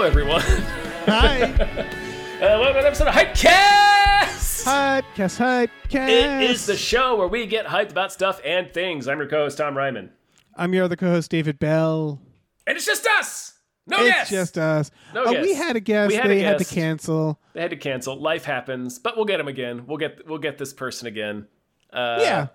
Hello, 0.00 0.08
everyone. 0.08 0.40
Hi. 1.04 1.86
Uh, 2.40 2.56
welcome 2.58 2.72
to 2.72 2.78
an 2.78 2.86
episode 2.86 3.06
of 3.06 3.12
Hypecast! 3.12 4.64
Hypecast, 4.64 5.68
Hypecast. 5.90 6.08
It 6.08 6.50
is 6.50 6.64
the 6.64 6.74
show 6.74 7.16
where 7.16 7.28
we 7.28 7.44
get 7.44 7.66
hyped 7.66 7.90
about 7.90 8.14
stuff 8.14 8.40
and 8.42 8.72
things. 8.72 9.08
I'm 9.08 9.18
your 9.18 9.28
co-host, 9.28 9.58
Tom 9.58 9.74
Reimann. 9.74 10.08
I'm 10.56 10.72
your 10.72 10.84
other 10.84 10.96
co-host, 10.96 11.30
David 11.30 11.58
Bell. 11.58 12.18
And 12.66 12.78
it's 12.78 12.86
just 12.86 13.06
us! 13.18 13.58
No 13.86 13.98
yes. 13.98 14.22
it's 14.22 14.30
guests! 14.30 14.54
just 14.54 14.56
us. 14.56 14.90
No 15.12 15.30
guests. 15.30 15.46
we 15.46 15.54
had 15.54 15.76
a 15.76 15.80
guest. 15.80 16.08
We 16.08 16.14
had 16.14 16.24
a 16.24 16.28
they 16.30 16.40
had 16.40 16.56
to 16.56 16.64
cancel. 16.64 17.38
They 17.52 17.60
had 17.60 17.72
to 17.72 17.76
cancel. 17.76 18.18
Life 18.18 18.46
happens, 18.46 18.98
but 18.98 19.16
we'll 19.16 19.26
get 19.26 19.38
him 19.38 19.48
again. 19.48 19.84
We'll 19.86 19.98
get 19.98 20.26
we'll 20.26 20.38
get 20.38 20.56
this 20.56 20.72
person 20.72 21.08
again. 21.08 21.46
Uh, 21.92 22.20
yeah. 22.22 22.46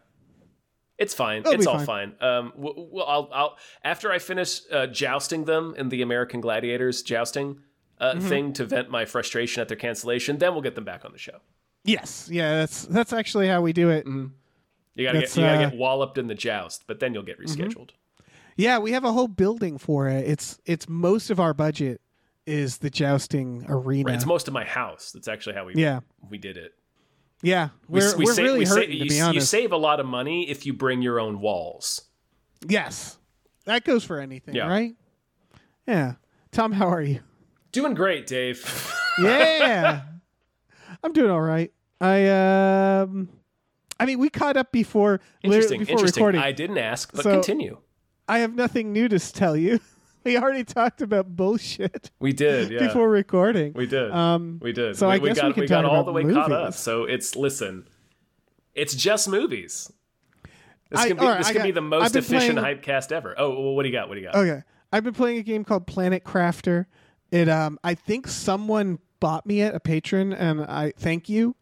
It's 0.98 1.14
fine. 1.14 1.42
It'll 1.42 1.54
it's 1.54 1.68
all 1.68 1.78
fine. 1.80 2.14
fine. 2.20 2.28
Um, 2.30 2.54
we'll, 2.56 2.88
we'll, 2.92 3.06
I'll, 3.06 3.30
I'll 3.34 3.58
after 3.84 4.12
I 4.12 4.20
finish 4.20 4.62
uh, 4.72 4.88
jousting 4.88 5.46
them 5.46 5.76
in 5.78 5.90
the 5.90 6.02
American 6.02 6.40
Gladiators 6.42 7.02
jousting 7.04 7.60
uh, 8.00 8.14
Mm-hmm. 8.14 8.28
thing 8.30 8.54
to 8.54 8.66
vent 8.66 8.90
my 8.90 9.06
frustration 9.06 9.62
at 9.62 9.68
their 9.68 9.78
cancellation. 9.78 10.38
Then 10.38 10.54
we'll 10.54 10.62
get 10.62 10.76
them 10.76 10.84
back 10.86 11.04
on 11.06 11.12
the 11.12 11.18
show. 11.18 11.40
Yes. 11.84 12.30
Yeah. 12.32 12.56
That's 12.56 12.86
that's 12.86 13.14
actually 13.14 13.48
how 13.48 13.62
we 13.62 13.74
do 13.74 13.90
it. 13.90 14.06
You 14.06 14.32
gotta 15.04 15.20
That's, 15.20 15.36
get 15.36 15.42
you 15.42 15.48
gotta 15.48 15.58
uh, 15.58 15.62
Mm-hmm. 15.64 15.70
get 15.72 15.80
walloped 15.80 16.18
in 16.18 16.28
the 16.28 16.36
joust, 16.36 16.86
but 16.88 17.00
then 17.00 17.14
you'll 17.14 17.24
get 17.24 17.40
rescheduled. 17.40 17.90
Yeah, 18.58 18.80
we 18.80 18.94
have 18.94 19.04
a 19.04 19.12
whole 19.12 19.28
building 19.28 19.78
for 19.78 20.08
it. 20.08 20.26
It's 20.28 20.60
it's 20.66 20.88
most 20.88 21.30
of 21.30 21.40
our 21.42 21.54
budget 21.54 22.00
is 22.46 22.78
the 22.78 22.90
jousting 22.90 23.66
arena. 23.68 24.08
Right, 24.08 24.16
it's 24.16 24.26
most 24.26 24.48
of 24.48 24.54
my 24.54 24.64
house. 24.64 25.12
That's 25.12 25.28
actually 25.28 25.56
how 25.56 25.66
we 25.66 25.74
Yeah. 25.76 26.00
we 26.30 26.38
did 26.38 26.56
it. 26.56 26.74
Yeah, 27.42 27.70
We, 27.88 28.00
we're, 28.00 28.18
we 28.18 28.26
we're 28.26 28.34
sa- 28.34 28.42
really 28.42 28.60
we 28.60 28.66
hurting 28.66 28.92
you, 28.98 29.04
to 29.04 29.10
be 29.10 29.22
honest. 29.22 29.36
you 29.36 29.42
save 29.42 29.72
a 29.72 29.78
lot 29.78 30.00
of 30.00 30.06
money 30.06 30.50
if 30.50 30.66
you 30.66 30.74
bring 30.74 31.02
your 31.02 31.20
own 31.20 31.40
walls. 31.40 32.02
yes, 32.68 33.18
that 33.66 33.84
goes 33.84 34.04
for 34.04 34.20
anything, 34.20 34.56
Yeah. 34.56 34.68
right? 34.68 34.96
Yeah. 35.88 36.14
Tom, 36.52 36.72
how 36.72 36.88
are 36.88 37.02
you? 37.02 37.20
Doing 37.72 37.94
great, 37.94 38.28
Dave. 38.28 38.64
Yeah, 39.18 40.02
I'm 41.02 41.14
doing 41.14 41.32
all 41.32 41.40
right. 41.42 41.72
I 42.02 42.28
um, 42.28 43.30
I 43.98 44.06
mean, 44.06 44.20
we 44.20 44.30
caught 44.30 44.58
up 44.58 44.74
before 44.74 45.22
interesting. 45.42 45.80
before 45.80 45.94
interesting. 45.94 46.22
recording. 46.22 46.42
I 46.42 46.52
didn't 46.52 46.80
ask, 46.80 47.14
but 47.14 47.24
So- 47.24 47.32
continue. 47.32 47.78
I 48.28 48.40
have 48.40 48.54
nothing 48.56 48.92
new 48.92 49.08
to 49.08 49.18
tell 49.20 49.56
you. 49.56 49.80
We 50.26 50.38
already 50.38 50.64
talked 50.64 51.02
about 51.02 51.36
bullshit 51.36 52.12
We 52.20 52.34
did, 52.34 52.72
yeah. 52.72 52.80
before 52.88 53.10
recording. 53.10 53.74
we 53.74 53.86
did. 53.86 54.12
Um, 54.12 54.60
we 54.62 54.74
did. 54.74 54.98
so 54.98 55.08
we, 55.08 55.16
I 55.16 55.20
guess 55.20 55.36
we 55.38 55.42
got, 55.42 55.54
can 55.54 55.66
got 55.68 55.82
talk 55.84 55.92
all 55.92 56.04
the 56.04 56.12
way 56.12 56.24
caught 56.24 56.52
up. 56.52 56.74
So 56.74 57.04
it's 57.06 57.36
listen. 57.36 57.88
It's 58.74 58.94
just 58.96 59.30
movies. 59.30 59.92
This 60.90 61.00
I- 61.00 61.08
could 61.08 61.20
be, 61.20 61.26
right, 61.26 61.38
this 61.38 61.48
could 61.48 61.58
got- 61.58 61.64
be 61.64 61.72
the 61.72 61.82
most 61.82 62.16
efficient 62.16 62.60
playing- 62.60 62.78
hypecast 62.80 63.12
ever. 63.12 63.36
Oh, 63.38 63.50
well, 63.52 63.76
what 63.76 63.84
do 63.84 63.90
you 63.90 63.94
got? 63.96 64.10
What 64.10 64.16
do 64.16 64.22
you 64.22 64.28
got? 64.28 64.36
Okay, 64.36 64.62
I've 64.92 65.04
been 65.04 65.14
playing 65.14 65.38
a 65.38 65.44
game 65.44 65.64
called 65.64 65.88
Planet 65.88 66.24
Crafter. 66.24 66.88
It 67.32 67.48
um, 67.48 67.80
I 67.84 67.94
think 67.96 68.28
someone 68.28 69.00
bought 69.20 69.46
me 69.46 69.62
it, 69.62 69.74
a 69.74 69.80
patron, 69.80 70.34
and 70.34 70.62
I 70.62 70.94
thank 70.98 71.30
you. 71.30 71.56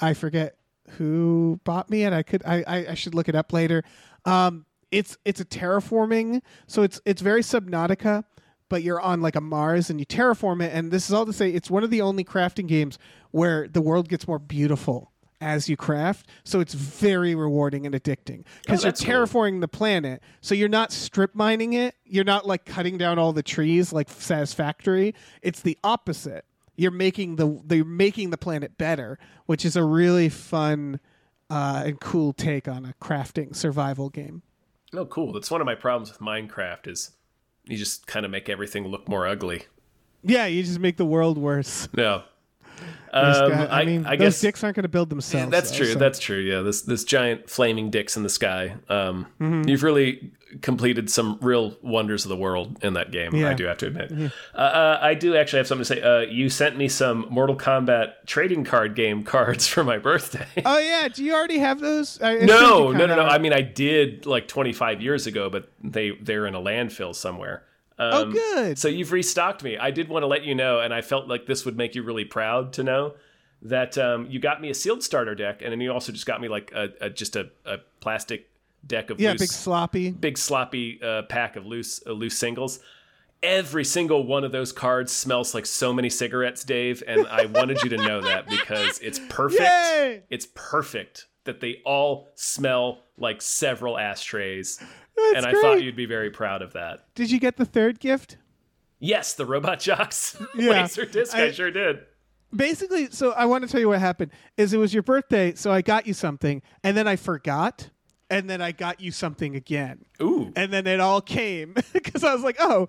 I 0.00 0.14
forget 0.14 0.56
who 0.90 1.60
bought 1.64 1.90
me 1.90 2.04
it. 2.04 2.12
I 2.12 2.22
could 2.22 2.42
I 2.46 2.64
I, 2.66 2.76
I 2.90 2.94
should 2.94 3.14
look 3.14 3.28
it 3.28 3.34
up 3.34 3.52
later. 3.52 3.82
Um, 4.24 4.64
it's 4.90 5.16
it's 5.24 5.40
a 5.40 5.44
terraforming, 5.44 6.42
so 6.66 6.82
it's 6.82 7.00
it's 7.04 7.22
very 7.22 7.42
Subnautica, 7.42 8.24
but 8.68 8.82
you're 8.82 9.00
on 9.00 9.20
like 9.20 9.36
a 9.36 9.40
Mars 9.40 9.90
and 9.90 10.00
you 10.00 10.06
terraform 10.06 10.62
it. 10.62 10.72
And 10.72 10.90
this 10.90 11.08
is 11.08 11.12
all 11.12 11.26
to 11.26 11.32
say, 11.32 11.50
it's 11.50 11.70
one 11.70 11.84
of 11.84 11.90
the 11.90 12.00
only 12.00 12.24
crafting 12.24 12.66
games 12.66 12.98
where 13.30 13.68
the 13.68 13.80
world 13.80 14.08
gets 14.08 14.26
more 14.26 14.38
beautiful 14.38 15.12
as 15.40 15.68
you 15.68 15.76
craft. 15.76 16.28
So 16.44 16.60
it's 16.60 16.74
very 16.74 17.34
rewarding 17.34 17.86
and 17.86 17.94
addicting 17.94 18.44
because 18.62 18.82
you're 18.82 18.92
that's 18.92 19.04
cool. 19.04 19.14
terraforming 19.14 19.60
the 19.60 19.68
planet. 19.68 20.22
So 20.40 20.54
you're 20.54 20.68
not 20.68 20.92
strip 20.92 21.34
mining 21.34 21.74
it. 21.74 21.94
You're 22.04 22.24
not 22.24 22.46
like 22.46 22.64
cutting 22.64 22.98
down 22.98 23.18
all 23.18 23.32
the 23.32 23.42
trees 23.42 23.92
like 23.92 24.08
Satisfactory. 24.08 25.14
It's 25.42 25.60
the 25.60 25.78
opposite. 25.84 26.44
You're 26.76 26.90
making 26.92 27.36
the 27.36 27.60
they're 27.64 27.84
making 27.84 28.30
the 28.30 28.38
planet 28.38 28.78
better, 28.78 29.18
which 29.46 29.64
is 29.64 29.76
a 29.76 29.84
really 29.84 30.28
fun 30.28 31.00
uh, 31.50 31.82
and 31.86 32.00
cool 32.00 32.32
take 32.32 32.68
on 32.68 32.84
a 32.84 32.94
crafting 33.04 33.54
survival 33.54 34.10
game. 34.10 34.42
Oh, 34.94 35.06
cool. 35.06 35.32
That's 35.32 35.50
one 35.50 35.60
of 35.60 35.66
my 35.66 35.74
problems 35.74 36.10
with 36.10 36.20
Minecraft 36.20 36.86
is 36.88 37.12
you 37.64 37.76
just 37.76 38.06
kind 38.06 38.24
of 38.24 38.32
make 38.32 38.48
everything 38.48 38.86
look 38.86 39.08
more 39.08 39.26
ugly. 39.26 39.64
Yeah, 40.22 40.46
you 40.46 40.62
just 40.62 40.80
make 40.80 40.96
the 40.96 41.04
world 41.04 41.38
worse. 41.38 41.88
No. 41.94 42.22
There's 43.12 43.36
Um, 43.38 43.50
got- 43.50 43.70
I, 43.70 43.80
I, 43.80 43.84
mean, 43.84 44.04
I 44.06 44.16
those 44.16 44.34
guess 44.34 44.40
dicks 44.40 44.62
aren't 44.64 44.76
going 44.76 44.82
to 44.82 44.88
build 44.88 45.08
themselves. 45.10 45.50
that's 45.50 45.70
though, 45.70 45.76
true. 45.78 45.92
so- 45.94 45.98
That's 45.98 46.18
true. 46.18 46.38
Yeah, 46.38 46.60
this 46.60 46.82
this 46.82 47.04
giant 47.04 47.48
flaming 47.48 47.90
dicks 47.90 48.16
in 48.16 48.22
the 48.22 48.28
sky. 48.28 48.74
Um, 48.88 49.26
Mm-hmm. 49.40 49.68
You've 49.68 49.82
really 49.82 50.32
completed 50.62 51.10
some 51.10 51.38
real 51.42 51.76
wonders 51.82 52.24
of 52.24 52.30
the 52.30 52.36
world 52.36 52.78
in 52.82 52.94
that 52.94 53.10
game. 53.10 53.34
I 53.44 53.52
do 53.52 53.64
have 53.66 53.76
to 53.78 53.86
admit. 53.86 54.12
Uh, 54.54 54.58
uh, 54.58 54.98
I 55.00 55.12
do 55.14 55.36
actually 55.36 55.58
have 55.58 55.66
something 55.66 55.84
to 55.84 55.94
say. 55.94 56.00
Uh, 56.00 56.20
you 56.20 56.48
sent 56.48 56.76
me 56.78 56.88
some 56.88 57.26
Mortal 57.28 57.54
Kombat 57.56 58.12
trading 58.26 58.64
card 58.64 58.94
game 58.94 59.22
cards 59.34 59.66
for 59.66 59.84
my 59.84 59.98
birthday. 59.98 60.46
Oh 60.64 60.78
yeah, 60.78 61.08
do 61.08 61.22
you 61.24 61.34
already 61.34 61.58
have 61.58 61.80
those? 61.80 62.20
I 62.22 62.32
assumed 62.32 62.48
no, 62.48 62.58
no, 62.58 62.92
no, 62.92 62.98
kinda- 62.98 63.16
no. 63.16 63.22
I 63.24 63.38
mean, 63.38 63.52
I 63.52 63.60
did 63.60 64.24
like 64.26 64.48
25 64.48 65.02
years 65.02 65.26
ago, 65.26 65.50
but 65.50 65.68
they 65.84 66.12
they're 66.22 66.46
in 66.46 66.54
a 66.54 66.60
landfill 66.60 67.14
somewhere. 67.14 67.64
Um, 67.98 68.12
oh 68.12 68.32
good. 68.32 68.78
So 68.78 68.88
you've 68.88 69.12
restocked 69.12 69.62
me. 69.62 69.76
I 69.76 69.90
did 69.90 70.08
want 70.08 70.22
to 70.22 70.26
let 70.26 70.44
you 70.44 70.54
know, 70.54 70.80
and 70.80 70.94
I 70.94 71.00
felt 71.00 71.26
like 71.28 71.46
this 71.46 71.64
would 71.64 71.76
make 71.76 71.94
you 71.94 72.02
really 72.02 72.24
proud 72.24 72.72
to 72.74 72.84
know 72.84 73.14
that 73.62 73.98
um, 73.98 74.26
you 74.30 74.38
got 74.38 74.60
me 74.60 74.70
a 74.70 74.74
sealed 74.74 75.02
starter 75.02 75.34
deck, 75.34 75.62
and 75.62 75.72
then 75.72 75.80
you 75.80 75.92
also 75.92 76.12
just 76.12 76.26
got 76.26 76.40
me 76.40 76.48
like 76.48 76.70
a, 76.72 76.90
a 77.00 77.10
just 77.10 77.36
a, 77.36 77.50
a 77.64 77.78
plastic 78.00 78.48
deck 78.86 79.10
of 79.10 79.20
yeah, 79.20 79.32
loose, 79.32 79.40
big 79.40 79.50
sloppy. 79.50 80.10
big 80.10 80.38
sloppy 80.38 81.00
uh, 81.02 81.22
pack 81.22 81.56
of 81.56 81.66
loose 81.66 82.00
uh, 82.06 82.12
loose 82.12 82.38
singles. 82.38 82.80
Every 83.40 83.84
single 83.84 84.26
one 84.26 84.42
of 84.42 84.50
those 84.50 84.72
cards 84.72 85.12
smells 85.12 85.54
like 85.54 85.66
so 85.66 85.92
many 85.92 86.10
cigarettes, 86.10 86.64
Dave, 86.64 87.04
and 87.06 87.26
I 87.28 87.46
wanted 87.46 87.82
you 87.82 87.90
to 87.90 87.96
know 87.96 88.20
that 88.20 88.46
because 88.50 88.98
it's 89.00 89.20
perfect. 89.28 89.62
Yay! 89.62 90.22
It's 90.30 90.48
perfect 90.54 91.26
that 91.44 91.60
they 91.60 91.80
all 91.84 92.28
smell 92.34 93.04
like 93.16 93.40
several 93.40 93.98
ashtrays, 93.98 94.82
That's 95.32 95.36
and 95.36 95.46
I 95.46 95.50
great. 95.52 95.62
thought 95.62 95.82
you'd 95.82 95.96
be 95.96 96.06
very 96.06 96.30
proud 96.30 96.62
of 96.62 96.72
that. 96.74 97.06
Did 97.14 97.30
you 97.30 97.38
get 97.40 97.56
the 97.56 97.64
third 97.64 98.00
gift? 98.00 98.36
Yes, 98.98 99.34
the 99.34 99.46
Robot 99.46 99.80
Jocks 99.88 100.36
Yeah. 100.56 100.70
laser 100.82 101.04
disc. 101.04 101.34
I, 101.34 101.44
I- 101.46 101.50
sure 101.52 101.70
did. 101.70 102.00
Basically, 102.54 103.10
so 103.10 103.32
I 103.32 103.44
want 103.44 103.64
to 103.64 103.70
tell 103.70 103.78
you 103.80 103.88
what 103.88 103.98
happened. 104.00 104.30
Is 104.56 104.72
it 104.72 104.78
was 104.78 104.94
your 104.94 105.02
birthday, 105.02 105.54
so 105.54 105.70
I 105.70 105.82
got 105.82 106.06
you 106.06 106.14
something, 106.14 106.62
and 106.82 106.96
then 106.96 107.06
I 107.06 107.16
forgot, 107.16 107.90
and 108.30 108.48
then 108.48 108.62
I 108.62 108.72
got 108.72 109.02
you 109.02 109.10
something 109.12 109.54
again, 109.54 110.06
Ooh, 110.22 110.50
and 110.56 110.72
then 110.72 110.86
it 110.86 110.98
all 110.98 111.20
came 111.20 111.74
because 111.92 112.24
I 112.24 112.32
was 112.32 112.42
like, 112.42 112.56
oh, 112.58 112.88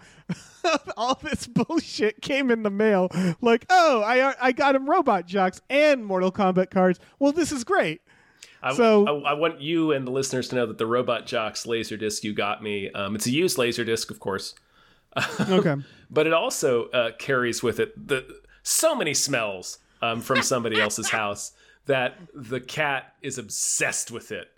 all 0.97 1.19
this 1.21 1.45
bullshit 1.45 2.21
came 2.21 2.51
in 2.51 2.63
the 2.63 2.69
mail. 2.69 3.09
Like, 3.41 3.65
oh, 3.69 4.01
I 4.01 4.33
I 4.41 4.53
got 4.53 4.75
him 4.75 4.89
robot 4.89 5.25
jocks 5.25 5.59
and 5.69 6.05
Mortal 6.05 6.31
Kombat 6.31 6.69
cards. 6.71 6.97
Well, 7.19 7.33
this 7.33 7.51
is 7.51 7.65
great. 7.65 7.99
I, 8.61 8.73
So- 8.75 9.23
I, 9.25 9.31
I 9.31 9.33
want 9.33 9.61
you 9.61 9.91
and 9.91 10.05
the 10.05 10.11
listeners 10.11 10.49
to 10.49 10.55
know 10.55 10.65
that 10.65 10.77
the 10.77 10.85
Robot 10.87 11.25
Jocks 11.25 11.65
laser 11.65 11.97
disc 11.97 12.23
you 12.23 12.33
got 12.33 12.61
me. 12.61 12.91
Um, 12.91 13.15
it's 13.15 13.25
a 13.25 13.31
used 13.31 13.57
laser 13.57 13.83
disc, 13.85 14.11
of 14.11 14.19
course. 14.19 14.55
Okay. 15.49 15.75
but 16.11 16.27
it 16.27 16.33
also 16.33 16.85
uh, 16.89 17.11
carries 17.17 17.63
with 17.63 17.79
it 17.79 18.07
the 18.07 18.25
so 18.61 18.93
many 18.95 19.13
smells 19.15 19.79
um, 20.03 20.21
from 20.21 20.41
somebody 20.43 20.79
else's 20.79 21.09
house 21.21 21.53
that 21.87 22.15
the 22.35 22.59
cat 22.59 23.15
is 23.23 23.37
obsessed 23.39 24.11
with 24.11 24.31
it. 24.31 24.49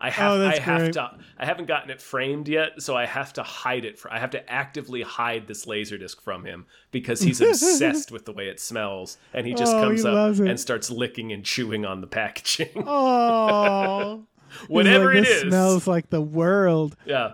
I 0.00 0.08
oh, 0.08 0.10
have 0.12 0.40
Oh, 0.40 0.46
I 0.46 0.58
have 0.58 0.78
great. 0.80 0.92
to 0.94 1.10
I 1.38 1.44
haven't 1.44 1.66
gotten 1.66 1.90
it 1.90 2.00
framed 2.00 2.46
yet, 2.48 2.80
so 2.82 2.96
I 2.96 3.04
have 3.06 3.32
to 3.34 3.42
hide 3.42 3.84
it. 3.84 3.98
For, 3.98 4.12
I 4.12 4.18
have 4.18 4.30
to 4.30 4.50
actively 4.52 5.02
hide 5.02 5.46
this 5.48 5.66
laser 5.66 5.98
disc 5.98 6.20
from 6.22 6.44
him 6.44 6.66
because 6.92 7.20
he's 7.20 7.40
obsessed 7.40 8.12
with 8.12 8.24
the 8.24 8.32
way 8.32 8.48
it 8.48 8.60
smells, 8.60 9.18
and 9.34 9.46
he 9.46 9.54
just 9.54 9.74
Oh, 9.74 9.82
comes 9.82 10.02
he 10.04 10.08
up 10.08 10.38
and 10.38 10.58
starts 10.60 10.90
licking 10.90 11.32
and 11.32 11.44
chewing 11.44 11.84
on 11.84 12.00
the 12.00 12.06
packaging. 12.06 12.84
Oh. 12.86 14.24
Whatever 14.68 15.14
like, 15.14 15.24
it 15.24 15.28
is, 15.28 15.40
smells 15.42 15.86
like 15.86 16.10
the 16.10 16.20
world. 16.22 16.96
yeah. 17.04 17.32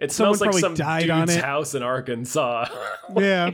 It 0.00 0.10
Someone 0.12 0.36
smells 0.36 0.54
like 0.54 0.60
some 0.60 0.74
died 0.74 1.06
dude's 1.06 1.36
house 1.36 1.74
in 1.74 1.82
Arkansas. 1.82 2.66
Yeah. 3.16 3.52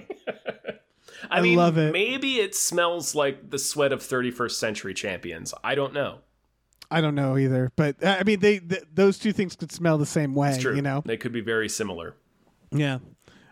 I, 1.30 1.38
I 1.38 1.40
mean, 1.42 1.56
love 1.56 1.76
it. 1.76 1.92
maybe 1.92 2.36
it 2.36 2.54
smells 2.54 3.14
like 3.14 3.50
the 3.50 3.58
sweat 3.58 3.92
of 3.92 4.00
31st 4.00 4.52
century 4.52 4.94
champions. 4.94 5.52
I 5.62 5.74
don't 5.74 5.92
know. 5.92 6.20
I 6.90 7.00
don't 7.00 7.14
know 7.14 7.36
either, 7.38 7.70
but 7.76 8.02
uh, 8.02 8.16
I 8.18 8.24
mean, 8.24 8.40
they 8.40 8.58
th- 8.58 8.82
those 8.92 9.18
two 9.18 9.32
things 9.32 9.54
could 9.56 9.70
smell 9.70 9.96
the 9.98 10.06
same 10.06 10.34
way. 10.34 10.50
It's 10.50 10.58
true. 10.58 10.74
You 10.74 10.82
know. 10.82 11.02
they 11.04 11.16
could 11.16 11.32
be 11.32 11.40
very 11.40 11.68
similar. 11.68 12.14
Yeah. 12.72 12.98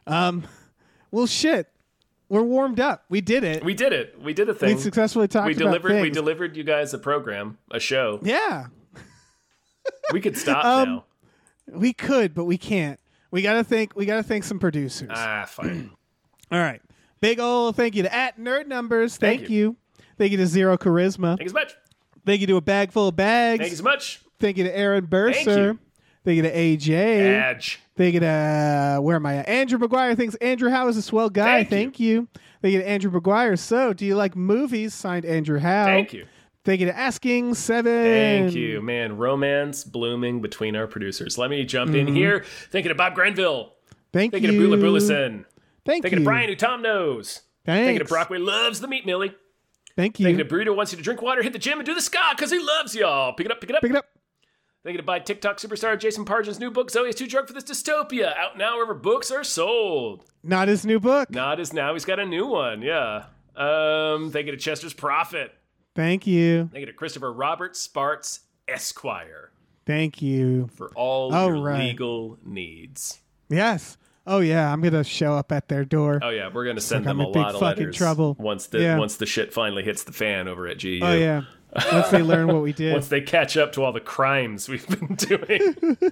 Um. 0.07 0.45
Well, 1.11 1.27
shit. 1.27 1.69
We're 2.31 2.43
warmed 2.43 2.79
up. 2.79 3.05
We 3.09 3.23
did 3.23 3.43
it. 3.43 3.65
We 3.65 3.73
did 3.73 3.93
it. 3.95 4.21
We 4.21 4.35
did 4.35 4.49
a 4.51 4.55
thing. 4.55 4.77
We 4.77 4.83
successfully 4.83 5.29
talked 5.29 5.47
we 5.47 5.53
about 5.55 5.65
delivered. 5.65 6.03
We 6.03 6.11
delivered 6.11 6.57
you 6.57 6.65
guys 6.65 6.93
a 6.93 6.99
program, 6.99 7.57
a 7.71 7.81
show. 7.81 8.21
yeah. 8.23 8.67
We 10.13 10.21
could 10.21 10.37
stop 10.37 10.65
Um, 10.65 10.89
now. 10.89 11.05
We 11.73 11.93
could, 11.93 12.35
but 12.35 12.45
we 12.45 12.59
can't. 12.59 12.99
We 13.31 13.43
gotta 13.43 13.65
thank. 13.65 13.95
We 13.97 14.05
gotta 14.07 14.23
thank 14.23 14.45
some 14.45 14.59
producers. 14.59 15.11
Ah, 15.13 15.45
fine. 15.47 15.91
All 16.53 16.59
right. 16.59 16.81
Big 17.21 17.41
ol' 17.41 17.73
thank 17.73 17.95
you 17.95 18.03
to 18.05 18.15
at 18.15 18.39
Nerd 18.39 18.67
Numbers. 18.67 19.17
Thank 19.17 19.41
Thank, 19.41 19.51
you. 19.51 19.57
you. 19.59 19.77
Thank 20.19 20.33
you 20.33 20.39
to 20.39 20.47
Zero 20.47 20.77
Charisma. 20.77 21.37
Thank 21.37 21.43
you 21.43 21.49
so 21.49 21.55
much. 21.55 21.75
Thank 22.29 22.43
you 22.43 22.47
to 22.49 22.57
a 22.57 22.61
bag 22.61 22.93
full 22.93 23.09
of 23.09 23.17
bags. 23.17 23.61
Thank 23.61 23.71
you 23.71 23.77
so 23.79 23.83
much. 23.85 24.21
Thank 24.39 24.59
you 24.59 24.65
to 24.65 24.77
Aaron 24.77 25.07
Burser. 25.07 25.73
you. 25.73 25.79
Thank 26.27 26.37
you 26.37 26.43
to 26.43 26.53
AJ. 26.55 26.91
Edge. 26.91 27.81
Thank 27.97 28.13
you 28.13 28.21
to 28.21 28.27
uh, 28.27 29.01
where 29.01 29.17
am 29.17 29.25
I? 29.25 29.37
At? 29.37 29.49
Andrew 29.49 29.79
McGuire 29.79 30.15
thinks 30.15 30.35
Andrew 30.35 30.69
Howe 30.69 30.87
is 30.89 30.99
a 30.99 31.03
swell 31.03 31.31
guy. 31.31 31.65
Thank 31.65 31.71
you. 31.71 31.79
Thank 31.79 32.01
you. 32.01 32.29
Thank 32.61 32.73
you 32.75 32.81
to 32.81 32.87
Andrew 32.89 33.11
McGuire. 33.11 33.59
So, 33.59 33.95
do 33.95 34.05
you 34.05 34.15
like 34.15 34.37
movies? 34.37 34.93
Signed 34.93 35.25
Andrew 35.25 35.59
Howe. 35.59 35.87
Thank 35.87 36.13
you. 36.13 36.27
Thank 36.67 36.81
you 36.81 36.87
to 36.89 36.95
Asking 36.99 37.55
Seven. 37.55 37.93
Thank 38.05 38.55
you, 38.55 38.83
man. 38.83 39.17
Romance 39.17 39.85
blooming 39.85 40.43
between 40.43 40.77
our 40.77 40.87
producers. 40.87 41.39
Let 41.39 41.49
me 41.49 41.65
jump 41.65 41.93
Mm-hmm. 41.93 42.09
in 42.09 42.15
here. 42.15 42.45
Thank 42.71 42.85
you 42.85 42.91
to 42.91 42.95
Bob 42.95 43.15
Grenville. 43.15 43.73
Thank, 44.13 44.33
Thank 44.33 44.43
you 44.45 44.49
Thank 44.51 44.61
you 44.61 44.71
to 44.71 44.77
Bula 44.77 44.77
Bulison. 44.77 45.07
Thank 45.09 45.47
Thank 45.87 45.87
you 45.87 46.03
Thank 46.03 46.13
you 46.13 46.19
to 46.19 46.25
Brian, 46.25 46.49
who 46.51 46.57
Tom 46.57 46.83
knows. 46.83 47.41
Thanks. 47.65 47.87
Thank 47.87 47.99
you 48.01 48.05
to 48.05 48.05
Brockway 48.05 48.39
loves 48.39 48.81
the 48.81 48.89
meat 48.89 49.07
millie. 49.07 49.35
Thank 49.99 50.21
you. 50.21 50.27
Thank 50.27 50.39
you 50.39 50.45
to 50.45 50.49
Burrito 50.49 50.77
wants 50.77 50.93
you 50.93 50.97
to 50.99 51.03
drink 51.03 51.21
water, 51.23 51.43
hit 51.43 51.53
the 51.53 51.59
gym, 51.59 51.81
and 51.81 51.85
do 51.85 51.93
the 51.93 52.01
ska 52.01 52.21
because 52.37 52.53
he 52.53 52.59
loves 52.61 52.95
y'all. 52.95 53.33
Pick 53.33 53.47
it 53.47 53.51
up, 53.51 53.61
pick 53.61 53.69
it 53.69 53.75
up. 53.75 53.83
Pick 53.83 53.91
it 53.91 53.97
up. 53.97 54.05
Thank 54.85 54.93
you 54.93 54.99
to 54.99 55.03
buy 55.03 55.19
TikTok 55.19 55.57
superstar 55.59 55.99
Jason 55.99 56.25
Pargin's 56.25 56.61
new 56.61 56.71
book, 56.71 56.93
Zoey 56.93 57.09
is 57.09 57.17
Too 57.17 57.27
Drunk 57.27 57.49
for 57.49 57.53
This 57.53 57.65
Dystopia, 57.65 58.33
out 58.37 58.57
now 58.57 58.75
wherever 58.77 58.95
books 58.95 59.33
are 59.33 59.43
sold. 59.43 60.25
Not 60.45 60.69
his 60.69 60.87
new 60.87 61.01
book. 61.01 61.31
Not 61.33 61.59
his 61.59 61.73
now, 61.73 61.95
he's 61.95 62.05
got 62.05 62.21
a 62.21 62.25
new 62.25 62.47
one, 62.47 62.81
yeah. 62.81 63.25
Um, 63.57 64.31
thank 64.31 64.47
you 64.47 64.53
to 64.53 64.57
Chester's 64.57 64.95
Prophet. 64.95 65.53
Thank 65.97 66.29
you. 66.29 66.69
Thank 66.73 66.83
you 66.83 66.87
to 66.87 66.93
Christopher 66.93 67.33
Robert 67.33 67.77
Sparts, 67.77 68.43
Esquire, 68.69 69.51
Thank 69.85 70.23
you. 70.23 70.69
for 70.77 70.93
all 70.95 71.35
All 71.35 71.49
your 71.49 71.61
right. 71.61 71.81
legal 71.89 72.39
needs. 72.45 73.19
Yes. 73.49 73.99
Oh 74.29 74.41
yeah, 74.41 74.73
I'm 74.73 74.81
gonna 74.83 75.03
show 75.05 75.33
up 75.35 75.51
at 75.53 75.69
their 75.69 75.85
door. 75.85 76.21
Oh 76.23 76.29
yeah, 76.29 76.51
we're 76.53 76.67
gonna 76.67 76.81
send 76.81 77.05
like 77.07 77.11
them 77.17 77.21
I'm 77.21 77.27
a 77.27 77.31
lot 77.31 77.55
of 77.55 77.61
fucking 77.61 77.85
letters 77.85 77.97
trouble. 77.97 78.37
once 78.39 78.67
the 78.67 78.81
Yeah. 78.81 78.99
once 78.99 79.17
the 79.17 79.27
shit 79.27 79.53
finally 79.53 79.83
hits 79.83 80.05
the 80.05 80.13
fan 80.13 80.47
over 80.49 80.67
at 80.69 80.81
GU. 80.81 81.01
Oh 81.03 81.15
yeah. 81.15 81.43
Once 81.93 82.11
they 82.11 82.23
learn 82.23 82.47
what 82.49 82.63
we 82.63 82.73
did. 82.75 82.93
Once 82.93 83.09
they 83.09 83.21
catch 83.21 83.57
up 83.57 83.73
to 83.73 83.83
all 83.85 83.93
the 83.93 84.01
crimes 84.01 84.69
we've 84.69 84.87
been 85.01 85.15
doing. 85.17 85.97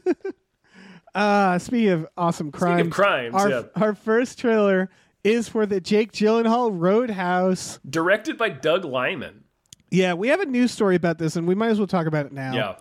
Uh, 1.15 1.59
speaking 1.59 1.89
of 1.89 2.07
awesome 2.19 2.53
crimes, 2.53 2.93
crimes, 2.93 3.35
our, 3.35 3.49
yeah. 3.49 3.63
our 3.77 3.95
first 3.95 4.39
trailer 4.39 4.91
is 5.25 5.49
for 5.49 5.65
the 5.65 5.81
Jake 5.81 6.13
Gyllenhaal 6.13 6.71
Roadhouse. 6.79 7.81
Directed 7.89 8.37
by 8.37 8.51
Doug 8.51 8.85
Liman. 8.85 9.45
Yeah, 9.91 10.13
we 10.13 10.29
have 10.29 10.41
a 10.41 10.45
news 10.45 10.73
story 10.73 10.95
about 10.95 11.17
this, 11.17 11.35
and 11.37 11.49
we 11.49 11.55
might 11.55 11.69
as 11.71 11.79
well 11.79 11.87
talk 11.87 12.07
about 12.07 12.27
it 12.27 12.33
now. 12.33 12.53
Yeah. 12.55 12.77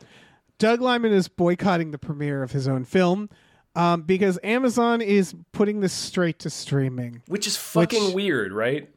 Doug 0.57 0.81
Liman 0.81 1.13
is 1.13 1.29
boycotting 1.29 1.91
the 1.91 1.97
premiere 1.97 2.43
of 2.43 2.51
his 2.51 2.67
own 2.67 2.83
film 2.83 3.29
um, 3.75 4.01
because 4.03 4.39
Amazon 4.43 5.01
is 5.01 5.35
putting 5.51 5.79
this 5.81 5.93
straight 5.93 6.39
to 6.39 6.49
streaming. 6.49 7.21
Which 7.27 7.47
is 7.47 7.57
fucking 7.57 8.05
Which- 8.05 8.13
weird, 8.15 8.53
right? 8.53 8.89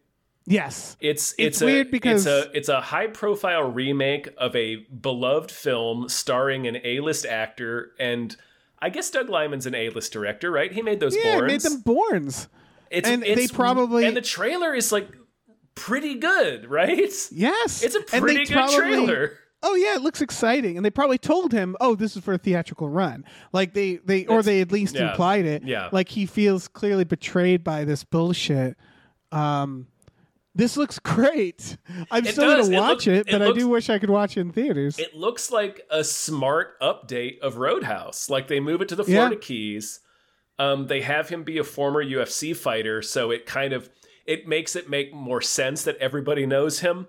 Yes. 0.46 0.96
It's 1.00 1.32
It's 1.36 1.58
it's, 1.58 1.62
weird 1.62 1.88
a, 1.88 1.90
because- 1.90 2.26
it's 2.26 2.46
a 2.46 2.56
it's 2.56 2.68
a 2.70 2.80
high 2.80 3.08
profile 3.08 3.62
remake 3.70 4.28
of 4.38 4.56
a 4.56 4.76
beloved 4.76 5.50
film 5.50 6.08
starring 6.08 6.66
an 6.66 6.78
A 6.84 7.00
list 7.00 7.26
actor 7.26 7.92
and 8.00 8.34
I 8.80 8.88
guess 8.90 9.10
Doug 9.10 9.28
Liman's 9.28 9.66
an 9.66 9.74
A 9.74 9.90
list 9.90 10.12
director, 10.12 10.50
right? 10.50 10.72
He 10.72 10.80
made 10.82 11.00
those 11.00 11.16
Yeah, 11.16 11.34
Bournes. 11.38 11.52
made 11.52 11.60
them 11.72 11.80
Bournes. 11.80 12.48
it's, 12.90 13.08
and 13.08 13.22
they 13.22 13.46
probably- 13.48 14.06
and 14.06 14.16
the 14.16 14.22
trailer 14.22 14.72
is 14.74 14.90
like 14.92 15.08
pretty 15.74 16.14
good, 16.14 16.70
right? 16.70 17.12
Yes. 17.32 17.82
It's 17.82 17.94
a 17.96 18.00
pretty 18.00 18.44
good 18.46 18.52
probably- 18.52 18.76
trailer. 18.76 19.32
Oh 19.62 19.74
yeah, 19.74 19.96
it 19.96 20.02
looks 20.02 20.20
exciting, 20.20 20.76
and 20.76 20.84
they 20.86 20.90
probably 20.90 21.18
told 21.18 21.52
him, 21.52 21.76
"Oh, 21.80 21.94
this 21.96 22.16
is 22.16 22.22
for 22.22 22.32
a 22.34 22.38
theatrical 22.38 22.88
run." 22.88 23.24
Like 23.52 23.74
they, 23.74 23.96
they, 23.96 24.24
or 24.26 24.42
they 24.42 24.60
at 24.60 24.70
least 24.70 24.94
yeah, 24.94 25.10
implied 25.10 25.46
it. 25.46 25.64
yeah. 25.64 25.88
Like 25.92 26.08
he 26.08 26.26
feels 26.26 26.68
clearly 26.68 27.04
betrayed 27.04 27.64
by 27.64 27.84
this 27.84 28.04
bullshit. 28.04 28.76
Um, 29.32 29.88
this 30.54 30.76
looks 30.76 30.98
great. 31.02 31.76
I'm 32.10 32.24
It 32.24 32.32
still 32.32 32.44
does. 32.56 32.68
gonna 32.68 32.76
It 32.76 32.80
watch 32.80 33.06
look- 33.06 33.16
it, 33.16 33.28
it 33.28 33.32
but 33.32 33.42
I 33.42 33.52
do 33.52 33.68
wish 33.68 33.90
I 33.90 33.98
could 33.98 34.10
watch 34.10 34.36
it 34.36 34.40
in 34.42 34.52
theaters. 34.52 34.98
It 34.98 35.14
looks 35.14 35.50
like 35.50 35.80
a 35.90 36.04
smart 36.04 36.78
update 36.80 37.40
of 37.40 37.56
Roadhouse. 37.56 38.30
Like 38.30 38.48
they 38.48 38.60
move 38.60 38.80
it 38.80 38.88
to 38.90 38.96
the 38.96 39.04
Yeah. 39.04 39.16
Florida 39.26 39.36
Keys. 39.36 40.00
Um, 40.60 40.86
they 40.88 41.00
have 41.02 41.28
him 41.28 41.44
be 41.44 41.58
a 41.58 41.64
former 41.64 42.04
UFC 42.04 42.56
fighter, 42.56 43.00
so 43.02 43.30
it 43.30 43.46
kind 43.46 43.72
of 43.72 43.90
it 44.26 44.46
makes 44.46 44.76
it 44.76 44.88
make 44.90 45.12
more 45.14 45.40
sense 45.40 45.82
that 45.84 45.96
everybody 45.98 46.46
knows 46.46 46.80
him. 46.80 47.08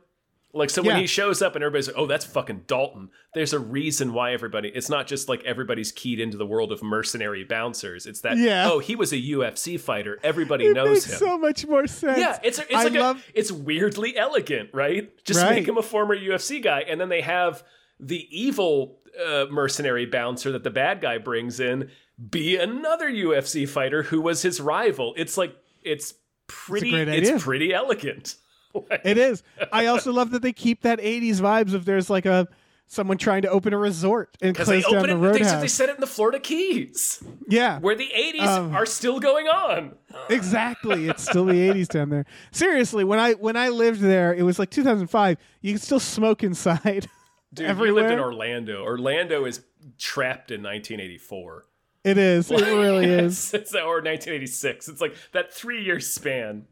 Like 0.52 0.72
so 0.72 0.82
when 0.82 0.96
Yeah. 0.96 1.02
he 1.02 1.08
shows 1.08 1.42
up 1.44 1.56
and 1.56 1.64
everybody's 1.64 1.88
like, 1.88 1.98
"Oh, 1.98 2.08
that's 2.08 2.26
fucking 2.26 2.64
Dalton." 2.66 3.10
There's 3.36 3.54
a 3.54 3.60
reason 3.60 4.14
why 4.14 4.34
everybody. 4.34 4.70
It's 4.70 4.90
not 4.90 5.06
just 5.06 5.30
like 5.30 5.44
everybody's 5.44 5.92
keyed 5.92 6.20
into 6.20 6.38
the 6.38 6.46
world 6.46 6.72
of 6.72 6.82
mercenary 6.82 7.44
bouncers. 7.44 8.08
It's 8.08 8.22
that 8.22 8.38
Yeah. 8.38 8.68
oh, 8.72 8.80
he 8.80 8.96
was 8.96 9.14
a 9.14 9.18
UFC 9.18 9.80
fighter. 9.80 10.18
Everybody 10.24 10.66
it 10.70 10.74
knows 10.74 10.90
makes 10.90 11.06
him. 11.14 11.18
so 11.20 11.38
much 11.38 11.68
more 11.68 11.86
sense. 11.86 12.18
Yeah, 12.18 12.40
it's 12.44 12.58
a, 12.58 12.64
it's 12.64 12.74
I 12.74 12.84
like 12.86 12.94
love. 12.94 13.18
a, 13.36 13.40
it's 13.40 13.52
weirdly 13.52 14.18
elegant, 14.18 14.72
right? 14.74 15.12
Just 15.24 15.40
Right. 15.42 15.52
make 15.56 15.68
him 15.68 15.78
a 15.78 15.84
former 15.84 16.16
UFC 16.18 16.60
guy, 16.62 16.80
and 16.82 17.00
then 17.00 17.10
they 17.10 17.22
have 17.22 17.64
the 18.00 18.26
evil 18.32 19.00
uh, 19.24 19.46
mercenary 19.52 20.06
bouncer 20.08 20.52
that 20.54 20.64
the 20.64 20.70
bad 20.72 21.00
guy 21.02 21.18
brings 21.20 21.60
in 21.60 21.90
be 22.30 22.58
another 22.58 23.10
UFC 23.10 23.68
fighter 23.68 24.04
who 24.04 24.20
was 24.20 24.42
his 24.42 24.60
rival. 24.60 25.14
It's 25.16 25.38
like 25.38 25.56
it's 25.84 26.14
pretty. 26.48 26.90
great 26.92 27.08
it's 27.10 27.44
pretty 27.44 27.72
elegant. 27.74 28.36
It 29.04 29.18
is. 29.18 29.44
I 29.72 29.88
also 29.88 30.12
love 30.12 30.32
that 30.32 30.42
they 30.42 30.54
keep 30.54 30.82
that 30.82 31.00
'80s 31.00 31.38
vibes 31.38 31.74
of 31.74 31.86
there's 31.86 32.10
like 32.10 32.26
a 32.26 32.48
someone 32.92 33.18
trying 33.18 33.44
to 33.44 33.50
open 33.50 33.72
a 33.72 33.78
resort 33.78 34.36
and 34.42 34.56
close 34.56 34.84
down 34.84 35.04
the 35.04 35.04
it, 35.04 35.08
they, 35.08 35.14
roadhouse. 35.14 35.62
they 35.62 35.68
set 35.68 35.90
it 35.90 35.96
in 35.96 36.02
the 36.02 36.08
Florida 36.08 36.40
Keys, 36.40 37.24
yeah, 37.48 37.80
where 37.80 37.96
the 37.96 38.10
'80s 38.16 38.42
Um, 38.48 38.76
are 38.76 38.86
still 38.86 39.20
going 39.20 39.48
on. 39.48 39.94
Exactly. 40.30 41.08
It's 41.08 41.24
still 41.24 41.46
the 41.46 41.54
80s 41.54 41.88
down 41.88 42.10
there. 42.10 42.26
Seriously, 42.52 43.04
when 43.04 43.20
I 43.20 43.34
when 43.34 43.56
I 43.56 43.70
lived 43.70 44.02
there, 44.02 44.34
it 44.34 44.44
was 44.44 44.60
like 44.60 44.70
2005. 44.72 45.38
You 45.62 45.74
could 45.74 45.82
still 45.82 46.00
smoke 46.00 46.44
inside. 46.44 47.08
Dude, 47.54 47.66
everywhere. 47.66 48.04
lived 48.04 48.14
in 48.14 48.20
Orlando. 48.20 48.84
Orlando 48.84 49.46
is 49.46 49.62
trapped 49.98 50.52
in 50.52 50.62
1984. 50.62 51.66
It 52.04 52.18
is. 52.18 52.50
It 52.52 52.62
really 52.62 53.06
is. 53.26 53.54
It's, 53.54 53.74
or 53.74 54.02
1986. 54.02 54.88
It's 54.88 55.02
like 55.02 55.16
that 55.34 55.52
three 55.54 55.84
year 55.84 56.00
span. 56.00 56.66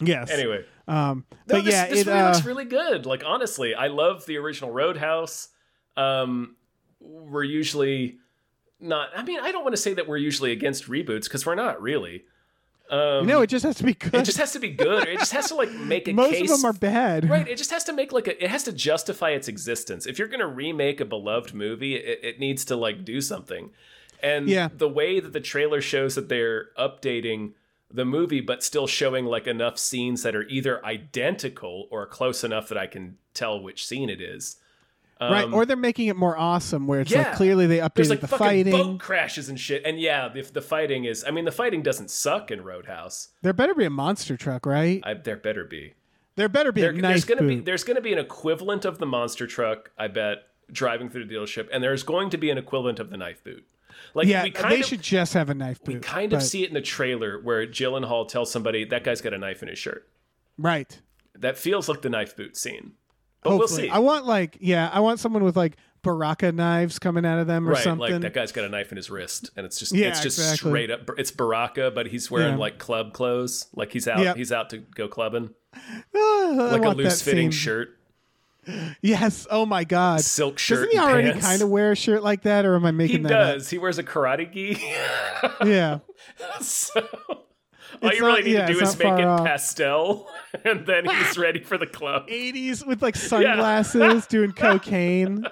Yes. 0.00 0.30
Anyway, 0.30 0.64
Um 0.88 1.24
no, 1.30 1.36
but 1.46 1.64
this, 1.64 1.72
yeah, 1.74 1.86
this 1.88 2.00
it 2.00 2.06
really 2.08 2.20
uh, 2.20 2.32
looks 2.32 2.44
really 2.44 2.64
good. 2.64 3.06
Like 3.06 3.22
honestly, 3.24 3.74
I 3.74 3.86
love 3.88 4.26
the 4.26 4.36
original 4.38 4.70
Roadhouse. 4.70 5.48
Um, 5.96 6.56
we're 7.00 7.44
usually 7.44 8.18
not. 8.80 9.10
I 9.16 9.22
mean, 9.22 9.38
I 9.40 9.52
don't 9.52 9.62
want 9.62 9.74
to 9.76 9.80
say 9.80 9.94
that 9.94 10.08
we're 10.08 10.16
usually 10.16 10.52
against 10.52 10.88
reboots 10.88 11.24
because 11.24 11.46
we're 11.46 11.54
not 11.54 11.80
really. 11.80 12.24
Um, 12.90 13.26
no, 13.26 13.40
it 13.40 13.46
just 13.46 13.64
has 13.64 13.76
to 13.76 13.84
be 13.84 13.94
good. 13.94 14.14
it 14.14 14.24
just 14.24 14.36
has 14.38 14.52
to 14.52 14.58
be 14.58 14.70
good. 14.70 15.08
It 15.08 15.18
just 15.18 15.32
has 15.32 15.48
to 15.48 15.54
like 15.54 15.70
make 15.72 16.06
a 16.08 16.12
Most 16.14 16.32
case. 16.32 16.50
of 16.50 16.60
them 16.60 16.68
are 16.68 16.72
bad. 16.74 17.28
Right, 17.30 17.46
it 17.48 17.56
just 17.56 17.70
has 17.70 17.84
to 17.84 17.92
make 17.92 18.12
like 18.12 18.26
a. 18.26 18.42
It 18.44 18.50
has 18.50 18.64
to 18.64 18.72
justify 18.72 19.30
its 19.30 19.48
existence. 19.48 20.06
If 20.06 20.18
you're 20.18 20.28
gonna 20.28 20.46
remake 20.46 21.00
a 21.00 21.04
beloved 21.04 21.54
movie, 21.54 21.94
it, 21.94 22.20
it 22.22 22.40
needs 22.40 22.64
to 22.66 22.76
like 22.76 23.04
do 23.04 23.20
something. 23.20 23.70
And 24.22 24.48
Yeah. 24.48 24.68
the 24.74 24.88
way 24.88 25.20
that 25.20 25.32
the 25.32 25.40
trailer 25.40 25.80
shows 25.80 26.14
that 26.14 26.28
they're 26.28 26.66
updating 26.78 27.52
the 27.94 28.04
movie, 28.04 28.40
but 28.40 28.62
still 28.62 28.86
showing 28.86 29.24
like 29.24 29.46
enough 29.46 29.78
scenes 29.78 30.22
that 30.24 30.34
are 30.34 30.42
either 30.48 30.84
identical 30.84 31.86
or 31.90 32.06
close 32.06 32.42
enough 32.42 32.68
that 32.68 32.76
I 32.76 32.86
can 32.86 33.16
tell 33.32 33.60
which 33.60 33.86
scene 33.86 34.10
it 34.10 34.20
is. 34.20 34.56
right, 35.20 35.44
or 35.52 35.62
um, 35.62 35.68
they're 35.68 35.76
making 35.76 36.08
it 36.08 36.16
more 36.16 36.36
awesome, 36.36 36.88
where 36.88 37.00
it's 37.00 37.12
yeah. 37.12 37.28
like 37.28 37.36
clearly 37.36 37.66
they 37.66 37.78
updated 37.78 37.94
There's 37.94 38.10
like 38.10 38.20
the 38.20 38.28
fucking 38.28 38.46
fighting. 38.46 38.72
boat 38.72 39.00
crashes 39.00 39.48
and 39.48 39.58
shit. 39.58 39.82
And 39.84 40.00
yeah, 40.00 40.28
if 40.34 40.52
the 40.52 40.60
fighting 40.60 41.04
is, 41.04 41.24
I 41.26 41.30
mean, 41.30 41.44
the 41.44 41.52
fighting 41.52 41.82
doesn't 41.82 42.10
suck 42.10 42.50
in 42.50 42.64
Roadhouse. 42.64 43.28
There 43.42 43.52
better 43.52 43.74
be 43.74 43.84
a 43.84 43.90
monster 43.90 44.36
truck, 44.36 44.66
right? 44.66 45.00
I, 45.04 45.14
there 45.14 45.36
better 45.36 45.64
be. 45.64 45.94
there 46.34 46.48
better 46.48 46.72
be 46.72 46.80
There, 46.80 46.90
a 46.90 47.00
there's 47.00 47.24
gonna 47.24 47.46
be 47.46 47.60
there's 47.60 47.84
gonna 47.84 48.00
be 48.00 48.12
an 48.12 48.18
equivalent 48.18 48.84
of 48.84 48.98
the 48.98 49.06
monster 49.06 49.46
truck. 49.46 49.92
I 49.96 50.08
bet 50.08 50.48
driving 50.72 51.10
through 51.10 51.26
the 51.26 51.34
dealership, 51.34 51.68
and 51.72 51.82
there's 51.82 52.02
going 52.02 52.30
to 52.30 52.38
be 52.38 52.50
an 52.50 52.58
equivalent 52.58 52.98
of 52.98 53.10
the 53.10 53.16
knife 53.16 53.44
boot. 53.44 53.64
Like 54.12 54.26
yeah, 54.28 54.42
we 54.42 54.50
kind 54.50 54.72
they 54.72 54.80
of 54.80 54.86
should 54.86 55.02
just 55.02 55.34
have 55.34 55.48
a 55.50 55.54
knife 55.54 55.82
boot. 55.82 55.94
we 55.94 56.00
kind 56.00 56.32
of 56.32 56.42
see 56.42 56.62
it 56.64 56.68
in 56.68 56.74
the 56.74 56.80
trailer 56.80 57.40
where 57.40 57.66
Gyllenhaal 57.66 58.28
tells 58.28 58.50
somebody 58.50 58.84
that 58.84 59.04
guy's 59.04 59.20
got 59.20 59.32
a 59.32 59.38
knife 59.38 59.62
in 59.62 59.68
his 59.68 59.78
shirt. 59.78 60.08
right. 60.58 61.00
That 61.36 61.58
feels 61.58 61.88
like 61.88 62.02
the 62.02 62.10
knife 62.10 62.36
boot 62.36 62.56
scene. 62.56 62.92
But 63.42 63.58
we'll 63.58 63.66
see. 63.68 63.88
I 63.90 63.98
want 63.98 64.24
like 64.26 64.56
yeah, 64.60 64.88
I 64.92 65.00
want 65.00 65.18
someone 65.20 65.42
with 65.42 65.56
like 65.56 65.76
Baraka 66.02 66.52
knives 66.52 66.98
coming 66.98 67.26
out 67.26 67.38
of 67.40 67.46
them 67.46 67.68
or 67.68 67.72
right, 67.72 67.82
something. 67.82 68.12
like 68.12 68.20
that 68.22 68.34
guy's 68.34 68.52
got 68.52 68.64
a 68.64 68.68
knife 68.68 68.90
in 68.92 68.96
his 68.96 69.10
wrist, 69.10 69.50
and 69.56 69.66
it's 69.66 69.78
just 69.78 69.92
Yeah, 69.94 70.08
it's 70.08 70.20
just 70.20 70.38
exactly. 70.38 70.70
straight 70.70 70.90
up. 70.90 71.10
It's 71.18 71.30
Baraka, 71.32 71.90
but 71.90 72.06
he's 72.06 72.30
wearing 72.30 72.52
Yeah. 72.54 72.58
like 72.60 72.78
club 72.78 73.12
clothes, 73.12 73.66
like 73.74 73.92
he's 73.92 74.06
out 74.06 74.20
Yep. 74.20 74.36
he's 74.36 74.52
out 74.52 74.70
to 74.70 74.78
go 74.78 75.08
clubbing, 75.08 75.50
I 76.14 76.68
like 76.72 76.82
a 76.84 76.90
loose 76.90 77.20
fitting 77.22 77.50
shirt, 77.50 77.98
Yes. 79.02 79.46
Oh 79.50 79.66
my 79.66 79.84
god. 79.84 80.20
silk 80.22 80.58
shirt. 80.58 80.76
Doesn't 80.78 80.92
he 80.92 80.98
already 80.98 81.38
kind 81.40 81.60
of 81.62 81.68
wear 81.68 81.92
a 81.92 81.96
shirt 81.96 82.22
like 82.22 82.42
that, 82.42 82.64
or 82.64 82.74
am 82.76 82.84
I 82.84 82.88
He 82.88 82.92
making 82.96 83.22
that 83.24 83.32
up? 83.32 83.54
does. 83.56 83.70
He 83.70 83.78
wears 83.78 83.98
a 83.98 84.02
karate 84.02 84.52
gi. 84.52 84.82
Yeah. 85.68 85.98
so 86.60 87.00
all 88.02 88.10
It's 88.10 88.18
you 88.18 88.26
really 88.26 88.40
not- 88.40 88.44
need 88.44 88.52
yeah, 88.54 88.66
to 88.66 88.72
do 88.74 88.80
is 88.80 88.98
make 88.98 89.18
it 89.18 89.24
off. 89.24 89.44
pastel, 89.46 90.28
and 90.64 90.84
then 90.86 91.04
he's 91.08 91.38
ready 91.38 91.60
for 91.62 91.78
the 91.78 91.86
club. 91.86 92.26
80s 92.28 92.84
with 92.86 93.02
like 93.02 93.14
sunglasses 93.16 94.26
doing 94.26 94.52
cocaine. 94.52 95.46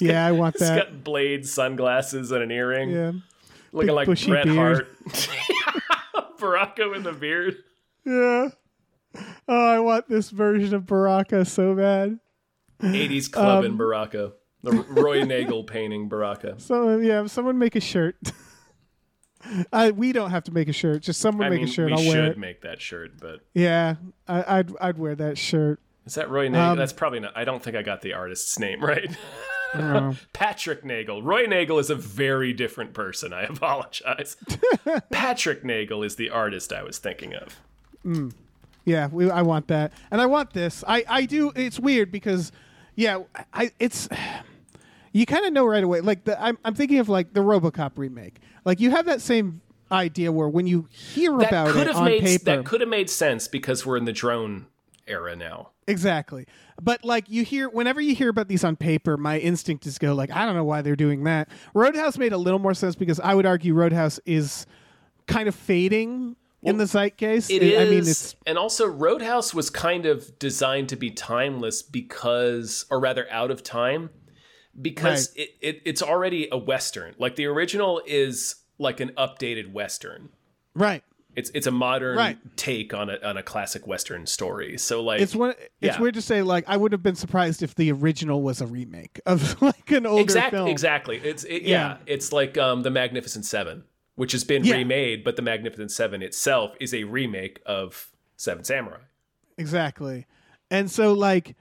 yeah, 0.00 0.26
I 0.26 0.32
want 0.32 0.56
He's 0.58 0.68
that. 0.68 0.76
got 0.90 1.04
blade 1.04 1.46
sunglasses 1.46 2.32
and 2.32 2.42
an 2.42 2.50
earring, 2.50 2.90
Yeah. 2.90 3.12
looking 3.72 3.94
big 3.94 4.08
like 4.08 4.26
Bret 4.26 4.44
beard. 4.46 4.86
Hart. 5.06 6.38
Baraka 6.40 6.88
with 6.88 7.06
a 7.06 7.12
beard. 7.12 7.56
Yeah. 8.04 8.48
Oh, 9.50 9.66
I 9.66 9.80
want 9.80 10.08
this 10.08 10.28
version 10.30 10.74
of 10.74 10.86
Baraka 10.86 11.44
so 11.46 11.74
bad. 11.74 12.18
80s 12.80 13.30
club 13.32 13.60
Um, 13.60 13.64
in 13.64 13.76
Baraka. 13.78 14.32
The 14.62 14.72
Roy 14.72 15.22
Nagel 15.22 15.64
painting 15.64 16.08
Baraka. 16.08 16.54
So 16.58 16.98
yeah, 16.98 17.26
someone 17.26 17.58
make 17.58 17.74
a 17.76 17.80
shirt. 17.80 18.16
I 19.72 19.92
we 19.92 20.12
don't 20.12 20.30
have 20.30 20.44
to 20.44 20.52
make 20.52 20.68
a 20.68 20.72
shirt. 20.72 21.02
Just 21.02 21.20
someone 21.20 21.46
I 21.46 21.50
make 21.50 21.60
mean, 21.60 21.68
a 21.68 21.72
shirt. 21.72 21.86
we 21.86 21.92
I'll 21.92 21.98
should 21.98 22.08
wear 22.12 22.26
it. 22.32 22.38
make 22.38 22.60
that 22.62 22.80
shirt, 22.82 23.12
but 23.20 23.40
Yeah, 23.54 23.94
I, 24.26 24.58
I'd 24.58 24.72
I'd 24.80 24.98
wear 24.98 25.14
that 25.14 25.38
shirt. 25.38 25.80
is 26.06 26.14
that 26.16 26.28
Roy 26.28 26.48
Nagel? 26.48 26.72
Um, 26.72 26.76
That's 26.78 26.92
probably 26.92 27.20
not. 27.20 27.36
I 27.36 27.44
don't 27.44 27.62
think 27.62 27.76
I 27.76 27.82
got 27.82 28.02
the 28.02 28.12
artist's 28.14 28.58
name 28.58 28.82
right. 28.84 29.10
I. 29.74 30.16
Patrick 30.32 30.84
Nagel. 30.84 31.22
Roy 31.22 31.44
Nagel 31.46 31.78
is 31.78 31.88
a 31.90 31.94
very 31.94 32.52
different 32.52 32.94
person. 32.94 33.32
I 33.32 33.42
apologize. 33.44 34.36
Patrick 35.10 35.64
Nagel 35.64 36.02
is 36.02 36.16
the 36.16 36.30
artist 36.30 36.72
I 36.72 36.82
was 36.82 36.98
thinking 36.98 37.34
of. 37.34 37.60
Yeah, 38.88 39.08
we, 39.08 39.30
I 39.30 39.42
want 39.42 39.68
that, 39.68 39.92
and 40.10 40.20
I 40.20 40.26
want 40.26 40.52
this. 40.52 40.82
I, 40.86 41.04
I 41.08 41.26
do. 41.26 41.52
It's 41.54 41.78
weird 41.78 42.10
because, 42.10 42.52
yeah, 42.96 43.22
I 43.52 43.70
it's 43.78 44.08
you 45.12 45.26
kind 45.26 45.44
of 45.44 45.52
know 45.52 45.66
right 45.66 45.84
away. 45.84 46.00
Like 46.00 46.24
the 46.24 46.40
I'm 46.42 46.58
I'm 46.64 46.74
thinking 46.74 46.98
of 46.98 47.08
like 47.08 47.32
the 47.34 47.40
RoboCop 47.40 47.92
remake. 47.96 48.36
Like 48.64 48.80
you 48.80 48.90
have 48.90 49.06
that 49.06 49.20
same 49.20 49.60
idea 49.90 50.30
where 50.32 50.48
when 50.48 50.66
you 50.66 50.86
hear 50.90 51.36
That 51.38 51.48
about 51.48 51.76
it 51.76 51.88
on 51.88 52.04
made 52.04 52.22
paper, 52.22 52.44
that 52.44 52.64
could 52.64 52.80
have 52.80 52.90
made 52.90 53.08
sense 53.08 53.48
because 53.48 53.86
we're 53.86 53.96
in 53.96 54.04
the 54.04 54.12
drone 54.12 54.66
era 55.06 55.34
now. 55.34 55.70
exactly. 55.86 56.46
But 56.80 57.02
like 57.04 57.24
you 57.28 57.42
hear 57.42 57.68
whenever 57.70 58.00
you 58.00 58.14
hear 58.14 58.28
about 58.28 58.48
these 58.48 58.62
on 58.62 58.76
paper, 58.76 59.16
my 59.16 59.38
instinct 59.38 59.86
is 59.86 59.98
go 59.98 60.14
like 60.14 60.30
I 60.30 60.44
don't 60.44 60.54
know 60.54 60.64
why 60.64 60.82
they're 60.82 60.96
doing 60.96 61.24
that. 61.24 61.48
Roadhouse 61.74 62.18
made 62.18 62.32
a 62.32 62.38
little 62.38 62.58
more 62.60 62.74
sense 62.74 62.94
because 62.94 63.18
I 63.20 63.34
would 63.34 63.46
argue 63.46 63.74
Roadhouse 63.74 64.20
is 64.26 64.66
kind 65.26 65.48
of 65.48 65.54
fading 65.54 66.36
in 66.62 66.78
the 66.78 66.84
zeitgeist. 66.86 67.50
It 67.50 67.62
is. 67.62 67.78
I 67.80 67.84
mean, 67.90 67.98
it's 68.00 68.36
and 68.46 68.58
also 68.58 68.86
Roadhouse 68.86 69.54
was 69.54 69.70
kind 69.70 70.06
of 70.06 70.38
designed 70.38 70.88
to 70.90 70.96
be 70.96 71.10
timeless 71.10 71.82
because, 71.82 72.84
or 72.90 72.98
rather, 73.00 73.26
out 73.30 73.50
of 73.50 73.62
time, 73.62 74.10
because 74.80 75.32
it, 75.36 75.50
it 75.60 75.82
it's 75.84 76.02
already 76.02 76.48
a 76.50 76.58
western. 76.58 77.14
Like 77.18 77.36
the 77.36 77.46
original 77.46 78.00
is 78.06 78.56
like 78.78 79.00
an 79.00 79.10
updated 79.16 79.72
western. 79.72 80.30
right. 80.74 81.02
It's 81.36 81.50
it's 81.54 81.68
a 81.68 81.70
modern 81.70 82.16
Right. 82.16 82.36
take 82.56 82.92
on 82.92 83.08
a 83.10 83.18
on 83.22 83.36
a 83.36 83.44
classic 83.44 83.86
western 83.86 84.26
story. 84.26 84.76
So 84.76 85.04
like 85.04 85.20
It's 85.20 85.36
one. 85.36 85.50
It's 85.80 85.96
Yeah. 85.96 86.00
weird 86.00 86.14
to 86.14 86.22
say. 86.22 86.42
Like, 86.42 86.64
I 86.66 86.76
would 86.76 86.90
have 86.90 87.02
been 87.02 87.14
surprised 87.14 87.62
if 87.62 87.76
the 87.76 87.92
original 87.92 88.42
was 88.42 88.60
a 88.60 88.66
remake 88.66 89.20
of 89.24 89.60
like 89.62 89.92
an 89.92 90.04
older 90.04 90.20
exactly 90.22 90.56
film. 90.58 90.68
exactly. 90.68 91.18
It's 91.22 91.44
it, 91.44 91.62
yeah. 91.62 91.68
Yeah. 91.90 91.96
It's 92.06 92.32
like 92.32 92.58
um 92.58 92.82
the 92.82 92.90
Magnificent 92.90 93.44
Seven, 93.44 93.84
which 94.18 94.32
has 94.32 94.42
been 94.42 94.64
Yeah. 94.64 94.74
remade, 94.74 95.22
but 95.22 95.36
the 95.36 95.42
Magnificent 95.42 95.92
Seven 95.92 96.22
itself 96.22 96.74
is 96.80 96.92
a 96.92 97.04
remake 97.04 97.60
of 97.64 98.10
Seven 98.36 98.64
Samurai. 98.64 98.98
Exactly. 99.56 100.26
And 100.72 100.90
so, 100.90 101.12
like, 101.12 101.54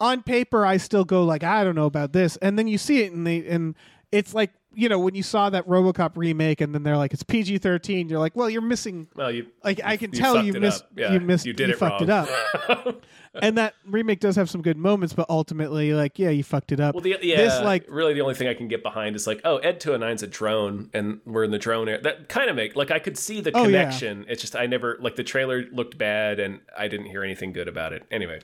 on 0.00 0.22
paper, 0.22 0.66
I 0.66 0.76
still 0.76 1.04
go 1.06 1.24
like, 1.24 1.42
I 1.42 1.64
don't 1.64 1.74
know 1.74 1.86
about 1.86 2.12
this, 2.12 2.36
and 2.36 2.58
then 2.58 2.68
you 2.68 2.76
see 2.76 3.02
it, 3.02 3.12
and 3.12 3.26
they 3.26 3.46
and 3.46 3.74
it's 4.12 4.34
like 4.34 4.52
you 4.76 4.88
know 4.88 4.98
when 4.98 5.14
you 5.14 5.22
saw 5.22 5.50
that 5.50 5.66
RoboCop 5.66 6.12
remake, 6.16 6.60
and 6.60 6.74
then 6.74 6.82
they're 6.82 6.96
like, 6.96 7.12
it's 7.12 7.22
PG 7.22 7.58
thirteen. 7.58 8.08
You're 8.08 8.18
like, 8.18 8.34
well, 8.36 8.48
you're 8.50 8.62
missing. 8.62 9.08
Well, 9.14 9.30
you 9.30 9.46
Like, 9.62 9.80
I 9.84 9.96
can 9.96 10.12
you 10.12 10.18
tell 10.18 10.42
you 10.44 10.52
missed. 10.54 10.84
Yeah, 10.96 11.12
you 11.12 11.20
missed. 11.20 11.46
you 11.46 11.52
did 11.52 11.70
it 11.70 11.78
fucked 11.78 12.06
wrong. 12.06 12.26
it 12.28 12.68
up. 12.68 13.02
and 13.42 13.58
that 13.58 13.74
remake 13.86 14.20
does 14.20 14.36
have 14.36 14.48
some 14.48 14.62
good 14.62 14.76
moments, 14.76 15.14
but 15.14 15.26
ultimately, 15.28 15.92
like, 15.94 16.18
yeah, 16.18 16.30
you 16.30 16.44
fucked 16.44 16.72
it 16.72 16.80
up. 16.80 16.94
Well, 16.94 17.02
the, 17.02 17.16
yeah, 17.22 17.36
This 17.36 17.60
like 17.60 17.84
really 17.88 18.14
the 18.14 18.20
only 18.20 18.34
thing 18.34 18.48
I 18.48 18.54
can 18.54 18.68
get 18.68 18.82
behind 18.82 19.16
is 19.16 19.26
like, 19.26 19.40
oh, 19.44 19.58
Ed 19.58 19.80
209's 19.80 20.22
a 20.22 20.26
drone, 20.26 20.90
and 20.94 21.20
we're 21.24 21.44
in 21.44 21.50
the 21.50 21.58
drone 21.58 21.88
era. 21.88 22.00
That 22.00 22.28
kind 22.28 22.48
of 22.50 22.56
make 22.56 22.76
like 22.76 22.90
I 22.90 22.98
could 22.98 23.18
see 23.18 23.40
the 23.40 23.50
Oh, 23.54 23.60
yeah. 23.62 23.66
connection. 23.84 24.24
It's 24.28 24.40
just 24.40 24.56
I 24.56 24.66
never 24.66 24.96
like 25.00 25.16
the 25.16 25.24
trailer 25.24 25.64
looked 25.72 25.98
bad, 25.98 26.38
and 26.40 26.60
I 26.76 26.88
didn't 26.88 27.06
hear 27.06 27.22
anything 27.24 27.52
good 27.52 27.68
about 27.68 27.92
it. 27.92 28.04
Anyway, 28.10 28.40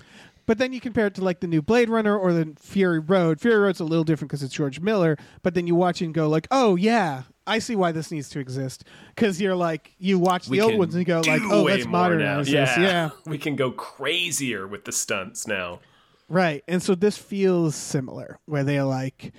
But 0.46 0.58
then 0.58 0.72
you 0.72 0.80
compare 0.80 1.06
it 1.06 1.14
to 1.14 1.24
like 1.24 1.40
the 1.40 1.46
new 1.46 1.62
Blade 1.62 1.88
Runner 1.88 2.16
or 2.16 2.32
the 2.32 2.54
Fury 2.58 2.98
Road. 2.98 3.40
Fury 3.40 3.58
Road's 3.58 3.80
a 3.80 3.84
little 3.84 4.04
different 4.04 4.30
because 4.30 4.42
it's 4.42 4.54
George 4.54 4.80
Miller. 4.80 5.16
But 5.42 5.54
then 5.54 5.66
you 5.66 5.74
watch 5.74 6.02
it 6.02 6.06
and 6.06 6.14
go 6.14 6.28
like, 6.28 6.48
oh 6.50 6.76
yeah, 6.76 7.22
I 7.46 7.58
see 7.60 7.76
why 7.76 7.92
this 7.92 8.10
needs 8.10 8.28
to 8.30 8.40
exist. 8.40 8.84
Because 9.14 9.40
you're 9.40 9.54
like, 9.54 9.92
you 9.98 10.18
watch 10.18 10.46
the 10.46 10.52
we 10.52 10.60
old 10.60 10.76
ones 10.78 10.94
and 10.94 11.00
you 11.00 11.04
go 11.06 11.20
like, 11.20 11.42
oh, 11.44 11.62
let's 11.62 11.84
more 11.84 11.92
now. 11.92 11.98
modernize 11.98 12.48
Yeah. 12.50 12.64
this. 12.64 12.78
Yeah, 12.78 13.10
we 13.26 13.38
can 13.38 13.54
go 13.56 13.70
crazier 13.70 14.66
with 14.66 14.84
the 14.84 14.92
stunts 14.92 15.46
now. 15.46 15.80
right. 16.28 16.64
And 16.66 16.82
so 16.82 16.94
this 16.94 17.16
feels 17.16 17.74
similar, 17.76 18.38
where 18.46 18.64
they're 18.64 18.84
like, 18.84 19.32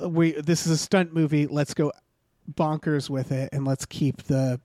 we 0.00 0.32
this 0.32 0.64
is 0.66 0.72
a 0.72 0.78
stunt 0.78 1.12
movie. 1.12 1.46
Let's 1.46 1.74
go 1.74 1.92
bonkers 2.54 3.10
with 3.10 3.32
it 3.32 3.50
and 3.52 3.66
let's 3.66 3.84
keep 3.84 4.22
the 4.22 4.58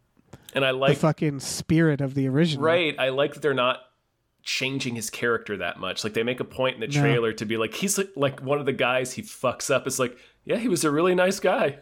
And 0.54 0.64
I 0.64 0.72
the 0.72 0.78
like 0.78 0.98
fucking 0.98 1.40
spirit 1.42 2.00
of 2.00 2.14
the 2.14 2.28
original. 2.30 2.64
right. 2.64 2.96
I 2.98 3.10
like 3.10 3.34
that 3.34 3.42
they're 3.42 3.54
not 3.54 3.80
changing 4.44 4.96
his 4.96 5.10
character 5.10 5.58
that 5.58 5.80
much. 5.80 6.04
Like 6.04 6.14
they 6.14 6.24
make 6.24 6.40
a 6.40 6.44
point 6.46 6.76
in 6.76 6.82
the 6.82 6.88
No. 6.88 7.02
trailer 7.02 7.34
to 7.34 7.46
be 7.46 7.58
like 7.58 7.74
he's 7.74 7.98
like, 7.98 8.10
like 8.16 8.42
one 8.42 8.60
of 8.60 8.66
the 8.66 8.74
guys 8.74 9.14
he 9.14 9.22
fucks 9.22 9.74
up. 9.74 9.88
It's 9.88 10.00
like 10.00 10.18
yeah, 10.46 10.58
he 10.58 10.68
was 10.68 10.84
a 10.84 10.92
really 10.92 11.16
nice 11.16 11.40
guy. 11.40 11.78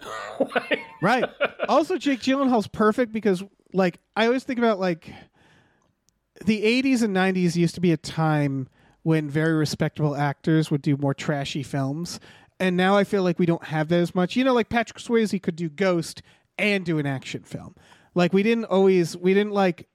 right. 1.02 1.26
Also, 1.70 1.98
Jake 1.98 2.20
Gyllenhaal's 2.20 2.68
perfect 2.68 3.14
because, 3.14 3.44
like, 3.72 4.00
I 4.16 4.26
always 4.26 4.44
think 4.44 4.60
about 4.60 4.80
like 4.80 5.14
the 6.46 6.62
'80s 6.64 7.02
and 7.04 7.16
'90s 7.16 7.56
used 7.56 7.76
to 7.76 7.82
be 7.82 7.92
a 7.92 7.98
time 7.98 8.68
when 9.04 9.30
very 9.30 9.54
respectable 9.54 10.16
actors 10.16 10.70
would 10.70 10.82
do 10.82 10.98
more 10.98 11.14
trashy 11.14 11.64
films, 11.64 12.20
and 12.60 12.76
now 12.76 12.98
I 12.98 13.04
feel 13.04 13.24
like 13.24 13.40
we 13.40 13.46
don't 13.46 13.64
have 13.66 13.88
that 13.90 14.00
as 14.00 14.14
much. 14.16 14.36
You 14.36 14.44
know, 14.44 14.54
like 14.54 14.70
Patrick 14.70 14.98
Swayze 15.00 15.42
could 15.42 15.56
do 15.56 15.70
Ghost 15.70 16.22
and 16.58 16.84
do 16.84 16.98
an 17.00 17.06
action 17.06 17.44
film. 17.44 17.76
Like 18.16 18.34
we 18.34 18.44
didn't 18.44 18.66
always, 18.66 19.16
we 19.16 19.34
didn't 19.34 19.54
like, 19.54 19.88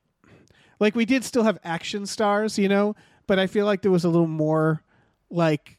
like 0.79 0.95
we 0.95 1.05
did 1.05 1.25
still 1.25 1.43
have 1.45 1.59
action 1.65 2.07
stars, 2.07 2.59
you 2.59 2.69
know, 2.69 2.95
but 3.27 3.39
I 3.39 3.47
feel 3.47 3.67
like 3.67 3.83
there 3.83 3.91
was 3.91 4.05
a 4.05 4.09
little 4.09 4.27
more 4.27 4.83
like 5.31 5.79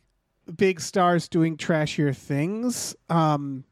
big 0.56 0.80
stars 0.82 1.27
doing 1.27 1.58
trashier 1.58 2.16
things. 2.16 2.96
Um, 3.10 3.63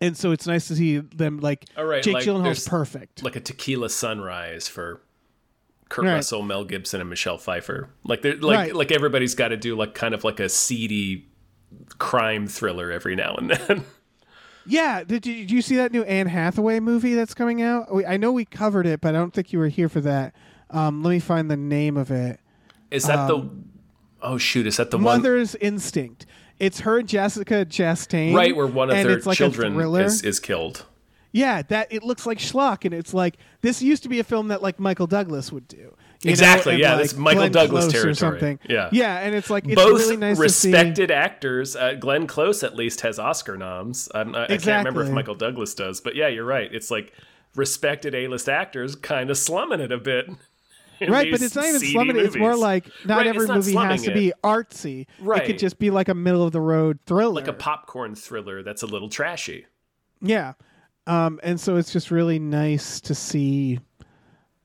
and 0.00 0.16
so 0.16 0.32
it's 0.32 0.46
nice 0.46 0.68
to 0.68 0.76
see 0.76 0.98
them 0.98 1.38
like 1.40 1.64
All 1.76 1.84
right, 1.84 2.02
Jake 2.02 2.14
like, 2.14 2.24
Gyllenhaal's 2.24 2.68
perfect. 2.68 3.22
like 3.22 3.36
a 3.36 3.40
tequila 3.40 3.88
sunrise 3.88 4.66
for 4.68 5.00
Kurt 5.88 6.06
Right. 6.06 6.14
Russell, 6.14 6.42
Mel 6.42 6.64
Gibson, 6.64 7.00
and 7.00 7.08
Michelle 7.10 7.38
Pfeiffer. 7.38 7.88
Like 8.04 8.22
they're 8.22 8.36
like 8.36 8.56
Right. 8.58 8.74
like 8.74 8.90
everybody's 8.92 9.34
got 9.34 9.48
to 9.48 9.56
do 9.56 9.76
like 9.76 9.94
kind 9.94 10.14
of 10.14 10.24
like 10.24 10.40
a 10.40 10.48
seedy 10.48 11.28
crime 11.98 12.46
thriller 12.46 12.90
every 12.90 13.14
now 13.14 13.34
and 13.36 13.50
then. 13.68 13.84
yeah, 14.66 15.04
did 15.04 15.26
you, 15.26 15.34
did 15.34 15.50
you 15.50 15.62
see 15.62 15.76
that 15.76 15.92
new 15.92 16.02
Anne 16.04 16.26
Hathaway 16.26 16.80
movie 16.80 17.14
that's 17.14 17.34
coming 17.34 17.62
out? 17.62 17.94
We, 17.94 18.04
I 18.04 18.16
know 18.16 18.32
we 18.32 18.44
covered 18.44 18.86
it, 18.86 19.00
but 19.00 19.14
I 19.14 19.18
don't 19.18 19.32
think 19.32 19.52
you 19.52 19.58
were 19.58 19.68
here 19.68 19.88
for 19.88 20.00
that. 20.00 20.34
Um, 20.74 21.02
let 21.02 21.10
me 21.10 21.20
find 21.20 21.50
the 21.50 21.56
name 21.56 21.96
of 21.96 22.10
it. 22.10 22.40
Is 22.90 23.04
that 23.04 23.28
the? 23.28 23.48
Oh 24.20 24.38
shoot! 24.38 24.66
Is 24.66 24.76
that 24.76 24.90
the 24.90 24.96
one? 24.96 25.04
Mother's 25.04 25.54
Instinct. 25.54 26.26
It's 26.58 26.80
her 26.80 27.02
Jessica 27.02 27.64
Chastain. 27.64 28.34
Right, 28.34 28.54
where 28.54 28.66
one 28.66 28.90
of 28.90 28.96
their 28.96 29.20
like 29.20 29.36
children 29.36 29.78
is, 29.96 30.22
is 30.22 30.40
killed. 30.40 30.86
Yeah, 31.32 31.62
that 31.62 31.88
it 31.90 32.04
looks 32.04 32.26
like 32.26 32.38
schlock, 32.38 32.84
and 32.84 32.94
it's 32.94 33.12
like 33.12 33.38
this 33.60 33.82
used 33.82 34.04
to 34.04 34.08
be 34.08 34.20
a 34.20 34.24
film 34.24 34.48
that 34.48 34.62
like 34.62 34.78
Michael 34.78 35.06
Douglas 35.06 35.50
would 35.50 35.66
do. 35.66 35.94
Exactly, 36.24 36.76
yeah, 36.76 36.94
like, 36.94 37.02
that's 37.02 37.16
Michael 37.16 37.40
Glenn 37.40 37.52
Douglas 37.52 37.84
Close 37.84 37.92
territory. 37.92 38.10
or 38.10 38.14
something. 38.14 38.58
Yeah. 38.68 38.88
yeah, 38.92 39.18
and 39.18 39.34
it's 39.34 39.50
like 39.50 39.66
it's 39.66 39.74
Both 39.74 40.00
really 40.00 40.16
nice 40.16 40.38
to 40.38 40.48
see. 40.48 40.72
respected 40.72 41.10
actors. 41.10 41.76
Uh, 41.76 41.94
Glenn 41.94 42.26
Close 42.26 42.62
at 42.62 42.76
least 42.76 43.02
has 43.02 43.18
Oscar 43.18 43.56
noms. 43.56 44.08
I, 44.14 44.20
I 44.20 44.46
can't 44.46 44.66
remember 44.66 45.02
if 45.02 45.10
Michael 45.10 45.34
Douglas 45.34 45.74
does, 45.74 46.00
but 46.00 46.14
yeah, 46.14 46.28
you're 46.28 46.44
right. 46.44 46.72
It's 46.72 46.90
like 46.90 47.12
respected 47.56 48.14
A-list 48.14 48.48
actors 48.48 48.96
kind 48.96 49.28
of 49.28 49.36
slumming 49.36 49.80
it 49.80 49.92
a 49.92 49.98
bit. 49.98 50.30
Right, 51.00 51.30
but 51.30 51.42
it's 51.42 51.54
not 51.54 51.64
even 51.66 51.80
slumming 51.80 52.16
it. 52.16 52.24
It's 52.24 52.36
more 52.36 52.56
like 52.56 52.86
not 53.04 53.18
Right, 53.18 53.26
every 53.26 53.46
not 53.46 53.56
movie 53.56 53.74
has 53.74 54.02
to 54.02 54.10
it. 54.10 54.14
be 54.14 54.32
artsy. 54.42 55.06
Right. 55.20 55.42
It 55.42 55.46
could 55.46 55.58
just 55.58 55.78
be 55.78 55.90
like 55.90 56.08
a 56.08 56.14
middle 56.14 56.42
of 56.42 56.52
the 56.52 56.60
road 56.60 56.98
thriller. 57.06 57.34
like 57.34 57.48
a 57.48 57.52
popcorn 57.52 58.14
thriller 58.14 58.62
that's 58.62 58.82
a 58.82 58.86
little 58.86 59.08
trashy. 59.08 59.66
Yeah. 60.20 60.54
Um, 61.06 61.38
and 61.42 61.60
so 61.60 61.76
it's 61.76 61.92
just 61.92 62.10
really 62.10 62.38
nice 62.38 63.00
to 63.02 63.14
see, 63.14 63.78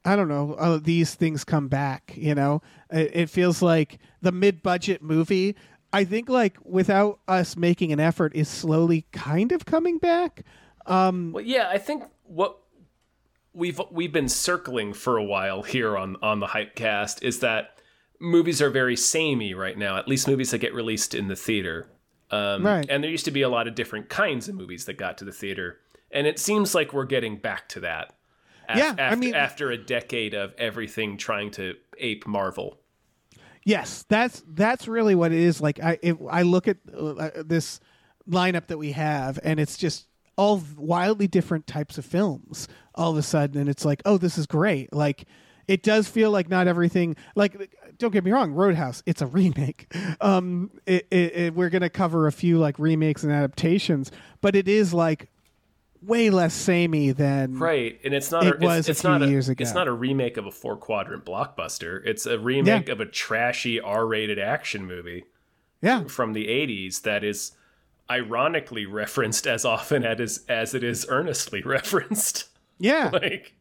I 0.06 0.16
don't 0.16 0.30
know, 0.30 0.54
uh, 0.54 0.80
these 0.82 1.14
things 1.16 1.44
come 1.44 1.68
back, 1.68 2.14
you 2.16 2.34
know? 2.34 2.62
It, 2.92 3.12
it 3.14 3.30
feels 3.30 3.62
like 3.62 4.00
the 4.22 4.32
mid 4.32 4.64
budget 4.64 5.02
movie, 5.04 5.56
I 5.92 6.06
think, 6.06 6.30
like, 6.30 6.58
without 6.64 7.20
us 7.28 7.58
making 7.58 7.92
an 7.92 8.00
effort, 8.00 8.34
is 8.36 8.48
slowly 8.48 9.06
kind 9.12 9.52
of 9.52 9.66
coming 9.66 9.98
back. 9.98 10.44
Well, 10.88 11.42
yeah, 11.44 11.68
I 11.70 11.78
think 11.78 12.04
what 12.24 12.58
we've 13.54 13.80
we've 13.92 14.12
been 14.14 14.30
circling 14.30 14.94
for 14.94 15.18
a 15.18 15.24
while 15.24 15.64
here 15.64 15.98
on 15.98 16.16
on 16.22 16.40
the 16.40 16.48
Hypecast 16.48 17.24
is 17.24 17.40
that 17.40 17.80
movies 18.20 18.62
are 18.62 18.70
very 18.70 18.96
samey 18.96 19.54
right 19.54 19.78
now. 19.78 19.98
At 19.98 20.08
least 20.08 20.28
movies 20.28 20.52
that 20.52 20.58
get 20.60 20.74
released 20.74 21.14
in 21.16 21.28
the 21.28 21.36
theater. 21.36 21.88
Um, 22.32 22.66
Right. 22.66 22.86
And 22.90 23.04
there 23.04 23.10
used 23.10 23.26
to 23.26 23.32
be 23.32 23.42
a 23.42 23.50
lot 23.50 23.68
of 23.68 23.74
different 23.76 24.10
kinds 24.10 24.48
of 24.48 24.56
movies 24.56 24.86
that 24.86 24.98
got 24.98 25.18
to 25.20 25.26
the 25.26 25.32
theater, 25.32 25.80
and 26.12 26.28
it 26.28 26.38
seems 26.38 26.76
like 26.76 26.94
we're 26.94 27.06
getting 27.06 27.38
back 27.38 27.68
to 27.70 27.80
that. 27.80 28.14
af- 28.68 28.78
Yeah, 28.78 28.94
I 28.98 29.02
after, 29.02 29.18
mean- 29.18 29.34
after 29.36 29.72
a 29.72 29.78
decade 29.78 30.34
of 30.36 30.54
everything 30.58 31.18
trying 31.18 31.50
to 31.52 31.74
ape 31.98 32.28
Marvel. 32.28 32.80
Yes, 33.64 34.06
that's 34.10 34.44
that's 34.48 34.88
really 34.88 35.16
what 35.16 35.32
it 35.32 35.40
is. 35.40 35.60
Like 35.60 35.80
I 35.80 35.98
it, 36.02 36.18
I 36.30 36.42
look 36.44 36.68
at 36.68 36.78
uh, 36.96 37.30
this 37.46 37.80
lineup 38.30 38.68
that 38.68 38.78
we 38.78 38.92
have, 38.92 39.40
and 39.44 39.60
it's 39.60 39.76
just 39.78 40.06
all 40.40 40.64
wildly 40.78 41.28
different 41.28 41.68
types 41.68 41.98
of 41.98 42.06
films. 42.06 42.70
All 42.96 43.12
of 43.12 43.18
a 43.18 43.22
sudden, 43.22 43.60
and 43.60 43.70
it's 43.70 43.84
like, 43.84 44.02
oh, 44.06 44.18
this 44.18 44.38
is 44.38 44.46
great. 44.48 44.94
Like 44.94 45.26
it 45.68 45.84
does 45.84 46.08
feel 46.08 46.32
like 46.32 46.50
not 46.50 46.66
everything. 46.68 47.18
Like 47.36 47.70
don't 47.98 48.12
get 48.12 48.24
me 48.24 48.32
wrong, 48.32 48.54
Roadhouse, 48.54 49.04
it's 49.06 49.22
a 49.22 49.28
remake. 49.40 49.94
Um, 50.22 50.72
it, 50.86 51.06
it, 51.12 51.36
it, 51.36 51.54
we're 51.56 51.70
gonna 51.70 51.90
cover 51.90 52.26
a 52.26 52.32
few 52.32 52.58
like 52.58 52.80
remakes 52.80 53.24
and 53.24 53.34
adaptations, 53.34 54.12
but 54.40 54.56
it 54.56 54.70
is 54.70 54.94
like 54.94 55.30
way 56.02 56.30
less 56.30 56.54
samey 56.54 57.12
than 57.12 57.60
Right, 57.60 58.00
and 58.06 58.14
it's 58.14 58.32
not. 58.32 58.46
It 58.46 58.54
a, 58.54 58.56
it's, 58.56 58.64
was 58.64 58.90
a 58.90 58.94
few 58.96 59.10
not 59.10 59.22
a, 59.24 59.28
years 59.28 59.50
ago. 59.50 59.62
It's 59.62 59.74
not 59.74 59.90
a 59.90 59.94
remake 59.94 60.38
of 60.38 60.46
a 60.46 60.52
four 60.52 60.78
quadrant 60.78 61.26
blockbuster. 61.26 62.02
It's 62.06 62.26
a 62.26 62.40
remake 62.40 62.88
Yeah. 62.88 62.94
of 62.94 63.02
a 63.02 63.06
trashy 63.06 63.82
R 63.82 64.08
rated 64.08 64.40
action 64.40 64.86
movie 64.86 65.26
yeah. 65.82 66.06
from 66.06 66.32
the 66.32 66.48
'80s 66.48 67.02
that 67.02 67.26
is 67.26 67.52
ironically 68.10 68.86
referenced 68.86 69.46
as 69.48 69.66
often 69.66 70.04
as 70.06 70.44
as 70.50 70.74
it 70.74 70.84
is 70.84 71.06
earnestly 71.10 71.62
referenced. 71.66 72.46
Yeah, 72.80 73.10
like 73.14 73.54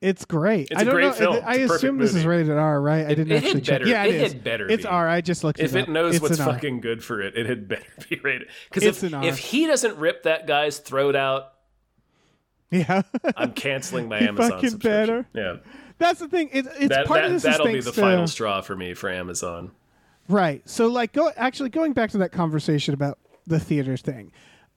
It's 0.00 0.24
great. 0.24 0.68
It's 0.70 0.78
I 0.80 0.82
a 0.82 0.84
don't 0.84 0.94
great 0.94 1.04
know. 1.06 1.12
film. 1.12 1.36
I 1.44 1.54
It's 1.54 1.64
a 1.64 1.66
perfect 1.68 1.72
assume 1.76 1.98
this 1.98 2.14
is 2.14 2.26
rated 2.26 2.50
R, 2.56 2.80
right? 2.80 3.06
I 3.06 3.14
didn't 3.14 3.30
it 3.32 3.44
actually 3.44 3.60
check. 3.60 3.80
better- 3.80 3.86
Yeah, 3.90 4.04
it 4.04 4.14
it 4.16 4.20
is. 4.22 4.32
had 4.32 4.44
better 4.44 4.68
It's 4.68 4.82
be. 4.82 4.88
R. 4.88 5.08
I 5.08 5.20
just 5.20 5.44
looked. 5.44 5.60
if 5.60 5.74
it, 5.76 5.80
it 5.82 5.88
knows 5.88 6.16
It's 6.16 6.22
what's 6.22 6.38
an 6.40 6.46
R. 6.48 6.54
fucking 6.54 6.80
good 6.80 7.04
for 7.04 7.20
it, 7.22 7.36
it 7.36 7.46
had 7.46 7.68
better 7.68 7.84
be 8.10 8.18
rated. 8.22 8.48
Because 8.68 8.82
if 8.84 9.04
if 9.22 9.38
he 9.38 9.66
doesn't 9.66 9.96
rip 9.98 10.24
that 10.24 10.46
guy's 10.48 10.78
throat 10.78 11.14
out, 11.14 11.52
yeah, 12.70 13.02
I'm 13.36 13.52
canceling 13.52 14.08
my 14.08 14.18
Amazon 14.18 14.50
fucking 14.52 14.70
subscription. 14.70 15.26
better. 15.34 15.62
Yeah, 15.62 15.70
that's 15.98 16.18
the 16.20 16.28
thing. 16.28 16.48
It, 16.52 16.66
it's 16.80 16.88
that, 16.88 17.06
part 17.06 17.20
that 17.20 17.26
of 17.26 17.32
this. 17.32 17.42
that'll 17.44 17.66
be 17.66 17.80
the 17.80 17.92
final 17.92 18.26
straw 18.26 18.60
for 18.60 18.74
me 18.74 18.94
for 18.94 19.08
Amazon. 19.10 19.70
Right. 20.32 20.68
So 20.68 20.86
like 20.86 21.12
go 21.12 21.30
actually 21.36 21.68
going 21.68 21.92
back 21.92 22.10
to 22.12 22.18
that 22.18 22.32
conversation 22.32 22.94
about 22.94 23.18
the 23.46 23.60
theater 23.60 23.96
thing. 23.96 24.32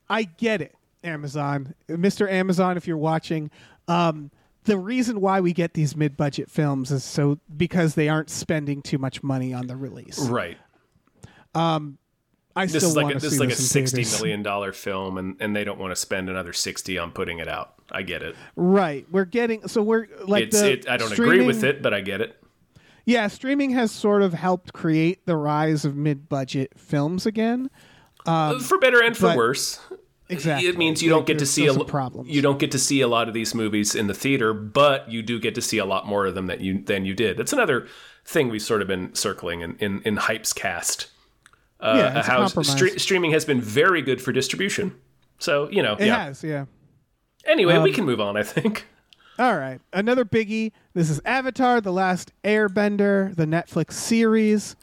I 0.10 0.24
get 0.24 0.62
it, 0.62 0.76
Amazon. 1.04 1.74
Mr. 1.90 2.30
Amazon, 2.30 2.78
if 2.78 2.88
you're 2.88 2.98
watching, 2.98 3.50
um, 3.88 4.32
the 4.66 4.78
reason 4.78 5.22
why 5.22 5.42
we 5.42 5.54
get 5.54 5.74
these 5.74 5.96
mid 5.96 6.18
budget 6.18 6.50
films 6.50 6.92
is 6.92 7.04
so 7.04 7.40
because 7.56 7.96
they 7.96 8.10
aren't 8.10 8.30
spending 8.30 8.82
too 8.82 8.98
much 8.98 9.24
money 9.24 9.54
on 9.54 9.68
the 9.68 9.76
release. 9.76 10.20
Right. 10.20 10.58
I 12.58 12.66
This 12.68 12.78
still 12.78 12.90
is 12.90 12.96
like 12.96 13.04
want 13.04 13.16
a, 13.18 13.20
this 13.20 13.34
is 13.34 13.40
like 13.40 13.48
a 13.48 13.56
this 13.56 13.70
sixty 13.70 14.04
theaters. 14.04 14.22
million 14.22 14.44
dollar 14.44 14.72
film, 14.72 15.18
and, 15.18 15.36
and 15.40 15.56
they 15.56 15.64
don't 15.64 15.80
want 15.80 15.92
to 15.92 15.96
spend 15.96 16.30
another 16.30 16.54
sixty 16.54 16.98
on 16.98 17.12
putting 17.12 17.40
it 17.40 17.48
out. 17.48 17.74
I 17.92 18.02
get 18.02 18.24
it. 18.24 18.36
Right. 18.56 19.06
We're 19.12 19.26
getting 19.26 19.68
so 19.68 19.82
we're 19.84 20.08
like 20.26 20.46
it's 20.46 20.60
the 20.60 20.72
it. 20.74 20.90
I 20.90 20.98
don't 20.98 21.12
agree 21.12 21.46
with 21.46 21.64
it, 21.64 21.82
but 21.82 21.94
I 21.94 22.02
get 22.02 22.22
it. 22.22 22.42
Yeah, 23.06 23.28
streaming 23.28 23.70
has 23.72 23.92
sort 23.92 24.22
of 24.24 24.34
helped 24.34 24.74
create 24.74 25.26
the 25.26 25.38
rise 25.38 25.86
of 25.86 25.96
mid 25.96 26.28
budget 26.28 26.74
films 26.78 27.26
again. 27.26 27.70
for 28.26 28.78
better 28.80 29.02
and 29.02 29.16
for 29.16 29.28
Um, 29.30 29.36
worse. 29.38 29.80
Exactly. 30.28 30.68
It 30.68 30.76
means 30.76 31.04
you 31.04 31.10
don't 31.12 31.28
get 31.28 31.38
to 31.38 31.46
see 31.46 31.68
a 31.68 31.74
problems. 31.84 32.30
you 32.32 32.42
don't 32.42 32.58
get 32.58 32.72
to 32.72 32.80
see 32.80 33.02
a 33.02 33.08
lot 33.08 33.28
of 33.28 33.36
these 33.36 33.54
movies 33.54 33.94
in 33.94 34.08
the 34.08 34.16
theater, 34.16 34.54
but 34.56 35.08
you 35.12 35.22
do 35.22 35.40
get 35.40 35.54
to 35.54 35.62
see 35.62 35.78
a 35.78 35.86
lot 35.86 36.08
more 36.08 36.26
of 36.26 36.34
them 36.34 36.48
that 36.48 36.62
you 36.62 36.82
than 36.84 37.06
you 37.06 37.14
did. 37.14 37.38
That's 37.38 37.54
another 37.54 37.86
thing 38.26 38.50
we've 38.50 38.60
sort 38.64 38.82
of 38.82 38.88
been 38.88 39.14
circling 39.14 39.62
in 39.62 39.76
in, 39.78 40.02
in 40.02 40.18
Hype's 40.18 40.52
cast. 40.52 41.08
Uh, 41.80 41.94
Yeah, 42.16 42.24
how 42.24 42.46
stre- 42.46 43.00
streaming 43.00 43.32
has 43.34 43.46
been 43.46 43.62
very 43.62 44.02
good 44.02 44.20
for 44.20 44.32
distribution. 44.32 44.96
So 45.38 45.70
you 45.70 45.84
know, 45.84 45.94
It 45.94 46.08
yeah. 46.08 46.26
has, 46.26 46.44
yeah. 46.44 46.66
Anyway, 47.46 47.76
Um, 47.76 47.84
we 47.84 47.92
can 47.92 48.06
move 48.06 48.20
on. 48.20 48.36
I 48.36 48.42
think. 48.42 48.88
All 49.38 49.58
right. 49.58 49.82
Another 49.92 50.24
biggie. 50.24 50.72
This 50.94 51.10
is 51.10 51.20
Avatar: 51.26 51.82
The 51.82 51.92
Last 51.92 52.32
Airbender, 52.44 53.36
the 53.36 53.46
Netflix 53.46 53.94
series. 53.94 54.76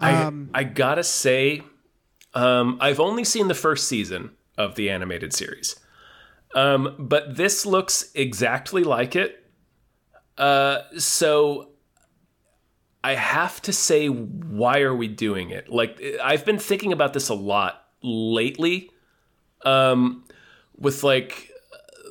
Um, 0.00 0.50
I 0.54 0.60
I 0.60 0.64
gotta 0.64 1.02
say, 1.02 1.62
um, 2.34 2.78
I've 2.80 3.00
only 3.00 3.24
seen 3.24 3.48
the 3.48 3.54
first 3.54 3.88
season 3.88 4.30
of 4.56 4.76
the 4.76 4.88
animated 4.90 5.32
series, 5.32 5.74
um, 6.54 6.94
but 6.98 7.36
this 7.36 7.66
looks 7.66 8.12
exactly 8.14 8.84
like 8.84 9.16
it. 9.16 9.44
Uh, 10.36 10.82
so 10.96 11.70
I 13.02 13.14
have 13.14 13.60
to 13.62 13.72
say, 13.72 14.06
why 14.06 14.80
are 14.80 14.94
we 14.94 15.08
doing 15.08 15.50
it? 15.50 15.68
Like 15.68 16.00
I've 16.22 16.44
been 16.44 16.58
thinking 16.58 16.92
about 16.92 17.14
this 17.14 17.28
a 17.28 17.34
lot 17.34 17.84
lately, 18.02 18.90
um, 19.64 20.22
with 20.76 21.02
like 21.02 21.50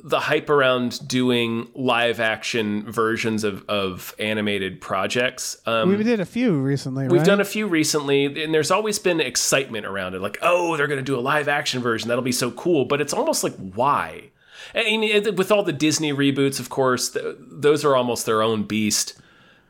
the 0.04 0.20
hype 0.20 0.48
around 0.48 1.06
doing 1.08 1.68
live 1.74 2.20
action 2.20 2.90
versions 2.90 3.44
of, 3.44 3.64
of 3.68 4.14
animated 4.18 4.80
projects. 4.80 5.56
Um, 5.66 5.96
we 5.96 6.02
did 6.04 6.20
a 6.20 6.26
few 6.26 6.60
recently, 6.60 7.08
We've 7.08 7.20
right? 7.20 7.26
done 7.26 7.40
a 7.40 7.44
few 7.44 7.66
recently, 7.66 8.42
and 8.42 8.54
there's 8.54 8.70
always 8.70 8.98
been 8.98 9.20
excitement 9.20 9.86
around 9.86 10.14
it. 10.14 10.20
Like, 10.20 10.38
oh, 10.42 10.76
they're 10.76 10.86
going 10.86 11.00
to 11.00 11.04
do 11.04 11.18
a 11.18 11.20
live 11.20 11.48
action 11.48 11.82
version. 11.82 12.08
That'll 12.08 12.22
be 12.22 12.32
so 12.32 12.50
cool. 12.50 12.84
But 12.84 13.00
it's 13.00 13.12
almost 13.12 13.42
like, 13.42 13.54
why? 13.56 14.30
Mean, 14.74 15.34
with 15.36 15.50
all 15.50 15.62
the 15.62 15.72
Disney 15.72 16.12
reboots, 16.12 16.60
of 16.60 16.68
course, 16.68 17.10
th- 17.10 17.36
those 17.40 17.84
are 17.84 17.96
almost 17.96 18.26
their 18.26 18.42
own 18.42 18.64
beast. 18.64 19.20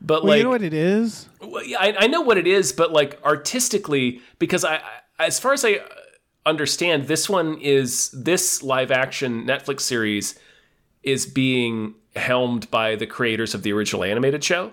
But 0.01 0.23
well, 0.23 0.29
like, 0.29 0.37
you 0.37 0.43
know 0.43 0.49
what 0.49 0.61
it 0.61 0.73
is? 0.73 1.27
I, 1.41 1.95
I 1.97 2.07
know 2.07 2.21
what 2.21 2.37
it 2.37 2.47
is, 2.47 2.71
but 2.71 2.91
like 2.91 3.19
artistically, 3.23 4.21
because 4.39 4.63
I, 4.63 4.81
I, 5.17 5.25
as 5.25 5.39
far 5.39 5.53
as 5.53 5.65
I 5.65 5.79
understand, 6.49 7.07
this 7.07 7.29
one 7.29 7.59
is 7.61 8.09
this 8.11 8.63
live 8.63 8.91
action 8.91 9.45
Netflix 9.45 9.81
series 9.81 10.37
is 11.03 11.25
being 11.25 11.95
helmed 12.15 12.69
by 12.71 12.95
the 12.95 13.07
creators 13.07 13.53
of 13.53 13.63
the 13.63 13.71
original 13.71 14.03
animated 14.03 14.43
show. 14.43 14.71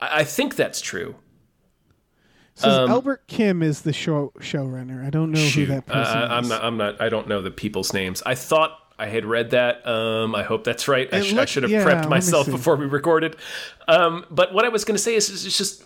I, 0.00 0.20
I 0.20 0.24
think 0.24 0.56
that's 0.56 0.80
true. 0.80 1.16
So 2.54 2.68
um, 2.68 2.90
Albert 2.90 3.28
Kim 3.28 3.62
is 3.62 3.82
the 3.82 3.92
show 3.92 4.32
showrunner. 4.40 5.06
I 5.06 5.10
don't 5.10 5.30
know 5.30 5.38
Shoot, 5.38 5.68
who 5.68 5.74
that 5.74 5.86
person 5.86 6.18
uh, 6.18 6.24
is. 6.24 6.30
I'm 6.30 6.48
not. 6.48 6.64
I'm 6.64 6.76
not. 6.76 7.00
I 7.00 7.08
don't 7.08 7.28
know 7.28 7.40
the 7.40 7.52
people's 7.52 7.92
names. 7.92 8.20
I 8.26 8.34
thought 8.34 8.76
I 8.98 9.06
had 9.06 9.24
read 9.24 9.50
that. 9.50 9.86
Um, 9.86 10.34
I 10.34 10.42
hope 10.42 10.64
that's 10.64 10.88
right. 10.88 11.12
I, 11.14 11.20
sh- 11.20 11.34
I 11.34 11.44
should 11.44 11.62
have 11.62 11.70
yeah, 11.70 11.84
prepped 11.84 12.08
myself 12.08 12.50
before 12.50 12.74
we 12.74 12.86
recorded. 12.86 13.36
Um, 13.86 14.26
but 14.28 14.52
what 14.52 14.64
I 14.64 14.70
was 14.70 14.84
going 14.84 14.96
to 14.96 15.02
say 15.02 15.14
is, 15.14 15.30
is 15.30 15.46
it's 15.46 15.56
just 15.56 15.84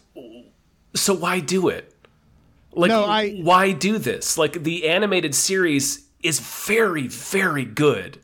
so 0.94 1.12
why 1.12 1.40
do 1.40 1.68
it? 1.68 1.91
Like, 2.72 2.88
No, 2.88 3.04
I- 3.04 3.32
why 3.40 3.72
do 3.72 3.98
this? 3.98 4.38
Like, 4.38 4.62
the 4.64 4.88
animated 4.88 5.34
series 5.34 6.06
is 6.22 6.40
very, 6.40 7.08
very 7.08 7.64
good, 7.64 8.18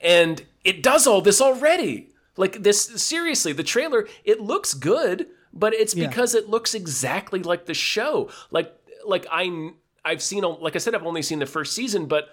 and 0.00 0.42
it 0.64 0.82
does 0.82 1.06
all 1.06 1.20
this 1.20 1.40
already. 1.40 2.08
Like 2.36 2.62
this, 2.62 2.82
seriously, 3.02 3.52
the 3.52 3.62
trailer 3.64 4.06
it 4.24 4.40
looks 4.40 4.72
good, 4.74 5.26
but 5.52 5.74
it's 5.74 5.94
Yeah. 5.94 6.06
because 6.08 6.34
it 6.34 6.48
looks 6.48 6.74
exactly 6.74 7.42
like 7.42 7.66
the 7.66 7.74
show. 7.74 8.30
Like, 8.50 8.72
like 9.04 9.26
I, 9.30 9.70
I've 10.04 10.22
seen, 10.22 10.42
like 10.60 10.74
I 10.76 10.78
said, 10.78 10.94
I've 10.94 11.04
only 11.06 11.22
seen 11.22 11.38
the 11.40 11.46
first 11.46 11.74
season, 11.74 12.06
but 12.06 12.28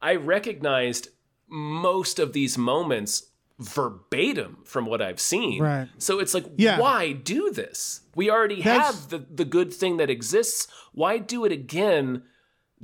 I 0.00 0.14
recognized 0.14 1.08
most 1.48 2.18
of 2.20 2.32
these 2.32 2.56
moments 2.56 3.24
verbatim 3.58 4.58
from 4.64 4.86
what 4.86 5.02
I've 5.02 5.20
seen. 5.20 5.60
Right. 5.62 5.88
So 5.98 6.20
it's 6.20 6.34
like, 6.34 6.46
Yeah. 6.56 6.78
why 6.78 7.12
do 7.12 7.50
this? 7.50 8.00
We 8.18 8.30
already 8.30 8.60
That's- 8.62 8.86
have 9.00 9.08
the 9.10 9.18
the 9.18 9.44
good 9.44 9.72
thing 9.72 9.96
that 9.98 10.10
exists. 10.10 10.66
Why 10.92 11.18
do 11.18 11.44
it 11.44 11.52
again? 11.52 12.24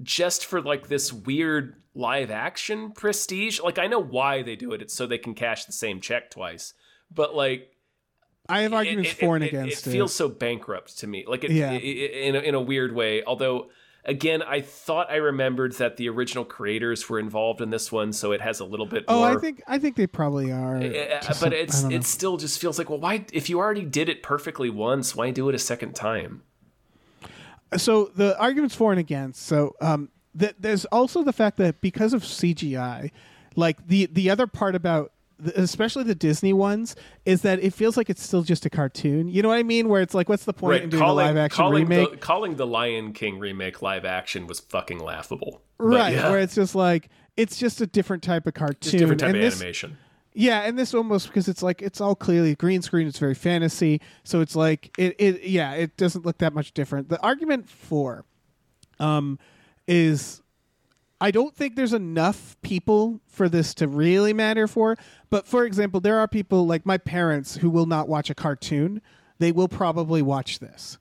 Just 0.03 0.44
for 0.47 0.61
like 0.61 0.88
this 0.88 1.12
weird 1.12 1.75
live 1.94 2.31
action 2.31 2.92
prestige? 2.92 3.61
Like 3.61 3.79
I 3.79 3.87
know 3.88 3.99
why 4.01 4.42
they 4.42 4.57
do 4.57 4.73
it. 4.73 4.81
It's 4.83 4.94
so 4.94 5.07
they 5.07 5.18
can 5.18 5.35
cash 5.35 5.64
the 5.64 5.73
same 5.73 6.01
check 6.01 6.31
twice. 6.31 6.75
But 7.12 7.35
like 7.35 7.70
I 8.49 8.61
have 8.62 8.73
arguments 8.75 9.12
it, 9.12 9.18
for 9.18 9.35
and 9.37 9.44
it- 9.44 9.49
against 9.49 9.87
it. 9.87 9.90
feels 9.90 10.14
so 10.14 10.29
bankrupt 10.29 10.99
to 11.01 11.07
me. 11.07 11.25
Like 11.27 11.44
it, 11.44 11.51
Yeah. 11.51 11.73
in 11.73 12.37
a, 12.37 12.40
in 12.40 12.55
a 12.55 12.61
weird 12.61 12.94
way. 12.94 13.25
Although, 13.25 13.70
again, 14.05 14.43
I 14.43 14.61
thought 14.61 15.11
I 15.11 15.17
remembered 15.17 15.73
that 15.75 15.97
the 15.97 16.09
original 16.09 16.45
creators 16.45 17.09
were 17.09 17.19
involved 17.19 17.61
in 17.61 17.71
this 17.71 17.90
one, 17.90 18.12
so 18.12 18.33
it 18.33 18.40
has 18.40 18.61
a 18.61 18.64
little 18.64 18.87
bit 18.87 19.05
Oh, 19.09 19.19
more. 19.19 19.37
I 19.37 19.37
think 19.37 19.62
I 19.67 19.79
think 19.79 19.97
they 19.97 20.07
probably 20.07 20.53
are. 20.53 20.77
Uh, 20.77 21.35
but 21.40 21.53
I 21.53 21.57
it's 21.57 21.83
it 21.85 22.05
still 22.05 22.37
just 22.37 22.61
feels 22.61 22.79
like 22.79 22.90
well 22.90 23.01
why 23.01 23.25
if 23.33 23.49
you 23.49 23.59
already 23.59 23.85
did 23.85 24.09
it 24.09 24.23
perfectly 24.23 24.71
once 24.71 25.14
why 25.17 25.31
do 25.31 25.49
it 25.49 25.55
a 25.55 25.59
second 25.59 25.95
time 25.95 26.43
so 27.77 28.11
the 28.14 28.38
arguments 28.38 28.75
for 28.75 28.93
and 28.93 29.01
against. 29.01 29.43
So 29.43 29.75
um, 29.81 30.09
th- 30.38 30.55
there's 30.59 30.85
also 30.87 31.23
the 31.23 31.33
fact 31.33 31.57
that 31.59 31.81
because 31.81 32.12
of 32.12 32.23
CGI, 32.23 33.11
like 33.57 33.87
the 33.87 34.07
the 34.07 34.31
other 34.31 34.47
part 34.47 34.75
about 34.75 35.12
especially 35.57 36.05
the 36.05 36.14
Disney 36.14 36.53
ones 36.53 36.97
is 37.25 37.42
that 37.42 37.62
it 37.62 37.75
feels 37.75 37.97
like 37.97 38.09
it's 38.09 38.23
still 38.23 38.42
just 38.42 38.64
a 38.66 38.70
cartoon. 38.70 39.29
You 39.29 39.42
know 39.42 39.49
what 39.49 39.59
I 39.59 39.62
mean? 39.62 39.88
Where 39.88 40.03
it's 40.03 40.14
like, 40.14 40.29
what's 40.29 40.44
the 40.44 40.53
point 40.53 40.85
in 40.85 40.90
doing 40.90 41.03
a 41.03 41.12
live 41.12 41.37
action 41.37 41.57
calling 41.57 41.87
remake? 41.87 42.11
the, 42.12 42.16
calling 42.16 42.57
the 42.57 42.66
Lion 42.66 43.12
King 43.12 43.38
remake 43.38 43.83
live 43.83 44.05
action 44.05 44.47
was 44.47 44.61
fucking 44.61 44.99
laughable 44.99 45.62
right, 45.79 46.14
yeah, 46.14 46.31
where 46.31 46.38
it's 46.38 46.55
just 46.55 46.75
like 46.75 47.09
it's 47.37 47.57
just 47.57 47.81
a 47.81 47.87
different 47.87 48.23
type 48.23 48.47
of 48.47 48.55
cartoon. 48.55 48.77
It's 48.81 48.90
just 48.90 48.94
a 48.94 48.99
different 48.99 49.20
type 49.20 49.29
and 49.31 49.37
of 49.38 49.42
this, 49.42 49.61
animation 49.61 49.99
Yeah, 50.35 50.61
and 50.61 50.79
this 50.79 50.94
almost 50.94 51.27
because 51.29 51.49
it's 51.49 51.62
like 51.62 51.83
it's 51.83 52.01
all 52.01 52.14
clearly 52.14 52.55
green 52.55 52.83
screen. 52.83 53.07
It's 53.07 53.18
very 53.18 53.35
fantasy, 53.35 54.01
so 54.23 54.40
it's 54.40 54.57
like 54.57 54.97
it. 54.99 55.16
it 55.18 55.42
yeah, 55.42 55.73
it 55.73 55.97
doesn't 55.97 56.25
look 56.25 56.38
that 56.38 56.53
much 56.53 56.73
different. 56.73 57.09
The 57.09 57.20
argument 57.23 57.68
for, 57.68 58.25
um, 59.01 59.38
is 59.87 60.42
I 61.25 61.31
don't 61.31 61.57
think 61.57 61.75
there's 61.75 61.95
enough 61.95 62.55
people 62.61 63.19
for 63.27 63.49
this 63.49 63.73
to 63.77 63.89
really 63.89 64.35
matter 64.35 64.69
for. 64.69 64.99
But 65.31 65.47
for 65.47 65.65
example, 65.65 65.99
there 65.99 66.19
are 66.19 66.29
people 66.29 66.67
like 66.67 66.85
my 66.85 66.99
parents 66.99 67.57
who 67.57 67.71
will 67.71 67.87
not 67.87 68.09
watch 68.09 68.29
a 68.29 68.35
cartoon. 68.35 69.01
They 69.39 69.51
will 69.51 69.69
probably 69.69 70.21
watch 70.21 70.59
this. 70.59 70.99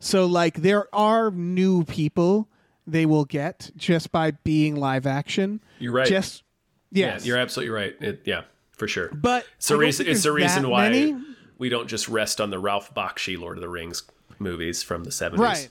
So 0.00 0.26
like 0.26 0.62
there 0.62 0.92
are 0.92 1.30
new 1.30 1.84
people 1.84 2.48
they 2.84 3.06
will 3.06 3.24
get 3.24 3.70
just 3.76 4.10
by 4.10 4.32
being 4.32 4.74
live 4.74 5.06
action. 5.06 5.60
You're 5.78 5.92
right. 5.92 6.08
Just 6.08 6.42
yes. 6.90 7.24
yeah 7.24 7.28
you're 7.28 7.38
absolutely 7.38 7.70
right 7.70 7.94
it, 8.00 8.22
yeah 8.24 8.42
for 8.72 8.88
sure 8.88 9.10
But 9.14 9.46
it's 9.56 9.70
a 9.70 9.76
reason 9.76 10.08
it's 10.08 10.24
a 10.24 10.32
reason 10.32 10.68
why 10.68 10.88
many. 10.88 11.16
we 11.58 11.68
don't 11.68 11.86
just 11.86 12.08
rest 12.08 12.40
on 12.40 12.50
the 12.50 12.58
Ralph 12.58 12.92
Bakshi 12.92 13.38
Lord 13.38 13.56
of 13.56 13.62
the 13.62 13.68
Rings 13.68 14.02
movies 14.40 14.82
from 14.82 15.04
the 15.04 15.10
70s 15.10 15.38
Right. 15.38 15.68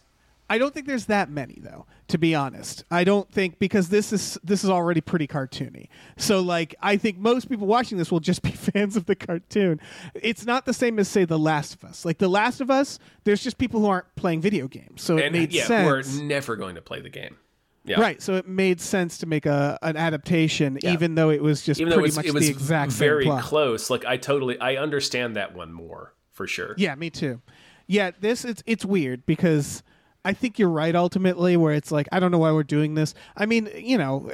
I 0.50 0.58
don't 0.58 0.74
think 0.74 0.88
there's 0.88 1.06
that 1.06 1.30
many 1.30 1.60
though, 1.62 1.86
to 2.08 2.18
be 2.18 2.34
honest. 2.34 2.84
I 2.90 3.04
don't 3.04 3.32
think 3.32 3.60
because 3.60 3.90
this 3.90 4.12
is 4.12 4.38
this 4.44 4.64
is 4.64 4.70
already 4.70 5.02
pretty 5.02 5.28
cartoony. 5.28 5.88
So 6.18 6.40
like 6.42 6.76
I 6.82 6.98
think 6.98 7.18
most 7.18 7.50
people 7.50 7.68
watching 7.68 7.98
this 7.98 8.12
will 8.12 8.20
just 8.20 8.42
be 8.42 8.52
fans 8.74 8.96
of 8.96 9.06
the 9.06 9.16
cartoon. 9.16 9.80
It's 10.16 10.46
not 10.46 10.66
the 10.66 10.74
same 10.74 10.98
as 11.00 11.08
say 11.08 11.26
The 11.26 11.38
Last 11.40 11.76
of 11.76 11.84
Us. 11.84 12.06
Like 12.06 12.18
The 12.18 12.28
Last 12.30 12.62
of 12.62 12.72
Us, 12.72 13.00
there's 13.24 13.44
just 13.44 13.58
people 13.58 13.80
who 13.82 13.88
aren't 13.88 14.14
playing 14.16 14.42
video 14.42 14.68
games. 14.68 15.02
So 15.02 15.18
it 15.18 15.26
and 15.26 15.34
made 15.34 15.54
yeah 15.54 15.66
sense. 15.66 16.18
we're 16.18 16.24
never 16.24 16.56
going 16.56 16.76
to 16.76 16.82
play 16.82 17.00
the 17.02 17.10
game 17.10 17.38
yeah 17.86 18.00
Right, 18.02 18.22
so 18.22 18.36
it 18.36 18.48
made 18.48 18.82
sense 18.82 19.20
to 19.20 19.26
make 19.26 19.46
a 19.46 19.78
an 19.82 19.96
adaptation, 19.98 20.80
even 20.84 21.16
though 21.16 21.30
it 21.30 21.42
was 21.42 21.62
just 21.64 21.80
even 21.80 21.90
though 21.90 21.96
it 21.96 22.00
pretty 22.00 22.10
was, 22.10 22.16
much 22.18 22.26
it 22.26 22.34
was 22.34 22.46
the 22.46 22.52
exact 22.52 22.92
very 22.92 23.24
same 23.24 23.32
plot. 23.32 23.44
close 23.44 23.90
like 23.90 24.06
I 24.06 24.18
totally 24.18 24.60
I 24.60 24.76
understand 24.76 25.36
that 25.38 25.56
one 25.56 25.72
more 25.72 26.14
for 26.32 26.46
sure 26.48 26.74
Yeah, 26.78 26.96
me 26.96 27.10
too. 27.10 27.42
Yeah, 27.88 28.12
this 28.20 28.46
it's 28.46 28.62
it's 28.66 28.84
weird 28.86 29.26
because 29.26 29.82
I 30.25 30.34
think 30.34 30.60
you're 30.60 30.69
right 30.69 30.95
ultimately 30.95 31.55
where 31.58 31.73
it's 31.73 31.91
like 31.91 32.08
I 32.12 32.19
don't 32.19 32.32
know 32.32 32.38
why 32.39 32.51
we're 32.51 32.63
doing 32.63 32.93
this. 32.95 33.13
I 33.38 33.45
mean, 33.45 33.69
you 33.75 33.97
know, 33.97 34.29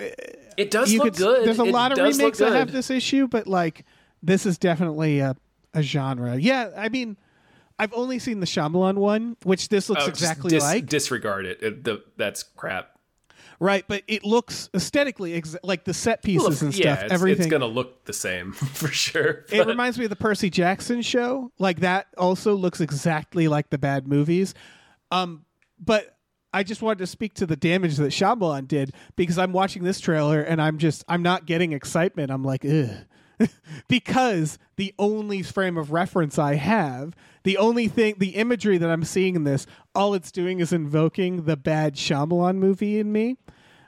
it 0.58 0.72
does 0.72 0.94
look 0.94 1.04
could 1.04 1.16
good 1.16 1.46
there's 1.48 1.60
a 1.60 1.64
It 1.66 1.72
lot 1.72 1.92
of 1.92 1.98
remakes 2.00 2.40
that 2.40 2.54
have 2.54 2.72
this 2.72 2.90
issue, 2.90 3.28
but 3.28 3.48
like 3.48 3.86
this 4.24 4.46
is 4.46 4.58
definitely 4.58 5.20
a 5.20 5.36
a 5.74 5.82
genre. 5.84 6.36
Yeah, 6.38 6.72
I 6.76 6.90
mean, 6.90 7.18
I've 7.78 7.94
only 7.94 8.18
seen 8.20 8.40
the 8.40 8.46
Shyamalan 8.46 8.96
one, 8.96 9.36
which 9.44 9.70
this 9.70 9.90
looks 9.90 10.04
Oh, 10.06 10.08
exactly 10.08 10.50
dis- 10.52 10.64
like. 10.64 10.86
disregard 10.88 11.46
it, 11.46 11.62
It- 11.62 11.84
the, 11.84 12.04
that's 12.18 12.44
crap 12.44 12.92
right, 13.62 13.86
but 13.88 14.04
it 14.08 14.26
looks 14.26 14.70
aesthetically 14.74 15.40
exa- 15.40 15.56
like 15.64 15.86
the 15.86 15.94
set 15.94 16.22
pieces 16.24 16.62
Well, 16.62 16.68
and 16.70 16.78
yeah, 16.78 16.96
stuff. 16.96 17.04
it's, 17.06 17.14
everything 17.14 17.44
it's 17.46 17.52
gonna 17.52 17.66
look 17.68 18.04
the 18.06 18.12
same 18.14 18.52
for 18.54 18.88
sure. 18.90 19.46
it 19.52 19.66
reminds 19.68 19.98
me 19.98 20.06
of 20.06 20.10
the 20.10 20.16
Percy 20.18 20.50
Jackson 20.50 21.02
show. 21.02 21.52
Like 21.60 21.80
that 21.82 22.08
also 22.18 22.56
looks 22.56 22.82
exactly 22.82 23.48
like 23.48 23.70
the 23.70 23.78
bad 23.78 24.08
movies. 24.10 24.54
Um, 25.12 25.45
but 25.80 26.18
I 26.54 26.64
just 26.64 26.82
wanted 26.82 27.00
to 27.00 27.08
speak 27.08 27.34
to 27.36 27.46
the 27.46 27.58
damage 27.58 27.98
that 27.98 28.12
Shyamalan 28.12 28.68
did 28.68 28.94
because 29.16 29.38
I'm 29.38 29.52
watching 29.52 29.84
this 29.84 30.00
trailer 30.00 30.42
and 30.42 30.62
I'm 30.62 30.78
just 30.78 31.04
I'm 31.08 31.22
not 31.22 31.46
getting 31.46 31.74
excitement. 31.74 32.32
I'm 32.32 32.44
like, 32.44 32.64
ugh. 32.66 33.06
because 33.90 34.58
the 34.78 34.94
only 34.98 35.42
frame 35.42 35.78
of 35.78 35.92
reference 35.92 36.40
I 36.40 36.56
have, 36.56 37.14
the 37.44 37.58
only 37.58 37.90
thing, 37.90 38.16
the 38.18 38.36
imagery 38.36 38.78
that 38.78 38.90
I'm 38.90 39.04
seeing 39.04 39.36
in 39.36 39.44
this, 39.44 39.68
all 39.94 40.14
it's 40.14 40.32
doing 40.32 40.62
is 40.62 40.72
invoking 40.72 41.44
the 41.44 41.58
bad 41.58 41.96
Shyamalan 41.96 42.56
movie 42.56 43.00
in 43.00 43.12
me, 43.12 43.38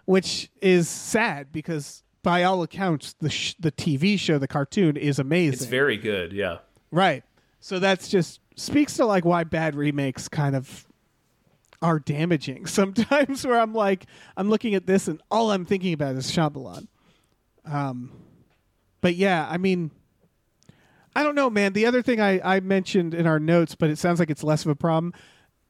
which 0.04 0.50
is 0.62 0.90
sad 0.90 1.52
because 1.54 2.04
by 2.24 2.44
all 2.44 2.62
accounts, 2.64 3.16
the 3.20 3.30
sh- 3.30 3.56
the 3.60 3.72
TV 3.72 4.20
show, 4.20 4.38
the 4.38 4.48
cartoon, 4.48 4.98
is 4.98 5.20
amazing. 5.20 5.54
it's 5.54 5.66
very 5.66 5.96
good. 5.96 6.34
Yeah, 6.34 6.58
right. 6.92 7.24
So 7.62 7.80
that's 7.80 8.10
just 8.10 8.42
speaks 8.58 8.96
to 8.98 9.06
like 9.06 9.24
why 9.24 9.46
bad 9.46 9.76
remakes 9.76 10.28
kind 10.28 10.56
of 10.56 10.86
are 11.82 12.00
damaging 12.00 12.66
sometimes. 12.68 13.46
Where 13.46 13.60
I'm 13.60 13.74
like, 13.74 14.06
I'm 14.36 14.50
looking 14.50 14.76
at 14.76 14.86
this 14.88 15.08
and 15.08 15.22
all 15.32 15.52
I'm 15.52 15.66
thinking 15.66 15.94
about 15.94 16.16
is 16.16 16.32
Shyamalan. 16.32 16.88
Um, 17.66 18.12
but 19.02 19.16
yeah, 19.16 19.48
I 19.50 19.58
mean, 19.58 19.92
I 21.16 21.24
don't 21.24 21.36
know, 21.36 21.50
man. 21.50 21.74
The 21.74 21.86
other 21.86 22.02
thing 22.02 22.22
I, 22.22 22.40
I 22.58 22.60
mentioned 22.60 23.14
in 23.14 23.26
our 23.28 23.40
notes, 23.40 23.76
but 23.76 23.90
it 23.90 23.98
sounds 23.98 24.20
like 24.20 24.30
it's 24.30 24.44
less 24.44 24.64
of 24.66 24.72
a 24.72 24.76
problem. 24.76 25.14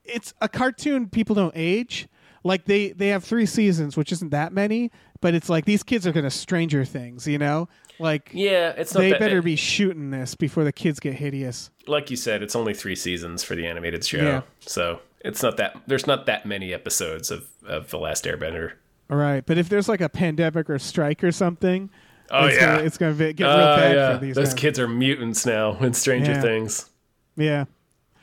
It's 0.04 0.34
a 0.42 0.50
cartoon. 0.50 1.10
People 1.10 1.36
don't 1.36 1.54
age. 1.56 2.08
Like 2.44 2.66
they 2.66 2.92
they 2.92 3.10
have 3.10 3.24
three 3.24 3.46
seasons, 3.46 3.98
which 3.98 4.12
isn't 4.14 4.30
that 4.30 4.54
many, 4.54 4.92
but 5.20 5.34
it's 5.34 5.50
like 5.50 5.66
these 5.66 5.84
kids 5.84 6.08
are 6.08 6.12
gonna 6.14 6.30
Stranger 6.30 6.86
Things, 6.86 7.28
you 7.28 7.38
know? 7.38 7.68
Like 8.00 8.30
yeah. 8.32 8.74
It's 8.78 8.94
they 8.94 9.10
that, 9.10 9.20
better 9.20 9.42
be 9.42 9.56
shooting 9.58 10.12
this 10.12 10.36
before 10.36 10.64
the 10.64 10.72
kids 10.72 11.00
get 11.00 11.16
hideous. 11.16 11.72
like 11.88 12.10
you 12.10 12.16
said. 12.16 12.44
It's 12.44 12.56
only 12.56 12.74
three 12.74 12.96
seasons 12.96 13.44
for 13.44 13.56
the 13.56 13.66
animated 13.66 14.06
show, 14.06 14.18
Yeah. 14.20 14.42
so 14.62 15.02
it's 15.22 15.42
not 15.44 15.58
that. 15.58 15.76
There's 15.88 16.08
not 16.08 16.26
that 16.28 16.46
many 16.46 16.74
episodes 16.74 17.32
of 17.32 17.48
of 17.66 17.90
the 17.90 17.98
Last 18.00 18.26
Airbender. 18.26 18.74
All 19.10 19.18
right, 19.18 19.46
but 19.46 19.58
if 19.58 19.70
there's 19.70 19.88
like 19.88 20.02
a 20.02 20.10
pandemic 20.10 20.70
or 20.70 20.78
strike 20.80 21.24
or 21.24 21.32
something, 21.32 21.90
Oh 22.30 22.46
it's 22.48 22.58
yeah, 22.58 22.76
gonna, 22.76 22.84
it's 22.86 22.98
gonna 22.98 23.14
get 23.34 23.40
real 23.40 23.50
Uh, 23.52 23.78
bad 23.78 23.96
yeah. 23.96 24.14
for 24.18 24.26
these 24.26 24.36
Those 24.36 24.48
guys. 24.50 24.54
kids 24.56 24.80
are 24.80 24.88
mutants 24.88 25.46
now 25.46 25.78
in 25.80 25.94
Stranger 25.94 26.34
Yeah. 26.34 26.42
Things. 26.42 26.90
Yeah, 27.38 27.66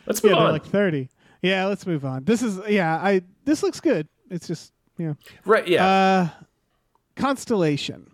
Let's 0.06 0.22
move 0.22 0.32
yeah, 0.32 0.38
on. 0.38 0.52
like 0.52 0.66
thirty. 0.66 1.08
Yeah, 1.40 1.66
let's 1.66 1.86
move 1.86 2.04
on. 2.04 2.24
This 2.24 2.42
is 2.42 2.58
yeah, 2.68 2.96
I 2.96 3.22
this 3.44 3.62
looks 3.62 3.80
good. 3.80 4.08
It's 4.30 4.46
just 4.46 4.72
yeah. 4.98 5.14
right? 5.46 5.66
Yeah. 5.66 5.86
Uh, 5.86 6.28
Constellation. 7.16 8.10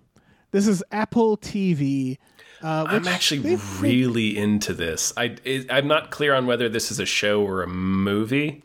This 0.53 0.66
is 0.66 0.83
Apple 0.93 1.37
TV. 1.38 2.19
Uh, 2.62 2.85
I'm 2.88 3.09
actually 3.09 3.57
really 3.79 4.37
into 4.37 4.75
this. 4.75 5.12
I 5.16 5.37
it, 5.45 5.66
I'm 5.73 5.87
not 5.88 6.11
clear 6.11 6.35
on 6.35 6.47
whether 6.47 6.69
this 6.69 6.90
is 6.90 7.01
a 7.01 7.07
show 7.07 7.43
or 7.43 7.62
a 7.62 7.66
movie. 7.69 8.62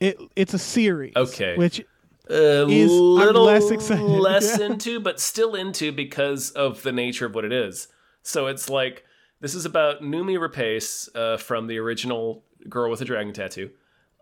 It 0.00 0.18
it's 0.36 0.54
a 0.54 0.58
series. 0.58 1.12
Okay. 1.16 1.56
Which 1.56 1.80
A 2.28 2.66
Is- 2.68 2.90
I'm 2.90 2.96
little 2.98 3.44
less 3.44 3.70
excited. 3.70 4.02
less 4.04 4.58
Yeah. 4.58 4.66
into, 4.66 5.00
but 5.00 5.20
still 5.20 5.54
into 5.54 5.92
because 5.92 6.50
of 6.52 6.82
the 6.82 6.92
nature 6.92 7.26
of 7.26 7.34
what 7.34 7.44
it 7.44 7.52
is. 7.52 7.88
So 8.22 8.46
it's 8.46 8.68
like 8.70 9.04
this 9.40 9.54
is 9.54 9.64
about 9.66 10.02
Noomi 10.02 10.38
Rapace 10.38 11.08
uh, 11.14 11.36
from 11.36 11.66
the 11.66 11.78
original 11.78 12.44
Girl 12.68 12.90
with 12.90 13.00
a 13.02 13.04
Dragon 13.04 13.32
Tattoo 13.34 13.70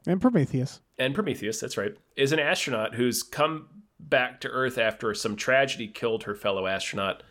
and 0.06 0.20
Prometheus. 0.20 0.80
and 0.98 1.14
Prometheus. 1.14 1.60
That's 1.60 1.76
right. 1.76 1.94
Is 2.16 2.32
an 2.32 2.40
astronaut 2.40 2.94
who's 2.96 3.22
come 3.22 3.68
back 4.00 4.40
to 4.40 4.48
Earth 4.48 4.78
after 4.78 5.14
some 5.14 5.36
tragedy 5.36 5.86
killed 5.86 6.24
her 6.24 6.34
fellow 6.34 6.66
astronaut 6.66 7.22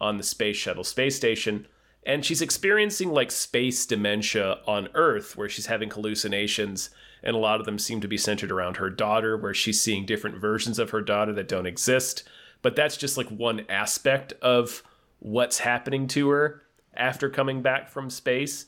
on 0.00 0.16
the 0.16 0.22
space 0.24 0.56
shuttle 0.56 0.84
space 0.84 1.14
station. 1.16 1.66
And 2.06 2.24
she's 2.24 2.40
experiencing 2.42 3.10
like 3.10 3.30
space 3.30 3.84
dementia 3.86 4.58
on 4.66 4.88
Earth, 4.94 5.36
where 5.36 5.48
she's 5.48 5.66
having 5.66 5.90
hallucinations, 5.90 6.88
and 7.24 7.34
a 7.34 7.38
lot 7.40 7.58
of 7.58 7.66
them 7.66 7.78
seem 7.80 8.00
to 8.02 8.06
be 8.08 8.16
centered 8.16 8.52
around 8.52 8.76
her 8.76 8.88
daughter, 8.90 9.36
where 9.36 9.54
she's 9.54 9.80
seeing 9.80 10.06
different 10.06 10.36
versions 10.36 10.78
of 10.78 10.90
her 10.90 11.00
daughter 11.00 11.32
that 11.32 11.48
don't 11.48 11.66
exist. 11.66 12.22
But 12.62 12.76
that's 12.76 12.96
just 12.96 13.16
like 13.16 13.28
one 13.28 13.64
aspect 13.68 14.32
of 14.40 14.82
what's 15.18 15.58
happening 15.58 16.06
to 16.08 16.28
her 16.30 16.62
after 16.94 17.28
coming 17.28 17.60
back 17.62 17.90
from 17.90 18.08
space. 18.10 18.66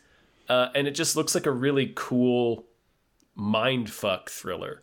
Uh, 0.49 0.69
and 0.75 0.88
it 0.88 0.92
just 0.97 1.14
looks 1.16 1.35
like 1.35 1.47
a 1.47 1.51
really 1.53 1.92
cool 1.95 2.66
mind 3.35 3.90
fuck 3.90 4.31
thriller. 4.31 4.83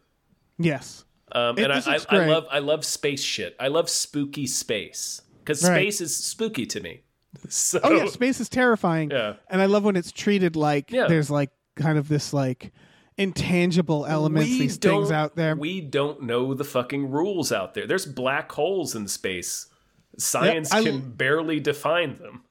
Yes. 0.57 1.03
Um, 1.31 1.57
and 1.57 1.71
I, 1.73 1.79
I, 1.85 1.99
I 2.09 2.25
love 2.27 2.45
I 2.51 2.59
love 2.59 2.85
space 2.85 3.23
shit. 3.23 3.55
I 3.59 3.67
love 3.69 3.89
spooky 3.89 4.45
space 4.45 5.21
because 5.39 5.63
Right. 5.63 5.75
space 5.75 6.01
is 6.01 6.15
spooky 6.15 6.65
to 6.67 6.79
me. 6.79 7.01
So 7.49 7.79
Oh 7.83 7.91
yeah, 7.91 8.05
space 8.07 8.39
is 8.39 8.49
terrifying. 8.49 9.09
Yeah. 9.09 9.33
And 9.49 9.59
I 9.61 9.65
love 9.65 9.83
when 9.83 9.95
it's 9.95 10.11
treated 10.11 10.55
like 10.55 10.91
Yeah. 10.91 11.07
there's 11.07 11.31
like 11.31 11.49
kind 11.75 11.97
of 11.97 12.07
this 12.07 12.31
like 12.33 12.71
intangible 13.17 14.05
elements, 14.05 14.49
we 14.49 14.59
these 14.59 14.77
things 14.77 15.11
out 15.11 15.35
there. 15.35 15.55
We 15.55 15.81
don't 15.81 16.23
know 16.23 16.53
the 16.53 16.63
fucking 16.63 17.09
rules 17.11 17.51
out 17.51 17.73
there. 17.73 17.87
There's 17.87 18.05
black 18.05 18.51
holes 18.51 18.95
in 18.95 19.07
space. 19.07 19.67
Science 20.17 20.71
I- 20.71 20.83
can 20.83 21.11
barely 21.11 21.59
define 21.59 22.17
them. 22.17 22.43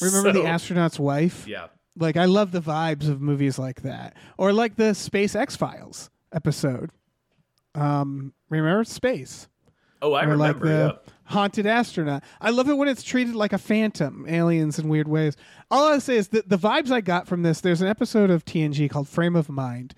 Remember 0.00 0.32
the 0.32 0.46
astronaut's 0.46 0.98
wife? 0.98 1.46
Yeah, 1.48 1.68
Like 1.96 2.18
I 2.18 2.26
love 2.26 2.52
the 2.52 2.60
vibes 2.60 3.08
of 3.08 3.22
movies 3.22 3.58
like 3.58 3.80
that, 3.82 4.14
or 4.36 4.52
like 4.52 4.76
the 4.76 4.94
Space 4.94 5.34
X 5.34 5.56
Files 5.56 6.10
episode. 6.34 6.90
Um, 7.74 8.34
remember 8.50 8.84
space? 8.84 9.48
Oh, 10.02 10.12
I 10.12 10.24
or 10.24 10.28
remember. 10.32 10.44
like 10.44 10.60
the 10.60 11.00
yeah. 11.06 11.12
haunted 11.24 11.66
astronaut. 11.66 12.22
I 12.40 12.50
love 12.50 12.68
it 12.68 12.74
when 12.74 12.88
it's 12.88 13.02
treated 13.02 13.34
like 13.34 13.54
a 13.54 13.58
phantom, 13.58 14.26
aliens 14.28 14.78
in 14.78 14.88
weird 14.88 15.08
ways. 15.08 15.36
All 15.70 15.88
I 15.88 15.98
say 15.98 16.16
is 16.16 16.28
that 16.28 16.48
the 16.50 16.58
vibes 16.58 16.90
I 16.90 17.00
got 17.00 17.26
from 17.26 17.42
this. 17.42 17.62
There's 17.62 17.80
an 17.80 17.88
episode 17.88 18.28
of 18.30 18.44
TNG 18.44 18.90
called 18.90 19.08
Frame 19.08 19.34
of 19.34 19.48
Mind, 19.48 19.94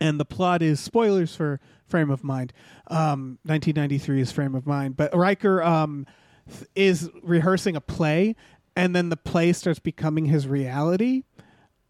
and 0.00 0.18
the 0.20 0.24
plot 0.24 0.62
is 0.62 0.80
spoilers 0.80 1.34
for 1.34 1.60
Frame 1.86 2.10
of 2.10 2.22
Mind. 2.24 2.52
Um, 2.88 3.38
1993 3.44 4.20
is 4.20 4.32
Frame 4.32 4.54
of 4.54 4.66
Mind, 4.66 4.96
but 4.96 5.14
Riker 5.16 5.62
um, 5.62 6.06
th- 6.50 6.68
is 6.74 7.10
rehearsing 7.22 7.76
a 7.76 7.80
play, 7.80 8.34
and 8.74 8.94
then 8.94 9.08
the 9.08 9.16
play 9.16 9.52
starts 9.52 9.78
becoming 9.78 10.26
his 10.26 10.46
reality. 10.46 11.22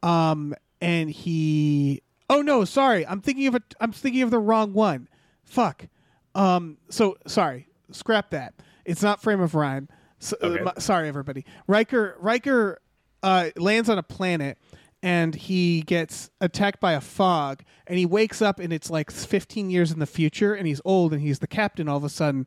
Um, 0.03 0.55
and 0.81 1.11
he. 1.11 2.03
Oh 2.29 2.43
no, 2.43 2.65
sorry. 2.65 3.07
I'm 3.07 3.21
thinking 3.21 3.47
of 3.47 3.55
a. 3.55 3.63
I'm 3.81 3.93
thinking 3.93 4.23
of 4.23 4.31
the 4.31 4.39
wrong 4.39 4.73
one. 4.73 5.09
Fuck. 5.45 5.87
Um. 6.35 6.77
So 6.91 7.17
sorry. 7.27 7.69
Scrap 7.93 8.31
that. 8.31 8.55
It's 8.85 9.03
not 9.03 9.23
frame 9.23 9.41
of 9.41 9.55
rhyme. 9.55 9.89
So, 10.19 10.37
uh, 10.43 10.47
Okay. 10.47 10.63
my- 10.65 10.73
sorry, 10.79 11.09
everybody. 11.09 11.45
Riker. 11.67 12.17
Riker 12.21 12.81
uh, 13.23 13.51
lands 13.57 13.89
on 13.89 13.99
a 13.99 14.03
planet, 14.03 14.59
and 15.03 15.35
he 15.35 15.83
gets 15.83 16.31
attacked 16.41 16.81
by 16.81 16.93
a 16.93 17.01
fog, 17.01 17.63
and 17.87 17.99
he 17.99 18.07
wakes 18.07 18.43
up, 18.43 18.59
and 18.59 18.73
it's 18.73 18.91
like 18.91 19.11
15 19.11 19.71
years 19.71 19.93
in 19.93 19.99
the 19.99 20.07
future, 20.07 20.55
and 20.55 20.67
he's 20.67 20.81
old, 20.85 21.13
and 21.13 21.23
he's 21.23 21.39
the 21.39 21.47
captain 21.47 21.89
all 21.89 21.97
of 21.97 22.05
a 22.05 22.09
sudden, 22.09 22.47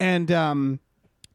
and 0.00 0.30
um, 0.30 0.80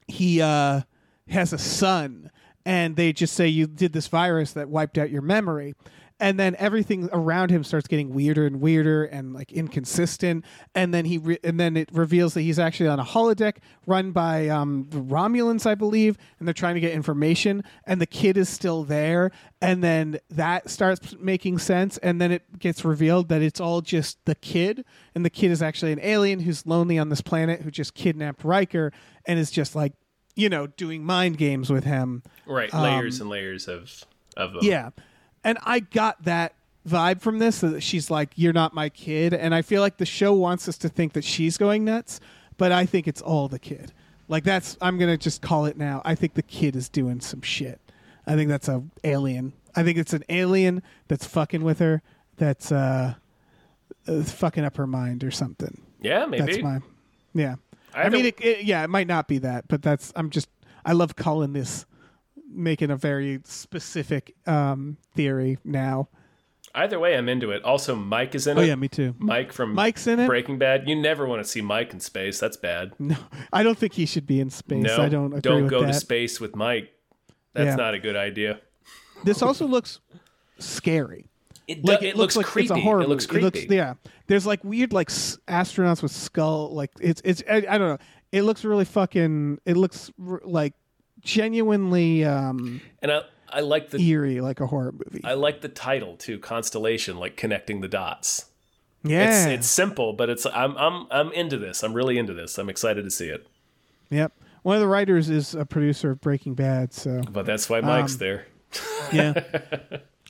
he 0.07 0.41
uh, 0.41 0.81
has 1.27 1.53
a 1.53 1.57
son, 1.57 2.29
and 2.65 2.95
they 2.95 3.13
just 3.13 3.33
say 3.35 3.47
you 3.47 3.67
did 3.67 3.93
this 3.93 4.07
virus 4.07 4.53
that 4.53 4.69
wiped 4.69 4.97
out 4.97 5.09
your 5.09 5.21
memory. 5.21 5.73
And 6.19 6.39
then 6.39 6.55
everything 6.59 7.09
around 7.13 7.49
him 7.49 7.63
starts 7.63 7.87
getting 7.87 8.13
weirder 8.13 8.45
and 8.45 8.59
weirder 8.59 9.05
and 9.05 9.33
like 9.33 9.51
inconsistent. 9.51 10.43
And 10.75 10.93
then 10.93 11.05
he 11.05 11.17
re- 11.17 11.39
and 11.43 11.59
then 11.59 11.77
it 11.77 11.89
reveals 11.93 12.33
that 12.33 12.41
he's 12.41 12.59
actually 12.59 12.89
on 12.89 12.99
a 12.99 13.05
holodeck 13.05 13.57
run 13.85 14.11
by 14.11 14.49
um, 14.49 14.87
the 14.89 14.99
Romulans, 14.99 15.65
I 15.65 15.75
believe, 15.75 16.17
and 16.37 16.47
they're 16.47 16.53
trying 16.53 16.75
to 16.75 16.81
get 16.81 16.91
information. 16.91 17.63
And 17.85 18.01
the 18.01 18.05
kid 18.05 18.37
is 18.37 18.49
still 18.49 18.83
there. 18.83 19.31
And 19.61 19.83
then 19.83 20.19
that 20.29 20.69
starts 20.69 21.15
making 21.19 21.59
sense. 21.59 21.97
And 21.99 22.19
then 22.19 22.31
it 22.31 22.59
gets 22.59 22.83
revealed 22.83 23.29
that 23.29 23.41
it's 23.41 23.59
all 23.59 23.81
just 23.81 24.23
the 24.25 24.35
kid, 24.35 24.85
and 25.15 25.25
the 25.25 25.29
kid 25.29 25.51
is 25.51 25.61
actually 25.61 25.91
an 25.93 25.99
alien 26.01 26.41
who's 26.41 26.65
lonely 26.65 26.97
on 26.97 27.09
this 27.09 27.21
planet 27.21 27.61
who 27.61 27.71
just 27.71 27.93
kidnapped 27.93 28.43
Riker 28.43 28.91
and 29.25 29.39
is 29.39 29.51
just 29.51 29.75
like 29.75 29.93
you 30.35 30.47
know, 30.47 30.67
doing 30.67 31.03
mind 31.03 31.37
games 31.37 31.69
with 31.69 31.83
him. 31.83 32.23
Right, 32.45 32.73
layers 32.73 33.19
and 33.19 33.29
layers 33.29 33.67
of. 33.67 34.05
Um, 34.37 34.57
Yeah. 34.61 34.91
And 35.43 35.57
I 35.63 35.79
got 35.79 36.23
that 36.23 36.53
vibe 36.87 37.21
from 37.21 37.39
this 37.39 37.59
that 37.61 37.81
she's 37.81 38.09
like, 38.09 38.31
You're 38.35 38.53
not 38.53 38.73
my 38.73 38.89
kid. 38.89 39.33
And 39.33 39.53
I 39.53 39.61
feel 39.61 39.81
like 39.81 39.97
the 39.97 40.05
show 40.05 40.33
wants 40.33 40.67
us 40.67 40.77
to 40.79 40.89
think 40.89 41.13
that 41.13 41.23
she's 41.23 41.57
going 41.57 41.85
nuts, 41.85 42.19
but 42.57 42.71
I 42.71 42.85
think 42.85 43.07
it's 43.07 43.21
all 43.21 43.47
the 43.47 43.59
kid. 43.59 43.93
Like 44.27 44.43
that's 44.43 44.77
I'm 44.79 44.97
gonna 44.97 45.17
just 45.17 45.41
call 45.41 45.65
it 45.65 45.77
now. 45.77 46.01
I 46.05 46.15
think 46.15 46.35
the 46.35 46.43
kid 46.43 46.75
is 46.75 46.87
doing 46.87 47.19
some 47.19 47.41
shit. 47.41 47.79
I 48.27 48.35
think 48.35 48.49
that's 48.49 48.67
a 48.67 48.83
alien. 49.03 49.53
I 49.75 49.83
think 49.83 49.97
it's 49.97 50.13
an 50.13 50.23
alien 50.29 50.83
that's 51.07 51.25
fucking 51.25 51.63
with 51.63 51.79
her, 51.79 52.01
that's 52.37 52.71
uh, 52.71 53.15
uh 54.07 54.23
fucking 54.23 54.63
up 54.63 54.77
her 54.77 54.85
mind 54.87 55.23
or 55.23 55.31
something. 55.31 55.81
yeah, 56.01 56.25
maybe. 56.25 56.45
That's 56.45 56.63
my 56.63 56.79
yeah. 57.33 57.55
I, 57.93 58.01
Either- 58.03 58.17
mean, 58.17 58.25
it, 58.27 58.39
it, 58.39 58.63
yeah, 58.65 58.83
it 58.83 58.89
might 58.89 59.07
not 59.07 59.27
be 59.27 59.39
that, 59.39 59.67
but 59.67 59.81
that's 59.81 60.13
I'm 60.15 60.29
just 60.29 60.47
I 60.85 60.93
love 60.93 61.15
calling 61.15 61.53
this 61.53 61.87
making 62.49 62.91
a 62.91 62.97
very 62.97 63.39
specific 63.45 64.33
um, 64.47 64.97
theory 65.15 65.57
now. 65.63 66.09
Either 66.75 66.99
way, 66.99 67.17
I'm 67.17 67.27
into 67.29 67.49
it. 67.51 67.63
Also, 67.63 67.95
Mike 67.95 68.35
is 68.35 68.45
in 68.45 68.57
Oh 68.57 68.61
it. 68.61 68.65
Oh 68.65 68.67
yeah, 68.67 68.75
me 68.75 68.87
too. 68.87 69.15
Mike 69.17 69.51
from 69.51 69.73
Mike's 69.73 70.05
in 70.05 70.19
it. 70.19 70.27
Breaking 70.27 70.59
Bad. 70.59 70.87
You 70.87 70.95
never 70.95 71.25
want 71.25 71.41
to 71.43 71.49
see 71.49 71.61
Mike 71.61 71.93
in 71.93 71.99
space. 71.99 72.39
That's 72.39 72.57
bad. 72.57 72.93
No, 72.99 73.15
I 73.51 73.63
don't 73.63 73.77
think 73.77 73.93
he 73.93 74.05
should 74.05 74.27
be 74.27 74.39
in 74.39 74.49
space. 74.51 74.83
No, 74.83 75.01
I 75.01 75.09
don't 75.09 75.33
agree 75.33 75.61
with 75.63 75.71
go 75.71 75.81
that. 75.81 75.87
to 75.87 75.93
space 75.93 76.39
with 76.39 76.55
Mike. 76.55 76.91
That's 77.53 77.69
Yeah. 77.69 77.75
not 77.75 77.95
a 77.95 77.99
good 77.99 78.15
idea. 78.15 78.59
This 79.23 79.41
also 79.41 79.65
looks 79.65 79.99
scary. 80.59 81.25
It, 81.67 81.83
Like 81.83 82.01
it, 82.03 82.09
it 82.09 82.17
looks, 82.17 82.35
looks, 82.35 82.37
like 82.37 82.45
creepy. 82.45 82.65
it's 82.65 82.71
a 82.71 82.79
horror. 82.81 83.01
It 83.01 83.09
looks 83.09 83.29
movie. 83.31 83.49
creepy. 83.51 83.75
yeah. 83.75 83.95
There's 84.27 84.45
like 84.45 84.63
weird 84.63 84.93
like 84.93 85.09
s- 85.09 85.37
astronauts 85.47 86.01
with 86.03 86.11
skull. 86.11 86.73
Like 86.73 86.91
it's 87.01 87.21
it's 87.25 87.43
I, 87.49 87.57
I 87.69 87.77
don't 87.77 87.89
know. 87.89 87.97
It 88.31 88.43
looks 88.43 88.63
really 88.63 88.85
fucking. 88.85 89.59
It 89.65 89.75
looks 89.77 90.11
r- 90.23 90.41
like 90.43 90.73
genuinely 91.21 92.23
um, 92.25 92.81
And 93.01 93.11
I, 93.11 93.21
I 93.51 93.59
like 93.61 93.89
the 93.89 93.99
eerie, 93.99 94.41
like 94.41 94.59
a 94.59 94.67
horror 94.67 94.91
movie. 94.93 95.21
I 95.23 95.33
like 95.33 95.61
the 95.61 95.69
title 95.69 96.15
too, 96.17 96.39
Constellation, 96.39 97.17
like 97.17 97.35
connecting 97.37 97.81
the 97.81 97.87
dots. 97.87 98.45
yeah. 99.03 99.29
It's 99.29 99.59
it's 99.59 99.67
simple, 99.67 100.13
but 100.13 100.29
it's 100.29 100.45
I'm 100.45 100.77
I'm 100.77 101.07
I'm 101.11 101.31
into 101.31 101.57
this. 101.57 101.83
I'm 101.83 101.93
really 101.93 102.17
into 102.17 102.33
this. 102.33 102.57
I'm 102.57 102.69
excited 102.69 103.03
to 103.03 103.11
see 103.11 103.29
it. 103.29 103.47
Yep. 104.09 104.33
One 104.63 104.75
of 104.75 104.81
the 104.81 104.87
writers 104.87 105.29
is 105.29 105.55
a 105.55 105.65
producer 105.65 106.11
of 106.11 106.21
Breaking 106.21 106.53
Bad, 106.53 106.93
so 106.93 107.21
But 107.31 107.45
that's 107.45 107.69
why 107.69 107.79
Mike's 107.81 108.13
Um, 108.13 108.17
there. 108.19 108.47
yeah. 109.11 109.41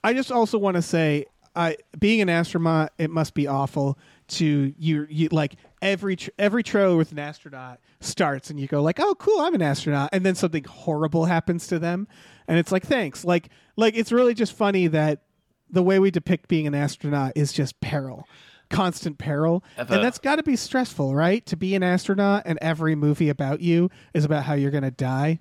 I 0.03 0.13
just 0.13 0.31
also 0.31 0.57
want 0.57 0.75
to 0.75 0.81
say, 0.81 1.25
I 1.55 1.77
being 1.97 2.21
an 2.21 2.29
astronaut, 2.29 2.93
it 2.97 3.09
must 3.09 3.33
be 3.33 3.47
awful 3.47 3.97
to 4.29 4.73
you. 4.77 5.07
You 5.09 5.29
like 5.31 5.55
every 5.81 6.15
tr- 6.15 6.29
every 6.37 6.63
trailer 6.63 6.97
with 6.97 7.11
an 7.11 7.19
astronaut 7.19 7.79
starts, 7.99 8.49
and 8.49 8.59
you 8.59 8.67
go 8.67 8.81
like, 8.81 8.99
"Oh, 8.99 9.15
cool, 9.15 9.39
I'm 9.39 9.55
an 9.55 9.61
astronaut," 9.61 10.09
and 10.11 10.25
then 10.25 10.35
something 10.35 10.63
horrible 10.63 11.25
happens 11.25 11.67
to 11.67 11.79
them, 11.79 12.07
and 12.47 12.57
it's 12.57 12.71
like, 12.71 12.85
"Thanks." 12.85 13.23
Like, 13.23 13.49
like 13.75 13.95
it's 13.95 14.11
really 14.11 14.33
just 14.33 14.53
funny 14.53 14.87
that 14.87 15.23
the 15.69 15.83
way 15.83 15.99
we 15.99 16.11
depict 16.11 16.47
being 16.47 16.67
an 16.67 16.75
astronaut 16.75 17.33
is 17.35 17.53
just 17.53 17.79
peril. 17.79 18.27
Constant 18.69 19.17
peril, 19.17 19.63
Have 19.77 19.89
and 19.89 20.03
that's 20.03 20.19
got 20.19 20.35
to 20.35 20.43
be 20.43 20.55
stressful, 20.55 21.15
right? 21.15 21.43
To 21.47 21.57
be 21.57 21.73
an 21.73 21.81
astronaut, 21.81 22.43
and 22.45 22.59
every 22.61 22.93
movie 22.93 23.29
about 23.29 23.61
you 23.61 23.89
is 24.13 24.25
about 24.25 24.43
how 24.43 24.53
you're 24.53 24.69
gonna 24.69 24.91
die. 24.91 25.39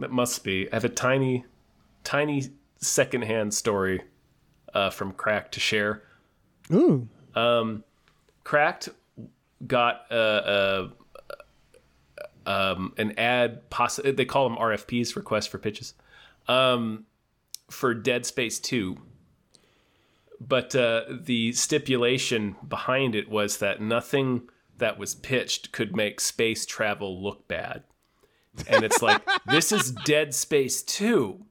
It 0.00 0.10
must 0.10 0.42
be. 0.42 0.68
I 0.72 0.76
have 0.76 0.84
a 0.84 0.88
tiny, 0.88 1.44
tiny 2.02 2.50
secondhand 2.78 3.54
story 3.54 4.02
uh, 4.74 4.90
from 4.90 5.12
Cracked 5.12 5.54
to 5.54 5.60
share. 5.60 6.02
Ooh, 6.72 7.08
um, 7.36 7.84
Cracked 8.42 8.88
got 9.66 10.06
a, 10.10 10.90
a 12.46 12.50
um, 12.50 12.92
an 12.98 13.18
ad. 13.18 13.68
Poss- 13.70 14.00
they 14.04 14.24
call 14.24 14.48
them 14.48 14.58
RFPs, 14.58 15.16
requests 15.16 15.46
for 15.46 15.58
pitches, 15.58 15.94
um, 16.48 17.06
for 17.70 17.94
Dead 17.94 18.26
Space 18.26 18.58
Two. 18.58 18.98
But 20.40 20.74
uh, 20.74 21.04
the 21.08 21.52
stipulation 21.52 22.56
behind 22.66 23.14
it 23.14 23.28
was 23.30 23.58
that 23.58 23.80
nothing 23.80 24.48
that 24.78 24.98
was 24.98 25.14
pitched 25.14 25.72
could 25.72 25.96
make 25.96 26.20
space 26.20 26.66
travel 26.66 27.22
look 27.22 27.46
bad. 27.48 27.84
And 28.66 28.84
it's 28.84 29.02
like, 29.02 29.22
this 29.46 29.72
is 29.72 29.92
Dead 30.04 30.34
Space 30.34 30.82
2 30.82 31.44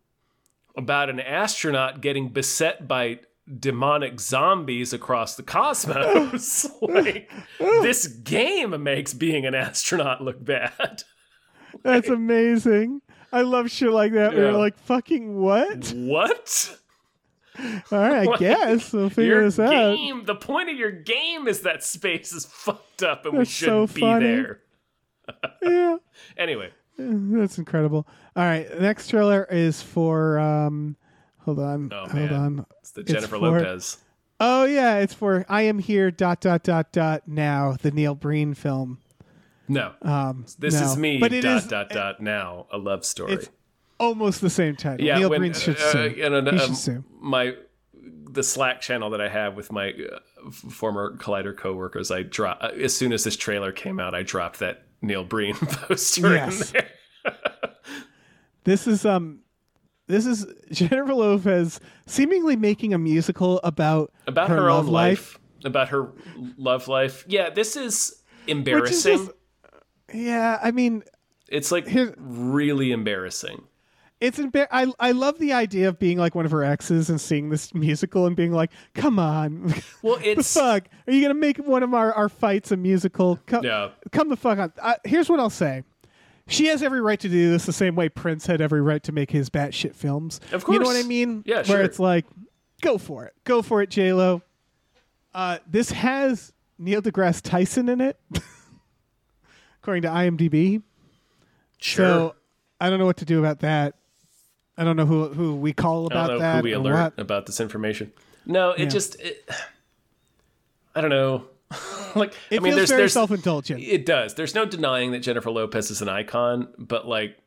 about 0.76 1.10
an 1.10 1.20
astronaut 1.20 2.02
getting 2.02 2.30
beset 2.30 2.88
by 2.88 3.20
demonic 3.60 4.20
zombies 4.22 4.94
across 4.94 5.36
the 5.36 5.44
cosmos. 5.44 6.66
like, 6.82 7.32
this 7.60 8.08
game 8.08 8.82
makes 8.84 9.14
being 9.14 9.46
an 9.46 9.54
astronaut 9.56 10.22
look 10.22 10.44
bad. 10.44 11.04
That's 11.84 12.08
amazing. 12.10 13.02
I 13.32 13.42
love 13.42 13.70
shit 13.72 13.92
like 13.92 14.14
that. 14.14 14.34
We're 14.36 14.52
like, 14.52 14.78
fucking 14.78 15.36
what? 15.40 15.92
What? 15.96 16.78
All 17.60 17.66
right, 17.92 18.14
I 18.16 18.24
Like, 18.24 18.40
guess 18.40 18.94
we'll 18.94 19.10
figure 19.10 19.34
Your 19.36 19.44
this 19.46 19.60
out. 19.60 19.70
game, 19.72 20.26
the 20.26 20.36
point 20.36 20.70
of 20.70 20.76
your 20.78 20.92
game 20.92 21.48
is 21.48 21.62
that 21.62 21.84
space 21.84 22.32
is 22.34 22.46
fucked 22.46 23.04
up 23.04 23.26
and 23.26 23.34
we 23.34 23.40
That's 23.40 23.52
so 23.52 23.86
shouldn't 23.88 23.94
be 23.96 24.02
funny. 24.02 24.26
there. 24.26 24.60
Yeah, 25.62 25.98
Anyway, 26.38 26.72
that's 26.98 27.58
incredible. 27.58 28.08
All 28.36 28.44
right, 28.44 28.68
next 28.82 29.08
trailer 29.10 29.48
is 29.50 29.82
for. 29.82 30.38
um 30.40 30.96
Hold 31.46 31.60
on, 31.60 31.92
Oh, 31.94 32.00
hold 32.02 32.14
man. 32.14 32.34
on. 32.34 32.66
it's 32.80 32.92
the 32.92 33.02
It's 33.02 33.12
Jennifer 33.12 33.38
for- 33.38 33.40
Lopez. 33.40 33.98
Oh 34.40 34.66
yeah, 34.66 34.98
it's 34.98 35.14
for 35.14 35.46
I 35.48 35.64
am 35.64 35.80
here. 35.80 36.10
Dot 36.12 36.42
dot 36.42 36.64
dot 36.64 36.92
dot. 36.92 37.28
Now 37.28 37.78
the 37.82 37.92
Neil 37.92 38.16
Breen 38.16 38.54
film. 38.54 39.00
No. 39.68 39.94
Um, 40.02 40.46
This 40.60 40.74
no. 40.80 40.86
is 40.88 40.98
me. 40.98 41.20
but 41.20 41.32
it 41.32 41.42
dot 41.42 41.58
is 41.58 41.68
dot 41.68 41.90
dot. 41.90 42.20
Now 42.22 42.68
a 42.72 42.78
love 42.78 43.06
story. 43.06 43.34
It's 43.34 43.50
almost 44.00 44.42
the 44.42 44.50
same 44.50 44.76
title. 44.76 45.06
yeah, 45.06 45.18
Neil 45.20 45.30
when, 45.30 45.40
Breen 45.40 45.54
should 45.54 45.78
uh, 45.78 45.92
sue. 45.92 46.16
and, 46.22 46.36
uh, 46.48 46.52
he 46.52 46.58
um, 46.60 46.68
should 46.68 46.78
sue. 46.78 47.04
my 47.22 47.54
the 48.32 48.44
Slack 48.44 48.82
channel 48.82 49.12
that 49.12 49.22
I 49.22 49.30
have 49.30 49.56
with 49.56 49.72
my 49.72 49.92
uh, 49.94 50.52
former 50.52 51.16
Collider 51.18 51.56
coworkers. 51.56 52.10
I 52.12 52.24
drop 52.24 52.58
uh, 52.62 52.70
as 52.82 52.94
soon 52.96 53.14
as 53.14 53.24
this 53.24 53.38
trailer 53.38 53.72
came 53.72 54.00
out. 54.00 54.14
I 54.16 54.24
dropped 54.24 54.60
that 54.60 54.84
Neil 55.02 55.24
Breen 55.24 55.56
poster 55.56 56.34
Yes. 56.34 56.72
in 56.74 56.82
there. 57.26 57.34
This 58.66 58.88
is 58.88 59.06
um, 59.06 59.40
this 60.14 60.26
is 60.26 60.46
Jennifer 60.72 61.14
Lopez 61.14 61.80
seemingly 62.06 62.56
making 62.56 62.94
a 62.94 62.98
musical 62.98 63.60
about 63.64 64.12
about 64.28 64.50
her, 64.50 64.56
her, 64.58 64.70
love 64.72 64.86
own 64.88 64.92
life, 64.94 65.40
about 65.66 65.90
her 65.90 66.12
love 66.58 66.88
life. 66.88 67.26
Yeah, 67.28 67.50
this 67.50 67.76
is 67.76 68.22
embarrassing. 68.48 69.18
just- 69.18 69.32
Yeah, 70.14 70.60
I 70.62 70.72
mean, 70.72 71.04
it's 71.50 71.72
like 71.72 71.88
really 72.18 72.92
embarrassing. 72.92 73.64
it's 74.22 74.38
embar- 74.40 74.68
I 74.72 74.92
I 75.00 75.12
love 75.12 75.40
the 75.40 75.54
idea 75.54 75.90
of 75.90 76.00
being 76.00 76.18
like 76.18 76.36
one 76.36 76.46
of 76.46 76.52
her 76.52 76.64
exes 76.64 77.10
and 77.10 77.20
seeing 77.20 77.50
this 77.50 77.74
musical 77.74 78.26
and 78.26 78.36
being 78.36 78.52
like, 78.52 78.72
"Come 78.94 79.20
on, 79.20 79.74
Well, 80.02 80.18
the 80.18 80.36
fuck? 80.44 80.88
Are 81.08 81.14
you 81.14 81.22
gonna 81.22 81.34
make 81.34 81.58
one 81.58 81.84
of 81.84 81.94
our, 81.94 82.14
our 82.14 82.30
fights 82.30 82.72
a 82.72 82.78
musical? 82.78 83.38
Come, 83.48 83.64
Yeah. 83.66 83.90
come 84.12 84.30
the 84.30 84.38
fuck 84.38 84.60
on." 84.60 84.72
Uh, 84.82 84.96
here's 85.04 85.30
what 85.30 85.40
I'll 85.40 85.50
say: 85.50 85.84
she 86.48 86.68
has 86.68 86.84
every 86.84 87.02
right 87.02 87.20
to 87.20 87.30
do 87.30 87.52
this 87.52 87.66
the 87.66 87.74
same 87.74 87.96
way 87.96 88.10
Prince 88.10 88.46
had 88.46 88.60
every 88.62 88.82
right 88.82 89.02
to 89.04 89.12
make 89.12 89.32
his 89.32 89.50
batshit 89.50 89.96
films. 89.96 90.40
Of 90.52 90.64
course. 90.64 90.74
you 90.76 90.80
know 90.80 90.86
what 90.88 90.98
I 90.98 91.08
mean? 91.08 91.44
Yeah, 91.46 91.58
Where 91.58 91.66
sure. 91.66 91.82
it's 91.82 92.00
like, 92.00 92.26
go 92.82 92.98
for 92.98 93.26
it, 93.26 93.34
go 93.44 93.62
for 93.62 93.82
it, 93.82 93.90
J 93.90 94.14
Lo. 94.14 94.42
Uh, 95.34 95.58
this 95.70 95.92
has 95.92 96.52
Neil 96.78 97.02
deGrasse 97.02 97.42
Tyson 97.42 97.90
in 97.90 98.02
it, 98.02 98.20
according 99.82 100.04
to 100.04 100.10
IMDb. 100.10 100.82
sure. 101.80 102.06
So 102.06 102.36
I 102.80 102.90
don't 102.90 103.00
know 103.00 103.06
what 103.06 103.18
to 103.18 103.26
do 103.26 103.40
about 103.40 103.60
that. 103.60 103.96
I 104.78 104.84
don't 104.84 104.96
know 104.96 105.06
who 105.06 105.30
who 105.30 105.56
we 105.56 105.72
call 105.74 106.04
I 106.04 106.08
about 106.14 106.28
know 106.30 106.40
that 106.40 106.58
who 106.58 106.64
we 106.64 106.74
alert 106.74 107.14
what. 107.16 107.20
about 107.20 107.46
this 107.46 107.60
information. 107.60 108.12
No, 108.46 108.72
it 108.72 108.80
Yeah. 108.82 108.86
just. 108.90 109.20
It, 109.22 109.48
I 110.96 111.02
don't 111.02 111.10
know. 111.10 111.46
like 112.16 112.34
It 112.50 112.58
I 112.60 112.60
mean, 112.60 112.64
feels 112.64 112.76
there's 112.76 112.90
very 112.90 113.02
there's 113.02 113.14
self-indulgent. 113.14 113.82
It 113.82 114.06
does. 114.06 114.36
There's 114.36 114.56
no 114.56 114.66
denying 114.66 115.12
that 115.12 115.20
Jennifer 115.20 115.52
Lopez 115.52 115.90
is 115.92 116.02
an 116.02 116.10
icon, 116.10 116.68
but 116.78 117.08
like 117.08 117.38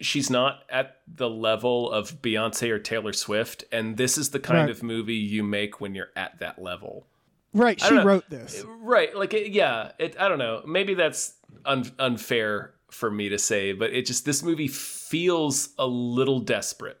she's 0.00 0.30
not 0.30 0.60
at 0.70 0.96
the 1.06 1.28
level 1.30 1.90
of 1.90 2.20
Beyonce 2.22 2.70
or 2.70 2.78
Taylor 2.78 3.12
Swift, 3.12 3.64
and 3.70 3.96
this 3.96 4.18
is 4.18 4.30
the 4.30 4.40
kind 4.40 4.60
Right. 4.62 4.70
of 4.70 4.82
movie 4.82 5.14
you 5.14 5.42
make 5.42 5.80
when 5.80 5.94
you're 5.94 6.10
at 6.16 6.38
that 6.40 6.60
level. 6.60 7.06
right, 7.52 7.80
she 7.80 7.94
wrote 7.94 8.28
this. 8.30 8.64
Right. 8.80 9.14
Like 9.16 9.34
it, 9.34 9.52
yeah, 9.52 9.92
it 9.98 10.16
I 10.20 10.28
don't 10.28 10.38
know. 10.38 10.62
Maybe 10.66 10.94
that's 10.94 11.34
un- 11.66 11.92
unfair 11.98 12.72
for 12.90 13.10
me 13.10 13.28
to 13.28 13.38
say, 13.38 13.72
but 13.72 13.90
it 13.92 14.06
just 14.06 14.24
this 14.24 14.42
movie 14.42 14.68
feels 14.68 15.70
a 15.78 15.86
little 15.86 16.40
desperate. 16.40 16.98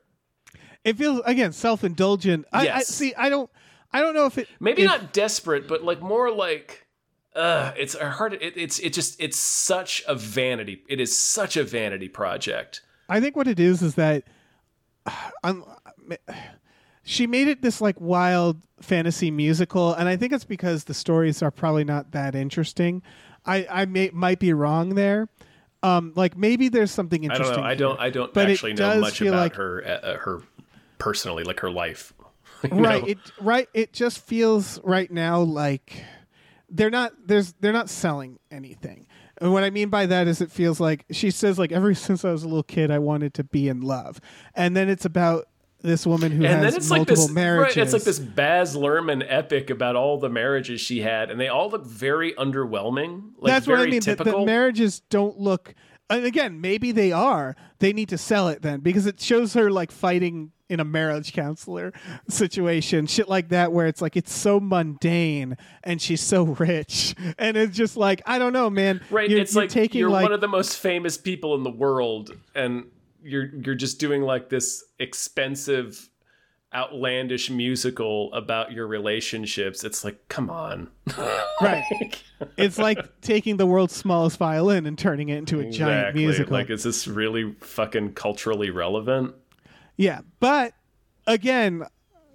It 0.84 0.96
feels 0.98 1.20
again 1.24 1.52
self-indulgent. 1.52 2.46
I, 2.52 2.60
I 2.60 2.64
Yes. 2.64 2.88
see. 2.88 3.14
I 3.14 3.28
don't. 3.28 3.50
I 3.92 4.00
don't 4.00 4.14
know 4.14 4.26
if 4.26 4.38
it. 4.38 4.48
maybe 4.60 4.82
if- 4.82 4.86
not 4.88 5.12
desperate, 5.12 5.68
but 5.68 5.82
like 5.84 6.00
more 6.00 6.30
like 6.30 6.86
uh 7.34 7.72
it's 7.78 7.94
a 7.94 8.10
hard 8.10 8.34
it, 8.34 8.54
it's 8.56 8.78
it 8.80 8.92
just 8.92 9.20
it's 9.20 9.38
such 9.38 10.02
a 10.06 10.14
vanity. 10.14 10.82
It 10.88 11.00
is 11.00 11.16
such 11.18 11.56
a 11.56 11.64
vanity 11.64 12.08
project. 12.08 12.82
I 13.08 13.20
think 13.20 13.36
what 13.36 13.48
it 13.48 13.58
is 13.60 13.82
is 13.82 13.94
that 13.96 14.24
I'm, 15.44 15.64
she 17.02 17.26
made 17.26 17.48
it 17.48 17.62
this 17.62 17.80
like 17.80 18.00
wild 18.00 18.62
fantasy 18.80 19.30
musical, 19.30 19.92
and 19.94 20.08
I 20.08 20.16
think 20.16 20.32
it's 20.32 20.44
because 20.44 20.84
the 20.84 20.94
stories 20.94 21.42
are 21.42 21.50
probably 21.50 21.84
not 21.84 22.12
that 22.12 22.34
interesting. 22.34 23.02
I 23.44 23.66
I 23.70 23.84
may, 23.86 24.10
might 24.12 24.38
be 24.38 24.52
wrong 24.52 24.90
there. 24.94 25.28
Um, 25.82 26.12
like 26.14 26.36
maybe 26.36 26.68
there's 26.68 26.92
something 26.92 27.24
I 27.24 27.28
don't 27.28 27.36
interesting. 27.38 27.62
know. 27.64 27.68
I 27.68 27.74
don't 27.74 28.00
I 28.00 28.10
don't 28.10 28.32
But 28.32 28.50
actually 28.50 28.74
know 28.74 29.00
much 29.00 29.20
about 29.20 29.32
like- 29.36 29.54
her 29.56 29.82
uh, 29.84 29.88
uh, 29.88 30.16
her 30.18 30.42
personally, 30.98 31.42
like 31.44 31.58
her 31.60 31.70
life. 31.70 32.12
Right 32.70 33.02
know? 33.02 33.08
it 33.08 33.18
right 33.40 33.68
it 33.74 33.92
just 33.92 34.18
feels 34.24 34.80
right 34.84 35.10
now 35.10 35.40
like 35.40 36.04
they're 36.68 36.90
not 36.90 37.12
there's 37.26 37.54
they're 37.60 37.72
not 37.72 37.90
selling 37.90 38.38
anything 38.50 39.06
and 39.38 39.52
what 39.52 39.64
i 39.64 39.70
mean 39.70 39.88
by 39.88 40.06
that 40.06 40.28
is 40.28 40.40
it 40.40 40.50
feels 40.50 40.80
like 40.80 41.04
she 41.10 41.30
says 41.30 41.58
like 41.58 41.72
ever 41.72 41.94
since 41.94 42.24
i 42.24 42.30
was 42.30 42.44
a 42.44 42.48
little 42.48 42.62
kid 42.62 42.90
i 42.90 42.98
wanted 42.98 43.34
to 43.34 43.44
be 43.44 43.68
in 43.68 43.80
love 43.80 44.20
and 44.54 44.76
then 44.76 44.88
it's 44.88 45.04
about 45.04 45.46
this 45.82 46.06
woman 46.06 46.30
who 46.30 46.44
and 46.44 46.62
has 46.62 46.62
then 46.62 46.74
it's 46.76 46.90
like 46.90 46.98
multiple 47.00 47.26
this 47.26 47.34
marriages 47.34 47.76
right, 47.76 47.82
it's 47.82 47.92
like 47.92 48.04
this 48.04 48.18
Baz 48.20 48.76
Luhrmann 48.76 49.24
epic 49.26 49.68
about 49.68 49.96
all 49.96 50.16
the 50.16 50.28
marriages 50.28 50.80
she 50.80 51.00
had, 51.00 51.28
and 51.28 51.40
they 51.40 51.48
all 51.48 51.70
look 51.70 51.84
very 51.84 52.34
underwhelming. 52.34 53.32
Like 53.38 53.52
that's 53.52 53.66
very 53.66 53.78
what 53.78 53.88
i 53.88 53.90
mean 53.90 54.00
the, 54.00 54.14
the 54.14 54.44
marriages 54.44 55.00
don't 55.10 55.38
look 55.38 55.74
and 56.08 56.24
again 56.24 56.60
maybe 56.60 56.92
they 56.92 57.12
are 57.12 57.56
they 57.78 57.92
need 57.92 58.08
to 58.10 58.18
sell 58.18 58.48
it 58.48 58.62
then 58.62 58.80
because 58.80 59.06
it 59.06 59.20
shows 59.20 59.54
her 59.54 59.70
like 59.70 59.90
fighting 59.90 60.52
in 60.72 60.80
a 60.80 60.84
marriage 60.84 61.32
counselor 61.32 61.92
situation 62.28 63.06
shit 63.06 63.28
like 63.28 63.50
that 63.50 63.72
where 63.72 63.86
it's 63.86 64.00
like 64.00 64.16
it's 64.16 64.32
so 64.32 64.58
mundane 64.58 65.56
and 65.84 66.00
she's 66.00 66.20
so 66.20 66.44
rich. 66.44 67.14
And 67.38 67.56
it's 67.56 67.76
just 67.76 67.96
like 67.96 68.22
i 68.26 68.38
don't 68.38 68.52
know 68.52 68.70
man. 68.70 69.00
Right, 69.10 69.28
you're, 69.28 69.40
it's 69.40 69.54
you're 69.54 69.64
like 69.64 69.70
taking 69.70 70.00
you're 70.00 70.10
like 70.10 70.22
one 70.22 70.32
of 70.32 70.40
the 70.40 70.48
most 70.48 70.78
famous 70.78 71.16
people 71.16 71.54
in 71.54 71.62
the 71.62 71.70
world, 71.70 72.32
and 72.54 72.86
you're 73.22 73.46
you're 73.46 73.74
just 73.74 73.98
doing 74.00 74.22
like 74.22 74.48
this 74.48 74.84
expensive 74.98 76.08
outlandish 76.74 77.50
musical 77.50 78.32
about 78.32 78.72
your 78.72 78.86
relationships. 78.86 79.84
It's 79.84 80.04
like 80.04 80.28
come 80.28 80.50
on. 80.50 80.88
Right. 81.60 82.22
It's 82.56 82.76
like 82.76 83.20
taking 83.20 83.56
the 83.56 83.66
world's 83.66 83.94
smallest 83.94 84.36
violin 84.36 84.84
and 84.84 84.98
turning 84.98 85.28
it 85.28 85.36
into 85.36 85.60
a 85.60 85.70
giant 85.70 86.16
musical 86.16 86.54
like 86.54 86.70
is 86.70 86.82
this 86.82 87.06
really 87.06 87.54
fucking 87.60 88.14
culturally 88.14 88.68
relevant 88.68 89.36
yeah 90.02 90.20
but 90.40 90.74
again 91.26 91.84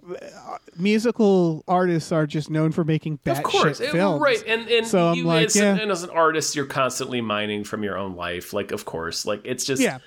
uh, 0.08 0.56
musical 0.78 1.62
artists 1.68 2.12
are 2.12 2.26
just 2.26 2.48
known 2.48 2.72
for 2.72 2.82
making 2.82 3.18
batshit 3.18 3.38
of 3.38 3.42
course 3.44 3.80
it- 3.80 3.92
films. 3.92 4.22
right 4.22 4.42
and 4.46 4.66
and 4.68 4.86
So 4.86 5.08
I'm 5.08 5.24
like, 5.24 5.46
as, 5.48 5.56
yeah. 5.56 5.76
and 5.76 5.90
as 5.90 6.02
an 6.02 6.10
artist 6.10 6.56
you're 6.56 6.64
constantly 6.66 7.20
mining 7.20 7.62
from 7.64 7.82
your 7.84 7.98
own 7.98 8.16
life 8.16 8.52
like 8.54 8.72
of 8.72 8.86
course 8.86 9.26
like 9.26 9.42
it's 9.44 9.64
just 9.64 9.82
yeah. 9.82 9.98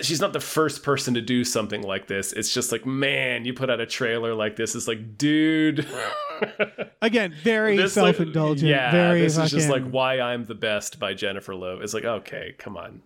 she's 0.00 0.20
not 0.20 0.32
the 0.32 0.38
first 0.40 0.84
person 0.84 1.14
to 1.14 1.20
do 1.20 1.42
something 1.44 1.82
like 1.82 2.06
this. 2.06 2.32
It's 2.32 2.54
just 2.54 2.70
like 2.70 2.86
man 2.86 3.44
you 3.44 3.52
put 3.52 3.68
out 3.68 3.80
a 3.80 3.86
trailer 3.86 4.32
like 4.34 4.54
this 4.54 4.76
it's 4.76 4.86
like 4.86 5.18
dude. 5.18 5.84
Again 7.02 7.34
very 7.42 7.76
this 7.76 7.94
self-indulgent 7.94 8.68
yeah 8.68 8.92
very 8.92 9.22
this 9.22 9.38
is 9.38 9.50
just 9.50 9.70
like 9.70 9.84
why 9.88 10.20
i'm 10.20 10.44
the 10.44 10.54
best 10.54 10.98
by 11.00 11.14
jennifer 11.14 11.54
lowe 11.54 11.80
it's 11.80 11.94
like 11.94 12.04
okay 12.04 12.54
come 12.58 12.76
on. 12.76 13.02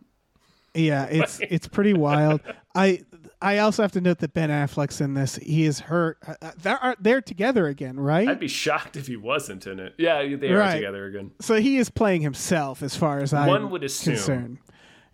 Yeah, 0.75 1.07
it's 1.07 1.41
it's 1.41 1.67
pretty 1.67 1.95
wild. 1.95 2.41
I 2.75 3.03
I 3.43 3.59
also 3.59 3.83
have 3.83 3.93
to 3.93 4.01
note 4.01 4.19
that 4.19 4.35
Ben 4.35 4.51
Affleck's 4.51 5.01
in 5.01 5.15
this. 5.15 5.37
He 5.37 5.65
is 5.65 5.81
hurt. 5.81 6.19
Uh, 6.27 6.35
uh, 6.43 6.51
They're 6.59 6.97
they're 7.01 7.23
together 7.23 7.67
again, 7.69 7.99
right? 7.99 8.29
i'd 8.29 8.39
be 8.41 8.49
shocked 8.49 8.97
if 8.97 9.07
he 9.07 9.17
wasn't 9.17 9.67
in 9.67 9.79
it 9.81 9.95
yeah 9.99 10.37
they 10.37 10.51
are 10.51 10.59
Right. 10.59 10.75
together 10.77 11.07
again 11.07 11.31
so 11.41 11.55
he 11.61 11.79
is 11.79 11.89
playing 11.91 12.21
himself, 12.23 12.83
as 12.83 12.97
far 12.97 13.19
as 13.21 13.33
I'm 13.33 13.49
One 13.49 13.71
would 13.71 13.83
assume. 13.85 14.15
concerned. 14.15 14.59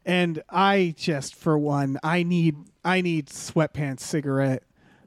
And 0.04 0.42
I 0.48 0.94
just, 0.96 1.34
for 1.34 1.58
one, 1.58 1.98
I 2.02 2.22
need 2.22 2.56
I 2.84 3.00
need 3.00 3.26
sweatpants 3.26 4.00
cigarette. 4.00 4.62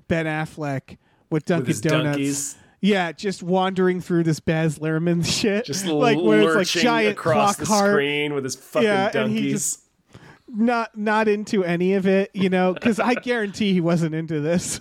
Ben 0.08 0.25
Affleck 0.25 0.97
with 1.29 1.45
Dunkin' 1.45 1.67
his 1.67 1.82
Donuts. 1.82 2.17
Dunkies. 2.17 2.55
Yeah, 2.82 3.12
just 3.12 3.43
wandering 3.43 3.99
through 4.01 4.23
this 4.23 4.39
Baz 4.39 4.79
Luhrmann 4.79 5.25
shit, 5.41 5.65
just 5.65 5.86
like 5.86 6.17
where 6.17 6.60
it's 6.60 6.73
like 6.75 6.84
giant 6.84 7.12
across 7.17 7.55
clock 7.55 7.58
the 7.58 7.65
heart. 7.73 7.91
screen 7.91 8.34
with 8.34 8.43
his 8.45 8.55
fucking 8.55 8.88
Yeah, 8.88 9.12
donkeys. 9.12 9.79
And 10.51 10.62
he 10.62 10.62
just- 10.62 10.62
not 10.62 10.97
not 10.97 11.27
into 11.27 11.63
any 11.63 11.93
of 11.93 12.07
it, 12.07 12.31
you 12.33 12.49
know, 12.49 12.73
because 12.73 12.99
I 12.99 13.13
guarantee 13.23 13.73
he 13.73 13.81
wasn't 13.81 14.15
into 14.15 14.39
this. 14.41 14.79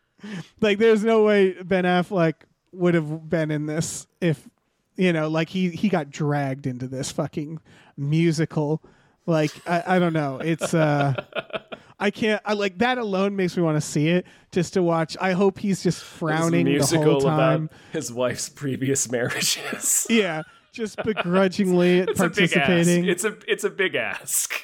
like, 0.60 0.78
there's 0.78 1.04
no 1.04 1.22
way 1.24 1.52
Ben 1.62 1.84
Affleck 1.84 2.34
would 2.72 2.94
have 2.94 3.28
been 3.30 3.50
in 3.50 3.66
this 3.66 4.06
if, 4.20 4.48
you 4.96 5.12
know, 5.12 5.28
like 5.28 5.48
he 5.48 5.70
he 5.70 5.88
got 5.88 6.10
dragged 6.10 6.66
into 6.66 6.86
this 6.88 7.10
fucking 7.12 7.60
musical. 7.96 8.82
Like, 9.26 9.50
I, 9.68 9.96
I 9.96 9.98
don't 9.98 10.12
know. 10.14 10.38
It's 10.38 10.72
uh, 10.72 11.14
I 12.00 12.10
can't. 12.10 12.40
I 12.44 12.54
like 12.54 12.78
that 12.78 12.96
alone 12.98 13.36
makes 13.36 13.56
me 13.56 13.62
want 13.62 13.76
to 13.76 13.80
see 13.80 14.08
it 14.08 14.26
just 14.52 14.72
to 14.74 14.82
watch. 14.82 15.16
I 15.20 15.32
hope 15.32 15.58
he's 15.58 15.82
just 15.82 16.02
frowning 16.02 16.64
the 16.64 16.98
whole 17.02 17.20
time. 17.20 17.68
his 17.92 18.12
wife's 18.12 18.48
previous 18.48 19.10
marriages. 19.10 20.06
Yeah, 20.08 20.42
just 20.72 20.96
begrudgingly 21.04 21.98
it's 21.98 22.20
a 22.20 22.28
big 22.30 22.42
ask. 22.44 22.54
participating. 22.54 23.04
It's 23.06 23.24
a 23.24 23.36
it's 23.46 23.64
a 23.64 23.70
big 23.70 23.94
ask. 23.96 24.54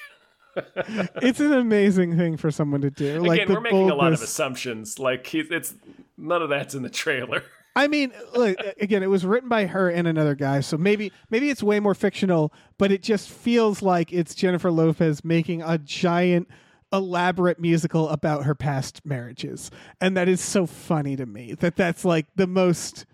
It's 1.23 1.40
an 1.40 1.53
amazing 1.53 2.17
thing 2.17 2.37
for 2.37 2.51
someone 2.51 2.81
to 2.83 2.90
do. 2.90 3.21
like 3.21 3.43
Again, 3.43 3.49
the 3.49 3.55
we're 3.55 3.61
making 3.61 3.90
a 3.90 3.95
lot 3.95 4.12
of 4.12 4.23
assumptions. 4.23 4.99
Like 4.99 5.35
it's 5.35 5.75
none 6.17 6.43
of 6.43 6.49
that's 6.49 6.75
in 6.75 6.83
the 6.83 6.90
trailer. 6.90 7.43
I 7.77 7.88
mean, 7.88 8.12
look 8.35 8.57
again. 8.81 9.03
It 9.03 9.09
was 9.09 9.27
written 9.27 9.49
by 9.49 9.67
her 9.67 9.90
and 9.90 10.07
another 10.07 10.35
guy, 10.35 10.61
so 10.61 10.77
maybe 10.77 11.11
maybe 11.31 11.51
it's 11.51 11.62
way 11.62 11.81
more 11.81 11.95
fictional. 11.95 12.53
But 12.79 12.93
it 12.93 13.03
just 13.03 13.29
feels 13.29 13.83
like 13.83 14.12
it's 14.12 14.35
Jennifer 14.35 14.71
Lopez 14.71 15.25
making 15.25 15.61
a 15.62 15.79
giant, 15.79 16.49
elaborate 16.93 17.59
musical 17.59 18.09
about 18.11 18.45
her 18.45 18.55
past 18.55 19.05
marriages, 19.05 19.73
and 20.01 20.17
that 20.17 20.29
is 20.29 20.40
so 20.40 20.67
funny 20.67 21.17
to 21.17 21.27
me. 21.27 21.55
That 21.55 21.75
that's 21.75 22.05
like 22.05 22.27
the 22.37 22.47
most. 22.47 23.07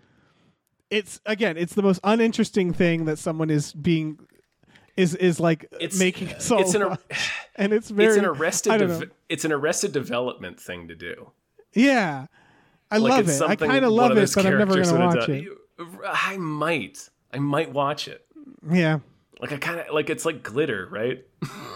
It's 0.91 1.19
again, 1.25 1.57
it's 1.57 1.73
the 1.73 1.81
most 1.81 1.99
uninteresting 2.03 2.71
thing 2.71 3.05
that 3.05 3.17
someone 3.17 3.49
is 3.49 3.73
being. 3.73 4.19
Is 4.97 5.15
is 5.15 5.39
like 5.39 5.65
It's 5.79 5.97
making 5.97 6.33
so 6.39 6.59
it's 6.59 6.73
an 6.75 6.97
and 7.55 7.73
it's 7.73 7.89
very 7.89 8.09
it's 8.09 8.17
an 8.17 8.25
arrested 8.25 8.79
know. 8.81 9.01
it's 9.29 9.45
an 9.45 9.51
arrested 9.51 9.91
development 9.93 10.59
thing 10.59 10.87
to 10.89 10.95
do. 10.95 11.31
yeah. 11.73 12.27
I 12.93 12.97
Like 12.97 13.25
love 13.25 13.29
it. 13.29 13.41
I 13.41 13.55
kind 13.55 13.85
of 13.85 13.91
love 13.93 14.17
it, 14.17 14.31
but 14.35 14.45
I'm 14.45 14.57
never 14.57 14.81
gonna 14.83 15.05
watch 15.05 15.29
it. 15.29 15.47
I 16.05 16.35
might. 16.37 17.09
I 17.33 17.39
might 17.39 17.71
watch 17.71 18.09
it. 18.09 18.25
Yeah. 18.69 18.99
Like 19.39 19.53
I 19.53 19.57
kind 19.57 19.79
of 19.79 19.93
like 19.93 20.09
it's 20.09 20.25
like 20.25 20.43
glitter, 20.43 20.87
right? 20.91 21.25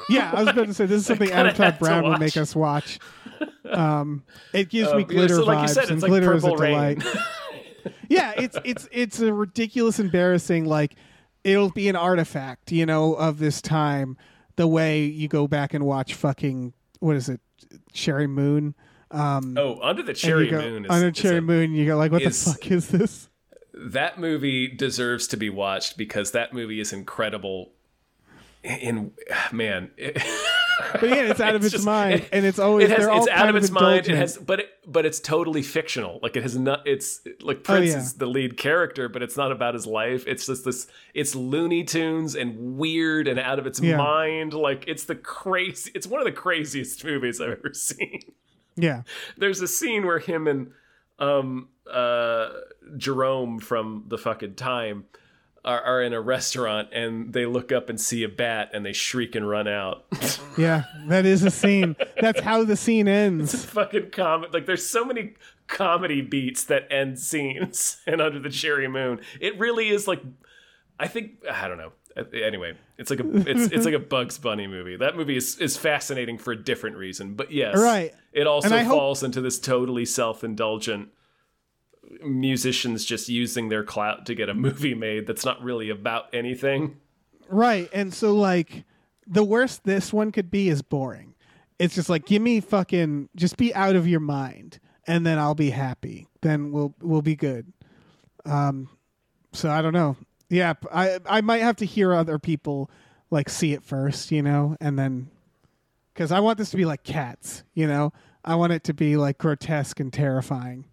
Yeah, 0.10 0.32
I 0.34 0.42
was 0.44 0.50
about 0.50 0.68
to 0.68 0.74
say 0.74 0.86
this 0.86 1.00
is 1.00 1.06
something 1.08 1.30
Todd 1.30 1.80
Brown 1.80 2.04
would 2.10 2.20
make 2.20 2.38
us 2.38 2.56
watch. 2.56 3.00
Um, 3.70 4.24
it 4.54 4.70
gives 4.70 4.94
me 4.94 5.02
Uh, 5.04 5.08
glitter 5.08 5.36
so 5.38 5.44
like 5.44 5.58
vibes, 5.58 5.70
said, 5.74 5.90
and 5.90 6.00
like 6.02 6.10
glitter 6.10 6.36
is 6.36 6.44
a 6.44 6.52
delight. 6.52 7.04
yeah, 8.08 8.32
it's 8.38 8.56
it's 8.64 8.88
it's 8.92 9.20
a 9.20 9.34
ridiculous, 9.34 10.00
embarrassing. 10.00 10.66
Like 10.66 10.96
it'll 11.46 11.70
be 11.70 11.88
an 11.88 11.96
artifact, 11.96 12.72
you 12.74 12.86
know, 12.86 13.14
of 13.14 13.40
this 13.40 13.62
time. 13.62 14.18
The 14.58 14.68
way 14.68 15.04
you 15.04 15.28
go 15.30 15.48
back 15.48 15.74
and 15.74 15.86
watch 15.86 16.14
fucking 16.16 16.74
what 17.00 17.16
is 17.16 17.30
it, 17.30 17.40
Cherry 17.94 18.28
Moon. 18.28 18.74
Um, 19.12 19.56
Oh, 19.58 19.80
Under 19.82 20.02
the 20.04 20.14
Cherry 20.14 20.50
go, 20.50 20.60
Moon 20.60 20.86
is 20.86 20.92
Under 20.92 21.10
is 21.10 21.14
Cherry 21.16 21.38
a- 21.38 21.42
Moon, 21.42 21.74
you 21.74 21.86
go 21.86 21.96
like, 21.98 22.12
what 22.12 22.22
is- 22.22 22.44
the 22.46 22.52
fuck 22.52 22.72
is 22.72 22.88
this? 22.90 23.30
that 23.78 24.18
movie 24.18 24.68
deserves 24.70 25.28
to 25.28 25.36
be 25.36 25.50
watched 25.50 25.98
because 25.98 26.32
that 26.32 26.54
movie 26.54 26.80
is 26.80 26.94
incredible. 26.94 27.72
In 28.64 29.12
man, 29.52 29.92
it- 29.98 30.18
But 30.94 31.04
again, 31.04 31.30
it's 31.32 31.40
out 31.42 31.56
of 31.56 31.64
its, 31.64 31.72
just- 31.74 31.86
mind, 31.86 32.22
it- 32.22 32.30
and 32.32 32.46
it's 32.46 32.60
always 32.60 32.90
it 32.90 32.98
has, 32.98 33.08
it's 33.10 33.28
out 33.30 33.50
of 33.50 33.56
its 33.56 33.72
mind. 33.72 34.08
It 34.08 34.16
has, 34.16 34.38
but 34.38 34.60
it, 34.62 34.70
but 34.88 35.06
it's 35.06 35.20
totally 35.20 35.62
fictional. 35.62 36.20
Like 36.22 36.36
it 36.36 36.44
has 36.44 36.58
not. 36.58 36.86
It's 36.88 37.22
like 37.42 37.58
Oh, 37.58 37.62
Prince 37.62 37.92
yeah. 37.92 37.98
is 38.00 38.14
the 38.14 38.26
lead 38.28 38.58
character, 38.58 39.08
but 39.10 39.22
it's 39.24 39.38
not 39.38 39.52
about 39.52 39.74
his 39.74 39.86
life. 39.88 40.26
It's 40.28 40.46
just 40.46 40.66
this. 40.66 40.88
It's 41.14 41.36
Looney 41.36 41.84
Tunes 41.84 42.36
and 42.36 42.78
weird 42.78 43.28
and 43.28 43.40
out 43.40 43.60
of 43.60 43.68
its 43.68 43.80
Yeah. 43.80 43.98
mind. 43.98 44.54
Like 44.54 44.86
it's 44.88 45.06
the 45.06 45.16
crazy. 45.16 45.92
It's 45.96 46.08
one 46.08 46.20
of 46.22 46.26
the 46.26 46.32
craziest 46.32 47.04
movies 47.06 47.40
I've 47.42 47.52
ever 47.60 47.74
seen. 47.74 48.20
yeah, 48.76 49.04
There's 49.38 49.62
a 49.62 49.68
scene 49.68 50.06
where 50.06 50.20
him 50.20 50.48
and 50.48 50.72
um 51.20 51.70
uh 51.90 52.50
Jerome 52.98 53.60
from 53.60 54.04
the 54.08 54.18
fucking 54.18 54.56
time 54.56 55.06
are, 55.66 55.82
are 55.82 56.02
in 56.02 56.14
a 56.14 56.22
restaurant 56.22 56.90
and 56.94 57.34
they 57.34 57.46
look 57.46 57.72
up 57.72 57.90
and 57.90 58.00
see 58.00 58.24
a 58.24 58.30
bat 58.30 58.70
and 58.74 58.86
they 58.86 58.94
shriek 58.94 59.36
and 59.36 59.50
run 59.50 59.68
out. 59.68 60.06
yeah, 60.58 60.84
that 61.08 61.26
is 61.26 61.44
a 61.44 61.52
scene. 61.52 61.96
That's 62.22 62.40
how 62.40 62.64
the 62.64 62.78
scene 62.78 63.08
ends. 63.08 63.66
fucking 63.66 64.12
comedy. 64.12 64.52
Like 64.54 64.66
there's 64.66 64.86
so 64.86 65.04
many 65.04 65.34
comedy 65.68 66.22
beats 66.22 66.64
that 66.66 66.88
end 66.92 67.20
scenes 67.20 67.98
and 68.08 68.22
under 68.22 68.40
the 68.40 68.50
cherry 68.50 68.88
moon. 68.88 69.20
It 69.42 69.60
really 69.60 69.90
is 69.90 70.08
like 70.08 70.22
I 71.00 71.08
think 71.08 71.32
I 71.52 71.68
don't 71.68 71.78
know. 71.78 71.92
Uh, 72.18 72.24
anyway, 72.34 72.78
it's 72.98 73.10
like 73.10 73.20
a 73.20 73.28
it's 73.50 73.74
it's 73.74 73.84
like 73.84 73.94
a 73.94 74.00
Bugs 74.00 74.38
Bunny 74.38 74.68
movie. 74.68 74.96
That 74.96 75.18
movie 75.18 75.36
is 75.36 75.58
is 75.60 75.76
fascinating 75.76 76.38
for 76.38 76.54
a 76.54 76.64
different 76.64 76.96
reason, 76.96 77.34
but 77.34 77.52
yes, 77.52 77.78
Right. 77.78 78.14
It 78.32 78.48
also 78.48 78.74
I 78.74 78.84
hope- 78.84 78.98
falls 78.98 79.24
into 79.24 79.42
this 79.42 79.60
totally 79.60 80.06
self 80.06 80.44
indulgent 80.44 81.10
musicians 82.24 83.06
just 83.06 83.30
using 83.30 83.70
their 83.70 83.84
clout 83.84 84.26
to 84.26 84.36
get 84.36 84.50
a 84.50 84.54
movie 84.54 84.94
made 84.94 85.28
that's 85.28 85.46
not 85.46 85.62
really 85.62 85.90
about 85.90 86.34
anything. 86.34 86.98
Right. 87.50 87.90
And 87.94 88.14
so 88.14 88.36
like 88.36 88.84
the 89.28 89.44
worst 89.44 89.84
this 89.84 90.14
one 90.14 90.32
could 90.32 90.50
be 90.50 90.70
is 90.70 90.82
boring. 90.82 91.36
It's 91.80 91.96
just 91.96 92.10
like 92.10 92.26
give 92.26 92.42
me 92.42 92.60
fucking 92.62 93.30
just 93.36 93.58
be 93.58 93.74
out 93.76 93.96
of 93.96 94.08
your 94.08 94.20
mind 94.20 94.80
and 95.08 95.26
then 95.26 95.38
I'll 95.38 95.56
be 95.56 95.70
happy. 95.70 96.28
Then 96.42 96.72
we'll 96.72 96.96
we'll 97.02 97.22
be 97.22 97.36
good. 97.36 97.72
Um 98.46 98.90
so 99.54 99.70
I 99.70 99.82
don't 99.82 99.94
know. 99.94 100.18
Yeah, 100.50 100.74
I 100.92 101.20
I 101.26 101.42
might 101.42 101.62
have 101.62 101.78
to 101.78 101.86
hear 101.86 102.14
other 102.14 102.40
people 102.40 102.90
like 103.32 103.50
see 103.50 103.74
it 103.74 103.84
first, 103.84 104.32
you 104.32 104.42
know, 104.42 104.78
and 104.80 104.98
then 104.98 105.30
cuz 106.14 106.32
I 106.32 106.40
want 106.40 106.58
this 106.58 106.72
to 106.72 106.78
be 106.78 106.86
like 106.86 107.04
cats, 107.04 107.64
you 107.74 107.88
know. 107.88 108.14
I 108.48 108.56
want 108.56 108.74
it 108.74 108.84
to 108.86 108.94
be 108.94 109.18
like 109.18 109.40
grotesque 109.40 110.00
and 110.00 110.14
terrifying. 110.14 110.86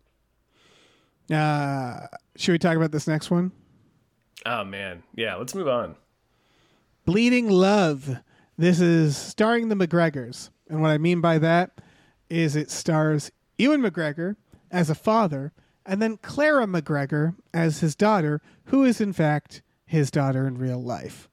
Uh 1.32 2.06
should 2.36 2.52
we 2.52 2.58
talk 2.58 2.76
about 2.76 2.92
this 2.92 3.06
next 3.06 3.30
one? 3.30 3.52
Oh 4.46 4.64
man, 4.64 5.02
yeah. 5.14 5.34
Let's 5.36 5.54
move 5.54 5.68
on. 5.68 5.96
Bleeding 7.04 7.48
Love. 7.48 8.18
This 8.58 8.80
is 8.80 9.16
starring 9.16 9.68
the 9.68 9.74
McGregors. 9.74 10.50
And 10.68 10.80
what 10.82 10.90
I 10.90 10.98
mean 10.98 11.20
by 11.20 11.38
that 11.38 11.80
is 12.30 12.54
it 12.56 12.70
stars 12.70 13.30
Ewan 13.58 13.82
McGregor 13.82 14.36
as 14.70 14.88
a 14.90 14.94
father 14.94 15.52
and 15.84 16.00
then 16.00 16.16
Clara 16.18 16.66
McGregor 16.66 17.34
as 17.52 17.80
his 17.80 17.94
daughter, 17.96 18.40
who 18.66 18.84
is 18.84 19.00
in 19.00 19.12
fact 19.12 19.62
his 19.84 20.10
daughter 20.10 20.46
in 20.46 20.56
real 20.58 20.82
life. 20.82 21.28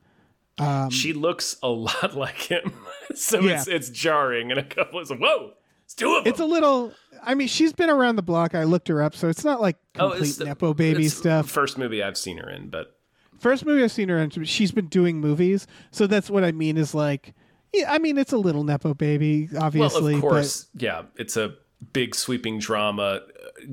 she 0.91 1.13
looks 1.13 1.55
a 1.63 1.69
lot 1.69 2.13
like 2.17 2.35
him, 2.37 2.73
so 3.15 3.39
Um, 3.39 3.45
Yeah. 3.47 3.57
it's 3.59 3.67
it's 3.67 3.89
jarring. 3.89 4.51
And 4.51 4.59
a 4.59 4.63
couple 4.63 4.99
is 4.99 5.09
whoa, 5.11 5.53
it's 5.89 5.95
two 5.95 6.13
of 6.15 6.23
them. 6.23 6.31
It's 6.31 6.39
a 6.39 6.45
little 6.45 6.93
I 7.23 7.33
mean, 7.35 7.47
she's 7.47 7.73
been 7.73 7.89
around 7.89 8.15
the 8.15 8.21
block. 8.21 8.53
I 8.55 8.63
looked 8.63 8.87
her 8.89 9.01
up, 9.01 9.15
so 9.15 9.27
it's 9.27 9.43
not 9.43 9.59
like 9.59 9.75
Oh, 9.97 10.09
complete 10.11 10.27
it's 10.29 10.37
the- 10.37 10.45
Nepo 10.45 10.73
baby 10.75 11.05
it's 11.05 11.15
stuff. 11.15 11.49
First 11.49 11.77
movie 11.79 12.03
I've 12.03 12.17
seen 12.17 12.37
her 12.37 12.49
in, 12.49 12.69
but 12.69 12.95
First 13.39 13.65
movie 13.65 13.83
I've 13.83 13.91
seen 13.91 14.09
her 14.09 14.17
in, 14.19 14.29
she's 14.43 14.71
been 14.71 14.87
doing 14.87 15.19
movies. 15.19 15.65
So 15.91 16.07
that's 16.07 16.29
what 16.29 16.43
I 16.43 16.51
mean 16.51 16.77
is 16.77 16.93
like, 16.93 17.33
yeah, 17.73 17.91
I 17.91 17.97
mean, 17.97 18.17
it's 18.17 18.33
a 18.33 18.37
little 18.37 18.63
Nepo 18.65 18.93
baby, 18.93 19.47
obviously. 19.57 20.15
well, 20.15 20.15
of 20.15 20.21
course, 20.21 20.67
yeah, 20.75 21.03
it's 21.15 21.37
a 21.37 21.55
big 21.93 22.13
sweeping 22.15 22.59
drama 22.59 23.01
uh, 23.01 23.19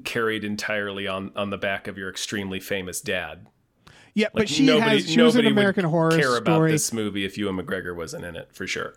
carried 0.05 0.45
entirely 0.45 1.07
on 1.09 1.33
on 1.37 1.51
the 1.51 1.59
back 1.59 1.89
of 1.89 1.99
your 1.99 2.09
extremely 2.09 2.61
famous 2.61 3.01
dad. 3.01 3.47
But, 3.85 3.93
yeah, 4.15 4.27
Like 4.27 4.33
but 4.35 4.49
she 4.49 4.65
nobody, 4.67 5.03
has, 5.03 5.11
she 5.11 5.21
was 5.21 5.35
an 5.37 5.47
American 5.47 5.85
Horror 5.85 6.13
care 6.17 6.37
about 6.37 6.69
this 6.69 6.93
movie 6.93 7.25
if 7.25 7.37
Ewan 7.37 7.57
McGregor 7.57 7.95
wasn't 7.95 8.25
in 8.25 8.35
it 8.37 8.49
for 8.55 8.67
sure. 8.67 8.95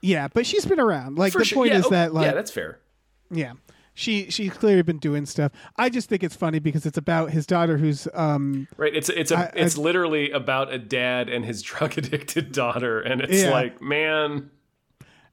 Yeah, 0.00 0.28
but 0.32 0.46
she's 0.46 0.64
been 0.64 0.80
around. 0.80 1.18
Like 1.18 1.32
For 1.32 1.38
the 1.40 1.44
sure. 1.44 1.56
point 1.56 1.72
yeah, 1.72 1.78
is 1.78 1.86
oh, 1.86 1.90
that 1.90 2.14
like 2.14 2.26
yeah, 2.26 2.32
that's 2.34 2.50
fair. 2.50 2.78
yeah. 3.30 3.52
She 3.94 4.30
she's 4.30 4.52
clearly 4.52 4.82
been 4.82 4.98
doing 4.98 5.26
stuff. 5.26 5.50
I 5.76 5.88
just 5.88 6.08
think 6.08 6.22
it's 6.22 6.36
funny 6.36 6.60
because 6.60 6.86
it's 6.86 6.98
about 6.98 7.30
his 7.30 7.46
daughter 7.46 7.78
who's 7.78 8.06
um 8.14 8.68
Right, 8.76 8.94
it's 8.94 9.08
it's 9.08 9.32
a 9.32 9.36
I- 9.38 9.42
I- 9.42 9.52
it's 9.56 9.76
literally 9.76 10.30
about 10.30 10.72
a 10.72 10.78
dad 10.78 11.28
and 11.28 11.44
his 11.44 11.62
drug 11.68 11.98
addicted 11.98 12.52
daughter, 12.52 13.00
and 13.00 13.20
it's 13.20 13.42
Yeah. 13.42 13.50
like, 13.50 13.82
man, 13.82 14.50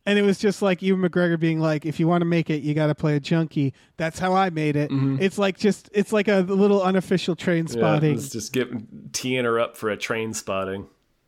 and 0.07 0.17
it 0.17 0.23
was 0.23 0.39
just 0.39 0.63
like 0.63 0.81
Ewan 0.81 1.07
McGregor 1.07 1.39
being 1.39 1.59
like, 1.59 1.85
if 1.85 1.99
you 1.99 2.07
want 2.07 2.21
to 2.21 2.25
make 2.25 2.49
it, 2.49 2.63
you 2.63 2.73
got 2.73 2.87
to 2.87 2.95
play 2.95 3.15
a 3.15 3.19
junkie. 3.19 3.73
That's 3.97 4.17
how 4.17 4.33
I 4.33 4.49
made 4.49 4.75
it. 4.75 4.89
It's 4.91 5.37
like 5.37 5.59
just 5.59 5.89
it's 5.93 6.11
like 6.11 6.27
a 6.27 6.39
little 6.39 6.81
unofficial 6.81 7.35
train 7.35 7.65
Mm-hmm. 7.65 8.05
yeah, 8.05 8.13
just 8.31 8.51
getting 8.51 9.09
teeing 9.13 9.45
her 9.45 9.59
up 9.59 9.77
for 9.77 9.91
a 9.91 9.97
Trainspotting. 9.97 10.87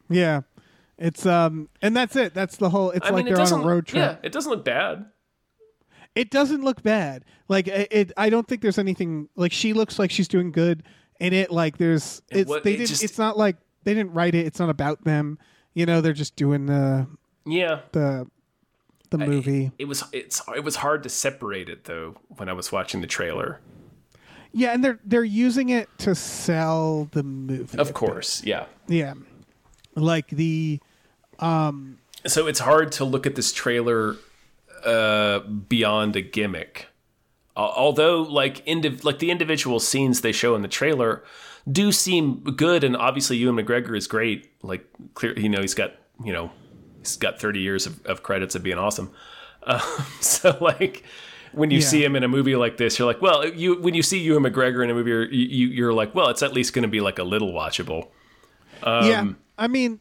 Yeah. 0.09 0.41
It's 0.97 1.25
um 1.25 1.69
and 1.81 1.95
that's 1.95 2.15
it. 2.15 2.33
That's 2.33 2.57
the 2.57 2.69
whole 2.69 2.91
it's 2.91 3.05
I 3.05 3.11
like 3.11 3.25
mean, 3.25 3.33
it 3.33 3.37
they're 3.37 3.45
on 3.53 3.61
a 3.63 3.67
road 3.67 3.85
trip. 3.87 3.99
Yeah, 3.99 4.15
it 4.23 4.31
doesn't 4.31 4.49
look 4.51 4.65
bad. 4.65 5.05
It 6.15 6.31
doesn't 6.31 6.63
look 6.63 6.81
bad. 6.81 7.23
Like 7.47 7.67
it, 7.67 7.87
it 7.91 8.11
I 8.17 8.29
don't 8.29 8.47
think 8.47 8.61
there's 8.61 8.79
anything 8.79 9.29
like 9.35 9.51
she 9.51 9.73
looks 9.73 9.99
like 9.99 10.09
she's 10.09 10.27
doing 10.27 10.51
good 10.51 10.83
in 11.19 11.33
it 11.33 11.51
like 11.51 11.77
there's 11.77 12.21
it's 12.31 12.49
what- 12.49 12.63
they 12.63 12.73
it 12.73 12.77
didn't 12.77 12.87
just- 12.89 13.03
it's 13.03 13.17
not 13.17 13.37
like 13.37 13.57
they 13.83 13.93
didn't 13.93 14.13
write 14.13 14.33
it. 14.35 14.45
It's 14.47 14.59
not 14.59 14.69
about 14.69 15.03
them. 15.03 15.37
You 15.73 15.85
know, 15.85 16.01
they're 16.01 16.13
just 16.13 16.35
doing 16.35 16.65
the 16.65 17.05
Yeah, 17.45 17.81
the 17.91 18.27
the 19.11 19.19
movie. 19.19 19.71
it 19.77 19.85
was 19.85 20.03
it's 20.11 20.41
it 20.55 20.63
was 20.63 20.77
hard 20.77 21.03
to 21.03 21.09
separate 21.09 21.69
it 21.69 21.83
though 21.83 22.15
when 22.29 22.49
I 22.49 22.53
was 22.53 22.71
watching 22.71 23.01
the 23.01 23.07
trailer. 23.07 23.59
Yeah, 24.51 24.73
and 24.73 24.83
they're 24.83 24.99
they're 25.05 25.23
using 25.23 25.69
it 25.69 25.87
to 25.99 26.15
sell 26.15 27.07
the 27.11 27.21
movie. 27.21 27.77
Of 27.77 27.93
course, 27.93 28.43
yeah. 28.43 28.65
Yeah. 28.87 29.13
Like 29.95 30.29
the 30.29 30.79
So 31.39 32.47
it's 32.47 32.59
hard 32.59 32.91
to 32.93 33.05
look 33.05 33.25
at 33.25 33.35
this 33.35 33.51
trailer 33.53 34.15
uh, 34.85 35.39
beyond 35.39 36.15
a 36.15 36.21
gimmick. 36.21 36.88
Al- 37.55 37.73
Although, 37.75 38.21
like, 38.23 38.65
indiv- 38.65 39.03
like 39.03 39.19
the 39.19 39.31
individual 39.31 39.79
scenes 39.79 40.21
they 40.21 40.31
show 40.31 40.55
in 40.55 40.61
the 40.61 40.67
trailer 40.67 41.23
do 41.71 41.91
seem 41.91 42.41
good, 42.43 42.83
and 42.83 42.95
obviously 42.95 43.38
Ewan 43.38 43.55
McGregor 43.63 43.95
is 43.97 44.07
great. 44.07 44.49
Like, 44.63 44.85
clear, 45.13 45.38
you 45.38 45.49
know, 45.49 45.61
he's 45.61 45.73
got 45.75 45.93
you 46.23 46.33
know, 46.33 46.49
he's 46.99 47.15
got 47.17 47.39
thirty 47.39 47.59
years 47.59 47.85
of, 47.85 48.03
of 48.05 48.23
credits 48.23 48.55
of 48.55 48.63
being 48.63 48.77
awesome. 48.77 49.11
Um, 49.67 49.81
so, 50.21 50.57
like, 50.61 51.03
when 51.51 51.71
you 51.71 51.79
Yeah. 51.79 51.85
see 51.85 52.01
him 52.01 52.15
in 52.15 52.23
a 52.23 52.29
movie 52.29 52.55
like 52.55 52.77
this, 52.77 52.97
you're 52.97 53.05
like, 53.05 53.21
well, 53.21 53.45
you 53.45 53.75
when 53.81 53.95
you 53.95 54.01
see 54.01 54.17
Ewan 54.19 54.43
McGregor 54.43 54.81
in 54.81 54.89
a 54.89 54.93
movie, 54.93 55.09
you're, 55.09 55.25
you, 55.29 55.67
you're 55.67 55.93
like, 55.93 56.15
well, 56.15 56.29
it's 56.29 56.41
at 56.41 56.53
least 56.53 56.71
going 56.73 56.83
to 56.83 56.88
be 56.88 57.01
like 57.01 57.19
a 57.19 57.23
little 57.23 57.51
watchable. 57.51 58.07
yeah. 58.81 59.19
Um, 59.21 59.38
I 59.57 59.67
mean, 59.67 59.99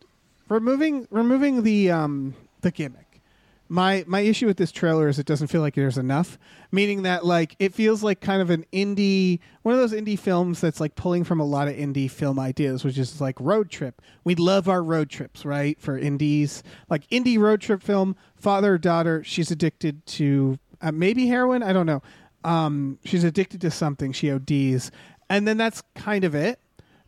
removing 0.49 1.07
removing 1.11 1.63
the 1.63 1.91
um 1.91 2.35
the 2.61 2.71
gimmick. 2.71 3.23
My 3.69 4.05
my 4.07 4.21
issue 4.21 4.47
with 4.47 4.59
this 4.59 4.71
trailer 4.71 5.09
is 5.09 5.19
it 5.19 5.27
doesn't 5.27 5.49
feel 5.49 5.61
like 5.61 5.75
there's 5.75 5.99
enough. 5.99 6.39
Meaning 6.71 7.03
that 7.03 7.25
like 7.25 7.57
it 7.59 7.75
feels 7.75 8.03
like 8.03 8.21
kind 8.21 8.41
of 8.41 8.51
an 8.51 8.65
indie 8.73 9.41
one 9.63 9.75
of 9.75 9.81
those 9.81 9.93
indie 9.93 10.19
films 10.19 10.61
that's 10.61 10.79
like 10.79 10.95
pulling 10.95 11.25
from 11.25 11.41
a 11.41 11.45
lot 11.45 11.67
of 11.67 11.75
indie 11.75 12.11
film 12.11 12.39
ideas, 12.39 12.85
which 12.85 12.97
is 12.97 13.21
like 13.21 13.39
road 13.41 13.71
trip. 13.71 14.01
We 14.23 14.37
love 14.37 14.69
our 14.69 14.83
road 14.83 15.11
trips, 15.11 15.45
right? 15.45 15.81
For 15.81 15.99
indies. 15.99 16.63
Like 16.89 17.09
indie 17.09 17.39
road 17.39 17.61
trip 17.61 17.83
film, 17.83 18.15
father, 18.37 18.79
daughter, 18.79 19.25
she's 19.25 19.51
addicted 19.51 20.07
to 20.07 20.59
uh, 20.81 20.93
maybe 20.93 21.27
heroin, 21.27 21.63
I 21.63 21.73
don't 21.73 21.87
know. 21.87 22.03
Um 22.45 23.01
she's 23.05 23.25
addicted 23.25 23.61
to 23.63 23.71
something, 23.73 24.13
she 24.13 24.31
ODs. 24.31 24.93
And 25.29 25.49
then 25.49 25.57
that's 25.57 25.83
kind 25.97 26.23
of 26.23 26.37
it. 26.37 26.61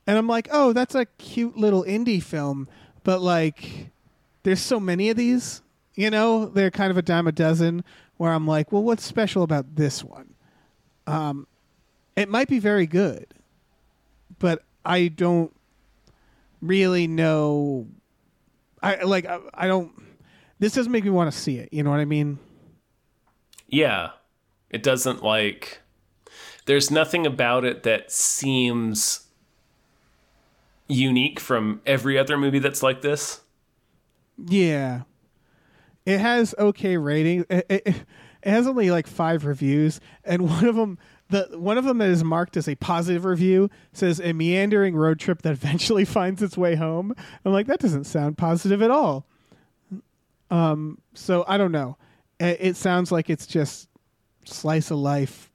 And 0.09 0.17
I'm 0.17 0.27
like, 0.27 0.49
oh, 0.51 0.73
that's 0.73 0.95
a 0.95 1.05
cute 1.05 1.59
little 1.59 1.85
indie 1.85 2.23
film, 2.23 2.67
but 3.05 3.21
like, 3.21 3.91
there's 4.43 4.61
so 4.61 4.79
many 4.81 5.11
of 5.11 5.17
these. 5.17 5.63
You 5.95 6.11
know, 6.11 6.47
they're 6.47 6.71
kind 6.71 6.91
of 6.91 6.97
a 6.97 7.03
dime 7.03 7.27
a 7.27 7.33
dozen. 7.33 7.85
Where 8.17 8.33
I'm 8.33 8.47
like, 8.47 8.73
well, 8.73 8.83
what's 8.83 9.05
special 9.05 9.43
about 9.45 9.77
this 9.77 10.03
one? 10.03 10.35
Um, 11.07 11.47
it 12.17 12.29
might 12.29 12.49
be 12.49 12.59
very 12.59 12.87
good, 12.87 13.27
but 14.41 14.65
I 14.85 15.07
don't 15.07 15.55
really 16.61 17.07
know. 17.07 17.87
I 18.83 19.03
like, 19.03 19.27
I, 19.27 19.39
I 19.55 19.69
don't. 19.69 19.93
This 20.59 20.73
doesn't 20.73 20.91
make 20.91 21.05
me 21.05 21.11
want 21.11 21.33
to 21.33 21.39
see 21.39 21.59
it. 21.59 21.73
You 21.73 21.85
know 21.85 21.91
what 21.91 22.01
I 22.01 22.05
mean? 22.05 22.39
Yeah. 23.69 24.11
It 24.71 24.83
doesn't 24.83 25.23
like 25.23 25.81
there's 26.67 26.91
nothing 26.91 27.27
about 27.27 27.65
it 27.65 27.83
that 27.85 28.13
seems 28.13 29.28
unique 30.89 31.39
from 31.41 31.81
every 31.87 32.19
other 32.19 32.37
movie 32.37 32.59
that's 32.59 32.83
like 32.83 33.03
this. 33.03 33.41
Yeah, 34.37 35.03
it 36.07 36.19
has 36.19 36.55
okay 36.59 36.97
ratings. 36.97 37.45
It, 37.51 37.67
it, 37.69 37.95
It 38.43 38.51
has 38.51 38.67
only 38.67 38.91
like 38.91 39.07
five 39.07 39.45
reviews, 39.45 40.01
and 40.25 40.49
one 40.49 40.65
of 40.65 40.77
them, 40.77 40.99
the 41.29 41.49
one 41.55 41.77
of 41.77 41.85
them 41.85 41.99
that 41.99 42.09
is 42.09 42.23
marked 42.23 42.57
as 42.57 42.69
a 42.69 42.77
positive 42.77 43.25
review, 43.25 43.69
says 43.93 44.21
a 44.21 44.33
meandering 44.33 44.95
road 44.95 45.19
trip 45.19 45.43
that 45.43 45.53
eventually 45.53 46.05
finds 46.07 46.43
its 46.43 46.57
way 46.57 46.77
home. 46.77 47.15
I'm 47.45 47.53
like, 47.53 47.67
that 47.67 47.81
doesn't 47.81 48.05
sound 48.05 48.39
positive 48.39 48.81
at 48.81 48.91
all. 48.91 49.27
Um, 50.51 50.99
so 51.15 51.45
I 51.49 51.59
don't 51.59 51.73
know. 51.73 51.97
It, 52.39 52.59
it 52.61 52.77
sounds 52.77 53.11
like 53.11 53.29
it's 53.29 53.47
just 53.47 53.89
slice 54.45 54.91
of 54.91 54.99
life. 54.99 55.51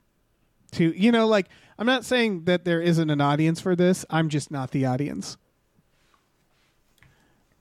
To 0.73 0.93
you 0.99 1.11
know, 1.11 1.25
like 1.27 1.47
I'm 1.84 1.88
not 1.88 2.05
saying 2.05 2.45
that 2.45 2.63
there 2.63 2.79
isn't 2.81 3.09
an 3.09 3.19
audience 3.19 3.59
for 3.59 3.75
this. 3.75 4.05
I'm 4.09 4.29
just 4.29 4.49
not 4.49 4.71
the 4.71 4.86
audience. 4.86 5.36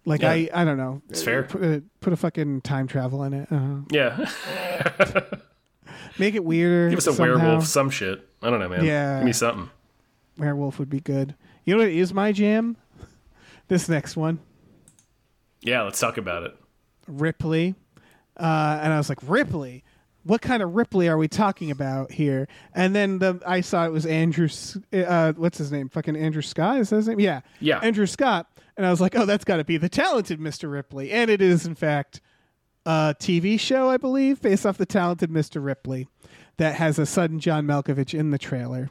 Like 0.04 0.22
Yeah. 0.22 0.30
I, 0.30 0.48
I 0.54 0.64
don't 0.64 0.76
know. 0.76 1.02
It's 1.10 1.24
fair. 1.24 1.42
Put 1.42 1.60
a, 1.64 1.82
put 1.98 2.12
a 2.12 2.16
fucking 2.16 2.60
time 2.60 2.86
travel 2.86 3.24
in 3.24 3.34
it. 3.34 3.48
Uh, 3.50 3.78
Yeah. 3.90 4.30
make 6.20 6.36
it 6.36 6.44
weirder. 6.44 6.90
Give 6.90 6.98
us 6.98 7.08
a 7.08 7.12
somehow. 7.14 7.36
werewolf, 7.36 7.66
some 7.66 7.90
shit. 7.90 8.24
I 8.40 8.50
don't 8.50 8.60
know, 8.60 8.68
man. 8.68 8.84
Yeah. 8.84 9.18
Give 9.18 9.26
me 9.26 9.32
something. 9.32 9.68
Werewolf 10.38 10.78
would 10.78 10.88
be 10.88 11.00
good. 11.00 11.34
You 11.64 11.74
know 11.74 11.80
what 11.82 11.90
is 11.90 12.14
my 12.14 12.30
jam? 12.30 12.76
This 13.66 13.88
next 13.88 14.16
one, 14.16 14.38
Yeah, 15.62 15.82
let's 15.82 15.98
talk 15.98 16.16
about 16.16 16.44
it. 16.44 16.54
Ripley. 17.08 17.74
Uh, 18.36 18.78
and 18.82 18.92
I 18.92 18.98
was 18.98 19.08
like, 19.08 19.18
Ripley. 19.22 19.82
What 20.24 20.40
kind 20.40 20.62
of 20.62 20.74
Ripley 20.74 21.08
are 21.08 21.18
we 21.18 21.26
talking 21.28 21.70
about 21.70 22.12
here? 22.12 22.48
And 22.74 22.94
then 22.94 23.18
the 23.18 23.40
I 23.46 23.60
saw 23.60 23.84
it 23.86 23.90
was 23.92 24.06
Andrew. 24.06 24.48
Uh, 24.92 25.32
what's 25.32 25.58
his 25.58 25.72
name? 25.72 25.88
Fucking 25.88 26.16
Andrew 26.16 26.42
Scott. 26.42 26.78
Is 26.78 26.90
that 26.90 26.96
his 26.96 27.08
name? 27.08 27.20
Yeah. 27.20 27.40
Yeah. 27.60 27.78
Andrew 27.80 28.06
Scott. 28.06 28.46
And 28.76 28.86
I 28.86 28.90
was 28.90 29.00
like, 29.00 29.16
oh, 29.16 29.26
that's 29.26 29.44
got 29.44 29.56
to 29.56 29.64
be 29.64 29.76
the 29.76 29.88
talented 29.88 30.40
Mr. 30.40 30.70
Ripley. 30.70 31.10
And 31.10 31.30
it 31.30 31.42
is, 31.42 31.66
in 31.66 31.74
fact, 31.74 32.20
a 32.86 33.14
TV 33.18 33.58
show, 33.60 33.90
I 33.90 33.96
believe, 33.96 34.40
based 34.40 34.64
off 34.64 34.78
the 34.78 34.86
talented 34.86 35.30
Mr. 35.30 35.62
Ripley, 35.62 36.08
that 36.56 36.76
has 36.76 36.98
a 36.98 37.04
sudden 37.04 37.38
John 37.38 37.66
Malkovich 37.66 38.18
in 38.18 38.30
the 38.30 38.38
trailer. 38.38 38.88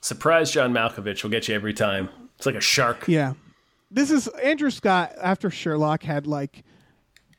Surprise 0.00 0.50
John 0.50 0.72
Malkovich 0.72 1.22
will 1.22 1.30
get 1.30 1.48
you 1.48 1.54
every 1.54 1.74
time. 1.74 2.08
It's 2.36 2.46
like 2.46 2.54
a 2.54 2.60
shark. 2.60 3.08
Yeah. 3.08 3.34
This 3.90 4.10
is 4.10 4.28
Andrew 4.28 4.70
Scott 4.70 5.12
after 5.20 5.50
Sherlock 5.50 6.02
had 6.02 6.26
like 6.26 6.64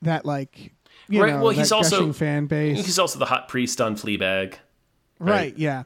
that 0.02 0.26
like 0.26 0.74
you 1.12 1.22
Right, 1.22 1.34
know 1.34 1.42
well, 1.42 1.52
he's 1.52 1.72
also- 1.72 2.12
fan 2.14 2.46
base. 2.48 2.86
He's 2.86 2.98
also 3.00 3.20
the 3.20 3.26
hot 3.26 3.48
priest 3.48 3.80
on 3.82 3.96
Fleabag. 3.96 4.56
right, 5.20 5.56
yeah. 5.58 5.84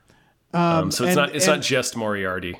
Um, 0.53 0.91
so 0.91 1.03
it's 1.03 1.09
and- 1.09 1.15
not 1.17 1.35
it's 1.35 1.47
not 1.47 1.61
just 1.61 1.97
Moriarty. 1.97 2.59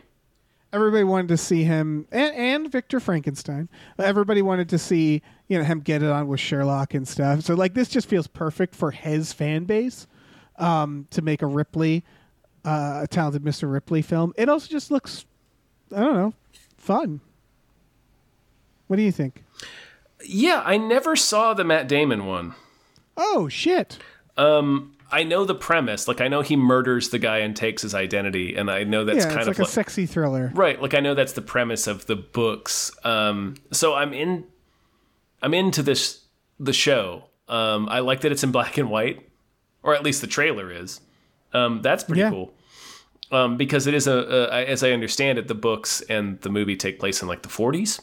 Everybody 0.74 1.06
wanted 1.06 1.30
to 1.30 1.38
see 1.38 1.64
him 1.64 2.06
and, 2.12 2.36
and 2.36 2.70
Victor 2.72 3.00
Frankenstein. 3.00 3.70
Everybody 3.98 4.42
wanted 4.42 4.68
to 4.70 4.78
see, 4.78 5.22
you 5.48 5.58
know, 5.58 5.64
him 5.64 5.80
get 5.80 6.04
it 6.04 6.10
on 6.10 6.28
with 6.28 6.42
Sherlock 6.42 6.94
and 6.94 7.08
stuff. 7.08 7.42
So 7.44 7.54
like 7.54 7.74
this 7.76 7.88
just 7.88 8.10
feels 8.10 8.28
perfect 8.28 8.76
for 8.76 8.92
his 8.92 9.32
fan 9.32 9.64
base 9.64 10.06
um 10.58 11.08
to 11.12 11.22
make 11.22 11.42
a 11.42 11.46
Ripley 11.48 12.04
uh 12.66 13.02
a 13.04 13.08
talented 13.08 13.44
Mr. 13.44 13.72
Ripley 13.72 14.02
film. 14.02 14.34
It 14.36 14.50
also 14.50 14.68
just 14.68 14.92
looks 14.92 15.24
I 15.96 16.00
don't 16.02 16.16
know, 16.16 16.34
fun. 16.76 17.22
What 18.88 18.98
do 18.98 19.02
you 19.04 19.14
think? 19.14 19.45
Yeah, 20.28 20.62
I 20.66 20.78
never 20.78 21.16
saw 21.16 21.54
the 21.54 21.64
Matt 21.64 21.88
Damon 21.88 22.26
one. 22.26 22.54
Oh 23.18 23.48
shit. 23.50 23.98
I 25.12 25.24
know 25.24 25.46
the 25.46 25.56
premise. 25.56 26.08
Like 26.08 26.20
I 26.20 26.28
know 26.28 26.42
he 26.42 26.56
murders 26.56 27.10
the 27.10 27.20
guy 27.20 27.38
and 27.40 27.56
takes 27.56 27.82
his 27.84 27.94
identity, 27.96 28.56
and 28.56 28.70
I 28.70 28.84
know 28.84 29.06
that's 29.06 29.20
yeah, 29.26 29.30
kind 29.30 29.40
it's 29.42 29.48
of 29.50 29.60
like 29.60 29.68
a 29.68 29.72
sexy 29.72 30.06
thriller. 30.06 30.52
right. 30.54 30.82
Like 30.82 30.94
I 30.94 31.00
know 31.00 31.14
that's 31.14 31.34
the 31.34 31.42
premise 31.42 31.88
of 31.88 32.06
the 32.08 32.16
books. 32.16 32.92
Um, 33.04 33.56
so 33.72 33.94
I'm 33.94 34.14
in. 34.14 34.46
I'm 35.42 35.54
into 35.54 35.84
this 35.84 36.22
the 36.60 36.74
show. 36.74 37.26
Um, 37.48 37.88
I 37.90 38.00
like 38.00 38.22
that 38.22 38.32
it's 38.32 38.44
in 38.44 38.52
black 38.52 38.78
and 38.78 38.90
white, 38.90 39.30
or 39.84 39.94
at 39.96 40.04
least 40.04 40.22
the 40.22 40.28
trailer 40.28 40.72
is. 40.72 41.00
Um, 41.54 41.82
that's 41.82 42.04
pretty 42.04 42.22
Yeah. 42.22 42.32
cool. 42.32 42.54
Um, 43.32 43.58
because 43.58 43.88
it 43.88 43.94
is 43.94 44.08
a, 44.08 44.50
a, 44.52 44.66
as 44.66 44.84
I 44.84 44.92
understand 44.92 45.38
it, 45.40 45.48
the 45.48 45.56
books 45.56 46.02
and 46.02 46.40
the 46.42 46.50
movie 46.50 46.76
take 46.76 47.00
place 47.00 47.22
in 47.22 47.28
like 47.28 47.42
the 47.44 47.50
40s. 47.50 48.00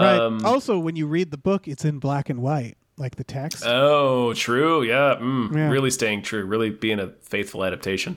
Right. 0.00 0.18
Um, 0.20 0.44
also, 0.44 0.78
when 0.78 0.96
you 0.96 1.06
read 1.06 1.30
the 1.30 1.38
book, 1.38 1.68
it's 1.68 1.84
in 1.84 1.98
black 1.98 2.28
and 2.30 2.40
white, 2.42 2.76
like 2.96 3.16
the 3.16 3.24
text. 3.24 3.64
Oh, 3.66 4.32
true. 4.34 4.82
Yeah, 4.82 5.16
mm, 5.20 5.54
Yeah. 5.54 5.68
really 5.70 5.90
staying 5.90 6.22
true. 6.22 6.44
Really 6.44 6.70
being 6.70 6.98
a 7.00 7.08
faithful 7.22 7.64
adaptation. 7.64 8.16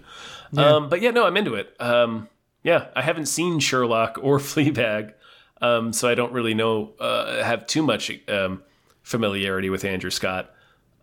Um, 0.55 0.87
but 0.89 1.01
yeah, 1.01 1.11
no, 1.11 1.25
I'm 1.25 1.35
into 1.37 1.55
it. 1.55 1.75
Um, 1.79 2.29
yeah, 2.63 2.87
I 2.95 3.01
haven't 3.01 3.25
seen 3.25 3.59
Sherlock 3.59 4.17
or 4.21 4.37
Fleabag, 4.39 5.13
um, 5.61 5.91
so 5.93 6.07
I 6.07 6.15
don't 6.15 6.31
really 6.31 6.53
know 6.53 6.93
uh, 6.99 7.43
have 7.43 7.65
too 7.67 7.81
much 7.81 8.11
um, 8.27 8.61
familiarity 9.01 9.69
with 9.69 9.83
Andrew 9.83 10.11
Scott. 10.11 10.51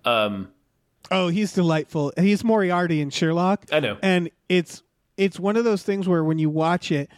Um, 0.04 0.50
oh, 1.10 1.28
he's 1.28 1.52
delightful. 1.52 2.12
He's 2.16 2.44
Moriarty 2.44 3.00
in 3.00 3.10
Sherlock. 3.10 3.66
I 3.72 3.80
know. 3.80 3.98
And 4.02 4.30
it's 4.48 4.82
it's 5.16 5.38
one 5.38 5.56
of 5.56 5.64
those 5.64 5.82
things 5.82 6.08
where 6.08 6.22
when 6.24 6.38
you 6.38 6.48
watch 6.48 6.90
it, 6.92 7.10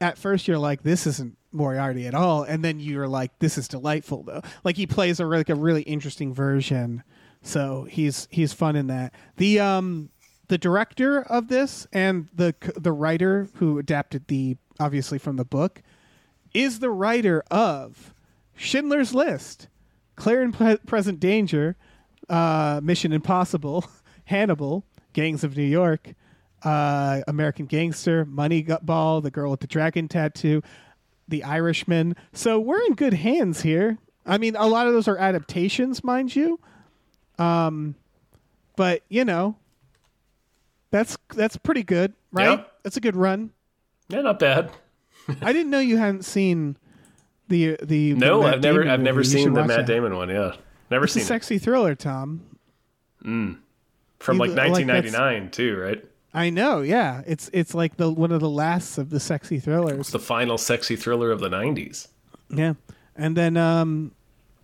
at 0.00 0.16
first 0.16 0.46
you're 0.48 0.58
like, 0.58 0.82
this 0.82 1.06
isn't 1.06 1.36
Moriarty 1.52 2.06
at 2.06 2.14
all, 2.14 2.42
and 2.42 2.64
then 2.64 2.80
you're 2.80 3.08
like, 3.08 3.38
this 3.38 3.58
is 3.58 3.68
delightful 3.68 4.22
though. 4.22 4.42
Like 4.64 4.76
he 4.76 4.86
plays 4.86 5.20
a 5.20 5.26
like 5.26 5.48
a 5.48 5.54
really 5.54 5.82
interesting 5.82 6.32
version. 6.32 7.02
So 7.42 7.84
he's 7.90 8.28
he's 8.30 8.52
fun 8.52 8.76
in 8.76 8.88
that. 8.88 9.14
The 9.36 9.60
um 9.60 10.10
the 10.48 10.58
director 10.58 11.22
of 11.22 11.48
this 11.48 11.86
and 11.92 12.28
the 12.34 12.54
the 12.76 12.92
writer 12.92 13.48
who 13.54 13.78
adapted 13.78 14.26
the 14.28 14.56
obviously 14.78 15.18
from 15.18 15.36
the 15.36 15.44
book 15.44 15.82
is 16.52 16.80
the 16.80 16.90
writer 16.90 17.44
of 17.50 18.12
Schindler's 18.56 19.14
List, 19.14 19.68
Clear 20.16 20.42
and 20.42 20.52
Pre- 20.52 20.78
Present 20.78 21.20
Danger, 21.20 21.76
uh, 22.28 22.80
Mission 22.82 23.12
Impossible, 23.12 23.84
Hannibal, 24.24 24.84
Gangs 25.12 25.44
of 25.44 25.56
New 25.56 25.62
York, 25.62 26.14
uh, 26.64 27.20
American 27.28 27.66
Gangster, 27.66 28.24
Moneyball, 28.24 29.22
The 29.22 29.30
Girl 29.30 29.50
with 29.50 29.60
the 29.60 29.66
Dragon 29.66 30.08
Tattoo, 30.08 30.62
The 31.30 31.42
Irishman. 31.44 32.14
So 32.32 32.60
we're 32.60 32.82
in 32.82 32.94
good 32.94 33.14
hands 33.14 33.62
here. 33.62 33.98
I 34.26 34.36
mean, 34.38 34.54
a 34.56 34.66
lot 34.66 34.86
of 34.86 34.92
those 34.92 35.08
are 35.08 35.16
adaptations, 35.16 36.04
mind 36.04 36.36
you. 36.36 36.60
Um, 37.38 37.94
but 38.76 39.02
you 39.08 39.24
know, 39.24 39.56
that's 40.90 41.16
that's 41.34 41.56
pretty 41.56 41.82
good, 41.82 42.12
right? 42.32 42.58
Yeah. 42.58 42.64
That's 42.82 42.96
a 42.96 43.00
good 43.00 43.16
run. 43.16 43.50
yeah, 44.08 44.20
not 44.22 44.38
bad. 44.38 44.70
I 45.42 45.52
didn't 45.52 45.70
know 45.70 45.78
you 45.80 45.96
hadn't 45.98 46.24
seen 46.24 46.76
the 47.48 47.76
the. 47.82 48.12
the 48.12 48.14
No, 48.14 48.42
Matt 48.42 48.54
I've 48.54 48.62
never 48.62 48.78
Damon 48.80 48.90
I've 48.92 49.00
never 49.00 49.18
movie. 49.20 49.28
You 49.28 49.44
seen 49.44 49.52
the 49.54 49.64
Matt 49.64 49.76
that. 49.78 49.86
Damon 49.86 50.16
one. 50.16 50.28
Yeah, 50.28 50.56
never 50.90 51.04
It's 51.04 51.14
a 51.14 51.18
seen 51.20 51.22
it 51.22 51.26
sexy 51.26 51.58
thriller, 51.58 51.94
Tom. 51.94 52.42
Mm. 53.24 53.58
from 54.18 54.36
you- 54.36 54.40
like, 54.46 54.56
1999 54.56 55.50
too, 55.50 55.76
right? 55.78 56.04
I 56.32 56.50
know. 56.50 56.80
Yeah, 56.82 57.22
it's 57.26 57.50
it's 57.52 57.74
like 57.74 57.96
the 57.96 58.10
one 58.10 58.30
of 58.32 58.40
the 58.40 58.48
last 58.50 58.98
of 58.98 59.10
the 59.10 59.18
sexy 59.20 59.58
thrillers. 59.58 59.98
It's 60.00 60.10
the 60.10 60.18
final 60.18 60.58
sexy 60.58 60.94
thriller 60.96 61.30
of 61.32 61.40
the 61.40 61.48
90s. 61.48 62.06
Yeah, 62.48 62.74
and 63.16 63.36
then 63.36 63.56
um, 63.56 64.12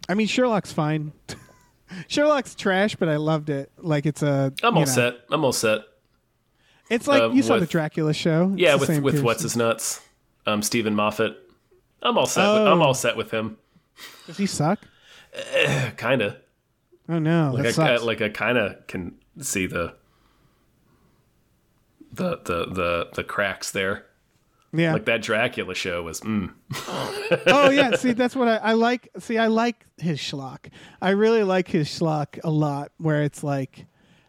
I 0.09 0.15
mean 0.15 0.27
Sherlock's 0.29 0.73
fine. 0.73 1.13
Sherlock's 2.09 2.55
trash, 2.55 2.97
but 2.97 3.09
I 3.09 3.17
loved 3.17 3.49
it. 3.51 3.71
Like 3.79 4.07
it's 4.07 4.23
a. 4.23 4.53
I'm 4.63 4.75
all 4.77 4.81
know, 4.85 4.87
set. 4.87 5.15
I'm 5.31 5.45
all 5.45 5.53
set. 5.53 5.81
It's 6.91 7.09
like 7.09 7.23
Um, 7.23 7.35
you 7.37 7.43
saw 7.43 7.55
with- 7.55 7.63
the 7.63 7.67
Dracula 7.67 8.13
show. 8.15 8.51
It's 8.53 8.61
Yeah, 8.61 8.75
with 8.77 8.89
with 9.01 9.15
person. 9.15 9.25
what's 9.25 9.43
his 9.43 9.57
nuts, 9.57 10.01
um, 10.47 10.63
Steven 10.63 10.95
Moffat. 10.95 11.37
I'm 12.03 12.17
all 12.19 12.27
set. 12.27 12.43
With, 12.47 12.63
Oh. 12.63 12.73
I'm 12.73 12.83
all 12.83 12.95
set 12.95 13.17
with 13.17 13.31
him. 13.33 13.57
Does 14.27 14.37
he 14.37 14.47
suck? 14.47 14.81
Kind 15.97 16.23
of 16.23 16.37
Oh 17.09 17.19
no, 17.19 17.53
like 17.55 17.79
I, 17.79 17.95
I 17.95 17.97
like 17.99 18.21
I 18.21 18.29
kind 18.31 18.59
of 18.59 18.87
can 18.89 19.15
see 19.41 19.67
the 19.67 19.95
the 22.17 22.41
the 22.45 22.67
the 22.67 23.09
the 23.15 23.25
cracks 23.25 23.71
there. 23.71 24.07
yeah. 24.73 24.93
Like 24.93 25.05
that 25.07 25.23
Dracula 25.23 25.75
show 25.75 26.03
was. 26.03 26.21
Mm. 26.21 26.53
oh 27.47 27.71
yeah, 27.71 27.97
see 27.97 28.13
that's 28.13 28.37
what 28.37 28.49
I, 28.49 28.57
I 28.57 28.73
like. 28.73 29.09
See, 29.19 29.39
I 29.39 29.47
like 29.47 29.87
his 29.99 30.19
schlock. 30.19 30.71
I 31.01 31.11
really 31.11 31.43
like 31.43 31.69
his 31.69 31.89
schlock 31.89 32.39
a 32.45 32.51
lot. 32.51 32.93
Where 32.99 33.23
it's 33.23 33.43
like, 33.45 33.87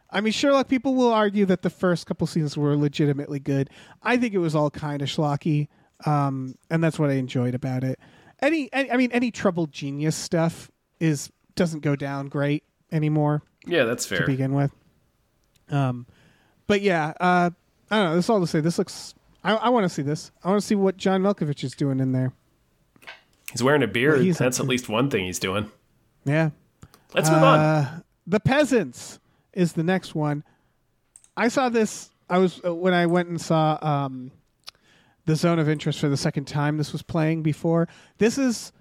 I 0.10 0.22
mean, 0.22 0.34
Sherlock. 0.34 0.68
People 0.68 0.96
will 0.96 1.12
argue 1.12 1.46
that 1.46 1.62
the 1.62 1.70
first 1.70 2.06
couple 2.06 2.28
seasons 2.28 2.58
were 2.58 2.76
legitimately 2.76 3.40
good. 3.40 3.70
I 4.04 4.18
think 4.18 4.34
it 4.34 4.40
was 4.40 4.56
all 4.56 4.70
kind 4.70 5.02
of 5.02 5.08
schlocky, 5.10 5.68
um, 6.06 6.56
and 6.70 6.84
that's 6.84 7.00
what 7.00 7.10
I 7.10 7.14
enjoyed 7.14 7.56
about 7.56 7.84
it. 7.84 8.00
Any, 8.40 8.70
any, 8.72 8.92
I 8.92 8.98
mean, 8.98 9.12
any 9.12 9.32
troubled 9.32 9.72
genius 9.72 10.16
stuff 10.16 10.70
is 11.00 11.32
doesn't 11.56 11.80
go 11.80 11.96
down 11.96 12.28
great 12.28 12.64
anymore 12.92 13.42
Yeah, 13.66 13.84
that's 13.84 14.06
fair 14.06 14.20
to 14.20 14.26
begin 14.26 14.54
with. 14.54 14.72
Um, 15.70 16.06
but 16.68 16.82
yeah, 16.82 17.14
uh, 17.20 17.50
I 17.90 17.98
don't 17.98 18.10
know. 18.10 18.16
This 18.16 18.26
is 18.26 18.30
all 18.30 18.42
to 18.42 18.48
say. 18.48 18.60
This 18.60 18.78
looks. 18.78 19.14
I, 19.44 19.56
I 19.56 19.70
want 19.70 19.86
to 19.86 19.90
see 19.90 20.02
this. 20.02 20.32
I 20.44 20.50
want 20.50 20.62
to 20.62 20.68
see 20.68 20.76
what 20.76 20.98
John 20.98 21.22
Malkovich 21.22 21.64
is 21.64 21.74
doing 21.74 22.00
in 22.00 22.12
there. 22.12 22.34
He's 23.52 23.64
wearing 23.64 23.84
a 23.84 23.88
beard. 23.88 24.24
Well, 24.24 24.34
that's 24.34 24.60
at 24.60 24.68
least 24.68 24.90
one 24.90 25.10
thing 25.10 25.26
he's 25.26 25.40
doing. 25.40 25.72
Yeah. 26.26 26.50
Let's 27.14 27.30
move 27.30 27.44
on. 27.44 27.60
Uh, 27.60 28.00
the 28.26 28.40
Peasants 28.40 29.20
is 29.54 29.74
the 29.74 29.84
next 29.84 30.14
one. 30.14 30.44
I 31.38 31.48
saw 31.48 31.70
this. 31.70 32.10
I 32.30 32.40
was 32.40 32.60
uh, 32.66 32.76
when 32.76 32.94
I 32.94 33.06
went 33.06 33.30
and 33.30 33.40
saw 33.40 33.78
um, 33.82 34.32
the 35.26 35.36
Zone 35.36 35.60
of 35.60 35.70
Interest 35.70 36.00
for 36.00 36.10
the 36.10 36.18
second 36.18 36.46
time. 36.46 36.78
This 36.78 36.92
was 36.92 37.02
playing 37.02 37.44
before. 37.44 37.88
This 38.18 38.38
is 38.38 38.74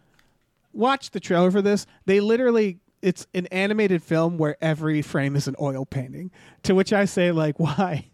watch 0.73 1.11
the 1.11 1.21
trailer 1.21 1.51
for 1.51 1.63
this. 1.63 1.87
They 2.07 2.19
literally 2.19 2.81
it's 3.03 3.27
an 3.35 3.47
animated 3.47 4.03
film 4.03 4.37
where 4.37 4.57
every 4.61 5.01
frame 5.01 5.37
is 5.37 5.47
an 5.47 5.55
oil 5.61 5.85
painting. 5.87 6.33
To 6.65 6.75
which 6.75 6.93
I 6.93 7.05
say, 7.05 7.31
like, 7.31 7.61
why? 7.61 8.09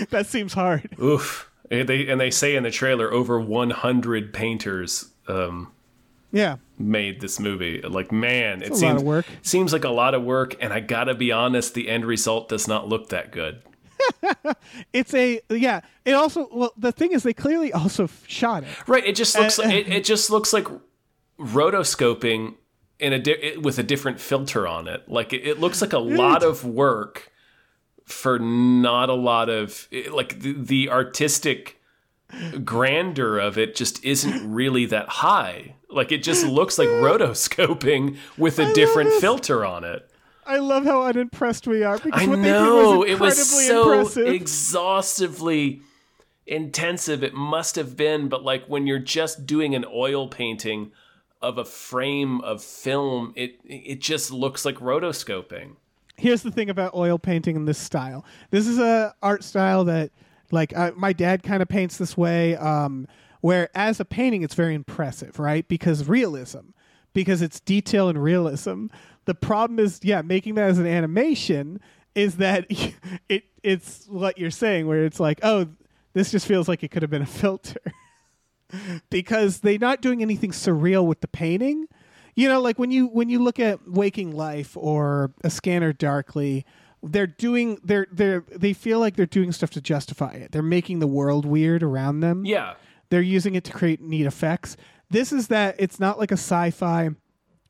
that 0.10 0.26
seems 0.26 0.52
hard. 0.54 0.88
Oof. 1.02 1.50
And 1.70 1.88
they 1.88 2.06
and 2.08 2.20
they 2.20 2.30
say 2.30 2.56
in 2.56 2.62
the 2.64 2.70
trailer 2.70 3.12
over 3.12 3.40
100 3.40 4.32
painters 4.34 5.10
um, 5.28 5.72
Yeah. 6.32 6.56
made 6.78 7.20
this 7.20 7.40
movie. 7.40 7.80
Like, 7.82 8.12
man, 8.12 8.62
it 8.62 8.68
a 8.68 8.72
lot 8.72 8.78
seems 8.78 9.02
work. 9.02 9.26
seems 9.42 9.72
like 9.72 9.84
a 9.84 9.90
lot 9.90 10.14
of 10.14 10.22
work. 10.22 10.54
And 10.60 10.72
I 10.72 10.80
gotta 10.80 11.14
be 11.14 11.32
honest, 11.32 11.74
the 11.74 11.88
end 11.88 12.04
result 12.04 12.48
does 12.48 12.68
not 12.68 12.88
look 12.88 13.08
that 13.10 13.30
good. 13.32 13.62
It's 14.92 15.14
a 15.14 15.40
yeah. 15.48 15.80
It 16.04 16.12
also 16.12 16.48
well 16.52 16.72
the 16.76 16.90
thing 16.92 17.12
is 17.12 17.22
they 17.22 17.32
clearly 17.32 17.72
also 17.72 18.08
shot 18.26 18.64
it. 18.64 18.68
Right. 18.88 19.06
It 19.06 19.14
just 19.16 19.38
looks 19.38 19.58
Uh, 19.58 19.62
like 19.64 19.74
it, 19.74 19.88
it 19.88 20.04
just 20.04 20.28
looks 20.28 20.52
like 20.52 20.66
rotoscoping 21.38 22.54
in 22.98 23.12
a 23.12 23.18
di- 23.18 23.56
with 23.58 23.78
a 23.78 23.82
different 23.82 24.20
filter 24.20 24.66
on 24.66 24.88
it. 24.88 25.08
Like 25.08 25.32
it, 25.32 25.46
it 25.46 25.60
looks 25.60 25.80
like 25.80 25.92
a 25.92 25.98
lot 25.98 26.42
of 26.42 26.64
work 26.64 27.30
for 28.12 28.38
not 28.38 29.08
a 29.08 29.14
lot 29.14 29.48
of 29.48 29.88
like 30.10 30.40
the, 30.40 30.52
the 30.52 30.90
artistic 30.90 31.80
grandeur 32.64 33.38
of 33.38 33.58
it 33.58 33.74
just 33.74 34.04
isn't 34.04 34.50
really 34.52 34.86
that 34.86 35.08
high. 35.08 35.74
Like 35.90 36.12
it 36.12 36.22
just 36.22 36.46
looks 36.46 36.78
like 36.78 36.88
rotoscoping 36.88 38.16
with 38.38 38.58
a 38.58 38.72
different 38.72 39.12
filter 39.14 39.64
on 39.64 39.84
it. 39.84 40.08
I 40.44 40.58
love 40.58 40.84
how 40.84 41.02
unimpressed 41.02 41.66
we 41.66 41.84
are 41.84 41.98
because 41.98 42.20
I 42.20 42.26
what 42.26 42.38
know 42.38 43.02
they 43.02 43.08
did 43.08 43.12
it 43.12 43.20
was 43.20 43.38
was 43.38 43.52
incredibly 43.52 43.66
so 43.66 43.92
impressive. 43.92 44.26
exhaustively 44.34 45.82
intensive. 46.46 47.22
It 47.22 47.34
must 47.34 47.76
have 47.76 47.96
been, 47.96 48.28
but 48.28 48.42
like 48.42 48.66
when 48.66 48.86
you're 48.86 48.98
just 48.98 49.46
doing 49.46 49.74
an 49.74 49.84
oil 49.92 50.28
painting 50.28 50.92
of 51.40 51.58
a 51.58 51.64
frame 51.64 52.40
of 52.40 52.62
film, 52.62 53.32
it 53.36 53.60
it 53.64 54.00
just 54.00 54.30
looks 54.30 54.64
like 54.64 54.76
rotoscoping. 54.76 55.76
Here's 56.22 56.42
the 56.42 56.52
thing 56.52 56.70
about 56.70 56.94
oil 56.94 57.18
painting 57.18 57.56
in 57.56 57.64
this 57.64 57.78
style. 57.78 58.24
This 58.50 58.68
is 58.68 58.78
a 58.78 59.12
art 59.20 59.42
style 59.42 59.82
that, 59.86 60.12
like, 60.52 60.72
uh, 60.76 60.92
my 60.94 61.12
dad 61.12 61.42
kind 61.42 61.60
of 61.60 61.68
paints 61.68 61.98
this 61.98 62.16
way. 62.16 62.54
Um, 62.54 63.08
where 63.40 63.70
as 63.74 63.98
a 63.98 64.04
painting, 64.04 64.42
it's 64.44 64.54
very 64.54 64.76
impressive, 64.76 65.40
right? 65.40 65.66
Because 65.66 66.06
realism, 66.06 66.70
because 67.12 67.42
it's 67.42 67.58
detail 67.58 68.08
and 68.08 68.22
realism. 68.22 68.86
The 69.24 69.34
problem 69.34 69.80
is, 69.80 69.98
yeah, 70.04 70.22
making 70.22 70.54
that 70.54 70.70
as 70.70 70.78
an 70.78 70.86
animation 70.86 71.80
is 72.14 72.36
that 72.36 72.66
it 73.28 73.42
it's 73.64 74.06
what 74.06 74.38
you're 74.38 74.52
saying, 74.52 74.86
where 74.86 75.04
it's 75.04 75.18
like, 75.18 75.40
oh, 75.42 75.66
this 76.12 76.30
just 76.30 76.46
feels 76.46 76.68
like 76.68 76.84
it 76.84 76.92
could 76.92 77.02
have 77.02 77.10
been 77.10 77.22
a 77.22 77.26
filter. 77.42 77.80
because 79.10 79.58
they're 79.58 79.76
not 79.76 80.00
doing 80.00 80.22
anything 80.22 80.52
surreal 80.52 81.04
with 81.04 81.20
the 81.20 81.28
painting. 81.28 81.88
You 82.34 82.48
know, 82.48 82.60
like 82.60 82.78
when 82.78 82.90
you 82.90 83.06
when 83.08 83.28
you 83.28 83.38
look 83.42 83.60
at 83.60 83.88
Waking 83.88 84.34
Life 84.34 84.76
or 84.76 85.32
A 85.44 85.50
Scanner 85.50 85.92
Darkly, 85.92 86.64
they're 87.02 87.26
doing 87.26 87.78
they're 87.84 88.06
they're 88.10 88.44
they 88.50 88.72
feel 88.72 89.00
like 89.00 89.16
they're 89.16 89.26
doing 89.26 89.52
stuff 89.52 89.70
to 89.70 89.80
justify 89.80 90.32
it. 90.32 90.52
They're 90.52 90.62
making 90.62 91.00
the 91.00 91.06
world 91.06 91.44
weird 91.44 91.82
around 91.82 92.20
them. 92.20 92.44
Yeah, 92.44 92.74
They're 93.10 93.20
using 93.20 93.54
it 93.54 93.64
to 93.64 93.72
create 93.72 94.00
neat 94.00 94.26
effects. 94.26 94.76
This 95.10 95.32
is 95.32 95.48
that 95.48 95.76
it's 95.78 96.00
not 96.00 96.18
like 96.18 96.30
a 96.30 96.34
sci-fi 96.34 97.10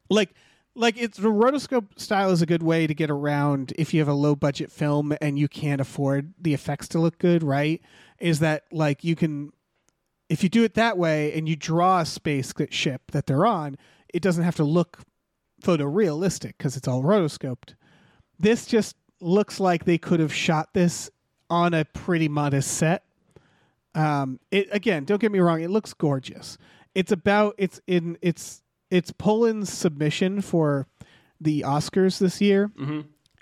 like 0.08 0.30
like 0.74 0.96
it's 0.96 1.18
the 1.18 1.28
rotoscope 1.28 1.98
style 1.98 2.30
is 2.30 2.40
a 2.40 2.46
good 2.46 2.62
way 2.62 2.86
to 2.86 2.94
get 2.94 3.10
around 3.10 3.72
if 3.76 3.92
you 3.92 4.00
have 4.00 4.08
a 4.08 4.14
low 4.14 4.34
budget 4.34 4.70
film 4.70 5.12
and 5.20 5.38
you 5.38 5.48
can't 5.48 5.80
afford 5.80 6.34
the 6.40 6.54
effects 6.54 6.88
to 6.88 6.98
look 6.98 7.18
good, 7.18 7.42
right? 7.42 7.80
Is 8.18 8.38
that 8.38 8.64
like 8.70 9.02
you 9.02 9.16
can 9.16 9.50
if 10.28 10.42
you 10.42 10.48
do 10.48 10.64
it 10.64 10.74
that 10.74 10.96
way 10.96 11.32
and 11.34 11.48
you 11.48 11.56
draw 11.56 12.00
a 12.00 12.06
spaceship 12.06 13.10
that 13.10 13.26
they're 13.26 13.44
on, 13.44 13.76
it 14.12 14.22
doesn't 14.22 14.44
have 14.44 14.56
to 14.56 14.64
look 14.64 15.00
photorealistic 15.62 16.54
because 16.58 16.76
it's 16.76 16.88
all 16.88 17.02
rotoscoped. 17.02 17.74
This 18.38 18.66
just 18.66 18.96
looks 19.20 19.60
like 19.60 19.84
they 19.84 19.98
could 19.98 20.20
have 20.20 20.34
shot 20.34 20.74
this 20.74 21.10
on 21.48 21.74
a 21.74 21.84
pretty 21.84 22.28
modest 22.28 22.72
set. 22.72 23.04
Um, 23.94 24.40
it 24.50 24.68
again, 24.72 25.04
don't 25.04 25.20
get 25.20 25.30
me 25.32 25.38
wrong, 25.38 25.60
it 25.60 25.70
looks 25.70 25.92
gorgeous. 25.92 26.56
It's 26.94 27.12
about 27.12 27.54
it's 27.58 27.80
in 27.86 28.18
it's 28.22 28.62
it's 28.90 29.12
Poland's 29.12 29.72
submission 29.72 30.40
for 30.40 30.86
the 31.40 31.62
Oscars 31.62 32.18
this 32.18 32.40
year, 32.40 32.70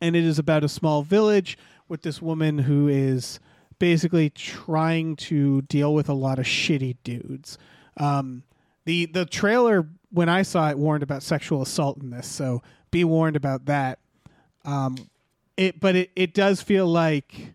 and 0.01 0.17
it 0.17 0.25
is 0.25 0.39
about 0.39 0.65
a 0.65 0.69
small 0.69 1.03
village 1.03 1.57
with 1.89 2.03
this 2.03 2.21
woman 2.23 2.59
who 2.59 2.89
is 2.89 3.39
basically 3.79 4.31
trying 4.31 5.17
to 5.17 5.63
deal 5.63 5.95
with 5.95 6.09
a 6.09 6.15
lot 6.15 6.39
of 6.39 6.45
shitty 6.45 6.97
dudes. 7.05 7.57
Um, 7.97 8.43
the 8.85 9.07
the 9.07 9.27
trailer 9.27 9.89
when 10.11 10.29
I 10.29 10.43
saw 10.43 10.69
it 10.71 10.79
warned 10.79 11.03
about 11.03 11.23
sexual 11.23 11.63
assault 11.63 12.03
in 12.03 12.11
this, 12.11 12.27
so 12.27 12.63
be 12.91 13.05
warned 13.05 13.37
about 13.37 13.67
that. 13.67 13.99
Um, 14.65 14.97
it 15.57 15.81
but 15.81 15.97
it 15.97 16.11
it 16.17 16.35
does 16.35 16.63
feel 16.63 16.87
like 16.87 17.55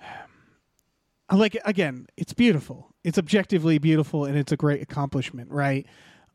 like 1.32 1.56
again, 1.64 2.06
it's 2.16 2.32
beautiful. 2.32 2.94
It's 3.04 3.18
objectively 3.18 3.78
beautiful 3.78 4.24
and 4.24 4.36
it's 4.36 4.52
a 4.52 4.56
great 4.56 4.82
accomplishment, 4.82 5.50
right? 5.50 5.86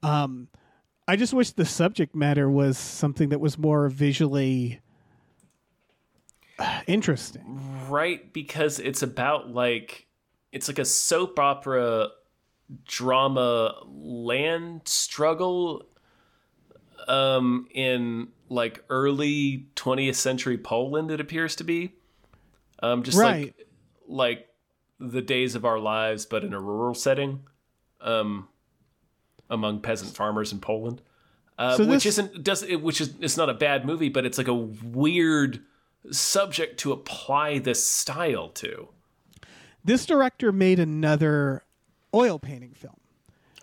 Um, 0.02 0.48
I 1.08 1.16
just 1.16 1.34
wish 1.34 1.52
the 1.52 1.66
subject 1.66 2.16
matter 2.16 2.50
was 2.50 2.78
something 2.78 3.30
that 3.30 3.40
was 3.40 3.58
more 3.58 3.90
visually 3.90 4.82
interesting. 6.88 7.62
right. 7.90 8.34
Because 8.34 8.80
it's 8.80 9.04
about 9.04 9.50
like 9.50 10.08
it's 10.52 10.68
like 10.68 10.80
a 10.80 10.86
soap 10.86 11.38
opera 11.38 12.08
drama 12.86 13.76
land 13.88 14.82
struggle 14.86 15.86
um 17.08 17.68
in 17.74 18.30
like 18.50 18.84
early 18.90 19.68
20th 19.76 20.16
century 20.16 20.58
Poland 20.58 21.12
it 21.12 21.20
appears 21.20 21.56
to 21.58 21.64
be. 21.64 21.94
Um 22.82 23.04
just 23.04 23.18
Right. 23.18 23.54
like 23.58 23.68
like 24.08 24.48
the 25.00 25.22
days 25.22 25.56
of 25.56 25.66
our 25.66 25.80
lives 25.80 26.26
but 26.26 26.44
in 26.44 26.54
a 26.54 26.60
rural 26.60 26.96
setting 26.96 27.42
um 28.02 28.48
among 29.50 29.82
peasant 29.82 30.16
farmers 30.16 30.52
in 30.52 30.60
Poland. 30.60 31.02
Uh, 31.58 31.78
So 31.78 31.86
which 31.86 32.04
this- 32.04 32.18
isn't 32.18 32.44
does 32.44 32.64
it 32.64 32.82
which 32.82 33.00
is 33.02 33.14
it's 33.20 33.38
not 33.38 33.50
a 33.50 33.54
bad 33.54 33.86
movie 33.86 34.10
but 34.10 34.26
it's 34.26 34.38
like 34.38 34.48
a 34.48 34.54
weird 34.54 35.62
subject 36.12 36.80
to 36.80 36.92
apply 36.92 37.60
this 37.60 37.86
style 37.86 38.50
to. 38.50 38.90
This 39.84 40.06
director 40.08 40.52
made 40.52 40.80
another 40.80 41.64
oil 42.16 42.40
painting 42.40 42.74
film. 42.74 42.98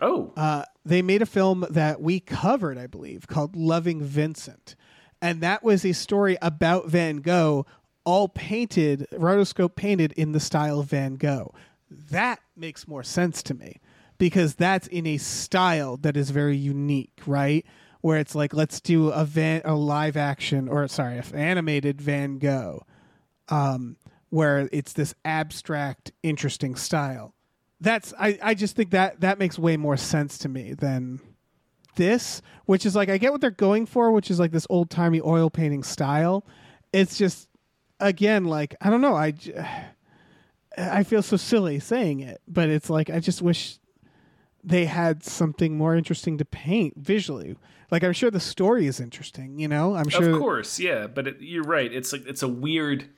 oh 0.01 0.31
Uh, 0.37 0.63
they 0.85 1.01
made 1.01 1.21
a 1.21 1.25
film 1.25 1.65
that 1.69 2.01
we 2.01 2.19
covered, 2.19 2.77
I 2.77 2.87
believe, 2.87 3.27
called 3.27 3.55
Loving 3.55 4.01
Vincent. 4.01 4.75
And 5.21 5.41
that 5.41 5.63
was 5.63 5.85
a 5.85 5.93
story 5.93 6.37
about 6.41 6.87
Van 6.89 7.17
Gogh, 7.17 7.65
all 8.03 8.27
painted, 8.27 9.07
rotoscope 9.13 9.75
painted 9.75 10.11
in 10.13 10.33
the 10.33 10.39
style 10.39 10.81
of 10.81 10.87
Van 10.87 11.15
Gogh. 11.15 11.53
That 11.89 12.39
makes 12.55 12.87
more 12.87 13.03
sense 13.03 13.41
to 13.43 13.53
me 13.53 13.79
because 14.17 14.55
that's 14.55 14.87
in 14.87 15.07
a 15.07 15.17
style 15.17 15.97
that 15.97 16.17
is 16.17 16.29
very 16.29 16.57
unique, 16.57 17.21
right? 17.25 17.65
Where 18.01 18.17
it's 18.17 18.35
like, 18.35 18.53
let's 18.53 18.81
do 18.81 19.09
a 19.09 19.23
van, 19.23 19.61
a 19.63 19.75
live 19.75 20.17
action, 20.17 20.67
or 20.67 20.87
sorry, 20.89 21.17
an 21.17 21.35
animated 21.35 22.01
Van 22.01 22.37
Gogh, 22.37 22.85
um, 23.47 23.95
where 24.29 24.67
it's 24.73 24.91
this 24.91 25.15
abstract, 25.23 26.11
interesting 26.21 26.75
style 26.75 27.33
that's 27.83 28.13
I, 28.17 28.39
I 28.41 28.53
just 28.53 28.75
think 28.77 28.91
that 28.91 29.19
that 29.19 29.37
makes 29.37 29.59
way 29.59 29.75
more 29.75 29.97
sense 29.97 30.37
to 30.39 30.49
me 30.49 30.73
than 30.73 31.19
this 31.95 32.41
which 32.65 32.85
is 32.87 32.95
like 32.95 33.09
i 33.09 33.17
get 33.17 33.31
what 33.31 33.41
they're 33.41 33.51
going 33.51 33.85
for 33.85 34.11
which 34.11 34.31
is 34.31 34.39
like 34.39 34.51
this 34.51 34.65
old 34.69 34.89
timey 34.89 35.21
oil 35.21 35.49
painting 35.49 35.83
style. 35.83 36.45
It's 36.91 37.17
just 37.17 37.49
again 37.99 38.45
like 38.45 38.75
i 38.81 38.89
don't 38.89 39.01
know 39.01 39.15
I 39.15 39.33
I 40.75 41.03
feel 41.03 41.21
so 41.21 41.37
silly 41.37 41.79
saying 41.79 42.21
it 42.21 42.41
but 42.47 42.69
it's 42.69 42.89
like 42.89 43.09
i 43.09 43.19
just 43.19 43.41
wish 43.41 43.79
they 44.63 44.85
had 44.85 45.23
something 45.23 45.77
more 45.77 45.93
interesting 45.93 46.37
to 46.37 46.45
paint 46.45 46.93
visually. 46.97 47.57
Like 47.91 48.03
i'm 48.03 48.13
sure 48.13 48.31
the 48.31 48.39
story 48.39 48.87
is 48.87 49.01
interesting 49.01 49.59
you 49.59 49.67
know? 49.67 49.95
I'm 49.95 50.07
sure 50.07 50.31
Of 50.31 50.39
course, 50.39 50.79
yeah, 50.79 51.07
but 51.07 51.27
it, 51.27 51.37
you're 51.41 51.63
right. 51.63 51.91
It's 51.91 52.13
like 52.13 52.25
it's 52.25 52.43
a 52.43 52.47
weird, 52.47 53.09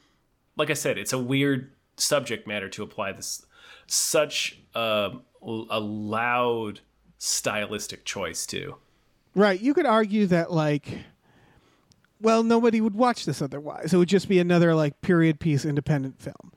like 0.57 0.71
I 0.71 0.73
said, 0.73 0.97
it's 0.97 1.13
a 1.13 1.19
weird 1.19 1.71
subject 1.97 2.47
matter 2.47 2.67
to 2.69 2.83
apply 2.83 3.11
this 3.11 3.45
such 3.87 4.59
um, 4.73 5.21
a 5.41 5.79
loud 5.79 6.81
stylistic 7.17 8.05
choice 8.05 8.45
too. 8.45 8.75
Right. 9.35 9.59
You 9.59 9.73
could 9.73 9.85
argue 9.85 10.27
that 10.27 10.51
like 10.51 10.99
well, 12.21 12.43
nobody 12.43 12.81
would 12.81 12.95
watch 12.95 13.25
this 13.25 13.41
otherwise. 13.41 13.93
It 13.93 13.97
would 13.97 14.09
just 14.09 14.29
be 14.29 14.39
another 14.39 14.73
like 14.73 15.01
period 15.01 15.39
piece 15.39 15.65
independent 15.65 16.19
film. 16.19 16.53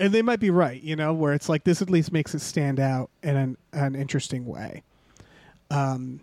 And 0.00 0.12
they 0.12 0.22
might 0.22 0.40
be 0.40 0.50
right, 0.50 0.82
you 0.82 0.96
know, 0.96 1.12
where 1.12 1.32
it's 1.32 1.48
like 1.48 1.64
this 1.64 1.80
at 1.80 1.90
least 1.90 2.12
makes 2.12 2.34
it 2.34 2.40
stand 2.40 2.80
out 2.80 3.10
in 3.22 3.36
an, 3.36 3.56
an 3.72 3.94
interesting 3.94 4.46
way. 4.46 4.82
Um 5.70 6.20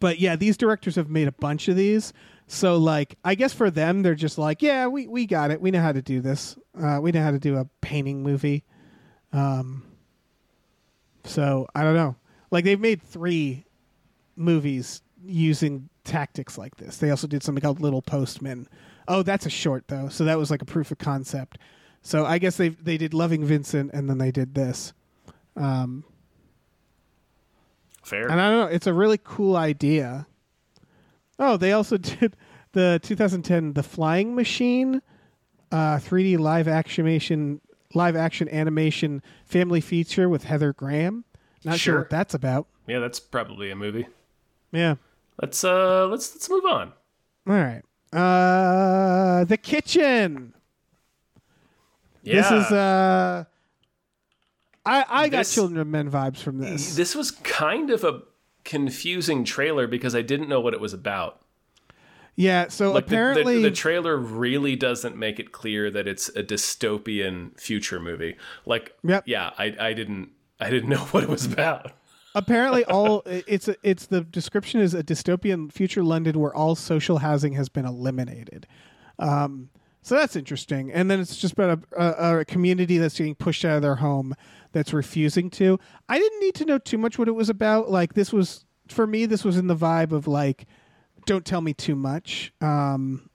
but 0.00 0.20
yeah, 0.20 0.36
these 0.36 0.56
directors 0.56 0.94
have 0.94 1.10
made 1.10 1.26
a 1.26 1.32
bunch 1.32 1.66
of 1.66 1.74
these. 1.74 2.12
So 2.46 2.76
like 2.76 3.16
I 3.24 3.34
guess 3.34 3.52
for 3.52 3.70
them 3.70 4.02
they're 4.02 4.14
just 4.14 4.38
like, 4.38 4.62
yeah, 4.62 4.86
we, 4.86 5.08
we 5.08 5.26
got 5.26 5.50
it. 5.50 5.60
We 5.60 5.70
know 5.70 5.80
how 5.80 5.92
to 5.92 6.02
do 6.02 6.20
this. 6.20 6.56
Uh, 6.80 7.00
we 7.02 7.10
know 7.10 7.22
how 7.22 7.32
to 7.32 7.38
do 7.38 7.56
a 7.56 7.66
painting 7.80 8.22
movie. 8.22 8.62
Um 9.32 9.82
so 11.24 11.66
I 11.74 11.82
don't 11.82 11.94
know. 11.94 12.16
Like 12.50 12.64
they've 12.64 12.80
made 12.80 13.02
three 13.02 13.64
movies 14.36 15.02
using 15.24 15.88
tactics 16.04 16.56
like 16.56 16.76
this. 16.76 16.96
They 16.98 17.10
also 17.10 17.26
did 17.26 17.42
something 17.42 17.60
called 17.60 17.80
Little 17.80 18.02
Postman. 18.02 18.68
Oh, 19.06 19.22
that's 19.22 19.46
a 19.46 19.50
short 19.50 19.88
though, 19.88 20.08
so 20.08 20.24
that 20.24 20.38
was 20.38 20.50
like 20.50 20.62
a 20.62 20.66
proof 20.66 20.90
of 20.90 20.98
concept. 20.98 21.58
So 22.02 22.24
I 22.24 22.38
guess 22.38 22.56
they 22.56 22.70
they 22.70 22.96
did 22.96 23.14
Loving 23.14 23.44
Vincent 23.44 23.90
and 23.92 24.08
then 24.08 24.18
they 24.18 24.30
did 24.30 24.54
this. 24.54 24.92
Um, 25.56 26.04
Fair. 28.02 28.28
and 28.30 28.40
I 28.40 28.50
don't 28.50 28.60
know, 28.60 28.74
it's 28.74 28.86
a 28.86 28.94
really 28.94 29.18
cool 29.22 29.56
idea. 29.56 30.26
Oh, 31.38 31.56
they 31.56 31.72
also 31.72 31.96
did 31.98 32.36
the 32.72 33.00
2010 33.02 33.72
The 33.74 33.82
Flying 33.82 34.34
Machine, 34.34 35.02
uh, 35.72 35.96
3D 35.96 36.38
live 36.38 36.68
action 36.68 37.60
live 37.94 38.16
action 38.16 38.48
animation 38.48 39.22
family 39.44 39.80
feature 39.80 40.28
with 40.28 40.44
Heather 40.44 40.72
Graham. 40.72 41.24
Not 41.64 41.78
sure, 41.78 41.92
Sure. 41.94 41.98
what 42.00 42.10
that's 42.10 42.34
about. 42.34 42.66
yeah, 42.86 42.98
that's 43.00 43.18
probably 43.20 43.70
a 43.70 43.76
movie. 43.76 44.06
Yeah. 44.72 44.96
Let's 45.40 45.62
uh 45.64 46.06
let's 46.06 46.34
let's 46.34 46.48
move 46.50 46.64
on. 46.64 46.92
All 47.46 47.54
right. 47.54 47.82
Uh, 48.12 49.44
the 49.44 49.56
kitchen. 49.56 50.54
Yeah. 52.22 52.34
This 52.36 52.50
is 52.50 52.72
uh. 52.72 53.44
I 54.86 55.04
I 55.08 55.28
got 55.28 55.38
This- 55.38 55.54
Children 55.54 55.80
of 55.80 55.86
Men 55.86 56.10
vibes 56.10 56.38
from 56.38 56.58
this. 56.58 56.96
This 56.96 57.14
was 57.14 57.30
kind 57.30 57.90
of 57.90 58.04
a 58.04 58.22
confusing 58.64 59.44
trailer 59.44 59.86
because 59.86 60.14
I 60.14 60.22
didn't 60.22 60.48
know 60.48 60.60
what 60.60 60.74
it 60.74 60.80
was 60.80 60.92
about. 60.92 61.40
Yeah. 62.40 62.68
So 62.68 62.92
Like 62.92 63.06
the- 63.06 63.10
the- 63.10 63.16
apparently, 63.16 63.62
the, 63.62 63.70
trailer 63.72 64.16
really 64.16 64.76
doesn't 64.76 65.16
make 65.16 65.40
it 65.40 65.50
clear 65.50 65.90
that 65.90 66.06
it's 66.06 66.28
a 66.30 66.42
dystopian 66.44 67.58
future 67.60 67.98
movie. 67.98 68.36
Like, 68.64 68.94
Yep. 69.02 69.24
yeah, 69.26 69.50
I 69.58 69.74
I 69.80 69.92
didn't 69.92 70.30
I 70.60 70.70
didn't 70.70 70.88
know 70.94 71.04
what 71.10 71.24
it 71.24 71.28
was 71.28 71.44
about. 71.44 71.92
apparently 72.36 72.84
all 72.94 73.22
it's 73.26 73.66
a, 73.66 73.74
it's 73.82 74.06
the 74.06 74.20
description 74.20 74.80
is 74.80 74.94
a 74.94 75.02
dystopian 75.02 75.72
future 75.72 76.04
London 76.04 76.38
where 76.38 76.54
all 76.54 76.76
social 76.76 77.18
housing 77.18 77.54
has 77.54 77.68
been 77.68 77.84
eliminated. 77.84 78.66
Um, 79.18 79.70
so 80.02 80.14
that's 80.14 80.36
interesting. 80.36 80.92
And 80.92 81.10
then 81.10 81.18
it's 81.20 81.36
just 81.36 81.54
about 81.54 81.80
a, 81.98 82.24
a, 82.24 82.38
a 82.40 82.44
community 82.44 82.98
that's 82.98 83.18
getting 83.18 83.34
pushed 83.34 83.64
out 83.64 83.76
of 83.76 83.82
their 83.82 83.96
home 83.96 84.34
that's 84.72 84.92
refusing 84.92 85.50
to. 85.50 85.78
I 86.08 86.18
didn't 86.18 86.40
need 86.40 86.54
to 86.54 86.64
know 86.64 86.78
too 86.78 86.98
much 86.98 87.18
what 87.18 87.26
it 87.26 87.32
was 87.34 87.48
about. 87.50 87.90
Like 87.90 88.14
this 88.14 88.32
was 88.32 88.64
for 88.88 89.06
me, 89.08 89.26
this 89.26 89.44
was 89.44 89.56
in 89.58 89.66
the 89.66 89.76
vibe 89.76 90.12
of 90.12 90.28
like, 90.28 90.66
don't 91.28 91.44
tell 91.44 91.60
me 91.60 91.74
too 91.74 91.94
much. 91.94 92.52
Um, 92.60 93.28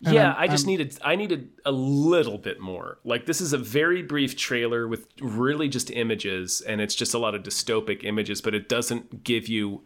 yeah, 0.00 0.28
I'm- 0.32 0.36
I 0.38 0.48
just 0.48 0.64
I'm- 0.64 0.70
needed 0.70 0.98
I 1.02 1.14
needed 1.16 1.50
a 1.64 1.72
little 1.72 2.38
bit 2.38 2.58
more. 2.60 2.98
Like 3.04 3.26
this 3.26 3.40
is 3.40 3.52
a 3.52 3.58
very 3.58 4.02
brief 4.02 4.36
trailer 4.36 4.88
with 4.88 5.06
really 5.20 5.68
just 5.68 5.90
images 5.90 6.60
and 6.62 6.80
it's 6.80 6.94
just 6.94 7.12
a 7.14 7.18
lot 7.18 7.34
of 7.34 7.42
dystopic 7.42 8.02
images, 8.04 8.40
but 8.40 8.54
it 8.54 8.68
doesn't 8.68 9.22
give 9.24 9.46
you 9.46 9.82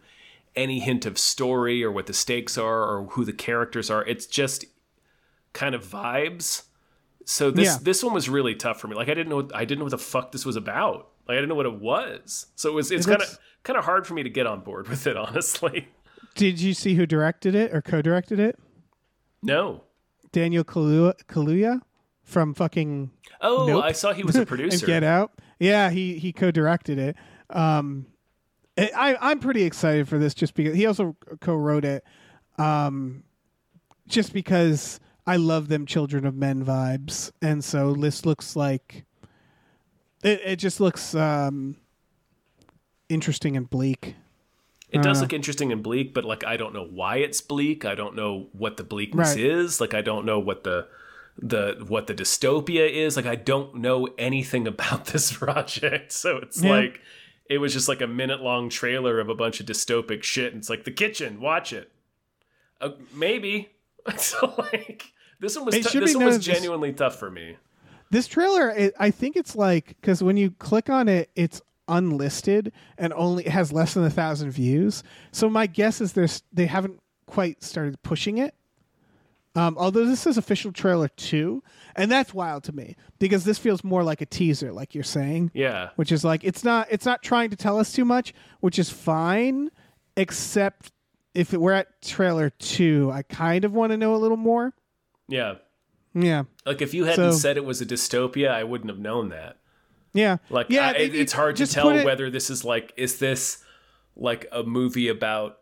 any 0.55 0.79
hint 0.79 1.05
of 1.05 1.17
story 1.17 1.83
or 1.83 1.91
what 1.91 2.05
the 2.07 2.13
stakes 2.13 2.57
are 2.57 2.83
or 2.83 3.07
who 3.11 3.25
the 3.25 3.33
characters 3.33 3.89
are. 3.91 4.05
It's 4.05 4.25
just 4.25 4.63
kind 5.51 5.75
of 5.75 5.85
vibes. 5.85 6.63
So 7.25 7.51
this 7.51 7.65
Yeah. 7.65 7.77
this 7.81 8.01
one 8.03 8.13
was 8.13 8.29
really 8.29 8.55
tough 8.55 8.79
for 8.79 8.87
me. 8.87 8.95
Like 8.95 9.09
I 9.09 9.13
didn't 9.13 9.29
know 9.29 9.37
what, 9.37 9.53
I 9.55 9.65
didn't 9.65 9.79
know 9.79 9.85
what 9.85 9.91
the 9.91 9.97
fuck 9.97 10.31
this 10.31 10.45
was 10.45 10.55
about. 10.55 11.09
Like 11.27 11.35
I 11.35 11.41
didn't 11.41 11.49
know 11.49 11.55
what 11.55 11.65
it 11.65 11.79
was. 11.81 12.45
So 12.55 12.69
it 12.69 12.73
was 12.73 12.89
it's 12.91 13.05
kind 13.05 13.21
of 13.21 13.37
kind 13.63 13.77
of 13.77 13.83
hard 13.83 14.07
for 14.07 14.13
me 14.13 14.23
to 14.23 14.29
get 14.29 14.47
on 14.47 14.61
board 14.61 14.87
with 14.93 15.05
it 15.07 15.17
honestly. 15.17 15.89
Did 16.35 16.59
you 16.59 16.73
see 16.73 16.93
who 16.95 17.05
directed 17.05 17.55
it 17.55 17.73
or 17.73 17.81
co-directed 17.81 18.39
it? 18.39 18.59
No. 19.41 19.81
Daniel 20.31 20.63
Kaluuya, 20.63 21.13
Kaluuya 21.27 21.81
from 22.23 22.53
fucking 22.53 23.11
Oh, 23.41 23.65
Nope. 23.67 23.83
I 23.83 23.91
saw 23.93 24.13
he 24.13 24.23
was 24.23 24.35
a 24.35 24.45
producer. 24.45 24.85
Get 24.85 25.03
Out. 25.03 25.31
Yeah, 25.59 25.89
he 25.89 26.17
he 26.19 26.33
co-directed 26.33 26.97
it. 26.99 27.15
Um, 27.49 28.07
I 28.77 28.91
I- 28.95 29.31
I'm 29.31 29.39
pretty 29.39 29.63
excited 29.63 30.07
for 30.09 30.17
this 30.17 30.33
just 30.33 30.53
because 30.53 30.75
he 30.75 30.85
also 30.85 31.15
co-wrote 31.41 31.85
it. 31.85 32.03
Um, 32.57 33.23
just 34.07 34.33
because 34.33 34.99
I 35.27 35.37
love 35.37 35.67
them 35.69 35.85
Children 35.85 36.25
of 36.25 36.35
Men 36.35 36.63
vibes, 36.65 37.31
and 37.41 37.63
so 37.63 37.93
this 37.93 38.25
looks 38.25 38.55
like 38.55 39.05
it. 40.23 40.41
It 40.43 40.55
just 40.57 40.79
looks 40.79 41.15
um 41.15 41.77
interesting 43.09 43.55
and 43.55 43.69
bleak. 43.69 44.15
It 44.95 45.03
does 45.03 45.19
Uh. 45.19 45.21
look 45.23 45.33
interesting 45.33 45.71
and 45.71 45.83
bleak, 45.83 46.13
but 46.13 46.25
like 46.25 46.43
I 46.43 46.57
don't 46.57 46.73
know 46.73 46.85
why 46.85 47.17
it's 47.17 47.41
bleak. 47.41 47.85
I 47.85 47.95
don't 47.95 48.15
know 48.15 48.47
what 48.53 48.77
the 48.77 48.83
bleakness 48.83 49.35
Right. 49.35 49.45
is. 49.45 49.79
Like 49.81 49.93
I 49.93 50.01
don't 50.01 50.25
know 50.25 50.39
what 50.39 50.63
the 50.63 50.87
the 51.37 51.83
what 51.87 52.07
the 52.07 52.13
dystopia 52.13 52.89
is. 52.89 53.15
Like 53.17 53.25
I 53.25 53.35
don't 53.35 53.75
know 53.75 54.07
anything 54.17 54.67
about 54.73 55.05
this 55.07 55.31
project. 55.33 56.11
So 56.11 56.37
it's 56.37 56.63
Yeah. 56.63 56.71
like 56.71 57.01
it 57.49 57.57
was 57.59 57.73
just 57.73 57.87
like 57.87 58.01
a 58.01 58.07
minute 58.07 58.41
long 58.41 58.69
trailer 58.69 59.19
of 59.19 59.29
a 59.29 59.35
bunch 59.35 59.59
of 59.59 59.65
dystopic 59.67 60.23
shit. 60.23 60.53
And 60.53 60.61
it's 60.61 60.69
like 60.69 60.83
the 60.85 60.91
kitchen, 60.91 61.39
watch 61.41 61.73
it. 61.73 61.91
Uh, 62.81 62.91
maybe. 63.13 63.69
so 64.17 64.53
like 64.57 65.11
this 65.39 65.55
one 65.57 65.65
was 65.65 65.75
should 65.75 66.01
this 66.03 66.15
one 66.15 66.25
was 66.25 66.35
noted 66.35 66.39
this- 66.39 66.45
genuinely 66.55 66.93
tough 66.93 67.19
for 67.19 67.29
me. 67.29 67.57
This 68.11 68.27
trailer, 68.27 68.69
it, 68.69 68.93
I 68.99 69.09
think 69.11 69.35
it's 69.35 69.55
like 69.55 69.87
because 69.99 70.21
when 70.23 70.37
you 70.37 70.51
click 70.51 70.89
on 70.89 71.09
it, 71.09 71.29
it's 71.35 71.61
unlisted 71.87 72.71
and 72.97 73.13
only 73.13 73.45
it 73.45 73.51
has 73.51 73.71
less 73.71 73.93
than 73.93 74.03
a 74.03 74.09
thousand 74.09 74.51
views. 74.51 75.03
So 75.31 75.49
my 75.49 75.67
guess 75.67 76.01
is 76.01 76.13
there's 76.13 76.43
they 76.53 76.65
haven't 76.65 76.99
quite 77.27 77.63
started 77.63 78.01
pushing 78.03 78.37
it. 78.37 78.53
Um, 79.57 79.77
although 79.77 80.05
this 80.05 80.27
is 80.27 80.37
official 80.37 80.73
trailer 80.73 81.07
two, 81.07 81.63
and 81.95 82.11
that's 82.11 82.33
wild 82.33 82.65
to 82.65 82.73
me 82.73 82.97
because 83.19 83.45
this 83.45 83.57
feels 83.57 83.85
more 83.85 84.03
like 84.03 84.19
a 84.19 84.25
teaser, 84.25 84.73
like 84.73 84.93
you're 84.93 85.03
saying, 85.03 85.51
Yeah. 85.53 85.91
which 85.95 86.11
is 86.11 86.25
like 86.25 86.43
it's 86.43 86.63
not 86.63 86.87
it's 86.91 87.05
not 87.05 87.23
trying 87.23 87.51
to 87.51 87.55
tell 87.55 87.79
us 87.79 87.93
too 87.93 88.03
much, 88.03 88.33
which 88.59 88.77
is 88.77 88.89
fine, 88.89 89.71
except 90.17 90.91
if 91.33 91.53
we're 91.53 91.71
at 91.71 92.01
trailer 92.01 92.49
two, 92.49 93.09
I 93.13 93.21
kind 93.23 93.63
of 93.63 93.73
want 93.73 93.91
to 93.91 93.97
know 93.97 94.13
a 94.15 94.17
little 94.17 94.37
more. 94.37 94.73
Yeah. 95.27 95.55
Yeah, 96.17 96.43
Like 96.65 96.81
if 96.81 96.93
you 96.93 97.03
hadn't 97.03 97.33
So- 97.33 97.37
said 97.37 97.57
it 97.57 97.65
was 97.65 97.81
a 97.81 97.85
dystopia, 97.85 98.49
I 98.49 98.63
wouldn't 98.63 98.89
have 98.89 98.99
known 98.99 99.29
that. 99.29 99.57
Yeah, 100.15 100.37
Like, 100.49 100.67
yeah. 100.69 100.89
I, 100.89 100.91
it- 100.93 101.13
it's 101.15 101.33
hard 101.33 101.57
to 101.57 101.67
tell 101.67 101.89
it- 101.89 102.03
whether 102.05 102.29
this 102.31 102.49
is 102.49 102.63
like, 102.65 102.93
is 102.97 103.19
this 103.19 103.63
like 104.15 104.47
a 104.51 104.63
movie 104.63 105.07
about 105.09 105.59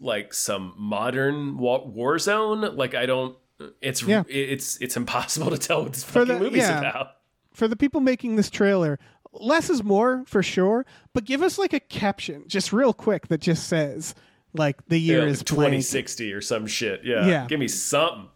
like 0.00 0.32
some 0.34 0.74
modern 0.76 1.56
war 1.58 2.18
zone? 2.18 2.76
Like, 2.76 2.94
I 2.94 3.06
don't. 3.06 3.36
It's 3.80 4.02
yeah. 4.02 4.24
it's 4.28 4.76
it's 4.80 4.96
impossible 4.96 5.50
to 5.50 5.58
tell 5.58 5.82
what 5.84 5.92
this 5.94 6.04
For 6.04 6.20
fucking 6.20 6.34
the- 6.34 6.40
movie's 6.40 6.62
yeah. 6.62 6.80
about. 6.80 7.16
for 7.52 7.66
the 7.68 7.76
people 7.76 8.00
making 8.00 8.36
this 8.36 8.50
trailer, 8.50 8.98
less 9.32 9.70
is 9.70 9.82
more 9.84 10.24
for 10.26 10.42
sure. 10.42 10.84
But 11.12 11.24
give 11.24 11.40
us 11.40 11.56
like 11.56 11.72
a 11.72 11.80
caption, 11.80 12.44
just 12.48 12.72
real 12.72 12.92
quick, 12.92 13.28
that 13.28 13.40
just 13.40 13.68
says 13.68 14.14
like 14.52 14.84
the 14.88 14.98
year 14.98 15.20
Yeah, 15.20 15.26
is 15.30 15.42
blank. 15.42 15.70
2060 15.72 16.32
or 16.32 16.40
some 16.40 16.66
shit. 16.66 17.00
Yeah. 17.04 17.26
Yeah. 17.26 17.46
Give 17.46 17.58
me 17.60 17.68
something. 17.68 18.28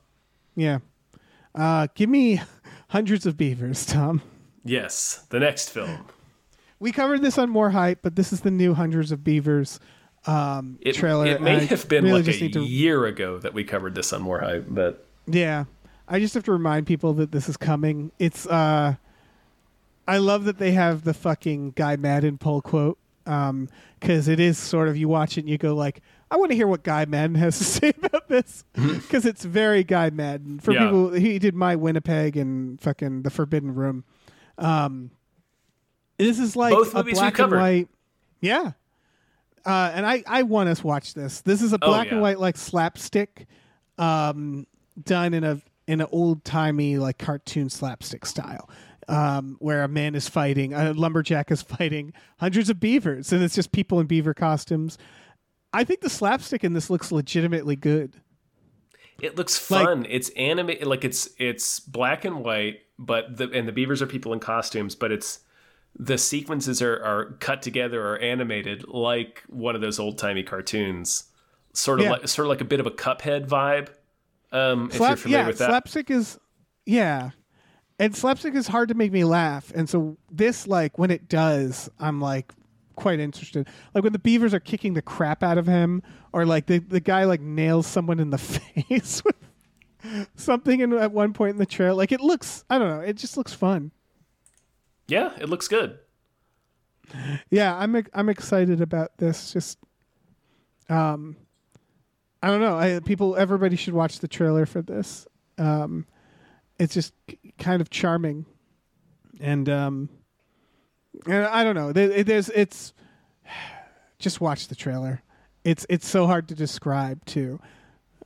Yeah. 0.57 0.79
Uh, 1.55 1.89
give 1.97 2.09
me 2.09 2.41
hundreds 2.89 3.27
of 3.27 3.37
beavers, 3.37 3.85
Tom. 3.87 4.23
Yes. 4.65 5.25
The 5.31 5.41
next 5.41 5.71
film. 5.71 6.07
We 6.81 6.93
covered 6.93 7.23
this 7.23 7.39
on 7.39 7.51
more 7.51 7.71
hype, 7.71 8.01
but 8.03 8.15
this 8.17 8.33
is 8.33 8.41
the 8.43 8.51
new 8.51 8.75
hundreds 8.75 9.11
of 9.13 9.25
beavers 9.25 9.81
um, 10.27 10.79
It, 10.81 10.93
trailer. 10.95 11.27
it 11.27 11.41
may 11.43 11.57
I 11.57 11.61
have 11.61 11.89
been 11.89 12.05
really 12.05 12.23
like 12.23 12.41
a 12.41 12.49
to- 12.51 12.61
year 12.65 13.07
ago 13.07 13.39
that 13.39 13.55
we 13.55 13.65
covered 13.65 13.95
this 13.95 14.13
on 14.13 14.23
More 14.23 14.41
Hype, 14.41 14.67
but 14.69 15.07
Yeah. 15.27 15.65
I 16.09 16.21
just 16.21 16.35
have 16.35 16.45
to 16.45 16.53
remind 16.53 16.87
people 16.87 17.13
that 17.15 17.33
this 17.33 17.49
is 17.49 17.57
coming. 17.57 18.13
It's 18.19 18.47
uh 18.47 18.95
I 20.07 20.17
love 20.19 20.45
that 20.45 20.59
they 20.59 20.73
have 20.73 21.05
the 21.05 21.13
fucking 21.15 21.73
Guy 21.73 21.97
Maddin 21.97 22.39
pull 22.39 22.63
quote. 22.63 22.99
Um, 23.27 23.69
cause 24.01 24.27
it 24.27 24.41
is 24.41 24.57
sort 24.57 24.89
of 24.89 24.97
you 24.97 25.07
watch 25.07 25.37
it 25.37 25.41
and 25.41 25.51
you 25.51 25.59
go 25.59 25.75
like, 25.75 26.01
I 26.31 26.37
want 26.37 26.51
to 26.51 26.57
hear 26.57 26.67
what 26.67 26.83
Guy 26.83 27.05
Maddin 27.05 27.35
has 27.37 27.59
to 27.59 27.65
say 27.79 27.93
about 28.03 28.27
this. 28.29 28.65
Cause 29.11 29.27
it's 29.27 29.45
very 29.45 29.85
Guy 29.85 30.09
Maddin. 30.11 30.61
For 30.61 30.73
Yeah. 30.73 30.85
people 30.87 31.13
he 31.13 31.39
did 31.39 31.55
my 31.55 31.77
Winnipeg 31.77 32.37
and 32.39 32.81
fucking 32.81 33.23
the 33.23 33.31
Forbidden 33.31 33.75
Room. 33.75 34.05
Um 34.59 35.11
this 36.19 36.39
is 36.39 36.57
like 36.57 36.75
Both 36.75 36.95
a 36.95 37.05
black 37.05 37.39
and 37.39 37.53
white 37.53 37.89
Yeah. 38.41 38.73
Uh, 39.65 39.93
and 39.95 40.07
I, 40.07 40.23
I 40.27 40.43
want 40.43 40.69
us 40.69 40.81
to 40.81 40.87
watch 40.87 41.15
this. 41.15 41.43
This 41.43 41.63
is 41.63 41.73
a 41.73 41.79
Oh, 41.83 41.89
black 41.89 42.11
and 42.11 42.21
white 42.21 42.39
like 42.41 42.57
slapstick 42.57 43.47
um, 43.99 44.67
done 45.03 45.35
in 45.35 45.45
a 45.45 45.61
in 45.87 46.01
an 46.01 46.07
old 46.11 46.45
timey 46.45 46.99
like 46.99 47.19
cartoon 47.19 47.69
slapstick 47.71 48.25
style, 48.27 48.69
um, 49.09 49.57
where 49.61 49.83
a 49.83 49.89
man 49.89 50.15
is 50.15 50.29
fighting, 50.29 50.73
a 50.75 50.93
lumberjack 50.93 51.51
is 51.51 51.63
fighting 51.77 52.13
hundreds 52.39 52.71
of 52.71 52.81
beavers, 52.81 53.33
and 53.33 53.43
it's 53.43 53.55
just 53.55 53.73
people 53.73 54.01
in 54.01 54.07
beaver 54.07 54.35
costumes. 54.35 54.97
I 55.73 55.85
think 55.85 56.01
the 56.01 56.11
slapstick 56.11 56.65
in 56.65 56.73
this 56.73 56.89
looks 56.89 57.13
legitimately 57.13 57.77
good. 57.77 58.17
It 59.21 59.37
looks 59.37 59.71
Like- 59.71 59.85
fun. 59.85 60.07
it's 60.09 60.29
animated 60.31 60.87
like 60.87 61.05
it's 61.05 61.29
it's 61.39 61.81
black 61.81 62.25
and 62.25 62.45
white, 62.45 62.81
but 62.99 63.37
the 63.37 63.51
and 63.51 63.67
the 63.67 63.73
beavers 63.73 64.01
are 64.01 64.07
people 64.07 64.33
in 64.33 64.41
costumes, 64.41 64.95
but 64.95 65.11
it's 65.13 65.41
the 65.99 66.17
sequences 66.19 66.81
are, 66.81 67.03
are 67.03 67.25
cut 67.41 67.61
together 67.63 68.07
or 68.07 68.19
animated 68.19 68.87
like 68.87 69.43
one 69.49 69.75
of 69.75 69.81
those 69.81 69.99
old 69.99 70.19
timey 70.19 70.43
cartoons. 70.45 71.25
Sort 71.73 71.99
of 71.99 72.05
Yeah. 72.05 72.13
like 72.13 72.29
sort 72.29 72.47
of 72.47 72.51
like 72.51 72.61
a 72.61 72.65
bit 72.65 72.79
of 72.81 72.87
a 72.87 72.91
cuphead 72.93 73.49
vibe. 73.49 73.89
Um 74.53 74.89
if 74.93 74.99
you're 75.01 75.17
familiar 75.17 75.43
yeah, 75.43 75.47
with 75.49 75.59
that. 75.59 75.69
slapstick 75.71 76.11
is 76.11 76.39
yeah, 76.87 77.31
and 77.99 78.15
slapstick 78.17 78.55
is 78.55 78.69
hard 78.69 78.89
to 78.89 78.95
make 78.95 79.11
me 79.13 79.25
laugh, 79.25 79.73
and 79.75 79.89
so 79.91 80.17
this 80.31 80.67
like 80.69 80.97
when 80.97 81.11
it 81.11 81.29
does, 81.29 81.91
I'm 81.99 82.21
like 82.21 82.53
quite 82.99 83.21
interested. 83.21 83.69
Like 83.95 84.03
when 84.03 84.13
the 84.13 84.19
beavers 84.19 84.53
are 84.53 84.61
kicking 84.61 84.95
the 84.95 85.03
crap 85.03 85.43
out 85.45 85.57
of 85.57 85.67
him, 85.67 86.03
or 86.33 86.45
like 86.45 86.67
the 86.67 86.79
the 86.81 87.01
guy 87.01 87.25
like 87.25 87.41
nails 87.41 87.87
someone 87.87 88.19
in 88.19 88.31
the 88.31 88.39
face 88.39 89.23
with 89.25 89.37
something 90.35 90.81
in, 90.81 90.93
at 90.93 91.13
one 91.13 91.33
point 91.33 91.53
in 91.53 91.59
the 91.59 91.67
trail. 91.67 91.97
Like 91.97 92.13
it 92.13 92.21
looks, 92.21 92.65
I 92.69 92.79
don't 92.79 92.89
know, 92.89 93.01
it 93.01 93.15
just 93.15 93.37
looks 93.37 93.55
fun. 93.55 93.93
Yeah, 95.07 95.33
it 95.41 95.49
looks 95.49 95.69
good. 95.69 95.99
Yeah, 97.51 97.75
I'm 97.75 98.05
I'm 98.13 98.29
excited 98.29 98.83
about 98.83 99.17
this. 99.17 99.53
Just, 99.53 99.79
um, 100.91 101.37
I 102.43 102.49
don't 102.49 102.61
know. 102.61 102.77
I 102.77 103.01
people 103.01 103.37
everybody 103.37 103.77
should 103.77 103.95
watch 103.95 104.19
the 104.19 104.29
trailer 104.29 104.67
for 104.67 104.83
this. 104.83 105.27
Um, 105.57 106.05
it's 106.79 106.95
just 106.95 107.15
kind 107.59 107.81
of 107.81 107.89
charming, 107.89 108.45
and 109.41 109.69
um, 109.69 110.09
and 111.27 111.45
I 111.45 111.65
don't 111.65 111.75
know. 111.75 111.93
There, 111.93 112.23
there's 112.25 112.49
it's 112.51 112.93
just 114.19 114.41
watch 114.41 114.69
the 114.69 114.75
trailer. 114.75 115.23
It's 115.65 115.87
it's 115.89 116.09
so 116.09 116.27
hard 116.27 116.49
to 116.49 116.55
describe 116.55 117.25
too. 117.25 117.61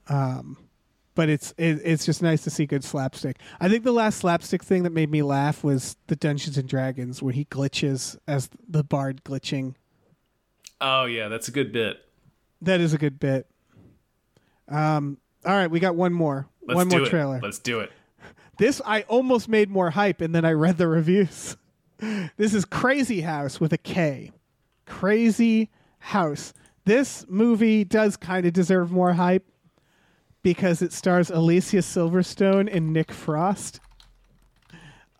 Um, 0.09 0.59
but 1.15 1.29
it's 1.29 1.53
it, 1.59 1.81
it's 1.85 2.07
just 2.07 2.23
nice 2.23 2.43
to 2.45 2.51
see 2.51 2.67
good 2.67 2.85
slapstick. 2.85 3.39
I 3.61 3.69
think 3.69 3.85
the 3.85 3.93
last 3.93 4.19
slapstick 4.19 4.63
thing 4.63 4.83
that 4.85 4.93
made 4.93 5.11
me 5.11 5.23
laugh 5.23 5.63
was 5.63 5.97
the 6.07 6.17
Dungeons 6.17 6.57
and 6.57 6.69
Dragons 6.69 7.23
where 7.23 7.33
he 7.33 7.45
glitches 7.45 8.17
as 8.27 8.49
the 8.69 8.83
bard 8.83 9.23
glitching. 9.25 9.75
Oh 10.81 11.05
yeah, 11.05 11.29
that's 11.29 11.49
a 11.49 11.53
good 11.53 11.73
bit. 11.73 11.99
That 12.63 12.81
is 12.81 12.95
a 12.95 12.99
good 12.99 13.19
bit. 13.19 13.47
Um, 14.69 15.19
all 15.45 15.53
right, 15.53 15.71
we 15.71 15.81
got 15.81 15.97
one 15.97 16.13
more. 16.13 16.49
Let's 16.67 16.77
one 16.77 16.89
do 16.89 16.99
more 16.99 17.07
it. 17.07 17.11
trailer. 17.11 17.41
Let's 17.43 17.59
do 17.59 17.81
it. 17.81 17.91
This 18.59 18.83
I 18.85 19.03
almost 19.03 19.49
made 19.49 19.71
more 19.71 19.91
hype, 19.91 20.21
and 20.21 20.35
then 20.35 20.45
I 20.45 20.53
read 20.53 20.77
the 20.77 20.87
reviews. 20.87 21.57
This 22.37 22.53
is 22.53 22.65
Krazy 22.65 23.23
House 23.23 23.61
with 23.61 23.73
a 23.73 23.79
K. 23.79 24.33
Krazy 24.89 25.69
House. 26.01 26.53
This 26.85 27.25
movie 27.29 27.85
does 27.85 28.17
kind 28.17 28.45
of 28.45 28.53
deserve 28.53 28.91
more 28.91 29.13
hype 29.13 29.47
because 30.43 30.83
it 30.83 30.93
stars 30.93 31.31
Alicia 31.31 31.77
Silverstone 31.77 32.69
and 32.75 32.93
Nick 32.93 33.13
Frost. 33.13 33.79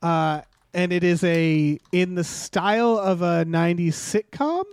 Uh, 0.03 0.41
and 0.75 0.93
it 0.93 1.05
is 1.05 1.23
a 1.23 1.79
in 1.93 2.17
the 2.17 2.25
style 2.25 2.99
of 2.99 3.23
a 3.23 3.45
90s 3.45 3.93
sitcom. 3.93 4.65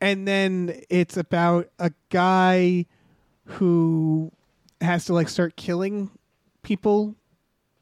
And 0.00 0.28
then 0.28 0.80
it's 0.90 1.16
about 1.16 1.70
a 1.80 1.90
guy 2.10 2.86
who 3.46 4.30
has 4.80 5.06
to 5.06 5.14
like 5.14 5.28
start 5.28 5.56
killing 5.56 6.12
people 6.62 7.16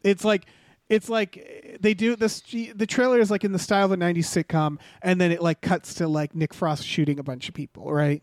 it's 0.04 0.24
like 0.24 0.46
it's 0.92 1.08
like 1.08 1.78
they 1.80 1.94
do 1.94 2.14
this 2.14 2.40
the 2.40 2.86
trailer 2.86 3.18
is 3.18 3.30
like 3.30 3.44
in 3.44 3.52
the 3.52 3.58
style 3.58 3.86
of 3.86 3.92
a 3.92 3.96
90s 3.96 4.44
sitcom 4.44 4.78
and 5.00 5.20
then 5.20 5.32
it 5.32 5.42
like 5.42 5.60
cuts 5.60 5.94
to 5.94 6.06
like 6.06 6.34
nick 6.34 6.52
frost 6.52 6.84
shooting 6.84 7.18
a 7.18 7.22
bunch 7.22 7.48
of 7.48 7.54
people 7.54 7.92
right 7.92 8.22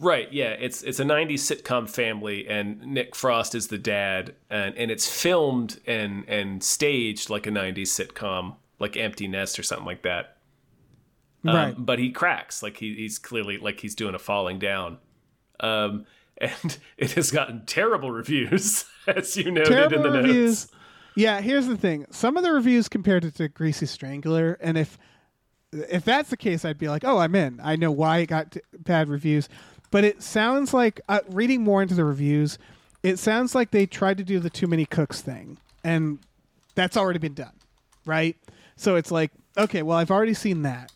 Right, 0.00 0.32
yeah, 0.32 0.50
it's 0.50 0.84
it's 0.84 1.00
a 1.00 1.04
'90s 1.04 1.40
sitcom 1.40 1.90
family, 1.90 2.46
and 2.46 2.80
Nick 2.86 3.16
Frost 3.16 3.56
is 3.56 3.66
the 3.66 3.78
dad, 3.78 4.36
and, 4.48 4.76
and 4.76 4.92
it's 4.92 5.08
filmed 5.08 5.80
and 5.88 6.24
and 6.28 6.62
staged 6.62 7.30
like 7.30 7.48
a 7.48 7.50
'90s 7.50 7.88
sitcom, 7.88 8.54
like 8.78 8.96
Empty 8.96 9.26
Nest 9.26 9.58
or 9.58 9.64
something 9.64 9.86
like 9.86 10.02
that. 10.02 10.36
Um, 11.44 11.54
right 11.54 11.74
But 11.76 11.98
he 11.98 12.12
cracks, 12.12 12.62
like 12.62 12.76
he, 12.76 12.94
he's 12.94 13.18
clearly 13.18 13.58
like 13.58 13.80
he's 13.80 13.96
doing 13.96 14.14
a 14.14 14.20
falling 14.20 14.60
down, 14.60 14.98
um, 15.58 16.06
and 16.38 16.78
it 16.96 17.12
has 17.12 17.32
gotten 17.32 17.66
terrible 17.66 18.12
reviews, 18.12 18.84
as 19.08 19.36
you 19.36 19.50
noted 19.50 19.70
terrible 19.70 19.96
in 19.96 20.02
the 20.02 20.18
reviews 20.18 20.70
notes. 20.70 20.77
Yeah 21.18 21.40
here's 21.40 21.66
the 21.66 21.76
thing. 21.76 22.06
Some 22.10 22.36
of 22.36 22.44
the 22.44 22.52
reviews 22.52 22.88
compared 22.88 23.24
it 23.24 23.34
to 23.36 23.48
greasy 23.48 23.86
strangler 23.86 24.56
and 24.60 24.78
if 24.78 24.96
if 25.72 26.02
that's 26.02 26.30
the 26.30 26.36
case 26.36 26.64
i'd 26.64 26.78
be 26.78 26.88
like 26.88 27.04
oh 27.04 27.18
i'm 27.18 27.34
in. 27.34 27.60
I 27.62 27.76
know 27.76 27.90
why 27.90 28.18
it 28.18 28.26
got 28.26 28.52
t- 28.52 28.60
bad 28.72 29.08
reviews. 29.08 29.48
But 29.90 30.04
it 30.04 30.22
sounds 30.22 30.74
like 30.74 31.00
uh, 31.08 31.20
reading 31.30 31.62
more 31.62 31.82
into 31.82 31.94
the 31.94 32.04
reviews 32.04 32.58
it 33.02 33.18
sounds 33.18 33.54
like 33.54 33.70
they 33.70 33.86
tried 33.86 34.18
to 34.18 34.24
do 34.24 34.38
the 34.38 34.50
too 34.50 34.66
many 34.66 34.86
cooks 34.86 35.20
thing 35.20 35.58
and 35.82 36.18
that's 36.74 36.96
already 36.96 37.18
been 37.18 37.34
done 37.34 37.52
right? 38.06 38.36
So 38.76 38.96
it's 38.96 39.10
like 39.10 39.32
okay 39.56 39.82
well 39.82 39.98
i've 39.98 40.10
already 40.10 40.34
seen 40.34 40.62
that. 40.62 40.92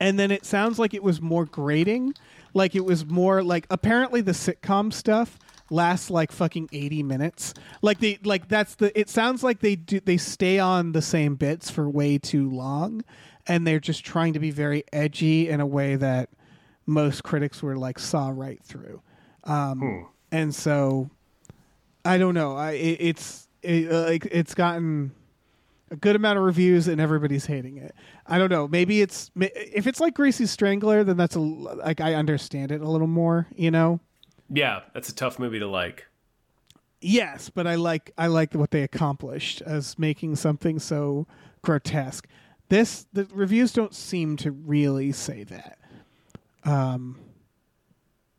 And 0.00 0.16
then 0.18 0.30
it 0.30 0.44
sounds 0.44 0.78
like 0.78 0.94
it 0.94 1.02
was 1.02 1.20
more 1.20 1.44
grating 1.44 2.14
like 2.54 2.74
it 2.74 2.84
was 2.84 3.06
more 3.06 3.42
like 3.42 3.66
apparently 3.70 4.20
the 4.20 4.32
sitcom 4.32 4.92
stuff 4.92 5.38
lasts 5.70 6.10
like 6.10 6.32
fucking 6.32 6.68
80 6.72 7.02
minutes 7.02 7.54
like 7.82 7.98
they 7.98 8.18
like 8.24 8.48
that's 8.48 8.76
the 8.76 8.98
it 8.98 9.08
sounds 9.08 9.42
like 9.42 9.60
they 9.60 9.76
do 9.76 10.00
they 10.00 10.16
stay 10.16 10.58
on 10.58 10.92
the 10.92 11.02
same 11.02 11.34
bits 11.34 11.70
for 11.70 11.88
way 11.88 12.18
too 12.18 12.48
long 12.50 13.04
and 13.46 13.66
they're 13.66 13.80
just 13.80 14.04
trying 14.04 14.32
to 14.32 14.38
be 14.38 14.50
very 14.50 14.84
edgy 14.92 15.48
in 15.48 15.60
a 15.60 15.66
way 15.66 15.96
that 15.96 16.30
most 16.86 17.22
critics 17.22 17.62
were 17.62 17.76
like 17.76 17.98
saw 17.98 18.30
right 18.30 18.62
through 18.62 19.02
um 19.44 19.82
and 20.32 20.54
so 20.54 21.10
i 22.04 22.16
don't 22.16 22.34
know 22.34 22.56
i 22.56 22.72
it, 22.72 22.96
it's 23.00 23.48
it, 23.62 23.92
uh, 23.92 24.04
like 24.04 24.26
it's 24.30 24.54
gotten 24.54 25.12
a 25.90 25.96
good 25.96 26.16
amount 26.16 26.38
of 26.38 26.44
reviews 26.44 26.88
and 26.88 27.00
everybody's 27.00 27.46
hating 27.46 27.78
it. 27.78 27.94
I 28.26 28.38
don't 28.38 28.50
know. 28.50 28.68
Maybe 28.68 29.00
it's 29.00 29.30
if 29.36 29.86
it's 29.86 30.00
like 30.00 30.14
Greasy 30.14 30.46
Strangler, 30.46 31.04
then 31.04 31.16
that's 31.16 31.36
a 31.36 31.40
like 31.40 32.00
I 32.00 32.14
understand 32.14 32.72
it 32.72 32.80
a 32.80 32.88
little 32.88 33.06
more. 33.06 33.46
You 33.56 33.70
know. 33.70 34.00
Yeah, 34.50 34.80
that's 34.94 35.08
a 35.08 35.14
tough 35.14 35.38
movie 35.38 35.58
to 35.58 35.66
like. 35.66 36.06
Yes, 37.00 37.48
but 37.48 37.66
I 37.66 37.76
like 37.76 38.12
I 38.18 38.26
like 38.26 38.54
what 38.54 38.70
they 38.70 38.82
accomplished 38.82 39.62
as 39.62 39.98
making 39.98 40.36
something 40.36 40.78
so 40.78 41.26
grotesque. 41.62 42.26
This 42.68 43.06
the 43.12 43.26
reviews 43.32 43.72
don't 43.72 43.94
seem 43.94 44.36
to 44.38 44.50
really 44.50 45.12
say 45.12 45.44
that. 45.44 45.78
Um, 46.64 47.18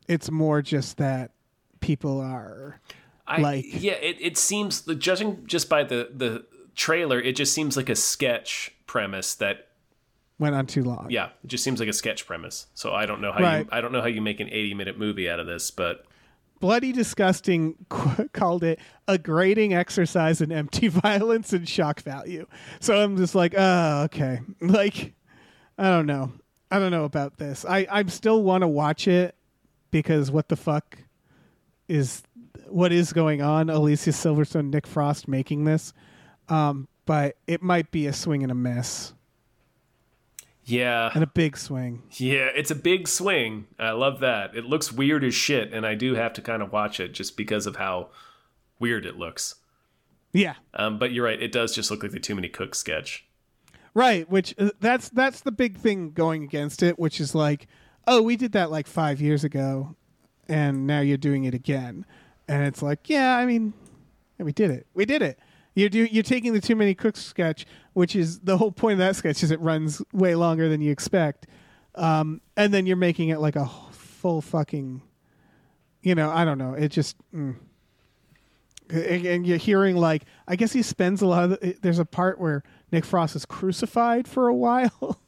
it's 0.08 0.30
more 0.30 0.62
just 0.62 0.98
that 0.98 1.32
people 1.80 2.20
are 2.20 2.82
I, 3.26 3.42
Like- 3.42 3.66
yeah, 3.68 3.94
it, 3.94 4.18
it 4.20 4.38
seems 4.38 4.82
the 4.82 4.96
judging 4.96 5.46
just 5.46 5.70
by 5.70 5.84
the 5.84 6.10
the 6.14 6.46
trailer, 6.76 7.20
it 7.20 7.36
just 7.36 7.54
seems 7.54 7.78
like 7.78 7.90
a 7.90 7.96
sketch 7.96 8.74
premise 8.88 9.36
that 9.36 9.69
went 10.40 10.56
on 10.56 10.66
too 10.66 10.84
long. 10.84 11.08
yeah, 11.10 11.26
it 11.44 11.48
just 11.48 11.64
seems 11.64 11.80
like 11.80 11.90
a 11.90 11.94
sketch 11.94 12.26
premise. 12.26 12.68
So 12.74 12.94
I 12.94 13.06
don't 13.06 13.22
know 13.22 13.32
how 13.32 13.40
Right. 13.44 13.60
you 13.66 13.70
I 13.72 13.82
don't 13.82 13.92
know 13.92 14.02
how 14.02 14.08
you 14.08 14.22
make 14.22 14.40
an 14.40 14.48
80 14.50 14.74
minute 14.74 14.98
movie 14.98 15.30
out 15.30 15.40
of 15.40 15.46
this, 15.48 15.70
but 15.70 16.06
Bloody 16.60 16.92
Disgusting 16.92 17.76
called 18.34 18.64
it 18.64 18.80
a 19.08 19.18
grating 19.18 19.74
exercise 19.74 20.42
in 20.42 20.52
empty 20.52 20.88
violence 20.90 21.54
and 21.54 21.68
shock 21.70 22.02
value. 22.02 22.48
So 22.80 23.02
I'm 23.02 23.16
just 23.18 23.36
like, 23.36 23.54
oh, 23.58 24.04
okay. 24.06 24.40
Like, 24.62 25.14
I 25.78 25.90
don't 25.90 26.06
know. 26.06 26.32
I 26.72 26.80
don't 26.80 26.92
know 26.92 27.06
about 27.06 27.38
this. 27.38 27.64
I, 27.66 27.88
I 27.90 28.04
still 28.08 28.44
want 28.44 28.62
to 28.64 28.68
watch 28.68 29.08
it 29.08 29.36
because 29.92 30.30
what 30.32 30.50
the 30.50 30.56
fuck 30.56 30.98
is 31.88 32.22
what 32.68 32.92
is 32.92 33.12
going 33.14 33.42
on? 33.42 33.70
Alicia 33.70 34.12
Silverstone, 34.12 34.70
Nick 34.70 34.86
Frost 34.86 35.28
making 35.28 35.64
this. 35.64 35.94
Um, 36.50 36.88
but 37.06 37.38
it 37.48 37.64
might 37.64 37.90
be 37.92 38.06
a 38.06 38.14
swing 38.14 38.44
and 38.44 38.52
a 38.52 38.56
miss 38.56 39.14
yeah. 40.70 41.12
and 41.14 41.24
a 41.24 41.28
big 41.28 41.58
swing. 41.58 42.04
Yeah, 42.14 42.50
it's 42.56 42.72
a 42.72 42.76
big 42.76 43.08
swing. 43.08 43.68
I 43.78 43.92
love 43.92 44.20
that. 44.20 44.56
It 44.56 44.66
looks 44.66 44.92
weird 44.92 45.24
as 45.24 45.34
shit 45.34 45.74
and 45.74 45.86
I 45.86 45.96
do 45.96 46.16
have 46.16 46.34
to 46.34 46.42
kind 46.42 46.62
of 46.62 46.72
watch 46.72 47.00
it 47.00 47.14
just 47.14 47.38
because 47.38 47.66
of 47.66 47.78
how 47.78 48.10
weird 48.80 49.06
it 49.06 49.18
looks. 49.18 49.56
Yeah. 50.32 50.56
Um, 50.74 51.00
but 51.00 51.12
you're 51.12 51.26
right, 51.26 51.42
it 51.42 51.52
does 51.52 51.74
just 51.74 51.90
look 51.90 52.04
like 52.04 52.12
the 52.12 52.20
Too 52.20 52.36
Many 52.36 52.50
Cooks 52.50 52.78
sketch. 52.78 53.26
Right, 53.94 54.30
which 54.30 54.54
uh, 54.60 54.70
that's 54.80 55.10
that's 55.10 55.42
the 55.42 55.52
big 55.52 55.78
thing 55.78 56.12
going 56.12 56.44
against 56.44 56.84
it, 56.84 57.00
which 57.00 57.20
is 57.20 57.34
like, 57.34 57.68
oh, 58.08 58.22
we 58.22 58.36
did 58.36 58.52
that 58.52 58.70
like 58.72 58.88
5 58.88 59.20
years 59.20 59.44
ago 59.44 59.96
and 60.48 60.88
now 60.88 61.00
you're 61.00 61.18
doing 61.18 61.46
it 61.46 61.54
again. 61.54 62.06
And 62.48 62.64
it's 62.66 62.82
like, 62.82 63.10
yeah, 63.10 63.38
I 63.38 63.46
mean, 63.46 63.74
we 64.38 64.52
did 64.52 64.72
it. 64.72 64.88
We 64.94 65.06
did 65.06 65.22
it. 65.22 65.40
You're 65.76 65.90
do, 65.90 66.06
you're 66.06 66.24
taking 66.24 66.54
the 66.54 66.62
too 66.62 66.76
many 66.76 66.94
cooks 66.94 67.24
sketch, 67.24 67.66
which 67.94 68.16
is 68.16 68.40
the 68.40 68.58
whole 68.58 68.72
point 68.72 68.94
of 68.94 69.00
that 69.00 69.16
sketch 69.16 69.44
is 69.44 69.52
it 69.52 69.60
runs 69.62 70.02
way 70.12 70.36
longer 70.36 70.68
than 70.68 70.82
you 70.82 70.92
expect. 70.92 71.48
Um, 71.96 72.42
and 72.58 72.74
then 72.74 72.86
you're 72.86 72.98
making 72.98 73.30
it 73.30 73.40
like 73.40 73.56
a 73.56 73.68
full 73.92 74.42
fucking 74.42 75.02
you 76.02 76.16
know, 76.16 76.30
I 76.30 76.46
don't 76.46 76.58
know. 76.58 76.74
It 76.74 76.90
just 76.90 77.18
mm. 77.34 77.56
and 78.90 79.26
and 79.26 79.48
you're 79.48 79.58
hearing 79.58 79.98
like 79.98 80.24
I 80.48 80.56
guess 80.56 80.72
he 80.72 80.82
spends 80.82 81.22
a 81.22 81.28
lot 81.28 81.44
of 81.46 81.50
the, 81.52 81.78
there's 81.82 82.00
a 82.00 82.06
part 82.06 82.40
where 82.40 82.64
Nick 82.92 83.06
Frost 83.06 83.36
is 83.36 83.46
crucified 83.46 84.28
for 84.28 84.48
a 84.48 84.56
while. 84.56 85.20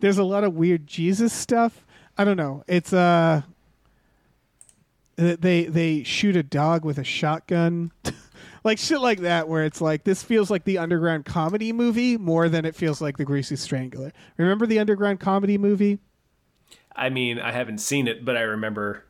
there's 0.00 0.18
a 0.18 0.24
lot 0.24 0.44
of 0.44 0.54
weird 0.54 0.86
Jesus 0.86 1.32
stuff. 1.32 1.84
I 2.16 2.24
don't 2.24 2.36
know. 2.36 2.64
It's 2.66 2.92
uh 2.92 3.42
they 5.16 5.64
they 5.64 6.02
shoot 6.02 6.36
a 6.36 6.42
dog 6.42 6.84
with 6.84 6.98
a 6.98 7.04
shotgun. 7.04 7.92
like 8.64 8.78
shit 8.78 9.00
like 9.00 9.20
that 9.20 9.48
where 9.48 9.64
it's 9.64 9.80
like 9.80 10.04
this 10.04 10.22
feels 10.22 10.50
like 10.50 10.64
the 10.64 10.78
underground 10.78 11.24
comedy 11.24 11.72
movie 11.72 12.16
more 12.16 12.48
than 12.48 12.64
it 12.64 12.74
feels 12.74 13.00
like 13.00 13.16
the 13.18 13.24
Greasy 13.24 13.56
Strangler. 13.56 14.12
Remember 14.38 14.66
the 14.66 14.78
underground 14.78 15.20
comedy 15.20 15.58
movie? 15.58 15.98
I 16.96 17.08
mean, 17.10 17.38
I 17.38 17.52
haven't 17.52 17.78
seen 17.78 18.08
it, 18.08 18.24
but 18.24 18.36
I 18.36 18.42
remember 18.42 19.04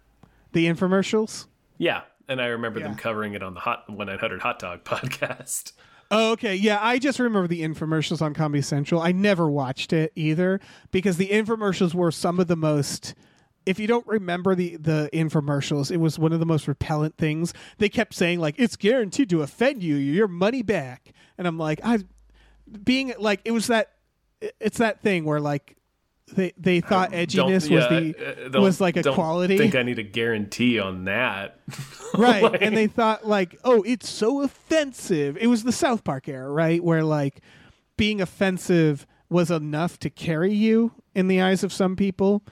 The 0.53 0.67
infomercials? 0.67 1.47
yeah, 1.79 2.03
and 2.29 2.41
I 2.41 2.47
remember 2.47 2.81
them 2.81 2.95
covering 2.95 3.35
it 3.35 3.43
on 3.43 3.55
the 3.55 3.61
hot 3.61 3.89
1 3.89 4.09
800 4.09 4.41
hot 4.43 4.59
dog 4.59 4.85
podcast. 4.85 5.73
Oh, 6.11 6.33
okay. 6.33 6.55
Yeah, 6.55 6.79
I 6.83 6.99
just 6.99 7.19
remember 7.19 7.49
the 7.49 7.63
infomercials 7.63 8.21
on 8.23 8.35
Comedy 8.35 8.61
Central. 8.63 9.01
I 9.01 9.13
never 9.13 9.49
watched 9.51 9.93
it 9.93 10.13
either 10.15 10.61
because 10.91 11.17
the 11.17 11.29
infomercials 11.29 11.95
were 11.95 12.11
some 12.11 12.39
of 12.39 12.47
the 12.47 12.57
most. 12.57 13.15
If 13.67 13.79
you 13.79 13.87
don't 13.87 14.07
remember 14.07 14.55
the 14.55 14.77
the 14.77 15.09
infomercials, 15.13 15.91
it 15.91 15.97
was 15.99 16.19
one 16.19 16.33
of 16.33 16.41
the 16.41 16.47
most 16.47 16.69
repellent 16.69 17.17
things. 17.17 17.55
They 17.79 17.89
kept 17.89 18.15
saying 18.15 18.41
like 18.41 18.57
it's 18.59 18.77
guaranteed 18.77 19.31
to 19.31 19.43
offend 19.43 19.83
you, 19.83 19.97
your 19.97 20.29
money 20.29 20.63
back, 20.63 21.13
and 21.39 21.47
I'm 21.47 21.59
like, 21.59 21.81
I 21.83 22.01
being 22.85 23.15
like 23.19 23.41
it 23.45 23.53
was 23.53 23.69
that 23.69 23.93
it's 24.61 24.79
that 24.79 25.01
thing 25.01 25.25
where 25.25 25.41
like 25.41 25.77
they 26.33 26.53
they 26.57 26.81
thought 26.81 27.13
edginess 27.13 27.71
was 27.71 27.89
the 27.89 28.57
uh, 28.57 28.61
was 28.61 28.81
like 28.81 28.97
a 28.97 29.03
quality. 29.03 29.59
think 29.59 29.75
I 29.75 29.83
need 29.83 29.99
a 29.99 30.03
guarantee 30.03 30.79
on 30.79 31.05
that. 31.05 31.61
right 32.15 32.43
Like- 32.43 32.59
and 32.63 32.77
they 32.77 32.87
thought 32.87 33.27
like 33.27 33.59
oh 33.65 33.83
it's 33.83 34.09
so 34.09 34.43
offensive. 34.43 35.37
It 35.39 35.47
was 35.49 35.65
the 35.65 35.73
south 35.73 36.05
park 36.05 36.29
era 36.29 36.51
right 36.51 36.83
where 36.83 37.05
like 37.05 37.41
being 37.97 38.21
offensive 38.21 39.07
was 39.29 39.51
enough 39.51 39.99
to 40.01 40.11
carry 40.11 40.53
you 40.53 40.93
in 41.15 41.29
the 41.29 41.41
eyes 41.41 41.63
of 41.65 41.73
some 41.73 41.97
people 41.97 42.43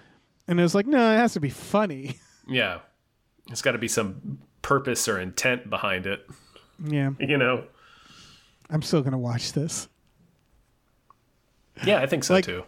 and 0.48 0.58
it 0.58 0.62
was 0.62 0.74
like 0.74 0.86
no 0.86 1.12
it 1.12 1.16
has 1.16 1.32
to 1.34 1.40
be 1.40 1.50
funny. 1.50 2.16
Yeah, 2.48 2.80
it's 3.50 3.62
got 3.62 3.72
to 3.72 3.78
be 3.78 3.86
some 3.86 4.40
purpose 4.62 5.06
or 5.08 5.20
intent 5.20 5.70
behind 5.70 6.06
it. 6.06 6.26
yeah. 6.84 7.10
You 7.20 7.38
know. 7.38 7.64
i'm 8.68 8.82
still 8.82 9.00
gonna 9.02 9.16
watch 9.18 9.52
this. 9.52 9.88
Yeah, 11.84 12.00
I 12.00 12.06
think 12.06 12.24
so 12.24 12.34
Like- 12.34 12.44
too. 12.44 12.64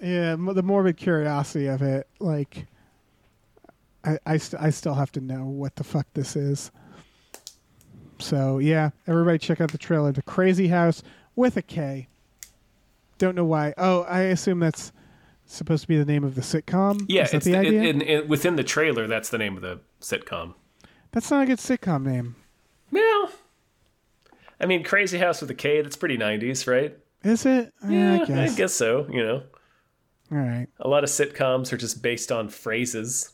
yeah 0.00 0.34
the 0.36 0.62
morbid 0.62 0.96
curiosity 0.96 1.68
of 1.68 1.82
it 1.82 2.08
like 2.18 2.66
i 4.04 4.18
I, 4.26 4.36
st- 4.38 4.60
I 4.60 4.70
still 4.70 4.94
have 4.94 5.12
to 5.12 5.20
know 5.20 5.44
what 5.44 5.76
the 5.76 5.84
fuck 5.84 6.06
this 6.14 6.34
is. 6.34 6.72
So 8.18 8.58
yeah 8.58 8.90
everybody 9.06 9.38
check 9.38 9.60
out 9.60 9.70
the 9.70 9.78
trailer 9.78 10.12
to 10.12 10.22
crazy 10.22 10.66
house 10.66 11.02
with 11.36 11.56
a 11.56 11.62
k. 11.62 12.08
Don't 13.18 13.36
know 13.36 13.44
why. 13.44 13.72
Oh 13.78 14.02
i 14.02 14.22
assume 14.22 14.58
that's 14.58 14.92
supposed 15.54 15.82
to 15.82 15.88
be 15.88 15.96
the 15.98 16.04
name 16.04 16.24
of 16.24 16.34
the 16.34 16.40
sitcom 16.40 17.04
Yeah, 17.08 17.24
is 17.24 17.30
that 17.30 17.36
it's 17.38 17.46
the 17.46 17.52
the- 17.52 17.58
idea 17.58 17.82
in, 17.82 18.00
in, 18.02 18.28
within 18.28 18.56
the 18.56 18.64
trailer. 18.64 19.06
That's 19.06 19.28
the 19.30 19.38
name 19.38 19.56
of 19.56 19.62
the 19.62 19.80
sitcom. 20.00 20.54
that's 21.12 21.30
not 21.30 21.42
a 21.42 21.46
good 21.46 21.58
sitcom 21.58 22.04
name 22.04 22.34
Well, 22.90 23.30
I 24.60 24.66
mean, 24.66 24.84
Crazy 24.84 25.18
House 25.18 25.40
with 25.40 25.50
a 25.50 25.54
K. 25.54 25.82
That's 25.82 25.96
pretty 25.96 26.16
'90s, 26.18 26.66
right? 26.66 26.96
is 27.24 27.46
it 27.46 27.72
yeah, 27.88 28.24
i 28.28 28.48
guess 28.48 28.74
so. 28.74 29.06
You 29.10 29.22
know, 29.24 29.42
all 30.32 30.38
right 30.38 30.66
a 30.80 30.88
lot 30.88 31.04
of 31.04 31.10
sitcoms 31.10 31.72
are 31.72 31.76
just 31.76 32.02
based 32.02 32.32
on 32.32 32.48
phrases: 32.48 33.30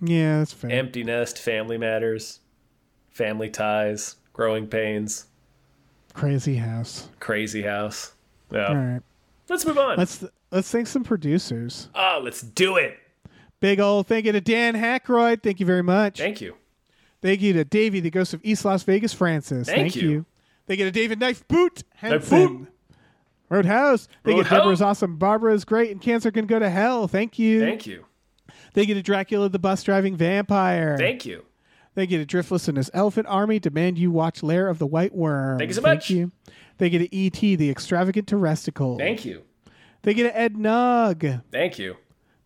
yeah 0.00 0.38
that's 0.38 0.52
fair 0.52 0.70
empty 0.70 1.04
nest, 1.04 1.38
family 1.38 1.76
matters, 1.78 2.40
family 3.10 3.50
ties, 3.50 4.16
growing 4.32 4.66
pains, 4.66 5.26
crazy 6.14 6.56
house 6.56 7.08
crazy 7.20 7.62
house. 7.62 8.12
Yeah. 8.50 8.66
all 8.68 8.74
right 8.76 9.02
Let's 9.48 9.64
move 9.66 9.78
on. 9.78 9.96
let's 9.98 10.24
let's 10.56 10.70
thank 10.70 10.86
some 10.86 11.04
producers 11.04 11.88
oh, 11.94 12.20
let's 12.22 12.40
do 12.40 12.76
it. 12.76 12.98
big 13.60 13.78
old 13.78 14.06
thank 14.06 14.26
you 14.26 14.32
to 14.32 14.40
dan 14.40 14.74
Hackroyd. 14.74 15.42
thank 15.42 15.60
you 15.60 15.66
very 15.66 15.82
much 15.82 16.18
Thank 16.18 16.40
you. 16.40 16.56
Thank 17.22 17.40
you 17.40 17.54
to 17.54 17.64
Davey, 17.64 18.00
the 18.00 18.10
ghost 18.10 18.34
of 18.34 18.40
East 18.44 18.64
Las 18.64 18.82
Vegas, 18.82 19.12
Francis. 19.12 19.66
Thank 19.68 19.96
you. 19.96 20.26
Thank 20.66 20.78
you 20.78 20.84
to 20.84 20.92
David 20.92 21.18
Knife 21.18 21.46
Boot 21.48 21.82
Knife 22.02 22.12
Henson. 22.28 22.56
Boot. 22.56 22.68
Roadhouse. 23.48 24.06
Thank 24.22 24.36
you 24.36 24.44
to 24.44 24.48
Roadhouse. 24.48 24.58
Deborah's 24.58 24.82
awesome. 24.82 25.16
Barbara's 25.16 25.64
great, 25.64 25.90
and 25.90 26.00
cancer 26.00 26.30
can 26.30 26.46
go 26.46 26.58
to 26.58 26.68
hell. 26.68 27.08
Thank 27.08 27.38
you. 27.38 27.60
Thank 27.60 27.86
you. 27.86 28.04
Thank 28.74 28.88
you 28.88 28.94
to 28.94 29.02
Dracula, 29.02 29.48
the 29.48 29.58
bus 29.58 29.82
driving 29.82 30.16
vampire. 30.16 30.96
Thank 30.98 31.24
you. 31.24 31.44
Thank 31.94 32.10
you 32.10 32.24
to 32.24 32.26
Driftless 32.26 32.68
and 32.68 32.76
his 32.76 32.90
elephant 32.92 33.26
army. 33.28 33.58
Demand 33.58 33.98
you 33.98 34.10
watch 34.10 34.42
Lair 34.42 34.68
of 34.68 34.78
the 34.78 34.86
White 34.86 35.14
Worm. 35.14 35.58
Thank 35.58 35.70
you 35.70 35.74
so 35.74 35.82
Thank 35.82 35.96
much. 35.96 36.10
you. 36.10 36.30
Thank 36.78 36.92
you 36.92 36.98
to 36.98 37.14
E.T., 37.14 37.56
the 37.56 37.70
extravagant 37.70 38.28
terresticle. 38.28 38.98
Thank 38.98 39.24
you. 39.24 39.42
Thank 40.06 40.18
you 40.18 40.24
to 40.24 40.38
Ed 40.38 40.54
Nug. 40.54 41.42
Thank 41.50 41.80
you. 41.80 41.96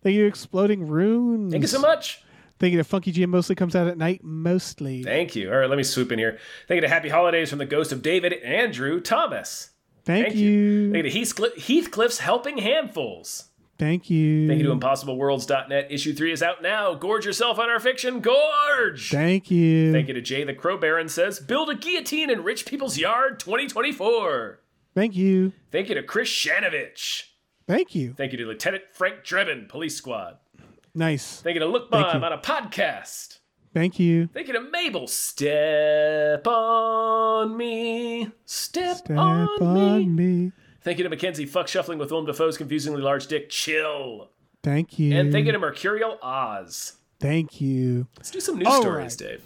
Thank 0.01 0.15
you 0.15 0.23
to 0.23 0.27
Exploding 0.27 0.87
Runes. 0.87 1.51
Thank 1.51 1.61
you 1.61 1.67
so 1.67 1.79
much. 1.79 2.23
Thank 2.57 2.71
you 2.71 2.79
to 2.79 2.83
Funky 2.83 3.11
Jim 3.11 3.29
mostly 3.29 3.53
comes 3.53 3.75
out 3.75 3.85
at 3.87 3.99
night, 3.99 4.23
mostly. 4.23 5.03
Thank 5.03 5.35
you. 5.35 5.51
All 5.51 5.59
right, 5.59 5.69
let 5.69 5.77
me 5.77 5.83
swoop 5.83 6.11
in 6.11 6.17
here. 6.17 6.39
Thank 6.67 6.77
you 6.77 6.81
to 6.81 6.89
Happy 6.89 7.09
Holidays 7.09 7.51
from 7.51 7.59
the 7.59 7.67
ghost 7.67 7.91
of 7.91 8.01
David 8.01 8.33
Andrew 8.33 8.99
Thomas. 8.99 9.69
Thank, 10.05 10.29
Thank 10.29 10.37
you. 10.39 10.49
you. 10.49 10.91
Thank 10.91 11.05
you 11.05 11.11
to 11.11 11.19
Heathcliff, 11.19 11.67
Heathcliff's 11.67 12.17
Helping 12.17 12.57
Handfuls. 12.57 13.49
Thank 13.77 14.09
you. 14.09 14.47
Thank 14.47 14.59
you 14.59 14.67
to 14.67 14.75
ImpossibleWorlds.net. 14.75 15.91
Issue 15.91 16.15
3 16.15 16.31
is 16.31 16.41
out 16.41 16.63
now. 16.63 16.95
Gorge 16.95 17.27
yourself 17.27 17.59
on 17.59 17.69
our 17.69 17.79
fiction. 17.79 18.21
Gorge! 18.21 19.11
Thank 19.11 19.51
you. 19.51 19.91
Thank 19.91 20.07
you 20.07 20.15
to 20.15 20.21
Jay 20.21 20.43
the 20.43 20.55
Crow 20.55 20.77
Baron 20.79 21.09
says, 21.09 21.39
Build 21.39 21.69
a 21.69 21.75
guillotine 21.75 22.31
in 22.31 22.43
rich 22.43 22.65
people's 22.65 22.97
yard 22.97 23.39
2024. 23.39 24.61
Thank 24.95 25.15
you. 25.15 25.53
Thank 25.71 25.89
you 25.89 25.95
to 25.95 26.01
Chris 26.01 26.27
Shanovich. 26.27 27.30
Thank 27.71 27.95
you. 27.95 28.13
Thank 28.17 28.33
you 28.33 28.37
to 28.39 28.45
Lieutenant 28.47 28.83
Frank 28.91 29.23
Drebin, 29.23 29.69
Police 29.69 29.95
Squad. 29.95 30.39
Nice. 30.93 31.39
Thank 31.39 31.53
you 31.53 31.61
to 31.61 31.67
Look 31.67 31.89
Mom 31.89 32.21
on 32.21 32.33
a 32.33 32.37
podcast. 32.37 33.39
Thank 33.73 33.97
you. 33.97 34.27
Thank 34.33 34.47
you 34.47 34.53
to 34.53 34.59
Mabel. 34.59 35.07
Step 35.07 36.45
on 36.45 37.55
me. 37.55 38.29
Step, 38.45 38.97
Step 38.97 39.17
on, 39.17 39.47
me. 39.73 40.05
me. 40.05 40.51
Thank 40.81 40.97
you 40.97 41.05
to 41.05 41.09
Mackenzie. 41.09 41.45
Fuck 41.45 41.69
shuffling 41.69 41.97
with 41.97 42.11
Willem 42.11 42.25
Dafoe's 42.25 42.57
confusingly 42.57 43.01
large 43.01 43.27
dick. 43.27 43.49
Chill. 43.49 44.31
Thank 44.63 44.99
you. 44.99 45.15
And 45.15 45.31
thank 45.31 45.45
you 45.45 45.53
to 45.53 45.59
Mercurial 45.59 46.19
Oz. 46.21 46.97
Thank 47.21 47.61
you. 47.61 48.05
Let's 48.17 48.31
do 48.31 48.41
some 48.41 48.57
news 48.57 48.67
All 48.67 48.81
stories, 48.81 49.17
right. 49.21 49.29
Dave. 49.29 49.43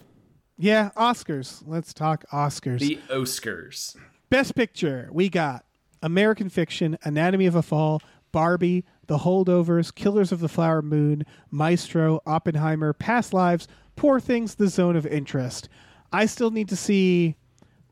Yeah, 0.57 0.89
Oscars. 0.97 1.61
Let's 1.67 1.93
talk 1.93 2.26
Oscars. 2.34 2.80
The 2.80 2.97
Oscars. 3.07 3.95
Best 4.32 4.55
Picture. 4.55 5.09
We 5.11 5.30
got 5.30 5.63
American 6.01 6.49
Fiction, 6.49 6.97
Anatomy 7.03 7.45
of 7.45 7.55
a 7.55 7.61
Fall, 7.61 8.01
Barbie, 8.36 8.83
The 9.07 9.19
Holdovers, 9.19 9.95
Killers 9.95 10.33
of 10.33 10.41
the 10.41 10.49
Flower 10.49 10.81
Moon, 10.81 11.25
Maestro, 11.51 12.21
Oppenheimer, 12.25 12.91
Past 12.91 13.33
Lives, 13.33 13.65
Poor 13.95 14.19
Things, 14.19 14.55
The 14.55 14.67
Zone 14.67 14.97
of 14.97 15.05
Interest. 15.05 15.69
I 16.11 16.25
still 16.25 16.51
need 16.51 16.67
to 16.67 16.75
see 16.75 17.38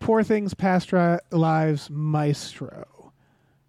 Poor 0.02 0.22
Things, 0.22 0.54
Past 0.54 0.92
Ri- 0.92 1.20
Lives, 1.32 1.90
Maestro. 1.90 3.14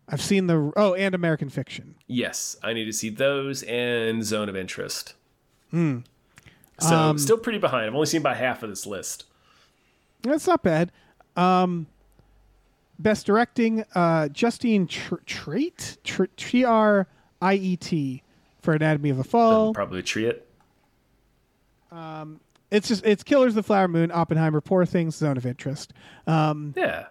I've 0.09 0.20
seen 0.20 0.49
the 0.49 0.72
oh, 0.75 0.95
and 0.95 1.14
American 1.14 1.49
Fiction. 1.49 1.95
Yes, 2.09 2.57
I 2.61 2.72
need 2.72 2.87
to 2.87 2.93
see 2.93 3.09
those 3.09 3.62
and 3.62 4.25
Zone 4.25 4.49
of 4.49 4.57
Interest. 4.57 5.14
Hmm. 5.70 5.99
So 6.81 6.93
Um, 6.97 7.18
still 7.18 7.39
pretty 7.39 7.61
behind. 7.61 7.87
I've 7.87 7.95
only 7.95 8.07
seen 8.07 8.20
about 8.20 8.37
half 8.37 8.64
of 8.64 8.68
this 8.68 8.85
list. 8.85 9.27
That's 10.22 10.49
not 10.49 10.64
bad. 10.64 10.91
Um, 11.37 11.87
best 12.99 13.26
directing, 13.26 13.84
uh, 13.95 14.28
Justine 14.28 14.86
Tr- 14.86 15.16
Treat, 15.26 15.99
Tr- 16.05 16.24
T 16.36 16.64
R 16.64 17.07
I 17.42 17.55
E 17.55 17.76
T 17.76 18.22
for 18.61 18.72
Anatomy 18.74 19.11
of 19.11 19.18
a 19.18 19.24
Fall. 19.24 19.72
Probably 19.74 20.03
tree 20.03 20.26
it. 20.26 20.49
It's 22.70 22.88
just 22.88 23.05
it's 23.07 23.22
Killers 23.22 23.53
of 23.53 23.57
the 23.57 23.62
Flower 23.62 23.86
Moon, 23.86 24.11
Oppenheimer, 24.12 24.61
Poor 24.61 24.84
Things, 24.84 25.14
Zone 25.16 25.36
of 25.36 25.47
Interest. 25.47 25.92
Um, 26.26 26.74
Yeah. 26.76 27.07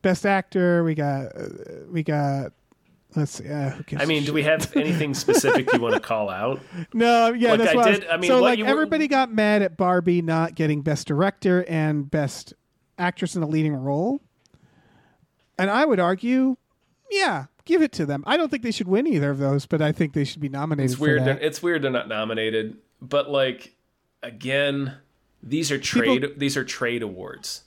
best 0.00 0.24
actor, 0.24 0.82
we 0.82 0.94
got 0.94 1.26
uh, 1.36 1.48
we 1.90 2.02
got. 2.02 2.52
Let's 3.14 3.32
see. 3.32 3.48
Uh, 3.48 3.72
I 3.98 4.06
mean, 4.06 4.24
do 4.24 4.32
we 4.32 4.42
have 4.42 4.74
anything 4.76 5.14
specific 5.14 5.72
you 5.72 5.78
want 5.78 5.94
to 5.94 6.00
call 6.00 6.30
out? 6.30 6.60
No, 6.94 7.32
yeah, 7.32 7.52
Look, 7.52 7.60
that's 7.60 7.76
I 7.76 7.90
did- 7.92 8.02
was, 8.02 8.08
I 8.12 8.16
mean, 8.16 8.28
so 8.28 8.40
like 8.40 8.58
you 8.58 8.64
were- 8.64 8.70
everybody 8.70 9.06
got 9.06 9.30
mad 9.32 9.62
at 9.62 9.76
Barbie 9.76 10.22
not 10.22 10.54
getting 10.54 10.80
best 10.82 11.06
director 11.06 11.64
and 11.68 12.10
best 12.10 12.54
actress 12.98 13.36
in 13.36 13.42
a 13.42 13.46
leading 13.46 13.74
role, 13.76 14.20
and 15.58 15.70
I 15.70 15.84
would 15.84 16.00
argue, 16.00 16.56
yeah, 17.10 17.46
give 17.64 17.82
it 17.82 17.92
to 17.92 18.06
them. 18.06 18.24
I 18.26 18.36
don't 18.36 18.50
think 18.50 18.62
they 18.62 18.70
should 18.70 18.88
win 18.88 19.06
either 19.06 19.30
of 19.30 19.38
those, 19.38 19.66
but 19.66 19.80
I 19.82 19.92
think 19.92 20.12
they 20.12 20.24
should 20.24 20.40
be 20.40 20.48
nominated. 20.48 20.90
It's 20.92 21.00
weird. 21.00 21.20
For 21.20 21.24
They're, 21.24 21.34
that. 21.34 21.42
it's 21.44 21.62
weird 21.62 21.82
they're 21.82 21.90
not 21.90 22.08
nominated. 22.08 22.76
But 23.00 23.30
like, 23.30 23.74
again, 24.22 24.94
these 25.42 25.70
are 25.70 25.78
trade. 25.78 26.34
these 26.36 26.56
are 26.56 26.64
trade 26.64 27.02
awards. 27.02 27.64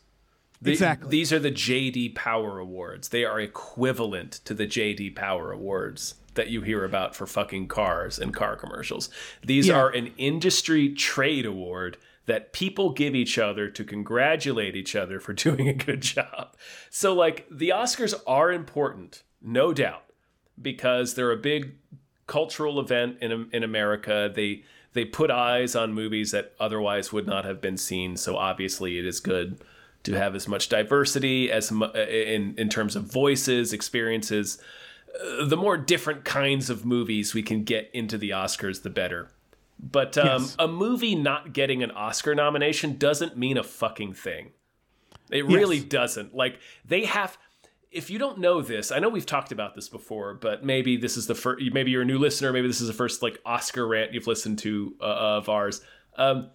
The- 0.61 0.71
Exactly. 0.71 1.09
These 1.09 1.31
are 1.31 1.39
the 1.39 1.51
JD 1.51 2.15
Power 2.15 2.57
Awards. 2.57 3.09
They 3.09 3.23
are 3.23 3.39
equivalent 3.39 4.31
to 4.45 4.53
the 4.55 4.65
JD 4.65 5.15
Power 5.15 5.51
Awards 5.51 6.15
that 6.33 6.49
you 6.49 6.61
hear 6.61 6.83
about 6.83 7.15
for 7.15 7.27
fucking 7.27 7.67
cars 7.67 8.17
and 8.19 8.33
car 8.33 8.55
commercials. 8.55 9.09
These 9.45 9.67
Yeah. 9.67 9.75
are 9.77 9.89
an 9.89 10.13
industry 10.17 10.89
trade 10.93 11.45
award 11.45 11.97
that 12.28 12.53
people 12.53 12.91
give 12.91 13.15
each 13.15 13.39
other 13.39 13.69
to 13.69 13.84
congratulate 13.84 14.75
each 14.75 14.95
other 14.95 15.19
for 15.19 15.34
doing 15.45 15.67
a 15.67 15.73
good 15.73 16.01
job. 16.01 16.55
So 16.89 17.13
like 17.13 17.47
the 17.49 17.69
Oscars 17.69 18.13
are 18.28 18.51
important, 18.51 19.23
no 19.41 19.73
doubt, 19.73 20.03
because 20.61 21.15
they're 21.15 21.32
a 21.32 21.38
big 21.38 21.73
cultural 22.28 22.80
event 22.80 23.17
in 23.21 23.49
in 23.51 23.63
America. 23.63 24.32
They 24.34 24.63
they 24.93 25.05
put 25.05 25.32
eyes 25.32 25.75
on 25.75 25.93
movies 25.93 26.32
that 26.32 26.53
otherwise 26.59 27.11
would 27.11 27.28
not 27.28 27.45
have 27.45 27.61
been 27.61 27.78
seen. 27.78 28.17
So 28.17 28.38
obviously, 28.38 28.97
it 28.99 29.05
is 29.05 29.19
good 29.19 29.59
to 30.03 30.13
have 30.13 30.36
as 30.36 30.47
much 30.47 30.69
diversity 30.69 31.51
as 31.51 31.71
in 31.71 32.55
in 32.57 32.69
terms 32.69 32.95
of 32.95 33.03
voices, 33.03 33.73
experiences. 33.73 34.57
Uh, 35.15 35.45
The 35.45 35.57
more 35.57 35.78
different 35.78 36.25
kinds 36.25 36.69
of 36.69 36.86
movies 36.86 37.34
we 37.34 37.43
can 37.43 37.63
get 37.63 37.89
into 37.93 38.17
the 38.17 38.32
Oscars, 38.32 38.84
the 38.84 38.89
better. 38.89 39.30
But 39.80 40.17
um, 40.17 40.41
Yes. 40.43 40.55
a 40.59 40.67
movie 40.67 41.15
not 41.15 41.53
getting 41.53 41.84
an 41.84 41.91
Oscar 41.91 42.34
nomination 42.34 42.97
doesn't 42.97 43.38
mean 43.38 43.57
a 43.57 43.63
fucking 43.63 44.13
thing. 44.13 44.51
It 45.30 45.45
really 45.45 45.80
doesn't. 45.80 46.36
Like 46.36 46.59
they 46.86 47.05
have. 47.05 47.38
If 47.89 48.09
you 48.09 48.19
don't 48.19 48.39
know 48.39 48.61
this, 48.61 48.91
I 48.91 48.99
know 48.99 49.07
we've 49.09 49.25
talked 49.25 49.51
about 49.51 49.73
this 49.75 49.88
before, 49.88 50.34
but 50.34 50.63
maybe 50.63 50.97
this 50.97 51.15
is 51.17 51.28
the 51.28 51.36
first. 51.36 51.63
Maybe 51.73 51.91
you're 51.91 52.01
a 52.01 52.05
new 52.05 52.17
listener. 52.17 52.51
Maybe 52.51 52.67
this 52.67 52.82
is 52.82 52.88
the 52.88 52.93
first 52.93 53.21
like 53.21 53.39
Oscar 53.45 53.88
rant 53.88 54.13
you've 54.13 54.28
listened 54.28 54.59
to 54.59 54.95
uh, 55.01 55.03
of 55.38 55.49
ours. 55.49 55.82
Um, 56.17 56.49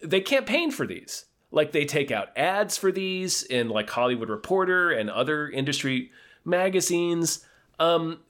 they 0.00 0.20
campaign 0.20 0.70
for 0.70 0.86
these. 0.86 1.24
Like 1.50 1.72
they 1.72 1.84
take 1.84 2.10
out 2.10 2.28
ads 2.36 2.76
for 2.76 2.92
these 2.92 3.42
in 3.44 3.68
like 3.68 3.88
Hollywood 3.88 4.28
Reporter 4.28 4.90
and 4.90 5.08
other 5.10 5.48
industry 5.48 6.10
magazines. 6.44 7.44
Um, 7.78 8.20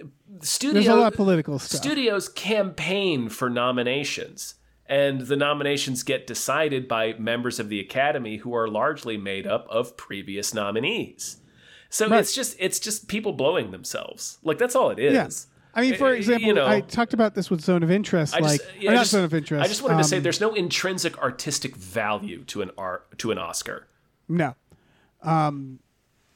studio, 0.41 0.75
There's 0.75 0.87
a 0.89 0.97
lot 0.97 1.13
of 1.13 1.17
political 1.17 1.59
stuff. 1.59 1.81
Studios 1.81 2.29
campaign 2.29 3.29
for 3.29 3.49
nominations, 3.49 4.55
and 4.87 5.21
the 5.23 5.37
nominations 5.37 6.03
get 6.03 6.27
decided 6.27 6.89
by 6.89 7.15
members 7.19 7.61
of 7.61 7.69
the 7.69 7.79
Academy 7.81 8.39
who 8.39 8.55
are 8.55 8.67
largely 8.69 9.17
made 9.17 9.47
up 9.47 9.67
of 9.71 9.97
previous 9.97 10.53
nominees. 10.53 11.39
So 11.91 12.09
Right. 12.09 12.19
it's 12.21 12.35
just 12.35 12.57
it's 12.59 12.81
just 12.81 13.07
people 13.07 13.33
blowing 13.33 13.71
themselves. 13.71 14.39
Like 14.43 14.59
that's 14.59 14.75
all 14.75 14.91
it 14.91 14.99
is. 14.99 15.15
Yeah. 15.15 15.29
I 15.79 15.83
mean, 15.83 15.95
for 15.97 16.07
Uh, 16.09 16.13
example, 16.13 16.49
you 16.49 16.55
know, 16.55 16.67
I 16.67 16.81
talked 16.81 17.13
about 17.15 17.35
this 17.35 17.51
with 17.51 17.61
Zone 17.61 17.83
of 17.83 17.91
Interest, 17.91 18.35
I 18.35 18.39
like 18.39 18.61
just, 18.61 18.71
or 18.77 18.79
yeah, 18.81 18.91
I 18.91 18.95
not 18.95 19.01
just- 19.01 19.11
Zone 19.13 19.25
of 19.25 19.35
Interest. 19.35 19.63
I 19.65 19.69
just 19.69 19.83
wanted 19.83 19.99
to 19.99 20.05
say 20.05 20.17
um, 20.17 20.23
there's 20.23 20.41
no 20.41 20.55
intrinsic 20.55 21.19
artistic 21.19 21.77
value 21.77 22.43
to 22.45 22.63
an 22.63 22.71
art 22.77 23.17
to 23.19 23.31
an 23.31 23.39
Oscar. 23.39 23.87
no. 24.29 24.55
Um, 25.23 25.79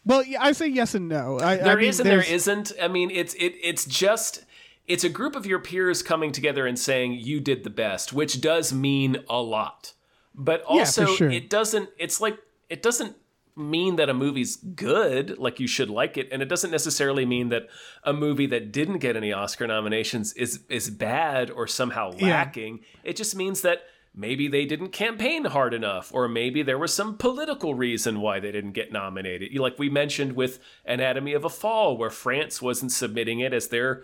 well, 0.04 0.22
yeah, 0.24 0.42
I 0.42 0.52
say 0.52 0.66
yes 0.68 0.94
and 0.94 1.08
no. 1.08 1.38
I, 1.40 1.56
There 1.56 1.72
I 1.72 1.76
mean, 1.76 1.88
is 1.88 2.00
and 2.00 2.08
there 2.08 2.22
isn't. 2.22 2.72
I 2.80 2.88
mean, 2.88 3.10
it's 3.10 3.34
it 3.34 3.54
it's 3.62 3.84
just 3.84 4.44
it's 4.86 5.04
a 5.04 5.08
group 5.08 5.36
of 5.36 5.46
your 5.46 5.58
peers 5.60 6.02
coming 6.02 6.32
together 6.32 6.66
and 6.66 6.78
saying 6.78 7.12
you 7.14 7.40
did 7.40 7.64
the 7.64 7.70
best, 7.70 8.12
which 8.12 8.40
does 8.40 8.72
mean 8.72 9.18
a 9.28 9.40
lot. 9.40 9.92
But 10.34 10.62
also 10.64 11.06
for 11.06 11.12
sure. 11.12 11.30
it 11.30 11.50
doesn't 11.50 11.90
it's 11.98 12.20
like 12.20 12.38
it 12.68 12.82
doesn't 12.82 13.16
mean 13.56 13.96
that 13.96 14.08
a 14.08 14.14
movie's 14.14 14.56
good, 14.56 15.36
like 15.38 15.60
you 15.60 15.66
should 15.66 15.90
like 15.90 16.16
it, 16.16 16.28
and 16.32 16.40
it 16.40 16.48
doesn't 16.48 16.70
necessarily 16.70 17.26
mean 17.26 17.50
that 17.50 17.64
a 18.04 18.12
movie 18.12 18.46
that 18.46 18.72
didn't 18.72 18.98
get 18.98 19.16
any 19.16 19.32
Oscar 19.32 19.66
nominations 19.66 20.32
is 20.34 20.60
is 20.68 20.88
bad 20.88 21.50
or 21.50 21.66
somehow 21.66 22.12
Yeah. 22.16 22.28
lacking. 22.28 22.80
It 23.04 23.16
just 23.16 23.36
means 23.36 23.60
that 23.62 23.82
maybe 24.14 24.48
they 24.48 24.64
didn't 24.64 24.88
campaign 24.90 25.44
hard 25.44 25.72
enough 25.72 26.12
or 26.12 26.28
maybe 26.28 26.62
there 26.62 26.78
was 26.78 26.92
some 26.92 27.16
political 27.16 27.74
reason 27.74 28.20
why 28.20 28.40
they 28.40 28.50
didn't 28.52 28.72
get 28.72 28.92
nominated. 28.92 29.54
Like 29.58 29.78
we 29.78 29.88
mentioned 29.88 30.32
with 30.34 30.58
anatomy 30.84 31.32
of 31.32 31.44
a 31.44 31.48
fall 31.48 31.96
where 31.96 32.10
france 32.10 32.60
wasn't 32.60 32.90
submitting 32.92 33.40
it 33.40 33.52
as 33.52 33.68
their 33.68 34.02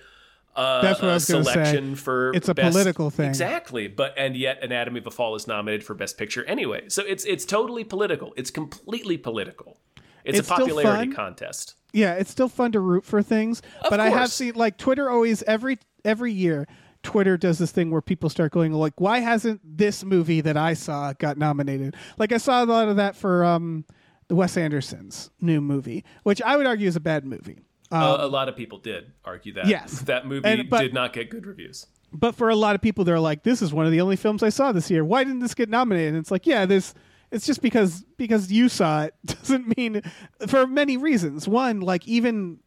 uh, 0.54 0.80
That's 0.80 1.02
what 1.02 1.10
I 1.10 1.14
was 1.14 1.28
gonna 1.28 1.44
say. 1.44 1.52
selection 1.52 1.96
for 1.96 2.32
It's 2.34 2.48
a 2.48 2.54
best- 2.54 2.72
political 2.72 3.10
thing. 3.10 3.28
exactly. 3.28 3.88
But 3.88 4.14
and 4.16 4.34
yet 4.36 4.62
anatomy 4.62 5.00
of 5.00 5.06
a 5.06 5.10
fall 5.10 5.34
is 5.34 5.46
nominated 5.46 5.84
for 5.84 5.92
best 5.94 6.16
picture 6.16 6.44
anyway. 6.46 6.88
So 6.88 7.02
it's 7.02 7.24
it's 7.26 7.44
totally 7.44 7.84
political. 7.84 8.32
It's 8.38 8.50
completely 8.50 9.18
political. 9.18 9.76
It's, 10.24 10.38
It's 10.38 10.48
a 10.48 10.54
popularity 10.54 11.12
contest. 11.12 11.74
Yeah, 11.92 12.14
it's 12.14 12.30
still 12.30 12.48
fun 12.48 12.72
to 12.72 12.80
root 12.80 13.04
for 13.04 13.22
things, 13.22 13.60
but 13.90 14.00
I 14.00 14.08
have 14.08 14.30
seen 14.32 14.54
like 14.54 14.78
Twitter 14.78 15.10
always 15.10 15.42
every 15.42 15.78
every 16.06 16.32
year. 16.32 16.66
Twitter 17.06 17.36
does 17.36 17.58
this 17.58 17.70
thing 17.70 17.90
where 17.90 18.02
people 18.02 18.28
start 18.28 18.52
going 18.52 18.72
like, 18.72 19.00
"Why 19.00 19.20
hasn't 19.20 19.60
this 19.64 20.04
movie 20.04 20.40
that 20.40 20.56
I 20.56 20.74
saw 20.74 21.12
got 21.12 21.38
nominated?" 21.38 21.94
Like 22.18 22.32
I 22.32 22.36
saw 22.38 22.62
a 22.62 22.66
lot 22.66 22.88
of 22.88 22.96
that 22.96 23.14
for 23.16 23.44
um, 23.44 23.84
the 24.28 24.34
Wes 24.34 24.56
Anderson's 24.56 25.30
new 25.40 25.60
movie, 25.60 26.04
which 26.24 26.42
I 26.42 26.56
would 26.56 26.66
argue 26.66 26.88
is 26.88 26.96
a 26.96 27.00
bad 27.00 27.24
movie. 27.24 27.58
Uh, 27.92 28.16
a 28.18 28.26
lot 28.26 28.48
of 28.48 28.56
people 28.56 28.78
did 28.78 29.12
argue 29.24 29.52
that 29.54 29.64
Um, 29.66 29.70
yes. 29.70 30.00
that 30.02 30.26
movie 30.26 30.48
And- 30.48 30.68
but- 30.68 30.80
did 30.82 30.92
not 30.94 31.12
get 31.12 31.30
good 31.30 31.46
reviews 31.46 31.86
But 32.12 32.34
for 32.34 32.48
a 32.48 32.56
lot 32.56 32.74
of 32.74 32.80
people, 32.82 33.04
they're 33.04 33.20
like, 33.20 33.42
"This 33.44 33.62
is 33.62 33.72
one 33.72 33.86
of 33.86 33.92
the 33.92 34.00
only 34.00 34.16
films 34.16 34.42
I 34.42 34.48
saw 34.48 34.72
this 34.72 34.90
year. 34.90 35.04
Why 35.04 35.22
didn't 35.24 35.40
this 35.40 35.54
get 35.54 35.68
nominated?" 35.68 36.08
And 36.14 36.18
it's 36.18 36.30
like, 36.30 36.46
yeah, 36.46 36.66
this. 36.66 36.94
It's 37.32 37.44
just 37.46 37.60
because 37.62 38.04
because 38.16 38.50
you 38.52 38.68
saw 38.68 39.02
it 39.04 39.14
doesn't 39.26 39.76
mean 39.76 40.02
for 40.46 40.66
many 40.66 40.96
reasons. 40.96 41.46
One, 41.48 41.80
like 41.80 42.06
even, 42.08 42.58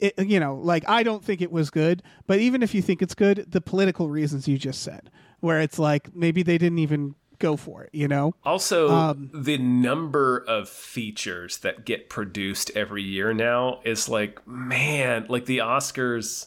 it, 0.00 0.26
you 0.26 0.40
know, 0.40 0.56
like 0.56 0.84
I 0.88 1.02
don't 1.02 1.24
think 1.24 1.40
it 1.40 1.52
was 1.52 1.70
good, 1.70 2.02
but 2.26 2.38
even 2.40 2.62
if 2.62 2.74
you 2.74 2.82
think 2.82 3.02
it's 3.02 3.14
good, 3.14 3.46
the 3.50 3.60
political 3.60 4.08
reasons 4.08 4.48
you 4.48 4.58
just 4.58 4.82
said, 4.82 5.10
where 5.40 5.60
it's 5.60 5.78
like 5.78 6.14
maybe 6.14 6.42
they 6.42 6.58
didn't 6.58 6.78
even 6.78 7.14
go 7.38 7.56
for 7.56 7.82
it. 7.84 7.90
You 7.94 8.06
know, 8.08 8.34
Also, 8.44 8.90
Um, 8.90 9.30
the 9.32 9.56
number 9.58 10.38
of 10.46 10.68
features 10.68 11.58
that 11.58 11.86
get 11.86 12.10
produced 12.10 12.70
every 12.74 13.02
year 13.02 13.32
now 13.32 13.80
is 13.84 14.08
like, 14.08 14.46
man, 14.46 15.24
like 15.28 15.46
the 15.46 15.58
Oscars. 15.58 16.46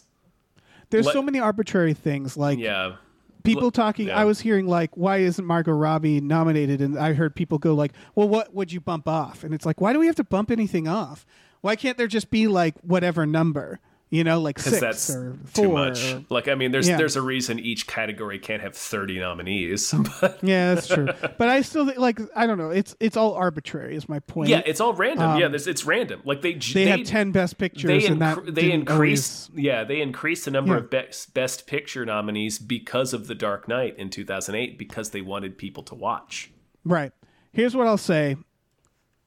there's 0.91 1.05
Let- 1.07 1.13
so 1.13 1.23
many 1.23 1.39
arbitrary 1.39 1.93
things 1.95 2.37
like 2.37 2.59
Yeah. 2.59 2.97
people 3.43 3.71
talking 3.71 4.07
yeah. 4.07 4.19
i 4.19 4.23
was 4.25 4.39
hearing 4.39 4.67
like 4.67 4.95
why 4.95 5.17
isn't 5.17 5.43
margot 5.45 5.71
robbie 5.73 6.21
nominated 6.21 6.79
and 6.81 6.97
i 6.99 7.11
heard 7.13 7.35
people 7.35 7.57
go 7.57 7.73
like 7.73 7.91
well 8.15 8.29
what 8.29 8.53
would 8.53 8.71
you 8.71 8.79
bump 8.79 9.05
off 9.07 9.43
and 9.43 9.53
it's 9.55 9.65
like 9.65 9.81
why 9.81 9.91
do 9.91 9.97
we 9.99 10.05
have 10.05 10.15
to 10.15 10.23
bump 10.23 10.49
anything 10.51 10.87
off 10.87 11.25
why 11.63 11.75
can't 11.75 11.97
there 11.97 12.07
just 12.07 12.29
be 12.29 12.47
like 12.47 12.75
whatever 12.81 13.25
number 13.25 13.79
you 14.09 14.23
know 14.23 14.39
like 14.39 14.59
six 14.59 14.79
that's 14.79 15.09
or 15.09 15.35
four 15.45 15.65
too 15.65 15.71
much. 15.71 16.13
or- 16.13 16.23
Like, 16.29 16.47
I 16.47 16.53
mean, 16.53 16.69
there's 16.71 16.87
Yeah. 16.87 16.97
there's 16.97 17.15
a 17.15 17.21
reason 17.21 17.57
each 17.57 17.87
category 17.87 18.37
can't 18.37 18.61
have 18.61 18.75
30 18.75 19.17
nominees. 19.19 19.91
But 20.21 20.37
yeah 20.43 20.75
that's 20.75 20.87
true 20.87 21.07
but 21.39 21.47
i 21.49 21.61
still 21.61 21.87
think 21.87 21.97
like 21.97 22.19
i 22.35 22.45
don't 22.45 22.59
know 22.59 22.69
it's 22.69 22.95
it's 22.99 23.17
all 23.17 23.33
arbitrary 23.33 23.95
is 23.95 24.07
my 24.07 24.19
point 24.19 24.49
yeah, 24.49 24.61
it's 24.67 24.79
all 24.79 24.93
random. 24.93 25.39
yeah, 25.39 25.47
there's, 25.47 25.65
it's 25.65 25.83
random. 25.85 26.21
Like 26.25 26.41
they 26.43 26.53
Um, 26.53 26.59
they, 26.75 26.85
have 26.85 27.03
10 27.05 27.31
best 27.31 27.57
pictures 27.57 27.87
they, 27.87 28.05
and 28.05 28.21
that 28.21 28.53
they 28.53 28.71
increased 28.71 29.49
always- 29.49 29.63
yeah 29.65 29.83
they 29.83 29.99
increased 30.01 30.45
the 30.45 30.51
number 30.51 30.73
Yeah. 30.73 30.79
of 30.81 30.89
best 30.91 31.33
best 31.33 31.65
picture 31.65 32.05
nominees 32.05 32.59
because 32.59 33.13
of 33.13 33.25
the 33.25 33.35
dark 33.35 33.67
knight 33.67 33.97
in 33.97 34.11
2008 34.11 34.77
because 34.77 35.09
they 35.09 35.21
wanted 35.21 35.57
people 35.57 35.81
to 35.83 35.95
watch 35.95 36.51
Right. 36.85 37.13
Here's 37.53 37.75
what 37.75 37.87
I'll 37.87 37.97
say 37.97 38.35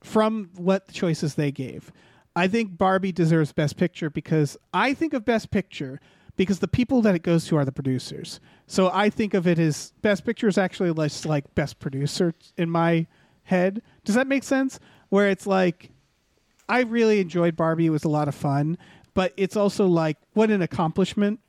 from 0.03 0.51
what 0.57 0.93
choices 0.93 1.35
they 1.37 1.51
gave. 1.51 1.91
I 2.37 2.49
think 2.49 2.77
Barbie 2.77 3.13
deserves 3.13 3.53
Best 3.53 3.79
Picture 3.79 4.11
because 4.11 4.59
I 4.75 4.93
think 4.93 5.15
of 5.15 5.25
Best 5.25 5.51
Picture 5.51 6.01
because 6.37 6.59
the 6.59 6.69
people 6.69 7.01
that 7.01 7.15
it 7.15 7.23
goes 7.23 7.47
to 7.47 7.57
are 7.57 7.65
the 7.65 7.73
producers. 7.73 8.41
So 8.67 8.91
I 8.93 9.09
think 9.09 9.33
of 9.33 9.47
it 9.47 9.59
as 9.59 9.95
Best 10.03 10.27
Picture 10.27 10.47
is 10.47 10.59
actually 10.59 10.91
less 10.91 11.25
like 11.25 11.55
Best 11.55 11.79
Producer 11.81 12.35
in 12.59 12.69
my 12.69 13.07
head. 13.45 13.81
Does 14.05 14.15
that 14.17 14.27
make 14.27 14.45
sense? 14.45 14.79
Where 15.09 15.31
it's 15.31 15.47
like, 15.47 15.91
I 16.69 16.83
really 16.83 17.21
enjoyed 17.21 17.57
Barbie. 17.57 17.87
It 17.87 17.91
was 17.91 18.05
a 18.05 18.11
lot 18.11 18.29
of 18.29 18.35
fun. 18.35 18.77
But 19.15 19.33
it's 19.39 19.57
also 19.57 19.87
like, 19.87 20.19
what 20.35 20.51
an 20.51 20.61
accomplishment 20.61 21.41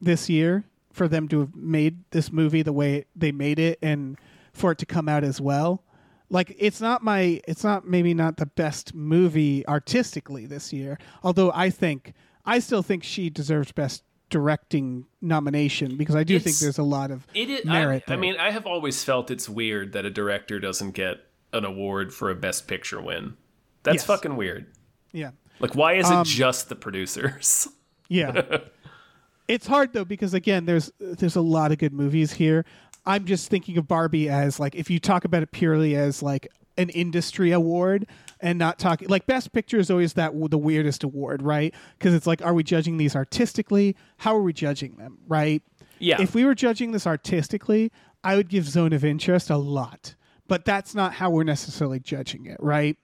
this 0.00 0.28
year 0.28 0.64
for 0.90 1.06
them 1.06 1.28
to 1.28 1.40
have 1.40 1.54
made 1.54 2.10
this 2.10 2.32
movie 2.32 2.62
the 2.62 2.72
way 2.72 3.04
they 3.14 3.30
made 3.30 3.60
it 3.60 3.78
and 3.80 4.18
for 4.52 4.72
it 4.72 4.78
to 4.78 4.86
come 4.86 5.08
out 5.08 5.22
as 5.22 5.40
well. 5.40 5.84
Like 6.30 6.54
it's 6.58 6.80
not 6.80 7.02
my 7.02 7.40
it's 7.46 7.62
not 7.64 7.86
maybe 7.86 8.14
not 8.14 8.36
the 8.38 8.46
best 8.46 8.94
movie 8.94 9.66
artistically 9.68 10.46
this 10.46 10.72
year, 10.72 10.98
although 11.22 11.52
I 11.54 11.70
think 11.70 12.12
I 12.44 12.58
still 12.58 12.82
think 12.82 13.04
she 13.04 13.30
deserves 13.30 13.72
best 13.72 14.02
directing 14.30 15.06
nomination 15.20 15.96
because 15.96 16.16
I 16.16 16.24
do 16.24 16.38
think 16.40 16.56
there's 16.58 16.78
a 16.78 16.82
lot 16.82 17.10
of 17.10 17.26
It 17.34 17.48
is. 17.50 17.64
merit 17.64 18.04
I, 18.08 18.14
I 18.14 18.16
mean, 18.16 18.36
I 18.38 18.50
have 18.50 18.66
always 18.66 19.04
felt 19.04 19.30
it's 19.30 19.48
weird 19.48 19.92
that 19.92 20.04
a 20.04 20.10
director 20.10 20.58
doesn't 20.58 20.92
get 20.92 21.18
an 21.52 21.64
award 21.64 22.12
for 22.12 22.30
a 22.30 22.34
Best 22.34 22.66
Picture 22.66 23.00
win. 23.00 23.36
That's 23.84 23.96
Yes. 23.96 24.04
fucking 24.06 24.36
weird. 24.36 24.66
yeah. 25.12 25.30
Like, 25.60 25.76
why 25.76 25.92
is 25.94 26.06
Um, 26.10 26.22
it 26.22 26.24
just 26.26 26.68
the 26.68 26.74
producers? 26.74 27.68
Yeah. 28.08 28.58
it's 29.48 29.66
hard 29.66 29.92
though 29.92 30.04
because 30.06 30.32
again 30.34 30.64
there's 30.64 30.90
there's 30.98 31.36
a 31.36 31.40
lot 31.40 31.70
of 31.70 31.78
good 31.78 31.92
movies 31.92 32.32
here. 32.32 32.64
I'm 33.06 33.24
just 33.26 33.48
thinking 33.48 33.76
of 33.78 33.86
Barbie 33.86 34.28
as 34.28 34.58
like 34.58 34.74
if 34.74 34.90
you 34.90 34.98
talk 34.98 35.24
about 35.24 35.42
it 35.42 35.52
purely 35.52 35.94
as 35.94 36.22
like 36.22 36.48
an 36.76 36.88
industry 36.88 37.52
award 37.52 38.06
and 38.40 38.58
not 38.58 38.78
talking 38.78 39.08
like 39.08 39.26
best 39.26 39.52
picture 39.52 39.78
is 39.78 39.90
always 39.90 40.14
that 40.14 40.32
the 40.50 40.58
weirdest 40.58 41.04
award, 41.04 41.42
right? 41.42 41.74
Because 41.98 42.14
it's 42.14 42.26
like 42.26 42.42
are 42.42 42.54
we 42.54 42.62
judging 42.62 42.96
these 42.96 43.14
artistically? 43.14 43.94
How 44.18 44.36
are 44.36 44.42
we 44.42 44.52
judging 44.52 44.96
them, 44.96 45.18
right? 45.28 45.62
Yeah. 45.98 46.20
If 46.20 46.34
we 46.34 46.44
were 46.44 46.54
judging 46.54 46.92
this 46.92 47.06
artistically, 47.06 47.92
I 48.24 48.36
would 48.36 48.48
give 48.48 48.66
Zone 48.68 48.92
of 48.92 49.04
Interest 49.04 49.50
a 49.50 49.56
lot. 49.56 50.14
But 50.48 50.64
that's 50.64 50.94
not 50.94 51.14
how 51.14 51.30
we're 51.30 51.44
necessarily 51.44 52.00
judging 52.00 52.46
it, 52.46 52.56
right? 52.60 52.96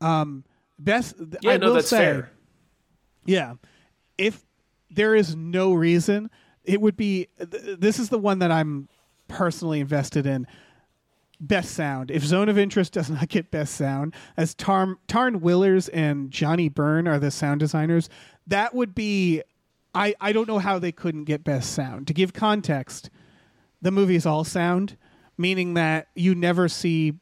Um 0.00 0.44
best 0.78 1.14
yeah, 1.40 1.52
I 1.52 1.56
no, 1.56 1.68
will 1.68 1.74
that's 1.74 1.88
say, 1.88 1.98
fair. 1.98 2.30
yeah. 3.24 3.54
If 4.18 4.44
there 4.90 5.14
is 5.14 5.34
no 5.34 5.72
reason, 5.72 6.30
it 6.62 6.80
would 6.80 6.96
be. 6.96 7.28
Th- 7.38 7.78
this 7.78 7.98
is 7.98 8.08
the 8.10 8.18
one 8.18 8.38
that 8.40 8.52
I'm 8.52 8.88
personally 9.28 9.80
invested 9.80 10.26
in. 10.26 10.46
Best 11.40 11.72
sound. 11.72 12.10
If 12.10 12.24
Zone 12.24 12.48
of 12.48 12.56
Interest 12.56 12.92
does 12.92 13.10
not 13.10 13.28
get 13.28 13.50
best 13.50 13.74
sound, 13.74 14.14
as 14.36 14.54
Tarn 14.54 14.96
Tarn 15.08 15.40
Willers 15.40 15.88
and 15.88 16.30
Johnnie 16.30 16.68
Burn 16.68 17.08
are 17.08 17.18
the 17.18 17.30
sound 17.30 17.60
designers, 17.60 18.08
that 18.46 18.74
would 18.74 18.94
be. 18.94 19.42
I 19.94 20.14
I 20.20 20.32
don't 20.32 20.48
know 20.48 20.58
how 20.58 20.78
they 20.78 20.92
couldn't 20.92 21.24
get 21.24 21.44
best 21.44 21.72
sound. 21.72 22.06
To 22.06 22.14
give 22.14 22.32
context, 22.32 23.10
the 23.82 23.90
movie 23.90 24.16
is 24.16 24.26
all 24.26 24.44
sound, 24.44 24.96
meaning 25.36 25.74
that 25.74 26.08
you 26.14 26.34
never 26.34 26.68
see 26.68 27.14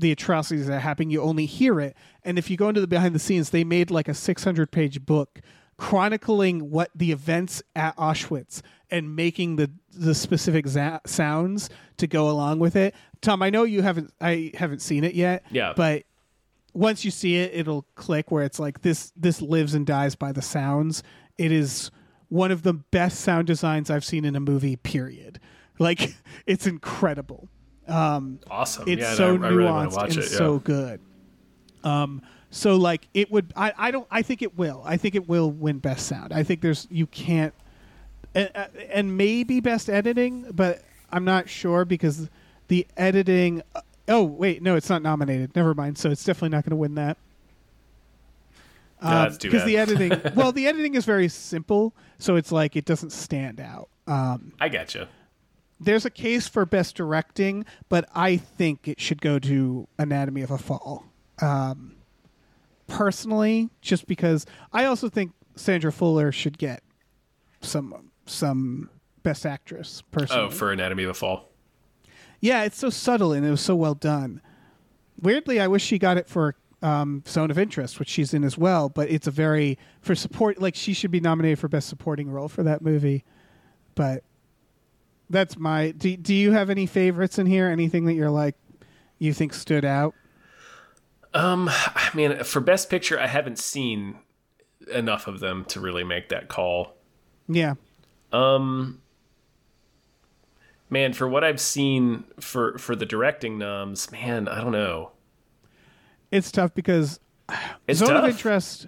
the 0.00 0.12
atrocities 0.12 0.66
that 0.66 0.74
are 0.74 0.80
happening. 0.80 1.10
You 1.10 1.22
only 1.22 1.46
hear 1.46 1.78
it. 1.80 1.96
And 2.24 2.38
if 2.38 2.50
you 2.50 2.56
go 2.56 2.68
into 2.68 2.80
the 2.80 2.86
behind 2.86 3.14
the 3.14 3.18
scenes, 3.18 3.50
they 3.50 3.64
made 3.64 3.90
like 3.90 4.08
a 4.08 4.14
600 4.14 4.70
page 4.70 5.04
book 5.04 5.40
chronicling 5.80 6.70
what 6.70 6.90
the 6.94 7.10
events 7.10 7.62
at 7.74 7.96
Auschwitz 7.96 8.60
and 8.90 9.16
making 9.16 9.56
the 9.56 9.70
the 9.94 10.14
specific 10.14 10.68
za- 10.68 11.00
sounds 11.06 11.70
to 11.96 12.06
go 12.06 12.28
along 12.28 12.58
with 12.58 12.76
it. 12.76 12.94
Tom, 13.22 13.42
I 13.42 13.48
know 13.48 13.64
you 13.64 13.80
haven't 13.80 14.12
I 14.20 14.52
haven't 14.54 14.82
seen 14.82 15.04
it 15.04 15.14
yet. 15.14 15.42
Yeah. 15.50 15.72
But 15.74 16.02
once 16.74 17.02
you 17.02 17.10
see 17.10 17.36
it, 17.36 17.52
it'll 17.54 17.86
click 17.94 18.30
where 18.30 18.44
it's 18.44 18.58
like 18.60 18.82
this. 18.82 19.10
This 19.16 19.40
lives 19.40 19.72
and 19.74 19.86
dies 19.86 20.14
by 20.14 20.32
the 20.32 20.42
sounds. 20.42 21.02
It 21.38 21.50
is 21.50 21.90
one 22.28 22.50
of 22.50 22.62
the 22.62 22.74
best 22.74 23.20
sound 23.20 23.46
designs 23.46 23.88
I've 23.90 24.04
seen 24.04 24.26
in 24.26 24.36
a 24.36 24.40
movie. 24.40 24.76
Period. 24.76 25.40
Like 25.78 26.14
it's 26.46 26.66
incredible. 26.66 27.48
Um, 27.88 28.38
Awesome. 28.50 28.84
it's 28.86 29.00
yeah, 29.00 29.14
so 29.14 29.28
I, 29.42 29.46
I 29.46 29.48
really 29.48 29.64
nuanced 29.70 29.90
to 29.92 29.96
watch 29.96 30.14
and 30.16 30.24
it. 30.24 30.30
Yeah. 30.30 30.36
so 30.36 30.58
good. 30.58 31.00
Um, 31.82 32.20
so 32.50 32.76
like 32.76 33.08
it 33.14 33.30
would. 33.30 33.52
I, 33.56 33.72
I 33.76 33.90
don't. 33.90 34.06
I 34.10 34.22
think 34.22 34.42
it 34.42 34.58
will. 34.58 34.82
I 34.84 34.96
think 34.96 35.14
it 35.14 35.28
will 35.28 35.50
win 35.50 35.78
best 35.78 36.06
sound. 36.06 36.32
I 36.32 36.42
think 36.42 36.60
there's 36.60 36.86
you 36.90 37.06
can't, 37.06 37.54
and, 38.34 38.50
and 38.90 39.16
maybe 39.16 39.60
best 39.60 39.88
editing, 39.88 40.50
but 40.52 40.82
I'm 41.10 41.24
not 41.24 41.48
sure 41.48 41.84
because 41.84 42.28
the 42.68 42.86
editing. 42.96 43.62
Oh 44.08 44.24
wait, 44.24 44.62
no, 44.62 44.74
it's 44.74 44.90
not 44.90 45.02
nominated. 45.02 45.54
Never 45.54 45.74
mind. 45.74 45.96
So 45.96 46.10
it's 46.10 46.24
definitely 46.24 46.48
not 46.50 46.64
going 46.64 46.70
to 46.70 46.76
win 46.76 46.96
that. 46.96 47.16
Yeah, 49.02 49.10
that's 49.10 49.38
too 49.38 49.50
Because 49.50 49.64
the 49.64 49.78
editing, 49.78 50.20
well, 50.34 50.52
the 50.52 50.66
editing 50.66 50.94
is 50.94 51.06
very 51.06 51.28
simple, 51.28 51.94
so 52.18 52.36
it's 52.36 52.52
like 52.52 52.76
it 52.76 52.84
doesn't 52.84 53.10
stand 53.10 53.60
out. 53.60 53.88
Um, 54.06 54.52
I 54.60 54.68
gotcha. 54.68 55.08
there's 55.78 56.04
a 56.04 56.10
case 56.10 56.48
for 56.48 56.66
best 56.66 56.96
directing, 56.96 57.64
but 57.88 58.08
I 58.14 58.36
think 58.36 58.88
it 58.88 59.00
should 59.00 59.22
go 59.22 59.38
to 59.38 59.88
Anatomy 59.98 60.42
of 60.42 60.50
a 60.50 60.58
Fall. 60.58 61.04
Um, 61.40 61.94
personally, 62.90 63.70
just 63.80 64.06
because 64.06 64.44
I 64.72 64.84
also 64.84 65.08
think 65.08 65.32
Sandra 65.54 65.90
Hüller 65.92 66.32
should 66.34 66.58
get 66.58 66.82
some 67.62 68.10
some 68.26 68.90
best 69.22 69.46
actress. 69.46 70.02
Personally, 70.10 70.46
Oh, 70.46 70.50
for 70.50 70.72
Anatomy 70.72 71.04
of 71.04 71.10
a 71.10 71.14
Fall. 71.14 71.48
yeah, 72.40 72.64
it's 72.64 72.76
so 72.78 72.90
subtle 72.90 73.32
and 73.32 73.46
it 73.46 73.50
was 73.50 73.60
so 73.60 73.74
well 73.76 73.94
done. 73.94 74.42
Weirdly, 75.20 75.60
I 75.60 75.68
wish 75.68 75.82
she 75.84 75.98
got 75.98 76.16
it 76.16 76.28
for 76.28 76.54
um, 76.82 77.22
Zone 77.28 77.50
of 77.50 77.58
Interest, 77.58 77.98
which 77.98 78.08
she's 78.08 78.32
in 78.34 78.42
as 78.44 78.56
well. 78.58 78.88
But 78.88 79.10
it's 79.10 79.26
a 79.26 79.30
very 79.30 79.78
for 80.00 80.14
support. 80.14 80.60
Like 80.60 80.74
she 80.74 80.92
should 80.92 81.10
be 81.10 81.20
nominated 81.20 81.58
for 81.58 81.68
best 81.68 81.88
supporting 81.88 82.30
role 82.30 82.48
for 82.48 82.62
that 82.62 82.82
movie. 82.82 83.24
But 83.94 84.24
that's 85.28 85.56
my. 85.58 85.90
Do, 85.92 86.16
do 86.16 86.34
you 86.34 86.52
have 86.52 86.70
any 86.70 86.86
favorites 86.86 87.38
in 87.38 87.46
here? 87.46 87.68
Anything 87.68 88.06
that 88.06 88.14
you're 88.14 88.30
like 88.30 88.56
you 89.18 89.32
think 89.34 89.52
stood 89.52 89.84
out? 89.84 90.14
Um, 91.34 91.68
I 91.70 92.10
mean, 92.14 92.42
for 92.44 92.60
Best 92.60 92.90
Picture, 92.90 93.18
I 93.18 93.26
haven't 93.26 93.58
seen 93.58 94.16
enough 94.92 95.26
of 95.26 95.40
them 95.40 95.64
to 95.66 95.80
really 95.80 96.04
make 96.04 96.28
that 96.30 96.48
call. 96.48 96.96
Yeah, 97.48 97.74
Um, 98.32 99.00
man, 100.88 101.12
for 101.12 101.28
what 101.28 101.42
I've 101.44 101.60
seen 101.60 102.24
for 102.40 102.78
for 102.78 102.94
the 102.96 103.06
directing 103.06 103.58
noms, 103.58 104.10
man, 104.12 104.48
I 104.48 104.60
don't 104.60 104.72
know. 104.72 105.12
it's 106.30 106.50
tough 106.52 106.74
because 106.74 107.18
It's 107.88 107.98
Zone 107.98 108.08
tough. 108.10 108.24
of 108.24 108.30
Interest. 108.30 108.86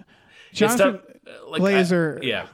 Jonathan 0.53 1.01
uh, 1.27 1.49
Like, 1.49 1.61
I- 1.61 1.65
Glazer- 1.73 2.23
yeah. 2.23 2.47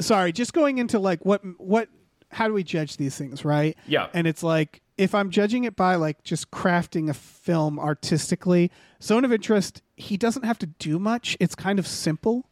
sorry, 0.00 0.32
just 0.32 0.52
going 0.52 0.78
into 0.78 0.98
like 0.98 1.24
what 1.24 1.42
what 1.58 1.88
how 2.30 2.46
do 2.46 2.54
we 2.54 2.62
judge 2.62 2.96
these 2.96 3.16
things, 3.16 3.44
right? 3.44 3.76
Yeah. 3.88 4.06
And 4.14 4.26
it's 4.28 4.42
like 4.44 4.82
if 5.00 5.14
I'm 5.14 5.30
judging 5.30 5.64
it 5.64 5.76
by 5.76 5.94
like 5.94 6.22
just 6.24 6.50
crafting 6.50 7.08
a 7.08 7.14
film 7.14 7.78
artistically, 7.78 8.70
Zone 9.02 9.24
of 9.24 9.32
Interest, 9.32 9.80
he 9.96 10.18
doesn't 10.18 10.44
have 10.44 10.58
to 10.58 10.66
do 10.66 10.98
much. 10.98 11.38
It's 11.40 11.54
kind 11.54 11.78
of 11.78 11.86
simple. 11.86 12.50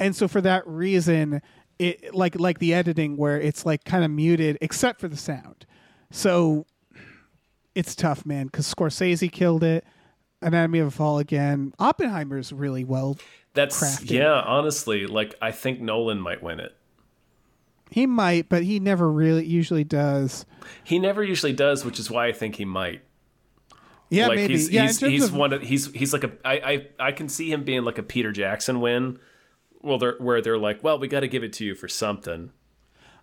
And 0.00 0.16
so 0.16 0.26
for 0.26 0.40
that 0.40 0.66
reason, 0.66 1.40
it 1.78 2.12
like 2.12 2.38
like 2.38 2.58
the 2.58 2.74
editing 2.74 3.16
where 3.16 3.40
it's 3.40 3.64
like 3.64 3.84
kind 3.84 4.04
of 4.04 4.10
muted 4.10 4.58
except 4.60 5.00
for 5.00 5.06
the 5.06 5.16
sound. 5.16 5.66
So 6.10 6.66
it's 7.76 7.94
tough, 7.94 8.26
man, 8.26 8.48
cuz 8.48 8.72
Scorsese 8.74 9.30
killed 9.30 9.62
it. 9.62 9.84
Anatomy 10.42 10.80
of 10.80 10.88
a 10.88 10.90
Fall 10.90 11.20
again. 11.20 11.74
Oppenheimer's 11.78 12.52
really 12.52 12.82
well. 12.82 13.16
That's 13.54 13.80
crafted. 13.80 14.10
yeah. 14.10 14.40
Honestly, 14.40 15.06
like 15.06 15.36
I 15.40 15.52
think 15.52 15.80
Nolan 15.80 16.20
might 16.20 16.42
win 16.42 16.58
it. 16.58 16.76
He 17.94 18.08
might, 18.08 18.48
but 18.48 18.64
he 18.64 18.80
never 18.80 19.08
really 19.08 19.46
usually 19.46 19.84
does. 19.84 20.46
He 20.82 20.98
never 20.98 21.22
usually 21.22 21.52
does, 21.52 21.84
which 21.84 22.00
is 22.00 22.10
why 22.10 22.26
I 22.26 22.32
think 22.32 22.56
he 22.56 22.64
might. 22.64 23.02
Yeah, 24.10 24.26
like 24.26 24.34
maybe. 24.34 24.54
he's 24.54 24.68
yeah, 24.68 24.82
he's, 24.82 24.98
he's 24.98 25.24
of, 25.26 25.36
one 25.36 25.52
of 25.52 25.62
he's 25.62 25.92
he's 25.92 26.12
like 26.12 26.24
a 26.24 26.32
I, 26.44 26.54
I 26.54 26.86
I 26.98 27.12
can 27.12 27.28
see 27.28 27.52
him 27.52 27.62
being 27.62 27.84
like 27.84 27.96
a 27.96 28.02
Peter 28.02 28.32
Jackson 28.32 28.80
win. 28.80 29.20
Well, 29.80 29.98
they're 29.98 30.16
where 30.18 30.42
they're 30.42 30.58
like, 30.58 30.82
well, 30.82 30.98
we 30.98 31.06
got 31.06 31.20
to 31.20 31.28
give 31.28 31.44
it 31.44 31.52
to 31.52 31.64
you 31.64 31.76
for 31.76 31.86
something. 31.86 32.50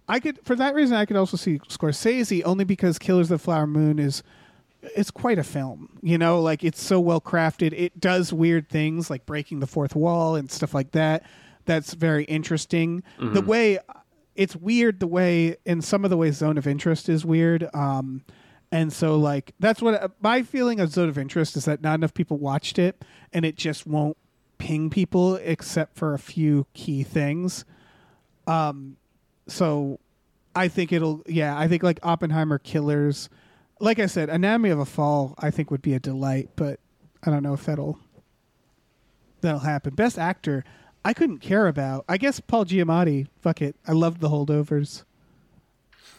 I 0.08 0.22
could 0.22 0.40
for 0.46 0.56
that 0.56 0.74
reason 0.74 0.96
I 0.96 1.04
could 1.04 1.18
also 1.18 1.36
see 1.36 1.60
Scorsese 1.68 2.42
only 2.46 2.64
because 2.64 2.98
Killers 2.98 3.30
of 3.30 3.40
the 3.40 3.44
Flower 3.44 3.68
Moon 3.68 4.00
is 4.00 4.24
it's 4.96 5.12
quite 5.12 5.38
a 5.38 5.44
film. 5.44 6.00
You 6.02 6.18
know, 6.18 6.40
like 6.40 6.64
it's 6.64 6.82
so 6.82 6.98
well 6.98 7.20
crafted. 7.20 7.74
It 7.74 8.00
does 8.00 8.32
weird 8.32 8.70
things 8.70 9.10
like 9.10 9.26
breaking 9.26 9.60
the 9.60 9.68
fourth 9.68 9.98
wall 9.98 10.38
and 10.38 10.50
stuff 10.50 10.74
like 10.74 10.92
that. 10.92 11.24
That's 11.66 11.94
very 11.94 12.24
interesting. 12.24 13.04
The 13.20 13.26
mm-hmm. 13.26 13.48
way 13.48 13.80
it's 14.36 14.56
weird 14.56 15.00
the 15.00 15.08
way 15.08 15.58
in 15.66 15.82
some 15.82 16.04
of 16.04 16.10
the 16.10 16.18
ways 16.18 16.38
Zone 16.38 16.58
of 16.58 16.68
Interest 16.68 17.10
is 17.10 17.26
weird. 17.26 17.70
Um 17.74 18.24
and 18.72 18.94
so 18.94 19.18
like 19.18 19.54
that's 19.60 19.82
what 19.82 20.12
my 20.22 20.44
feeling 20.44 20.80
of 20.80 20.92
Zone 20.92 21.10
of 21.10 21.18
Interest 21.18 21.58
is 21.58 21.66
that 21.66 21.82
not 21.82 21.96
enough 21.96 22.14
people 22.14 22.38
watched 22.38 22.80
it 22.80 23.04
and 23.34 23.46
it 23.46 23.56
just 23.56 23.86
won't 23.86 24.18
ping 24.58 24.90
people 24.90 25.36
except 25.36 25.98
for 25.98 26.14
a 26.14 26.20
few 26.20 26.68
key 26.74 27.04
things 27.04 27.66
so 29.48 30.00
I 30.56 30.68
think 30.68 30.92
it'll 30.92 31.24
yeah, 31.28 31.58
I 31.58 31.68
think 31.68 31.84
like 31.84 32.00
Oppenheimer 32.04 32.60
Killers 32.60 33.30
like 33.80 34.00
I 34.00 34.06
said, 34.06 34.30
Anatomy 34.30 34.70
of 34.70 34.80
a 34.80 34.86
Fall 34.86 35.36
I 35.40 35.52
think 35.52 35.72
would 35.72 35.82
be 35.82 35.94
a 35.94 36.00
delight, 36.00 36.50
but 36.56 36.80
I 37.24 37.32
don't 37.32 37.44
know 37.44 37.54
if 37.54 37.66
that'll 37.66 38.00
that'll 39.42 39.60
happen. 39.60 39.96
Best 39.96 40.20
actor, 40.20 40.64
I 41.04 41.14
couldn't 41.14 41.40
care 41.40 41.68
about. 41.68 42.06
I 42.08 42.18
guess 42.18 42.40
Paul 42.40 42.66
Giamatti. 42.66 43.28
Fuck 43.42 43.62
it. 43.62 43.76
I 43.88 43.94
loved 43.94 44.22
the 44.22 44.30
holdovers. 44.30 45.04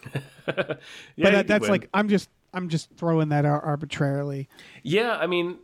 Yeah, 0.44 1.24
but 1.24 1.32
that, 1.32 1.46
that's 1.46 1.68
like 1.68 1.88
I'm 1.94 2.08
just 2.08 2.28
I'm 2.52 2.68
just 2.68 2.90
throwing 2.96 3.28
that 3.28 3.44
out 3.44 3.62
arbitrarily. 3.64 4.48
Yeah, 4.82 5.16
I 5.16 5.28
mean, 5.28 5.58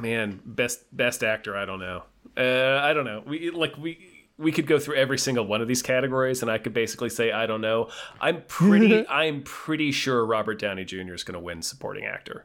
man, 0.00 0.40
best 0.44 0.84
best 0.96 1.22
actor. 1.22 1.56
I 1.56 1.64
don't 1.64 1.78
know. 1.78 2.02
Uh, 2.36 2.80
I 2.82 2.92
don't 2.92 3.04
know. 3.04 3.22
We 3.24 3.50
like 3.50 3.76
we 3.78 4.26
we 4.38 4.50
could 4.50 4.66
go 4.66 4.78
through 4.78 4.96
every 4.96 5.18
single 5.18 5.46
one 5.46 5.62
of 5.62 5.68
these 5.68 5.82
categories, 5.82 6.42
and 6.42 6.50
I 6.50 6.58
could 6.58 6.74
basically 6.74 7.10
say 7.10 7.30
I 7.30 7.46
don't 7.46 7.60
know. 7.60 7.90
I'm 8.20 8.42
pretty. 8.48 9.06
I'm 9.08 9.42
pretty 9.42 9.92
sure 9.92 10.24
Robert 10.26 10.58
Downey 10.58 10.84
Jr. 10.84 11.14
is 11.14 11.22
going 11.22 11.34
to 11.34 11.40
win 11.40 11.62
supporting 11.62 12.04
actor. 12.04 12.44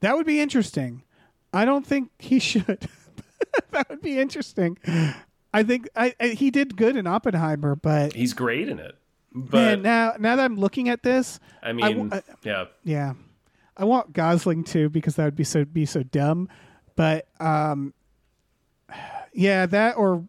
That 0.00 0.16
would 0.16 0.26
be 0.26 0.40
interesting. 0.40 1.02
I 1.52 1.64
don't 1.64 1.86
think 1.86 2.10
he 2.18 2.38
should. 2.40 2.88
that 3.70 3.88
would 3.90 4.00
be 4.02 4.18
interesting. 4.18 4.78
I 5.54 5.62
think 5.62 5.88
I, 5.96 6.14
I, 6.20 6.26
he 6.28 6.50
did 6.50 6.76
good 6.76 6.96
in 6.96 7.06
Oppenheimer, 7.06 7.76
but 7.76 8.12
He's 8.12 8.34
great 8.34 8.68
in 8.68 8.78
it, 8.78 8.96
but 9.34 9.52
man, 9.58 9.82
now 9.82 10.12
now 10.18 10.36
that 10.36 10.44
I'm 10.44 10.56
looking 10.56 10.88
at 10.90 11.02
this, 11.02 11.40
I 11.62 11.72
mean, 11.72 12.12
I- 12.12 12.22
yeah, 12.42 12.64
yeah, 12.82 13.14
I 13.76 13.84
want 13.84 14.12
Gosling 14.12 14.64
too 14.64 14.90
because 14.90 15.16
that 15.16 15.24
would 15.24 15.36
be 15.36 15.44
so 15.44 15.64
be 15.64 15.86
so 15.86 16.02
dumb. 16.02 16.48
But 16.96 17.26
um, 17.40 17.94
yeah, 19.32 19.66
that 19.66 19.96
or 19.96 20.24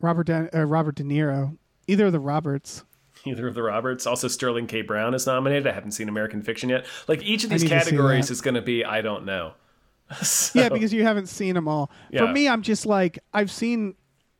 Robert 0.00 0.24
De, 0.28 0.48
uh, 0.58 0.64
Robert 0.64 0.96
De 0.96 1.02
Niro, 1.04 1.56
either 1.86 2.06
of 2.06 2.12
the 2.12 2.20
Roberts. 2.20 2.84
either 3.24 3.46
of 3.46 3.54
the 3.54 3.62
Roberts. 3.62 4.06
Also, 4.06 4.26
Sterling 4.28 4.66
K. 4.66 4.82
Brown 4.82 5.14
is 5.14 5.26
nominated. 5.26 5.66
I 5.66 5.72
haven't 5.72 5.92
seen 5.92 6.08
American 6.08 6.42
Fiction 6.42 6.68
yet. 6.68 6.86
Like 7.06 7.22
each 7.22 7.44
of 7.44 7.50
these 7.50 7.62
need 7.62 7.68
to 7.70 7.80
see 7.80 7.90
categories 7.90 8.30
is 8.30 8.40
going 8.40 8.54
to 8.54 8.62
be 8.62 8.84
I 8.84 9.00
don't 9.00 9.24
know. 9.24 9.52
So- 10.22 10.58
Yeah, 10.60 10.68
because 10.68 10.92
you 10.92 11.04
haven't 11.04 11.26
seen 11.28 11.54
them 11.54 11.68
all. 11.68 11.90
For 12.26 12.32
me, 12.32 12.48
I'm 12.48 12.62
just 12.62 12.84
like 12.84 13.18
I've 13.32 13.50
seen 13.50 13.94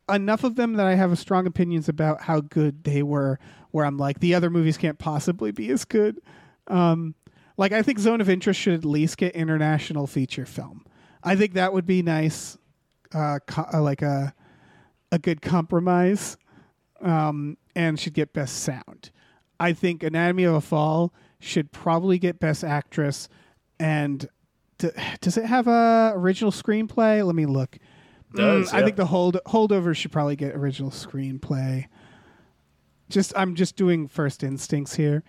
enough 0.09 0.45
of 0.45 0.57
them 0.57 0.75
that 0.75 0.87
I 0.87 0.95
have 0.95 1.17
strong 1.19 1.47
opinions 1.47 1.89
about 1.89 2.23
how 2.23 2.41
good 2.41 2.85
they 2.85 3.03
were. 3.03 3.39
Where 3.71 3.87
I'm 3.87 3.97
like, 3.97 4.21
the 4.21 4.35
other 4.35 4.51
movies 4.51 4.77
can't 4.77 4.99
possibly 4.99 5.51
be 5.51 5.71
as 5.71 5.85
good. 5.85 6.21
Um, 6.67 7.15
like 7.57 7.73
I 7.73 7.83
think 7.83 7.99
Zone 7.99 8.21
of 8.21 8.29
Interest 8.29 8.59
should 8.59 8.75
at 8.75 8.85
least 8.85 9.17
get 9.17 9.35
international 9.35 10.07
feature 10.07 10.47
film. 10.47 10.85
I 11.23 11.37
think 11.37 11.55
that 11.55 11.73
would 11.73 11.87
be 11.87 12.03
nice, 12.03 12.59
uh, 13.15 13.39
co- 13.47 13.67
uh, 13.73 13.81
like 13.83 14.03
a 14.03 14.35
a 15.11 15.19
good 15.19 15.43
compromise, 15.43 16.37
um, 17.03 17.59
and 17.77 18.01
should 18.01 18.15
get 18.15 18.33
best 18.33 18.61
sound. 18.61 19.11
I 19.61 19.73
think 19.75 20.03
Anatomy 20.03 20.45
of 20.45 20.55
a 20.55 20.61
Fall 20.61 21.13
should 21.39 21.71
probably 21.71 22.19
get 22.19 22.41
best 22.41 22.65
actress, 22.65 23.29
and 23.79 24.29
d- 24.79 24.91
does 25.21 25.37
it 25.37 25.45
have 25.45 25.69
a 25.69 26.13
original 26.17 26.51
screenplay? 26.51 27.25
Let 27.25 27.35
me 27.35 27.47
look. 27.47 27.79
Does, 28.35 28.71
Mm, 28.71 28.75
I 28.75 28.83
think 28.83 28.97
the 28.97 29.07
hold 29.07 29.39
holdovers 29.47 29.97
should 29.97 30.13
probably 30.13 30.37
get 30.37 30.55
original 30.55 30.91
screenplay. 30.91 31.87
Just 33.09 33.33
I'm 33.37 33.55
just 33.55 33.77
doing 33.77 34.09
first 34.09 34.43
instincts 34.43 34.95
here. 34.95 35.23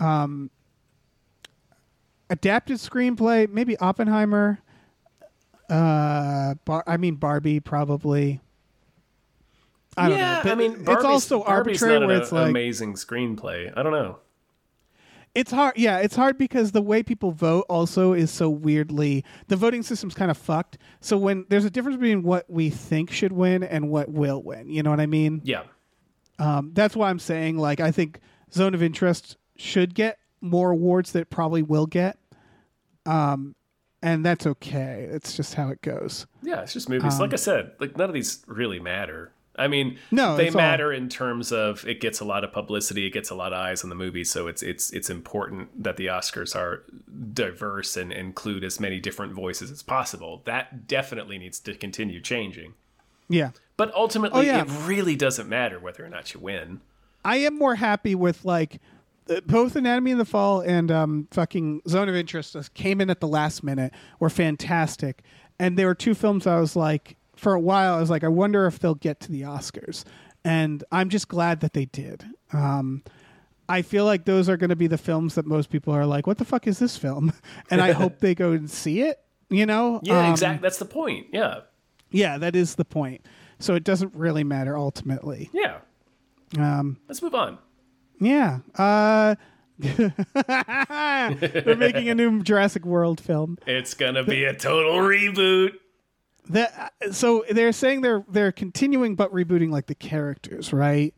Um, 0.00 0.50
adapted 2.28 2.76
screenplay, 2.78 3.48
maybe 3.48 3.76
Oppenheimer. 3.78 4.60
Uh, 5.70 6.54
Bar- 6.64 6.84
I 6.86 6.96
mean 6.98 7.14
Barbie 7.14 7.60
probably. 7.60 8.40
I 9.96 10.08
don't 10.08 10.18
yeah, 10.18 10.34
know. 10.36 10.40
but 10.42 10.52
I 10.52 10.54
mean, 10.54 10.84
it's 10.88 11.04
also 11.04 11.44
Barbie's 11.44 11.82
arbitrary 11.82 12.00
not 12.00 12.06
where 12.06 12.16
an 12.16 12.22
it's 12.22 12.32
like 12.32 12.48
amazing 12.48 12.94
screenplay. 12.94 13.72
I 13.76 13.82
don't 13.82 13.92
know. 13.92 14.18
It's 15.34 15.50
hard. 15.50 15.78
Yeah, 15.78 15.98
it's 15.98 16.14
hard 16.14 16.36
because 16.36 16.72
the 16.72 16.82
way 16.82 17.02
people 17.02 17.32
vote 17.32 17.64
also 17.68 18.12
is 18.12 18.30
so 18.30 18.50
weirdly. 18.50 19.24
The 19.48 19.56
voting 19.56 19.82
system's 19.82 20.14
kind 20.14 20.30
of 20.30 20.36
fucked. 20.36 20.76
So 21.00 21.16
when 21.16 21.46
there's 21.48 21.64
a 21.64 21.70
difference 21.70 21.96
between 21.96 22.22
what 22.22 22.48
we 22.50 22.68
think 22.68 23.10
should 23.10 23.32
win 23.32 23.62
and 23.62 23.88
what 23.88 24.10
will 24.10 24.42
win. 24.42 24.68
You 24.68 24.82
know 24.82 24.90
what 24.90 25.00
I 25.00 25.06
mean? 25.06 25.40
Yeah. 25.44 25.62
Um, 26.38 26.72
that's 26.74 26.94
why 26.94 27.08
I'm 27.08 27.18
saying 27.18 27.56
like 27.56 27.80
I 27.80 27.90
think 27.92 28.20
Zone 28.52 28.74
of 28.74 28.82
Interest 28.82 29.36
should 29.56 29.94
get 29.94 30.18
more 30.42 30.70
awards 30.70 31.12
that 31.12 31.20
it 31.20 31.30
probably 31.30 31.62
will 31.62 31.86
get. 31.86 32.18
Um, 33.06 33.54
and 34.02 34.26
that's 34.26 34.46
okay. 34.46 35.08
It's 35.10 35.36
just 35.36 35.54
how 35.54 35.68
it 35.68 35.80
goes. 35.80 36.26
Yeah, 36.42 36.62
it's 36.62 36.72
just 36.72 36.88
movies. 36.88 37.18
like 37.20 37.32
I 37.32 37.36
said, 37.36 37.72
like 37.78 37.96
none 37.96 38.10
of 38.10 38.14
these 38.14 38.42
really 38.46 38.80
matter. 38.80 39.32
I 39.56 39.68
mean, 39.68 39.98
No, 40.10 40.36
they 40.36 40.46
it's 40.46 40.54
all- 40.56 40.60
matter 40.62 40.92
in 40.92 41.08
terms 41.10 41.52
of 41.52 41.86
it 41.86 42.00
gets 42.00 42.20
a 42.20 42.24
lot 42.24 42.42
of 42.42 42.52
publicity, 42.52 43.06
it 43.06 43.10
gets 43.10 43.28
a 43.30 43.34
lot 43.34 43.52
of 43.52 43.58
eyes 43.58 43.84
on 43.84 43.90
the 43.90 43.96
movie, 43.96 44.24
so 44.24 44.46
it's 44.48 44.62
it's 44.62 44.90
it's 44.92 45.10
important 45.10 45.82
that 45.84 45.96
the 45.98 46.06
Oscars 46.06 46.56
are 46.56 46.84
diverse 47.34 47.96
and 47.96 48.12
include 48.12 48.64
as 48.64 48.80
many 48.80 48.98
different 49.00 49.32
voices 49.34 49.70
as 49.70 49.82
possible. 49.82 50.42
That 50.46 50.86
definitely 50.88 51.38
needs 51.38 51.60
to 51.60 51.74
continue 51.74 52.20
changing. 52.20 52.74
Yeah. 53.28 53.50
But 53.76 53.92
ultimately, 53.94 54.40
Oh, 54.40 54.42
yeah. 54.42 54.62
it 54.62 54.68
really 54.86 55.16
doesn't 55.16 55.48
matter 55.48 55.78
whether 55.78 56.04
or 56.04 56.08
not 56.08 56.34
you 56.34 56.40
win. 56.40 56.80
I 57.24 57.36
am 57.38 57.58
more 57.58 57.76
happy 57.76 58.14
with 58.14 58.44
like 58.44 58.80
uh, 59.30 59.40
both 59.46 59.76
Anatomy 59.76 60.12
of 60.12 60.18
the 60.18 60.24
Fall 60.24 60.60
and 60.60 60.90
um, 60.90 61.28
fucking 61.30 61.82
Zone 61.88 62.08
of 62.08 62.16
Interest 62.16 62.56
came 62.74 63.00
in 63.00 63.08
at 63.10 63.20
the 63.20 63.28
last 63.28 63.62
minute 63.62 63.92
were 64.18 64.30
fantastic, 64.30 65.22
and 65.58 65.78
there 65.78 65.86
were 65.86 65.94
two 65.94 66.14
films 66.14 66.46
I 66.46 66.58
was 66.58 66.74
like 66.74 67.16
for 67.42 67.54
a 67.54 67.60
while 67.60 67.94
I 67.94 68.00
was 68.00 68.08
like 68.10 68.24
I 68.24 68.28
wonder 68.28 68.66
if 68.66 68.78
they'll 68.78 68.94
get 68.94 69.20
to 69.20 69.32
the 69.32 69.42
Oscars, 69.42 70.04
and 70.44 70.82
I'm 70.92 71.08
just 71.08 71.28
glad 71.28 71.60
that 71.60 71.72
they 71.74 71.84
did. 71.86 72.24
Um, 72.52 73.02
I 73.68 73.82
feel 73.82 74.04
like 74.04 74.24
those 74.24 74.48
are 74.48 74.56
going 74.56 74.70
to 74.70 74.76
be 74.76 74.86
the 74.86 74.98
films 74.98 75.34
that 75.36 75.46
most 75.46 75.70
people 75.70 75.92
are 75.94 76.04
like, 76.06 76.26
"What 76.26 76.38
the 76.38 76.44
fuck 76.44 76.66
is 76.66 76.78
this 76.78 76.96
film?" 76.96 77.32
And 77.70 77.80
I 77.80 77.92
hope 78.02 78.18
they 78.20 78.34
go 78.34 78.52
and 78.52 78.70
see 78.70 79.00
it. 79.02 79.18
You 79.50 79.66
know? 79.66 80.00
Yeah, 80.02 80.26
Um, 80.26 80.30
exactly. 80.32 80.62
That's 80.62 80.78
the 80.78 80.84
point. 80.86 81.26
Yeah, 81.32 81.60
Yeah, 82.10 82.38
that 82.38 82.56
is 82.56 82.76
the 82.76 82.84
point. 82.84 83.26
So 83.58 83.74
it 83.74 83.84
doesn't 83.84 84.14
really 84.14 84.44
matter 84.44 84.76
ultimately. 84.78 85.50
yeah. 85.52 85.78
Um, 86.58 86.98
Let's 87.08 87.22
move 87.22 87.34
on. 87.34 87.58
Yeah. 88.20 88.58
Uh 88.76 89.34
They're 89.78 91.76
making 91.76 92.08
a 92.08 92.14
new 92.14 92.42
Jurassic 92.42 92.84
World 92.84 93.20
film. 93.20 93.58
It's 93.66 93.94
gonna 93.94 94.24
be 94.24 94.44
a 94.44 94.54
total 94.54 94.98
reboot. 94.98 95.72
That 96.50 96.92
so 97.12 97.44
they're 97.50 97.72
saying 97.72 98.00
they're 98.00 98.24
they're 98.28 98.52
continuing 98.52 99.14
but 99.14 99.32
rebooting 99.32 99.70
like 99.70 99.86
the 99.86 99.94
characters, 99.94 100.72
right? 100.72 101.14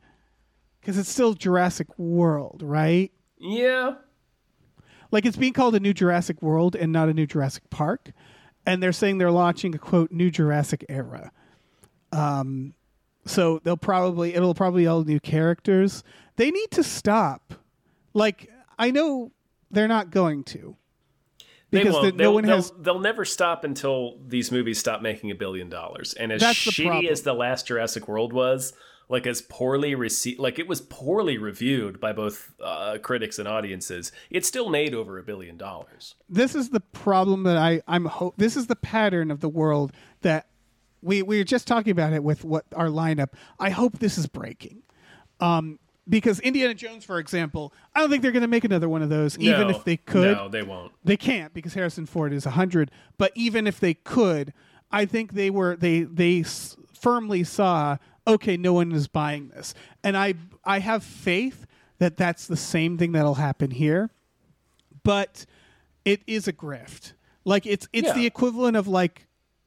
Cuz 0.82 0.98
it's 0.98 1.09
still 1.09 1.32
Jurassic 1.34 1.98
World, 1.98 2.62
right? 2.62 3.10
Yeah, 3.38 3.94
Like 5.10 5.26
it's 5.26 5.36
being 5.36 5.52
called 5.52 5.74
a 5.74 5.80
new 5.80 5.94
Jurassic 5.94 6.40
World 6.42 6.76
and 6.76 6.92
not 6.92 7.09
a 7.09 7.14
new 7.14 7.26
Jurassic 7.26 7.68
Park. 7.70 8.12
And 8.66 8.82
they're 8.82 8.92
saying 8.92 9.18
they're 9.18 9.30
launching 9.30 9.74
a 9.74 9.78
quote 9.78 10.10
new 10.12 10.30
Jurassic 10.30 10.84
era. 10.88 11.32
Um 12.12 12.74
so 13.26 13.60
they'll 13.64 13.76
probably 13.78 14.34
it'll 14.34 14.55
probably 14.55 14.82
be 14.82 14.86
all 14.86 15.05
new 15.05 15.20
characters. 15.20 16.05
They 16.36 16.51
need 16.51 16.70
to 16.72 16.82
stop. 16.84 17.55
Like 18.12 18.51
I 18.78 18.90
know 18.90 19.32
they're 19.70 19.88
not 19.88 20.10
going 20.10 20.44
to. 20.44 20.76
They 21.74 21.80
Because 21.82 21.94
won't. 21.94 22.05
the- 22.06 22.12
no 22.12 22.16
they'll, 22.30 22.34
one 22.34 22.44
they'll, 22.44 22.56
has 22.56 22.72
they'll 22.78 22.98
never 23.01 23.24
stop 23.24 23.64
until 23.64 24.18
these 24.26 24.51
movies 24.51 24.78
stop 24.78 25.02
making 25.02 25.30
a 25.30 25.34
billion 25.34 25.68
dollars. 25.68 26.14
And 26.14 26.32
as 26.32 26.42
shitty 26.42 27.09
as 27.09 27.22
the 27.22 27.34
last 27.34 27.66
Jurassic 27.66 28.09
World 28.09 28.32
was, 28.32 28.72
like 29.09 29.26
as 29.26 29.42
poorly 29.42 29.94
received, 29.94 30.38
like 30.40 30.59
it 30.59 30.66
was 30.66 30.80
poorly 30.80 31.36
reviewed 31.36 32.01
by 32.01 32.12
both 32.12 32.55
uh, 32.62 32.96
critics 33.02 33.38
and 33.38 33.46
audiences, 33.46 34.12
it 34.30 34.46
still 34.46 34.70
made 34.70 34.94
over 34.94 35.18
a 35.18 35.22
billion 35.22 35.56
dollars. 35.59 36.14
this 36.28 36.55
is 36.55 36.70
the 36.70 36.80
problem 36.80 37.42
that 37.42 37.56
I 37.59 37.82
I'm 37.86 38.06
hope. 38.06 38.34
this 38.38 38.56
is 38.56 38.66
the 38.66 38.76
pattern 38.76 39.30
of 39.30 39.40
the 39.40 39.48
world 39.51 39.92
that 40.22 40.46
we 41.02 41.20
we 41.22 41.36
were 41.36 41.44
just 41.44 41.66
talking 41.66 41.90
about 41.90 42.14
it 42.14 42.24
with 42.24 42.44
what 42.44 42.64
our 42.74 42.88
lineup. 42.88 43.34
I 43.59 43.68
hope 43.70 43.98
this 43.98 44.16
is 44.16 44.26
breaking. 44.26 44.82
Um 45.40 45.78
because 46.09 46.39
Indiana 46.40 46.74
Jones 46.74 47.05
for 47.05 47.18
example, 47.18 47.72
I 47.94 48.01
don't 48.01 48.10
think 48.10 48.22
they're 48.22 48.32
going 48.32 48.43
to 48.43 48.48
make 48.48 48.64
another 48.64 48.89
one 48.89 49.02
of 49.02 49.09
those 49.09 49.39
even 49.39 49.68
No, 49.68 49.68
if 49.70 49.85
they 49.85 49.97
could. 49.97 50.36
no, 50.36 50.48
they 50.48 50.62
won't. 50.62 50.93
They 51.05 51.16
can't 51.16 51.52
because 51.55 51.74
Harrison 51.74 52.06
Ford 52.06 52.32
is 52.32 52.44
100, 52.44 52.90
but 53.18 53.32
even 53.35 53.66
if 53.66 53.81
they 53.81 53.94
could, 53.94 54.52
I 54.93 55.06
think 55.06 55.32
they 55.32 55.51
were 55.51 55.76
they 55.76 56.02
they 56.02 56.40
s- 56.40 56.76
firmly 56.93 57.44
saw 57.44 57.97
okay, 58.26 58.56
no 58.56 58.72
one 58.72 58.93
is 58.93 59.06
buying 59.09 59.48
this. 59.48 59.74
And 60.02 60.16
I 60.16 60.35
I 60.64 60.78
have 60.81 61.02
faith 61.05 61.66
that 61.98 62.16
that's 62.16 62.47
the 62.47 62.56
same 62.56 62.97
thing 62.98 63.12
that'll 63.12 63.35
happen 63.36 63.70
here 63.70 64.10
but 65.02 65.44
it 66.05 66.22
is 66.26 66.48
a 66.48 66.52
grift. 66.52 67.12
Like 67.44 67.66
it's 67.66 67.86
it's 67.93 68.09
Yeah. 68.09 68.14
the 68.14 68.26
equivalent 68.26 68.76
of 68.76 68.89
like 68.89 69.26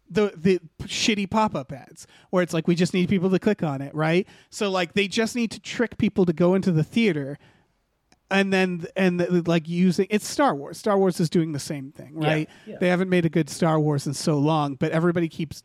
the 0.10 0.32
the 0.36 0.60
shitty 0.84 1.30
pop-up 1.30 1.72
ads 1.72 2.08
where 2.30 2.42
it's 2.44 2.54
like 2.54 2.68
we 2.68 2.76
just 2.76 2.94
need 2.94 3.10
people 3.10 3.30
to 3.30 3.40
click 3.40 3.64
on 3.64 3.82
it, 3.82 3.94
right? 3.96 4.28
So 4.50 4.70
like 4.70 4.94
they 4.94 5.08
just 5.08 5.36
need 5.36 5.52
to 5.52 5.60
trick 5.60 5.98
people 5.98 6.26
to 6.26 6.34
go 6.34 6.56
into 6.56 6.72
the 6.72 6.84
theater 6.84 7.38
and 8.30 8.52
then 8.52 8.86
and 8.96 9.48
like 9.48 9.68
using 9.68 10.08
it's 10.10 10.28
Star 10.28 10.54
Wars. 10.56 10.78
Star 10.78 10.98
Wars 10.98 11.20
is 11.20 11.30
doing 11.30 11.52
the 11.54 11.60
same 11.60 11.92
thing, 11.92 12.16
right? 12.16 12.50
yeah. 12.66 12.78
They 12.80 12.90
haven't 12.90 13.10
made 13.10 13.26
a 13.26 13.30
good 13.30 13.50
Star 13.50 13.80
Wars 13.80 14.06
in 14.08 14.14
so 14.14 14.38
long, 14.38 14.76
but 14.76 14.92
everybody 14.92 15.30
keeps 15.30 15.64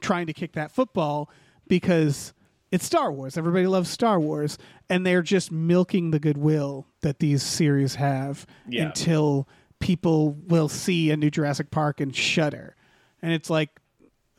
trying 0.00 0.26
to 0.26 0.32
kick 0.34 0.52
that 0.52 0.70
football 0.70 1.30
because 1.68 2.34
it's 2.70 2.84
Star 2.84 3.10
Wars. 3.10 3.38
Everybody 3.38 3.66
loves 3.66 3.88
Star 3.88 4.20
Wars, 4.20 4.58
and 4.90 5.06
they're 5.06 5.22
just 5.22 5.50
milking 5.50 6.10
the 6.10 6.18
goodwill 6.18 6.86
that 7.00 7.18
these 7.18 7.42
series 7.42 7.94
have 7.94 8.46
Yeah. 8.68 8.86
until 8.86 9.48
people 9.80 10.32
will 10.46 10.68
see 10.68 11.10
a 11.10 11.16
new 11.16 11.30
Jurassic 11.30 11.70
Park 11.70 12.00
and 12.00 12.14
shudder. 12.14 12.75
And 13.22 13.32
it's 13.32 13.50
like 13.50 13.70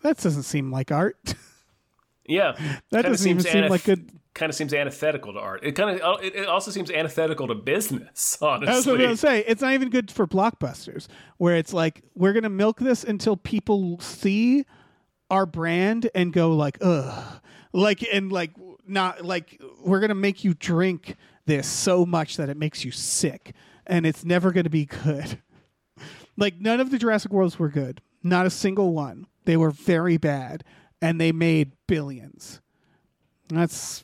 that 0.03 0.17
doesn't 0.17 0.43
seem 0.43 0.71
like 0.71 0.91
art. 0.91 1.17
Yeah, 2.29 2.51
That 2.91 3.03
Kinda 3.03 3.09
doesn't 3.09 3.29
even 3.29 3.41
seem 3.43 3.67
like 3.69 3.85
good- 3.85 4.11
Kind 4.33 4.49
of 4.49 4.55
seems 4.55 4.73
antithetical 4.73 5.31
to 5.33 5.39
art. 5.39 5.63
It 5.63 5.71
kind 5.71 5.99
of 5.99 6.21
it, 6.21 6.35
it 6.35 6.47
also 6.47 6.69
seems 6.71 6.91
antithetical 6.91 7.47
to 7.47 7.55
business. 7.55 8.37
Honestly, 8.41 8.65
That's 8.67 8.85
what 8.85 8.95
I'm 8.95 9.01
gonna 9.01 9.17
say. 9.17 9.45
It's 9.47 9.61
not 9.61 9.71
even 9.73 9.89
good 9.89 10.11
for 10.11 10.27
blockbusters, 10.27 11.07
where 11.37 11.55
it's 11.55 11.71
like 11.73 12.01
we're 12.15 12.33
gonna 12.33 12.49
milk 12.49 12.79
this 12.79 13.03
until 13.05 13.35
people 13.37 13.97
see 14.01 14.65
our 15.31 15.45
brand 15.45 16.09
and 16.13 16.31
go 16.33 16.51
like, 16.51 16.77
ugh, 16.81 17.41
like 17.73 18.03
and 18.13 18.29
like 18.31 18.51
not 18.85 19.23
like 19.25 19.59
we're 19.83 20.01
gonna 20.01 20.13
make 20.13 20.43
you 20.43 20.53
drink 20.53 21.15
this 21.45 21.65
so 21.65 22.05
much 22.05 22.35
that 22.37 22.49
it 22.49 22.57
makes 22.57 22.83
you 22.85 22.91
sick, 22.91 23.53
and 23.87 24.05
it's 24.05 24.23
never 24.25 24.51
gonna 24.51 24.69
be 24.69 24.85
good. 24.85 25.39
Like 26.39 26.59
none 26.61 26.79
of 26.79 26.91
the 26.91 26.99
Jurassic 26.99 27.31
Worlds 27.31 27.57
were 27.57 27.69
good, 27.69 27.99
not 28.23 28.45
a 28.45 28.49
single 28.49 28.93
one. 28.93 29.27
They 29.45 29.57
were 29.57 29.71
very 29.71 30.17
bad, 30.17 30.63
and 31.01 31.19
they 31.21 31.31
made 31.31 31.71
billions. 31.87 32.61
That's 33.49 34.03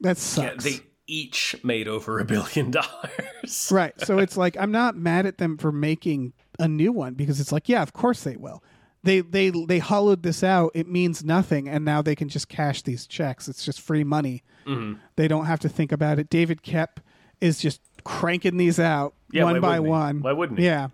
that 0.00 0.16
sucks. 0.18 0.64
Yeah, 0.64 0.70
they 0.72 0.80
each 1.06 1.54
made 1.62 1.86
over 1.86 2.18
a 2.18 2.24
billion 2.24 2.70
dollars. 2.72 3.68
Right. 3.70 3.98
So 4.00 4.18
it's 4.18 4.36
like 4.36 4.56
I'm 4.58 4.72
not 4.72 4.96
mad 4.96 5.26
at 5.26 5.38
them 5.38 5.56
for 5.58 5.70
making 5.70 6.32
a 6.58 6.66
new 6.68 6.92
one 6.92 7.14
because 7.14 7.40
it's 7.40 7.52
like, 7.52 7.68
yeah, 7.68 7.82
of 7.82 7.92
course 7.92 8.24
they 8.24 8.36
will. 8.36 8.62
They 9.02 9.20
they 9.20 9.50
they 9.50 9.78
hollowed 9.80 10.22
this 10.22 10.42
out. 10.42 10.70
It 10.74 10.88
means 10.88 11.22
nothing, 11.22 11.68
and 11.68 11.84
now 11.84 12.00
they 12.02 12.14
can 12.16 12.28
just 12.30 12.48
cash 12.48 12.82
these 12.82 13.06
checks. 13.06 13.48
It's 13.48 13.64
just 13.64 13.80
free 13.80 14.02
money. 14.02 14.42
Mm-hmm. 14.66 14.98
They 15.16 15.28
don't 15.28 15.44
have 15.44 15.60
to 15.60 15.68
think 15.68 15.92
about 15.92 16.18
it. 16.18 16.30
David 16.30 16.62
Koepp 16.62 16.96
is 17.40 17.58
just 17.60 17.82
cranking 18.04 18.56
these 18.56 18.80
out 18.80 19.14
Yeah, 19.30 19.44
one 19.44 19.60
by 19.60 19.74
he? 19.74 19.80
one. 19.80 20.22
Why 20.22 20.32
wouldn't 20.32 20.58
he? 20.58 20.64
Yeah, 20.64 20.88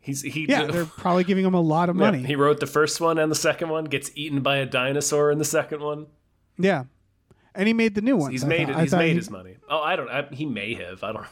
He's 0.00 0.22
he. 0.22 0.46
yeah. 0.48 0.64
They're 0.64 0.86
probably 0.86 1.24
giving 1.24 1.44
him 1.44 1.54
a 1.54 1.60
lot 1.60 1.88
of 1.90 1.96
Yeah, 1.98 2.00
money. 2.10 2.22
he 2.22 2.34
wrote 2.36 2.58
the 2.60 2.66
first 2.66 3.00
one 3.00 3.18
and 3.18 3.30
the 3.30 3.36
second 3.36 3.68
one. 3.68 3.84
Gets 3.84 4.10
eaten 4.14 4.40
by 4.40 4.56
a 4.56 4.66
dinosaur 4.66 5.30
in 5.30 5.38
the 5.38 5.44
second 5.44 5.80
one. 5.82 6.06
Yeah, 6.58 6.84
and 7.54 7.68
he 7.68 7.74
made 7.74 7.94
the 7.94 8.00
new 8.00 8.16
one. 8.16 8.30
He's 8.30 8.44
I 8.44 8.48
made 8.48 8.68
thought- 8.68 8.78
it. 8.78 8.82
He's 8.82 8.92
made 8.94 9.08
he- 9.10 9.14
his 9.16 9.30
money. 9.30 9.56
Oh, 9.68 9.80
I 9.80 9.96
don't. 9.96 10.08
I, 10.08 10.26
he 10.32 10.46
may 10.46 10.74
have. 10.74 11.02
I 11.04 11.12
don't 11.12 11.26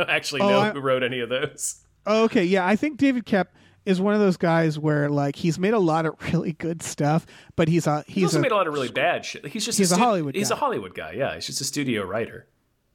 actually 0.08 0.40
Oh, 0.42 0.48
know 0.48 0.70
who 0.72 0.80
wrote 0.80 1.02
any 1.02 1.20
of 1.20 1.28
those. 1.28 1.82
Oh, 2.06 2.24
okay, 2.24 2.44
yeah, 2.44 2.66
I 2.66 2.76
think 2.76 2.98
David 2.98 3.26
Koepp 3.26 3.46
is 3.84 4.00
one 4.00 4.14
of 4.14 4.20
those 4.20 4.36
guys 4.36 4.78
where 4.78 5.08
like 5.10 5.36
he's 5.36 5.58
made 5.58 5.74
a 5.74 5.78
lot 5.78 6.06
of 6.06 6.14
really 6.32 6.52
good 6.52 6.82
stuff, 6.82 7.26
but 7.56 7.68
he's 7.68 7.86
a 7.86 8.02
He's 8.06 8.14
he's 8.14 8.24
also 8.24 8.38
a 8.38 8.42
made 8.42 8.52
a 8.52 8.54
lot 8.54 8.66
of 8.66 8.72
really 8.74 8.88
bad 8.88 9.24
shit. 9.24 9.46
He's 9.46 9.64
just 9.64 9.76
He's 9.76 9.90
a 9.92 9.94
stu- 9.96 10.02
Hollywood 10.04 10.34
He's 10.36 10.48
guy. 10.50 10.56
a 10.56 10.58
Hollywood 10.58 10.94
guy. 10.94 11.12
Yeah, 11.12 11.34
he's 11.34 11.46
just 11.46 11.60
a 11.60 11.64
studio 11.64 12.04
writer. 12.04 12.46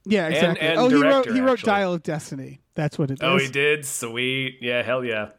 Yeah, 0.04 0.26
exactly. 0.28 0.66
and 0.66 0.78
oh, 0.80 0.88
he 0.88 0.96
wrote 0.96 1.26
he 1.30 1.40
wrote 1.40 1.52
actually. 1.60 1.66
Dial 1.70 1.92
of 1.94 2.02
Destiny. 2.02 2.60
That's 2.74 2.98
what 2.98 3.10
it 3.10 3.14
is. 3.14 3.18
Oh, 3.22 3.36
he 3.36 3.48
did. 3.48 3.84
Sweet. 3.84 4.58
Yeah. 4.60 4.82
Hell 4.82 5.04
yeah. 5.04 5.30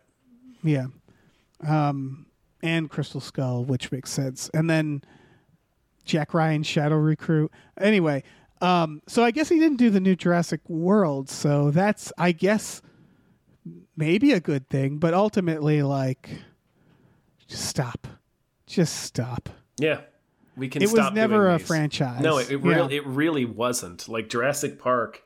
Yeah. 0.63 0.87
Um, 1.67 2.25
and 2.61 2.89
Crystal 2.89 3.21
Skull, 3.21 3.63
which 3.65 3.91
makes 3.91 4.11
sense. 4.11 4.49
And 4.53 4.69
then 4.69 5.03
Jack 6.05 6.33
Ryan 6.33 6.63
Shadow 6.63 6.95
Recruit. 6.95 7.51
Anyway, 7.79 8.23
um, 8.61 9.01
so 9.07 9.23
I 9.23 9.31
guess 9.31 9.49
he 9.49 9.59
didn't 9.59 9.77
do 9.77 9.89
the 9.89 9.99
new 9.99 10.15
Jurassic 10.15 10.61
World, 10.69 11.29
so 11.29 11.71
that's 11.71 12.11
I 12.17 12.31
guess 12.31 12.81
maybe 13.97 14.31
a 14.31 14.39
good 14.39 14.69
thing, 14.69 14.97
but 14.97 15.13
ultimately 15.13 15.81
like 15.83 16.29
just 17.47 17.65
stop. 17.65 18.07
Just 18.65 19.01
stop. 19.03 19.49
Yeah. 19.77 20.01
We 20.55 20.67
can. 20.69 20.81
It 20.81 20.91
was 20.91 21.11
never 21.13 21.49
a 21.49 21.59
franchise. 21.59 22.21
No, 22.21 22.37
it, 22.37 22.51
it 22.51 22.63
Yeah. 22.63 22.75
really 22.75 22.95
it 22.95 23.05
really 23.05 23.45
wasn't. 23.45 24.07
Like 24.07 24.29
Jurassic 24.29 24.79
Park 24.79 25.23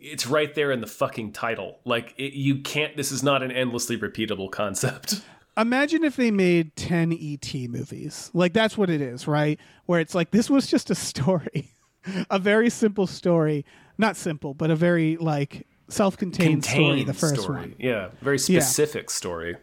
it's 0.00 0.26
right 0.26 0.54
there 0.54 0.72
in 0.72 0.80
the 0.80 0.86
fucking 0.86 1.32
title. 1.32 1.78
Like 1.84 2.14
it, 2.16 2.32
you 2.32 2.58
can't. 2.60 2.96
This 2.96 3.12
is 3.12 3.22
not 3.22 3.42
an 3.42 3.50
endlessly 3.52 3.96
repeatable 3.98 4.50
concept. 4.50 5.22
Imagine 5.56 6.04
if 6.04 6.16
they 6.16 6.30
made 6.30 6.74
10 6.76 7.12
ET 7.12 7.54
movies. 7.68 8.30
Like 8.32 8.52
that's 8.52 8.78
what 8.78 8.88
it 8.88 9.00
is, 9.00 9.26
right? 9.26 9.58
Where 9.86 10.00
it's 10.00 10.14
like 10.14 10.30
this 10.30 10.48
was 10.48 10.66
just 10.66 10.90
a 10.90 10.94
story. 10.94 11.70
a 12.30 12.38
very 12.38 12.70
simple 12.70 13.06
story. 13.06 13.64
Not 13.98 14.16
simple, 14.16 14.54
but 14.54 14.70
a 14.70 14.76
very 14.76 15.16
like 15.18 15.66
self-contained 15.88 16.64
story, 16.64 17.04
the 17.04 17.12
first 17.12 17.42
story. 17.42 17.60
one. 17.60 17.74
Yeah, 17.78 18.08
very 18.22 18.38
specific 18.38 19.10
story. 19.10 19.56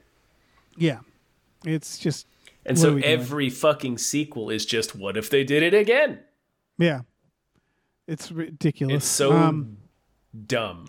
Yeah. 0.76 0.99
It's 1.65 1.97
just 1.97 2.27
And 2.65 2.77
so 2.77 2.93
we 2.93 3.01
doing? 3.01 3.14
every 3.14 3.49
fucking 3.49 3.97
sequel 3.97 4.49
is 4.51 4.65
just 4.65 4.95
what 4.95 5.18
if 5.18 5.30
they 5.30 5.43
did 5.43 5.64
it 5.64 5.73
again? 5.73 6.19
yeah. 6.77 7.01
It's 8.07 8.31
ridiculous. 8.31 8.97
It's 9.03 9.05
so 9.05 9.34
um, 9.34 9.77
dumb. 10.45 10.88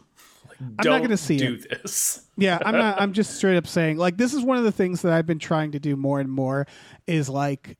Like, 0.48 0.60
not 0.60 0.77
don't 0.78 1.02
gonna 1.02 1.16
see 1.16 1.36
do 1.39 1.55
it. 1.55 1.82
this. 1.82 2.27
yeah, 2.36 2.59
I'm 2.65 2.74
not 2.77 3.01
I'm 3.01 3.12
just 3.12 3.36
straight 3.36 3.56
up 3.56 3.66
saying 3.66 3.97
like 3.98 4.16
this 4.16 4.35
is 4.35 4.43
one 4.43 4.56
of 4.59 4.65
the 4.65 4.73
things 4.73 5.02
that 5.02 5.12
I've 5.12 5.27
been 5.27 5.39
trying 5.39 5.73
to 5.73 5.78
do 5.81 5.97
more 5.97 6.20
and 6.20 6.31
more 6.31 6.66
is 7.06 7.28
like 7.28 7.77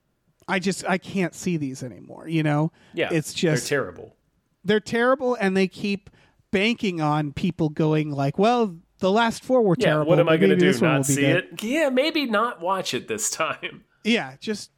I 0.47 0.59
just 0.59 0.89
I 0.89 0.99
can't 0.99 1.35
see 1.35 1.57
these 1.57 1.83
anymore, 1.83 2.29
you 2.29 2.43
know? 2.43 2.73
Yeah, 2.95 3.09
It's 3.13 3.35
just 3.35 3.69
they're 3.69 3.81
terrible. 3.81 4.17
they're 4.65 4.81
terrible 4.81 5.35
and 5.41 5.57
they 5.57 5.69
keep 5.69 6.09
banking 6.51 7.01
on 7.01 7.33
people 7.33 7.69
going 7.69 8.11
like, 8.11 8.39
well, 8.39 8.77
the 9.01 9.11
last 9.11 9.45
four 9.45 9.61
were 9.63 9.77
Yeah, 9.79 9.89
terrible. 9.89 10.09
what 10.11 10.19
am 10.21 10.29
I 10.29 10.37
going 10.39 10.51
to 10.51 10.57
do? 10.57 10.73
Not 10.81 11.05
see 11.07 11.17
good." 11.21 11.45
it? 11.53 11.63
Yeah, 11.63 11.91
maybe 11.91 12.25
not 12.27 12.61
watch 12.63 12.95
it 12.95 13.09
this 13.09 13.29
time. 13.31 13.85
Yeah, 14.05 14.37
just 14.41 14.71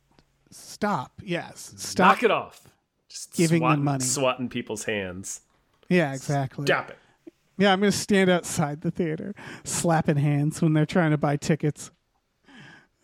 stop. 0.50 1.12
Yes, 1.22 1.72
stop. 1.76 2.16
Knock 2.16 2.22
it 2.24 2.30
off. 2.32 2.66
Just 3.08 3.34
Giving 3.34 3.60
them 3.60 3.68
swatting, 3.68 3.84
money. 3.84 4.04
swatting 4.04 4.48
people's 4.48 4.84
hands. 4.84 5.42
Yeah, 5.90 6.14
exactly. 6.14 6.64
Stop 6.64 6.90
it. 6.90 6.98
Yeah, 7.58 7.74
I'm 7.74 7.80
going 7.80 7.92
to 7.92 7.98
stand 7.98 8.30
outside 8.30 8.80
the 8.80 8.90
theater, 8.90 9.34
slapping 9.64 10.16
hands 10.16 10.62
when 10.62 10.72
they're 10.72 10.86
trying 10.86 11.10
to 11.10 11.18
buy 11.18 11.36
tickets. 11.36 11.90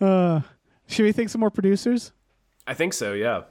Uh, 0.01 0.41
should 0.87 1.03
we 1.03 1.13
thank 1.13 1.29
some 1.29 1.41
more 1.41 1.51
producers? 1.51 2.13
I 2.67 2.73
think 2.73 2.95
so. 2.95 3.13
Yeah. 3.13 3.43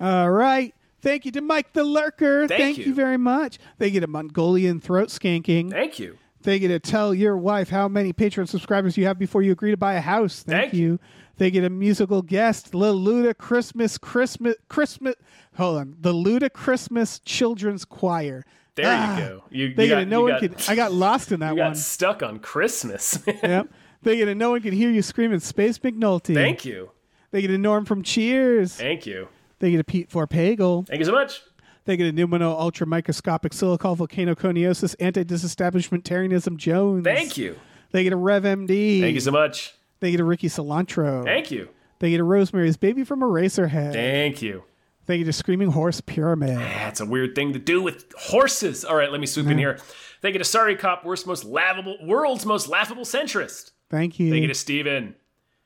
All 0.00 0.30
right. 0.30 0.74
Thank 1.00 1.24
you 1.24 1.32
to 1.32 1.40
Mike 1.40 1.72
the 1.72 1.84
Lurker. 1.84 2.46
Thank 2.48 2.78
you. 2.78 2.86
you. 2.86 2.94
very 2.94 3.16
much. 3.16 3.58
Thank 3.78 3.94
you 3.94 4.00
to 4.00 4.06
Mongolian 4.06 4.80
Throat 4.80 5.08
Skanking. 5.08 5.70
Thank 5.70 5.98
you. 5.98 6.18
Thank 6.42 6.60
you 6.60 6.68
to 6.68 6.78
tell 6.78 7.14
your 7.14 7.38
wife 7.38 7.70
how 7.70 7.88
many 7.88 8.12
Patreon 8.12 8.48
subscribers 8.48 8.98
you 8.98 9.06
have 9.06 9.18
before 9.18 9.40
you 9.40 9.52
agree 9.52 9.70
to 9.70 9.78
buy 9.78 9.94
a 9.94 10.00
house. 10.00 10.42
Thank, 10.42 10.60
Thank 10.60 10.74
you. 10.74 11.00
Thank 11.38 11.54
you 11.54 11.62
to 11.62 11.70
musical 11.70 12.22
guest 12.22 12.74
Lil 12.74 12.98
Luda 12.98 13.36
Christmas 13.36 13.96
Christmas 13.96 14.56
Christmas. 14.68 15.14
Hold 15.56 15.78
on, 15.78 15.96
the 15.98 16.12
Luda 16.12 16.52
Christmas 16.52 17.18
Children's 17.18 17.84
Choir. 17.84 18.44
There 18.76 18.86
Ah, 18.88 19.16
you 19.18 19.24
go. 19.24 19.44
You, 19.50 19.74
They 19.74 19.84
you 19.84 19.90
got. 19.90 20.08
No 20.08 20.26
you 20.26 20.32
one 20.32 20.40
got, 20.48 20.58
can. 20.58 20.72
I 20.72 20.74
got 20.76 20.92
lost 20.92 21.32
in 21.32 21.40
that 21.40 21.48
one. 21.50 21.56
you 21.56 21.62
got 21.62 21.66
one. 21.68 21.74
stuck 21.76 22.22
on 22.22 22.38
Christmas. 22.40 23.18
yep. 23.26 23.68
They 24.02 24.16
get 24.16 24.28
it. 24.28 24.36
No 24.36 24.50
one 24.50 24.60
can 24.62 24.72
hear 24.72 24.90
you 24.90 25.00
screaming 25.02 25.40
Space 25.40 25.78
McNulty. 25.78 26.34
Thank 26.34 26.64
you. 26.64 26.90
They 27.30 27.40
get 27.40 27.50
a 27.50 27.58
Norm 27.58 27.84
from 27.84 28.02
Cheers. 28.02 28.74
Thank 28.74 29.06
you. 29.06 29.28
They 29.60 29.70
get 29.70 29.80
a 29.80 29.84
Pete 29.84 30.10
Forpagel. 30.10 30.86
Thank 30.86 30.98
you 30.98 31.04
so 31.06 31.12
much. 31.12 31.40
They 31.86 31.96
get 31.96 32.08
a 32.08 32.12
pneumono 32.12 32.58
ultra 32.58 32.86
microscopic 32.86 33.52
silicol 33.52 33.96
volcanoconiosis 33.96 34.94
anti 35.00 35.22
disestablishmentarianism 35.24 36.56
Jones. 36.56 37.04
Thank 37.04 37.36
you. 37.36 37.58
They 37.92 38.02
get 38.04 38.12
a 38.12 38.16
Rev 38.16 38.42
MD. 38.42 39.00
Thank 39.00 39.14
you 39.14 39.20
so 39.20 39.30
much. 39.30 39.74
They 40.00 40.10
get 40.10 40.20
a 40.20 40.24
Ricky 40.24 40.48
Cilantro. 40.48 41.24
Thank 41.24 41.50
you. 41.50 41.68
They 42.00 42.10
get 42.10 42.20
a 42.20 42.24
Rosemary's 42.24 42.76
Baby 42.76 43.04
from 43.04 43.20
Eraserhead. 43.20 43.92
Thank 43.92 44.42
you. 44.42 44.64
They 45.06 45.18
get 45.18 45.28
a 45.28 45.32
Screaming 45.32 45.70
Horse 45.70 46.00
Pyramid. 46.00 46.58
That's 46.58 47.00
a 47.00 47.06
weird 47.06 47.34
thing 47.34 47.52
to 47.52 47.58
do 47.58 47.82
with 47.82 48.06
horses. 48.18 48.84
All 48.84 48.96
right, 48.96 49.10
let 49.10 49.20
me 49.20 49.26
swoop 49.26 49.48
in 49.48 49.58
here. 49.58 49.78
They 50.22 50.32
get 50.32 50.40
a 50.40 50.44
sorry 50.44 50.76
cop, 50.76 51.04
worst 51.04 51.26
most 51.26 51.44
laughable, 51.44 51.96
world's 52.02 52.46
most 52.46 52.68
laughable 52.68 53.04
centrist. 53.04 53.72
Thank 53.90 54.18
you. 54.18 54.30
They 54.30 54.40
get 54.40 54.50
a 54.50 54.54
Steven. 54.54 55.14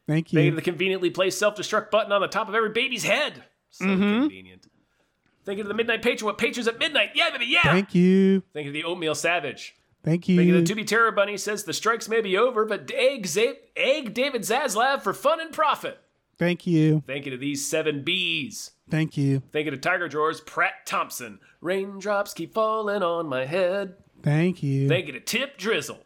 Thank 0.08 0.30
They 0.30 0.44
you. 0.44 0.50
get 0.50 0.56
the 0.56 0.62
conveniently 0.62 1.10
placed 1.10 1.38
self-destruct 1.38 1.90
button 1.90 2.10
on 2.12 2.20
the 2.20 2.28
top 2.28 2.48
of 2.48 2.54
every 2.54 2.70
baby's 2.70 3.04
head. 3.04 3.44
So 3.70 3.84
Mm-hmm. 3.84 4.20
convenient. 4.22 4.66
They 5.44 5.54
get 5.54 5.66
the 5.68 5.74
midnight 5.74 6.02
patron. 6.02 6.26
What 6.26 6.38
patrons 6.38 6.66
at 6.66 6.78
midnight? 6.78 7.10
Yeah, 7.14 7.30
baby, 7.30 7.46
yeah. 7.46 7.62
Thank 7.62 7.94
you. 7.94 8.42
Thank 8.52 8.66
you 8.66 8.72
to 8.72 8.78
the 8.78 8.84
oatmeal 8.84 9.14
savage. 9.14 9.76
Thank 10.04 10.28
you. 10.28 10.36
Thank 10.36 10.46
you 10.48 10.54
you. 10.54 10.60
to 10.60 10.64
the 10.64 10.66
To 10.68 10.74
Be 10.74 10.84
Terror 10.84 11.12
Bunny 11.12 11.36
says 11.36 11.64
the 11.64 11.72
strikes 11.72 12.08
may 12.08 12.20
be 12.20 12.36
over, 12.36 12.64
but 12.64 12.90
egg, 12.94 13.26
Z- 13.26 13.54
egg 13.76 14.14
David 14.14 14.42
Zaslav 14.42 15.02
for 15.02 15.12
fun 15.12 15.40
and 15.40 15.52
profit. 15.52 15.98
Thank 16.38 16.66
you. 16.66 17.02
Thank 17.06 17.24
you 17.26 17.30
to 17.32 17.36
these 17.38 17.66
seven 17.66 18.02
B's. 18.02 18.72
Thank 18.90 19.16
you. 19.16 19.42
Thank 19.52 19.66
you 19.66 19.70
to 19.70 19.76
Tiger 19.76 20.08
Drawers, 20.08 20.40
Pratt 20.40 20.86
Thompson. 20.86 21.40
Raindrops 21.60 22.34
keep 22.34 22.54
falling 22.54 23.02
on 23.02 23.26
my 23.28 23.44
head. 23.44 23.94
Thank 24.22 24.62
you. 24.62 24.88
Thank 24.88 25.06
you 25.06 25.12
to 25.12 25.20
Tip 25.20 25.58
Drizzle. 25.58 26.00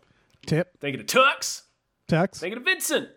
Tip. 0.46 0.78
Thank 0.80 0.96
you 0.96 1.02
to 1.02 1.18
Tux. 1.18 1.62
Tux. 2.08 2.38
Thank 2.38 2.52
you 2.54 2.58
to 2.58 2.64
Vincent. 2.64 3.08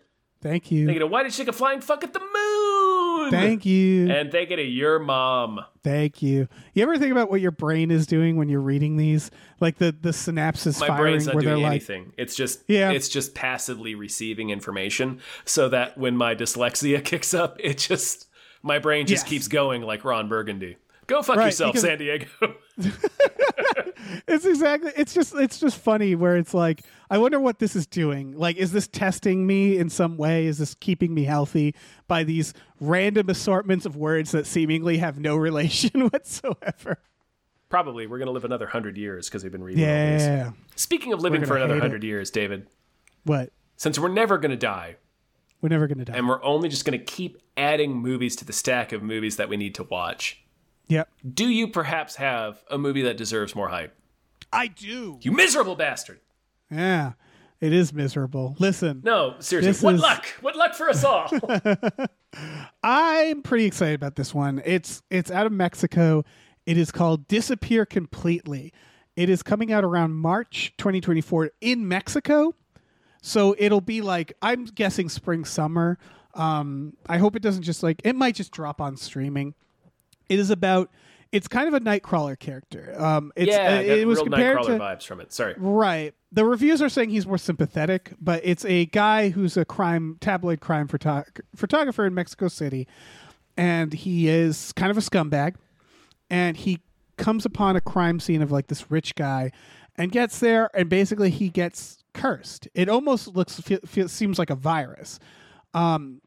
Thank 0.41 0.69
you. 0.69 0.85
Thank 0.85 0.95
you 0.95 0.99
to 0.99 1.07
Why 1.07 1.23
Did 1.23 1.47
a 1.49 1.51
Flying 1.51 1.81
Fuck 1.81 2.03
at 2.03 2.13
the 2.13 2.19
Moon? 2.19 3.31
Thank 3.31 3.65
you. 3.65 4.11
And 4.11 4.31
thank 4.31 4.51
you 4.51 4.57
to 4.57 4.63
your 4.63 4.99
mom. 4.99 5.61
Thank 5.83 6.21
you. 6.21 6.47
You 6.73 6.83
ever 6.83 6.99
think 6.99 7.11
about 7.11 7.31
what 7.31 7.41
your 7.41 7.49
brain 7.49 7.89
is 7.89 8.05
doing 8.05 8.35
when 8.35 8.47
you're 8.47 8.61
reading 8.61 8.97
these? 8.97 9.31
Like 9.59 9.77
the 9.79 9.91
the 9.91 10.11
synapses 10.11 10.79
My 10.79 10.87
firing 10.87 11.01
brain's 11.13 11.25
not 11.25 11.35
where 11.35 11.43
they're 11.43 11.53
doing 11.53 11.63
like, 11.63 11.71
anything. 11.71 12.13
It's 12.17 12.35
just 12.35 12.61
Yeah. 12.67 12.91
it's 12.91 13.09
just 13.09 13.33
passively 13.33 13.95
receiving 13.95 14.51
information 14.51 15.19
so 15.45 15.67
that 15.69 15.97
when 15.97 16.15
my 16.15 16.35
dyslexia 16.35 17.03
kicks 17.03 17.33
up, 17.33 17.57
it 17.59 17.79
just 17.79 18.27
my 18.65 18.79
brain 18.79 19.05
just 19.07 19.23
Yes. 19.25 19.29
keeps 19.29 19.47
going 19.47 19.81
like 19.83 20.03
Ron 20.03 20.27
Burgundy. 20.27 20.75
Go 21.07 21.21
fuck 21.21 21.37
Right, 21.37 21.45
yourself, 21.45 21.73
because- 21.73 21.83
San 21.87 21.99
Diego. 21.99 22.25
it's 24.27 24.45
exactly 24.45 24.91
it's 24.97 25.13
just 25.13 25.33
it's 25.35 25.59
just 25.59 25.77
funny 25.77 26.15
where 26.15 26.35
it's 26.37 26.53
like 26.53 26.83
I 27.09 27.17
wonder 27.19 27.39
what 27.39 27.59
this 27.59 27.75
is 27.75 27.85
doing. 27.87 28.37
Like 28.37 28.57
is 28.57 28.71
this 28.71 28.87
testing 28.87 29.45
me 29.47 29.77
in 29.77 29.89
some 29.89 30.17
way? 30.17 30.45
Is 30.47 30.57
this 30.57 30.75
keeping 30.75 31.13
me 31.13 31.23
healthy 31.23 31.75
by 32.07 32.23
these 32.23 32.53
random 32.79 33.29
assortments 33.29 33.85
of 33.85 33.95
words 33.95 34.31
that 34.31 34.45
seemingly 34.47 34.97
have 34.97 35.19
no 35.19 35.35
relation 35.47 36.09
whatsoever? 36.09 36.97
Probably 37.69 38.07
we're 38.07 38.19
gonna 38.19 38.31
live 38.31 38.45
another 38.45 38.67
hundred 38.67 38.97
years 38.97 39.27
because 39.29 39.43
we've 39.43 39.51
been 39.51 39.63
reading 39.63 39.83
all 39.87 40.11
these. 40.11 40.21
Yeah. 40.25 40.51
Speaking 40.75 41.13
of 41.13 41.21
living 41.21 41.45
for 41.45 41.55
another 41.55 41.75
hate 41.75 41.81
hundred 41.81 42.03
years, 42.03 42.29
David, 42.31 42.67
What? 43.23 43.51
since 43.77 43.99
we're 43.99 44.09
never 44.09 44.37
gonna 44.37 44.55
die, 44.57 44.97
We're 45.65 45.69
never 45.69 45.87
going 45.87 45.97
to 45.97 46.05
die. 46.05 46.15
and 46.15 46.29
we're 46.29 46.43
only 46.43 46.69
just 46.69 46.85
gonna 46.85 46.99
keep 46.99 47.41
adding 47.57 47.97
movies 47.97 48.35
to 48.35 48.45
the 48.45 48.53
stack 48.53 48.91
of 48.91 49.01
movies 49.01 49.37
that 49.37 49.49
we 49.49 49.57
need 49.57 49.73
to 49.73 49.83
watch. 49.83 50.43
yep. 50.87 51.09
Do 51.33 51.49
you 51.49 51.67
perhaps 51.67 52.17
have 52.17 52.63
a 52.69 52.77
movie 52.77 53.01
that 53.01 53.17
deserves 53.17 53.55
more 53.55 53.69
hype? 53.69 53.95
I 54.53 54.67
do. 54.67 55.17
You 55.23 55.31
miserable 55.31 55.75
bastard! 55.75 56.19
Yeah. 56.69 57.13
It 57.61 57.73
is 57.73 57.91
miserable. 57.93 58.55
Listen. 58.59 59.01
No, 59.03 59.37
seriously, 59.39 59.83
what 59.83 59.95
is- 59.95 60.01
luck? 60.01 60.25
What 60.41 60.55
luck 60.55 60.75
for 60.75 60.87
us 60.87 61.03
all? 61.03 61.31
I'm 62.83 63.41
pretty 63.41 63.65
excited 63.65 63.95
about 63.95 64.15
this 64.17 64.31
one. 64.35 64.61
It's 64.65 65.01
it's 65.09 65.31
out 65.31 65.47
of 65.47 65.51
Mexico. 65.51 66.23
It 66.67 66.77
is 66.77 66.91
called 66.91 67.27
Disappear 67.27 67.87
Completely. 67.87 68.71
It 69.15 69.31
is 69.31 69.41
coming 69.41 69.71
out 69.71 69.83
around 69.83 70.13
March 70.13 70.73
2024 70.77 71.51
in 71.61 71.87
Mexico. 71.87 72.53
So 73.25 73.55
it'll 73.57 73.81
be 73.81 74.01
like 74.01 74.33
I'm 74.43 74.65
guessing 74.65 75.09
spring 75.09 75.45
summer. 75.45 75.97
Um, 76.35 76.95
I 77.09 77.17
hope 77.17 77.35
it 77.35 77.41
doesn't 77.41 77.63
just 77.63 77.81
like 77.81 77.99
it 78.03 78.15
might 78.15 78.35
just 78.35 78.51
drop 78.51 78.79
on 78.79 78.97
streaming. 78.97 79.55
It 80.29 80.37
is 80.37 80.51
about 80.51 80.91
it's 81.31 81.47
kind 81.47 81.67
of 81.67 81.73
a 81.73 81.79
Nightcrawler 81.79 82.37
character. 82.37 82.93
Um, 82.95 83.33
it's 83.35 83.49
yeah, 83.49 83.77
uh, 83.77 83.81
it 83.81 84.05
was 84.05 84.17
real 84.17 84.25
compared 84.25 84.59
Nightcrawler 84.59 84.65
to 84.65 84.79
vibes 84.79 85.07
from 85.07 85.21
it. 85.21 85.33
Sorry. 85.33 85.55
Right. 85.57 86.13
The 86.31 86.45
reviews 86.45 86.83
are 86.83 86.89
saying 86.89 87.09
he's 87.09 87.25
more 87.25 87.39
sympathetic, 87.39 88.13
but 88.21 88.41
it's 88.43 88.63
a 88.63 88.85
guy 88.85 89.29
who's 89.29 89.57
a 89.57 89.65
crime 89.65 90.17
tabloid 90.21 90.59
crime 90.59 90.87
photo- 90.87 91.25
photographer 91.55 92.05
in 92.05 92.13
Mexico 92.13 92.47
City, 92.47 92.87
and 93.57 93.91
he 93.91 94.29
is 94.29 94.71
kind 94.73 94.91
of 94.91 94.99
a 94.99 95.01
scumbag, 95.01 95.55
and 96.29 96.57
he 96.57 96.79
comes 97.17 97.43
upon 97.43 97.75
a 97.75 97.81
crime 97.81 98.19
scene 98.19 98.43
of 98.43 98.51
like 98.51 98.67
this 98.67 98.91
rich 98.91 99.15
guy, 99.15 99.51
and 99.97 100.11
gets 100.11 100.37
there, 100.39 100.69
and 100.75 100.89
basically 100.89 101.31
he 101.31 101.49
gets 101.49 102.03
cursed. 102.15 102.67
It 102.73 102.89
almost 102.89 103.27
looks 103.27 103.59
fe- 103.59 103.79
fe- 103.85 104.07
seems 104.07 104.39
like 104.39 104.49
a 104.49 104.55
virus, 104.55 105.19
um, 105.75 106.21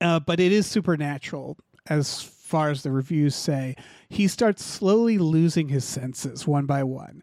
uh, 0.00 0.20
but 0.20 0.40
it 0.40 0.52
is 0.52 0.66
supernatural 0.66 1.56
as 1.86 2.22
far 2.22 2.68
as 2.70 2.82
the 2.82 2.90
reviews 2.90 3.34
say. 3.34 3.76
He 4.08 4.28
starts 4.28 4.64
slowly 4.64 5.16
losing 5.16 5.68
his 5.68 5.84
senses 5.84 6.46
one 6.46 6.66
by 6.66 6.82
one. 6.84 7.22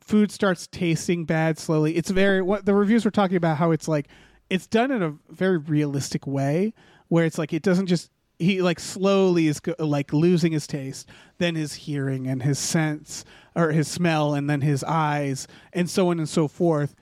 Food 0.00 0.30
starts 0.30 0.66
tasting 0.66 1.24
bad 1.24 1.58
slowly. 1.58 1.96
It's 1.96 2.10
very 2.10 2.42
what 2.42 2.64
the 2.64 2.74
reviews 2.74 3.04
were 3.04 3.10
talking 3.10 3.36
about 3.36 3.58
how 3.58 3.70
it's 3.70 3.88
like 3.88 4.08
it's 4.48 4.66
done 4.66 4.90
in 4.90 5.02
a 5.02 5.14
very 5.30 5.58
realistic 5.58 6.26
way 6.26 6.72
where 7.08 7.24
it's 7.24 7.38
like 7.38 7.52
it 7.52 7.62
doesn't 7.62 7.86
just 7.86 8.10
he 8.38 8.60
like 8.62 8.78
slowly 8.78 9.46
is 9.46 9.60
like 9.78 10.12
losing 10.12 10.52
his 10.52 10.66
taste, 10.66 11.08
then 11.38 11.54
his 11.54 11.74
hearing 11.74 12.26
and 12.26 12.42
his 12.42 12.58
sense 12.58 13.24
or 13.54 13.72
his 13.72 13.88
smell 13.88 14.34
and 14.34 14.48
then 14.50 14.60
his 14.60 14.84
eyes 14.84 15.48
and 15.72 15.88
so 15.88 16.10
on 16.10 16.18
and 16.18 16.28
so 16.28 16.46
forth 16.46 16.94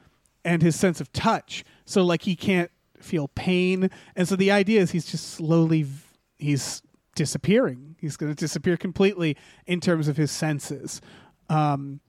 and 0.44 0.62
his 0.62 0.78
sense 0.78 1.00
of 1.00 1.12
touch. 1.12 1.64
So 1.84 2.02
like 2.02 2.22
he 2.22 2.36
can't 2.36 2.70
feel 2.98 3.28
pain, 3.28 3.90
and 4.16 4.28
so 4.28 4.36
the 4.36 4.50
idea 4.50 4.80
is 4.80 4.90
he's 4.92 5.06
just 5.06 5.28
slowly 5.28 5.82
v- 5.84 6.02
he's 6.38 6.82
disappearing. 7.14 7.96
He's 8.00 8.16
going 8.16 8.34
to 8.34 8.36
disappear 8.36 8.76
completely 8.76 9.36
in 9.66 9.80
terms 9.80 10.08
of 10.08 10.16
his 10.16 10.30
senses. 10.30 11.00
Um, 11.48 12.00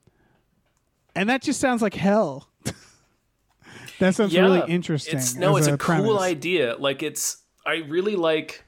and 1.16 1.30
that 1.30 1.42
just 1.42 1.60
sounds 1.60 1.82
like 1.82 1.94
hell. 1.94 2.50
that 4.00 4.16
sounds 4.16 4.36
really 4.36 4.64
interesting. 4.68 5.18
It's 5.18 5.36
no, 5.36 5.58
it's 5.58 5.68
a, 5.68 5.78
cool 5.78 5.78
premise. 5.78 6.22
idea. 6.22 6.76
Like 6.78 7.04
it's 7.04 7.38
I 7.66 7.78
really 7.88 8.16
like 8.16 8.66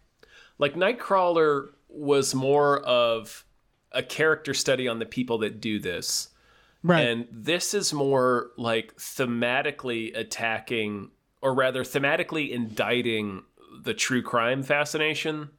like 0.57 0.75
Nightcrawler 0.75 1.69
was 1.89 2.33
more 2.33 2.79
of 2.79 3.45
a 3.91 4.03
character 4.03 4.53
study 4.53 4.87
on 4.87 4.99
the 4.99 5.05
people 5.05 5.39
that 5.39 5.59
do 5.59 5.79
this. 5.79 6.29
Right. 6.87 7.05
And 7.05 7.27
this 7.31 7.73
is 7.73 7.93
more 7.93 8.51
like 8.57 8.95
thematically 8.95 10.17
attacking 10.17 11.11
or 11.41 11.53
rather 11.53 11.83
thematically 11.83 12.49
indicting 12.49 13.43
the 13.83 13.93
true 13.93 14.21
crime 14.21 14.63
fascination 14.63 15.49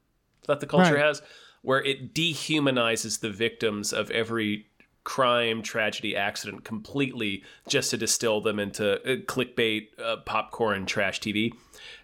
that 0.47 0.59
the 0.59 0.65
culture 0.65 0.95
Right. 0.95 1.05
has 1.05 1.21
where 1.61 1.83
it 1.83 2.13
dehumanizes 2.13 3.19
the 3.19 3.29
victims 3.29 3.93
of 3.93 4.09
every 4.11 4.65
crime, 5.03 5.61
tragedy, 5.61 6.15
accident 6.15 6.63
completely 6.63 7.43
just 7.67 7.91
to 7.91 7.97
distill 7.97 8.41
them 8.41 8.59
into 8.59 8.93
uh, 9.01 9.17
clickbait, 9.25 9.87
uh, 10.03 10.17
popcorn, 10.25 10.85
trash 10.85 11.19
TV. 11.19 11.53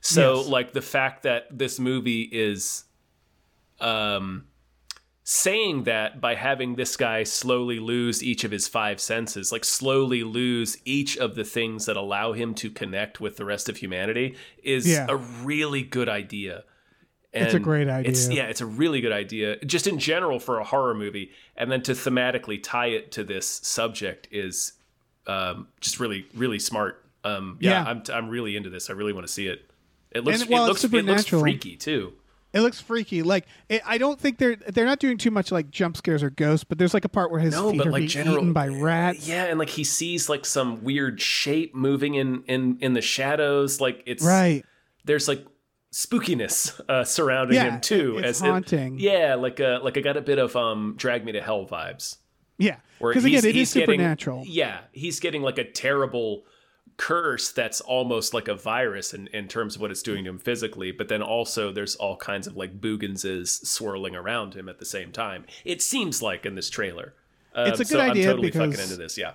So, 0.02 0.38
Yes. 0.40 0.48
like 0.48 0.74
the 0.74 0.82
fact 0.82 1.24
that 1.24 1.48
this 1.52 1.80
movie 1.80 2.30
is 2.32 2.84
um, 3.80 4.46
saying 5.28 5.86
that 5.86 6.22
by 6.22 6.36
having 6.36 6.76
this 6.76 6.96
guy 6.96 7.24
slowly 7.24 7.80
lose 7.80 8.24
each 8.24 8.44
of 8.44 8.52
his 8.52 8.68
five 8.68 9.00
senses, 9.02 9.52
like 9.52 9.66
slowly 9.66 10.24
lose 10.24 10.78
each 10.86 11.18
of 11.18 11.34
the 11.34 11.44
things 11.44 11.88
that 11.88 11.98
allow 11.98 12.32
him 12.34 12.54
to 12.54 12.70
connect 12.70 13.20
with 13.20 13.36
the 13.36 13.44
rest 13.44 13.68
of 13.68 13.78
humanity, 13.78 14.36
is 14.64 14.88
Yeah. 14.88 15.08
a 15.10 15.16
really 15.16 15.82
good 15.82 16.08
idea. 16.08 16.64
It's 17.34 17.54
a 17.54 17.58
And 17.58 17.66
great 17.66 17.88
It's, 17.88 18.28
idea. 18.28 18.44
yeah, 18.44 18.50
it's 18.50 18.62
a 18.62 18.68
really 18.68 19.02
good 19.02 19.12
idea, 19.12 19.58
just 19.66 19.88
in 19.88 19.98
general 19.98 20.40
for 20.40 20.60
a 20.60 20.64
horror 20.64 20.94
movie, 20.94 21.32
and 21.58 21.72
then 21.72 21.82
to 21.82 21.94
thematically 21.94 22.62
tie 22.62 22.88
it 22.90 23.12
to 23.14 23.24
this 23.24 23.48
subject 23.48 24.28
is 24.32 24.74
um, 25.26 25.68
just 25.82 26.00
really, 26.00 26.28
really 26.36 26.60
smart. 26.60 27.04
Um, 27.24 27.58
yeah, 27.60 27.72
Yeah. 27.84 27.90
I'm, 27.90 28.04
I'm 28.14 28.30
really 28.30 28.56
into 28.56 28.70
this. 28.70 28.92
I 28.92 28.94
really 28.94 29.12
want 29.12 29.26
to 29.26 29.34
see 29.34 29.48
it. 29.48 29.66
It 30.12 30.24
looks, 30.24 30.42
And, 30.42 30.52
well, 30.52 30.66
it 30.66 30.68
looks, 30.68 30.84
it 30.84 30.92
looks 31.04 31.26
freaky 31.26 31.76
too. 31.78 32.14
It 32.56 32.62
looks 32.62 32.80
freaky. 32.82 33.22
Like 33.22 33.46
it, 33.70 33.82
I 33.86 33.98
don't 34.00 34.20
think 34.20 34.38
they're 34.40 34.56
they're 34.56 34.86
not 34.86 35.00
doing 35.00 35.18
too 35.18 35.30
much 35.30 35.52
like 35.52 35.70
jump 35.70 35.98
scares 35.98 36.24
or 36.24 36.30
ghosts, 36.30 36.64
but 36.64 36.78
there's 36.78 36.94
like 36.94 37.06
a 37.06 37.10
part 37.10 37.30
where 37.30 37.40
his 37.42 37.54
No, 37.54 37.70
feet 37.72 37.78
but 37.80 37.88
are 37.88 37.92
like 37.92 38.00
being 38.00 38.10
general, 38.10 38.38
eaten 38.38 38.54
by 38.54 38.70
rats. 38.70 39.28
Yeah, 39.28 39.44
and 39.46 39.60
like 39.60 39.70
he 39.70 39.84
sees 39.84 40.30
like 40.30 40.46
some 40.46 40.84
weird 40.84 41.20
shape 41.22 41.76
moving 41.76 42.16
in 42.16 42.44
in 42.48 42.78
in 42.80 42.94
the 42.94 43.02
shadows. 43.02 43.80
Like 43.82 44.02
it's 44.06 44.24
Right. 44.24 44.64
There's 45.04 45.28
like 45.28 45.46
spookiness 45.94 46.80
uh, 46.90 47.04
surrounding 47.04 47.56
Yeah, 47.56 47.76
him 47.76 47.82
too. 47.82 48.18
it's 48.18 48.28
as 48.28 48.42
it- 48.42 48.46
haunting. 48.46 49.00
yeah, 49.00 49.36
like 49.36 49.60
uh, 49.60 49.80
like 49.84 49.98
I 49.98 50.02
got 50.02 50.18
a 50.18 50.22
bit 50.22 50.40
of 50.40 50.56
um 50.56 50.96
Drag 50.98 51.24
Me 51.26 51.32
to 51.34 51.42
Hell 51.42 51.66
vibes. 51.66 52.18
Yeah. 52.58 52.78
Because 53.00 53.26
again, 53.26 53.44
he's- 53.44 53.44
it 53.44 53.50
is 53.50 53.56
he's 53.56 53.74
getting- 53.74 53.96
supernatural. 54.00 54.44
yeah, 54.48 54.80
he's 54.94 55.20
getting 55.20 55.42
like 55.42 55.58
a 55.58 55.64
terrible 55.70 56.46
curse 56.98 57.52
that's 57.52 57.82
almost 57.82 58.34
like 58.34 58.48
a 58.48 58.56
virus 58.56 59.14
in, 59.14 59.28
in 59.28 59.48
terms 59.48 59.76
of 59.76 59.82
what 59.82 59.92
it's 59.92 60.02
doing 60.02 60.24
to 60.24 60.30
him 60.30 60.40
physically, 60.40 60.92
but 60.92 61.08
then 61.08 61.22
also 61.22 61.72
there's 61.72 61.96
all 61.96 62.16
kinds 62.16 62.48
of 62.48 62.56
like 62.56 62.80
booganses 62.80 63.66
swirling 63.66 64.16
around 64.16 64.54
him 64.54 64.70
at 64.70 64.80
the 64.80 64.86
same 64.86 65.12
time. 65.12 65.46
It 65.66 65.82
seems 65.82 66.22
like 66.22 66.46
in 66.46 66.56
this 66.56 66.70
trailer. 66.70 67.14
Um, 67.54 67.68
It's 67.68 67.80
a 67.80 67.84
good 67.84 67.90
so 67.90 68.00
idea 68.00 68.30
I'm 68.30 68.36
totally 68.38 68.52
fucking 68.52 68.80
into 68.80 68.96
this. 68.98 69.18
Yeah. 69.18 69.34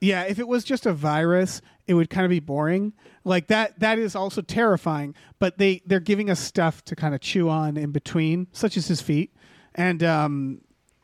Yeah, 0.00 0.22
if 0.22 0.38
it 0.38 0.48
was 0.48 0.64
just 0.64 0.86
a 0.86 0.94
virus, 0.94 1.60
it 1.86 1.94
would 1.94 2.08
kind 2.08 2.24
of 2.24 2.30
be 2.30 2.40
boring. 2.40 2.94
Like 3.24 3.48
that 3.48 3.78
that 3.80 3.98
is 3.98 4.16
also 4.16 4.40
terrifying, 4.40 5.14
but 5.38 5.58
they 5.58 5.82
they're 5.84 6.00
giving 6.00 6.30
us 6.30 6.40
stuff 6.40 6.82
to 6.86 6.96
kind 6.96 7.14
of 7.14 7.20
chew 7.20 7.50
on 7.50 7.76
in 7.76 7.90
between, 7.90 8.46
such 8.52 8.76
as 8.76 8.88
his 8.88 9.02
feet. 9.02 9.34
And 9.74 10.02
um 10.02 10.60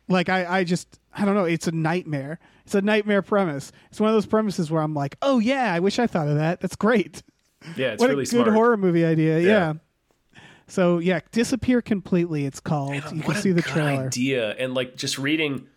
like 0.09 0.29
I 0.29 0.61
I 0.61 0.65
just 0.65 0.99
I 1.13 1.25
don't 1.25 1.35
know, 1.35 1.45
it's 1.45 1.67
a 1.67 1.73
nightmare. 1.73 2.39
It's 2.67 2.75
a 2.75 2.83
nightmare 2.83 3.23
premise. 3.23 3.71
It's 3.91 4.01
one 4.01 4.11
of 4.11 4.15
those 4.15 4.27
premises 4.27 4.73
where 4.73 4.83
I'm 4.83 4.93
like, 4.93 5.17
"Oh 5.23 5.39
yeah, 5.39 5.73
I 5.73 5.79
wish 5.79 6.01
I 6.01 6.09
thought 6.09 6.27
of 6.27 6.35
that. 6.35 6.61
That's 6.61 6.75
great." 6.75 7.23
Yeah, 7.77 7.93
it's 7.93 8.01
what 8.01 8.11
really 8.11 8.25
a 8.25 8.27
good 8.27 8.31
smart. 8.31 8.53
horror 8.53 8.77
movie 8.77 9.05
idea. 9.05 9.39
Yeah. 9.39 9.47
Yeah. 9.49 9.73
So, 10.69 10.99
yeah, 10.99 11.21
disappear 11.31 11.81
completely 11.81 12.45
it's 12.45 12.59
called. 12.59 12.95
you 13.13 13.23
can 13.23 13.35
see 13.37 13.53
the 13.53 13.63
trailer. 13.63 14.07
idea 14.07 14.51
and 14.59 14.75
like 14.75 14.97
just 14.97 15.17
reading 15.17 15.69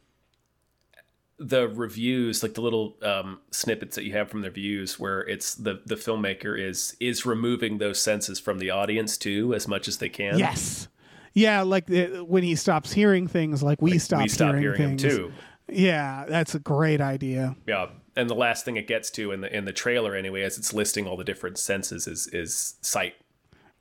the 1.38 1.70
reviews 1.70 2.44
like 2.44 2.56
the 2.56 2.62
little 2.62 2.98
um, 3.04 3.40
snippets 3.52 3.96
that 3.96 4.04
you 4.04 4.12
have 4.14 4.30
from 4.30 4.42
the 4.42 4.50
reviews 4.50 5.00
where 5.00 5.22
it's 5.22 5.56
the 5.56 5.80
the 5.86 5.96
filmmaker 5.96 6.60
is 6.60 6.98
is 7.00 7.26
removing 7.26 7.78
those 7.78 8.02
senses 8.02 8.40
from 8.40 8.60
the 8.60 8.70
audience 8.72 9.16
too 9.16 9.54
as 9.54 9.68
much 9.68 9.88
as 9.88 9.98
they 9.98 10.10
can 10.10 10.38
Yes. 10.38 10.88
Yeah, 11.36 11.62
like 11.62 11.86
the, 11.86 12.26
when 12.26 12.42
he 12.42 12.56
stops 12.56 12.92
hearing 12.92 13.28
things, 13.28 13.62
like 13.62 13.82
we 13.84 14.00
stop, 14.00 14.24
we 14.24 14.28
stop 14.30 14.56
hearing, 14.56 14.62
hearing, 14.64 14.98
things. 14.98 15.04
too 15.04 15.32
Yeah, 15.72 16.26
that's 16.28 16.56
a 16.56 16.60
great 16.60 17.02
idea. 17.02 17.56
yeah 17.68 17.88
and 18.16 18.30
the 18.30 18.36
last 18.36 18.66
thing 18.66 18.76
it 18.76 18.86
gets 18.88 19.10
to 19.12 19.32
in 19.32 19.42
the 19.42 19.56
in 19.56 19.64
the 19.66 19.72
trailer 19.72 20.14
anyway 20.16 20.42
as 20.42 20.58
it's 20.58 20.74
listing 20.74 21.08
all 21.08 21.16
the 21.16 21.24
different 21.24 21.58
senses 21.58 22.06
is 22.08 22.28
is 22.34 22.76
sight 22.82 23.14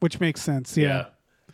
Which 0.01 0.21
makes 0.21 0.41
sense. 0.43 0.77
Yeah, 0.77 0.87
yeah, 0.87 1.05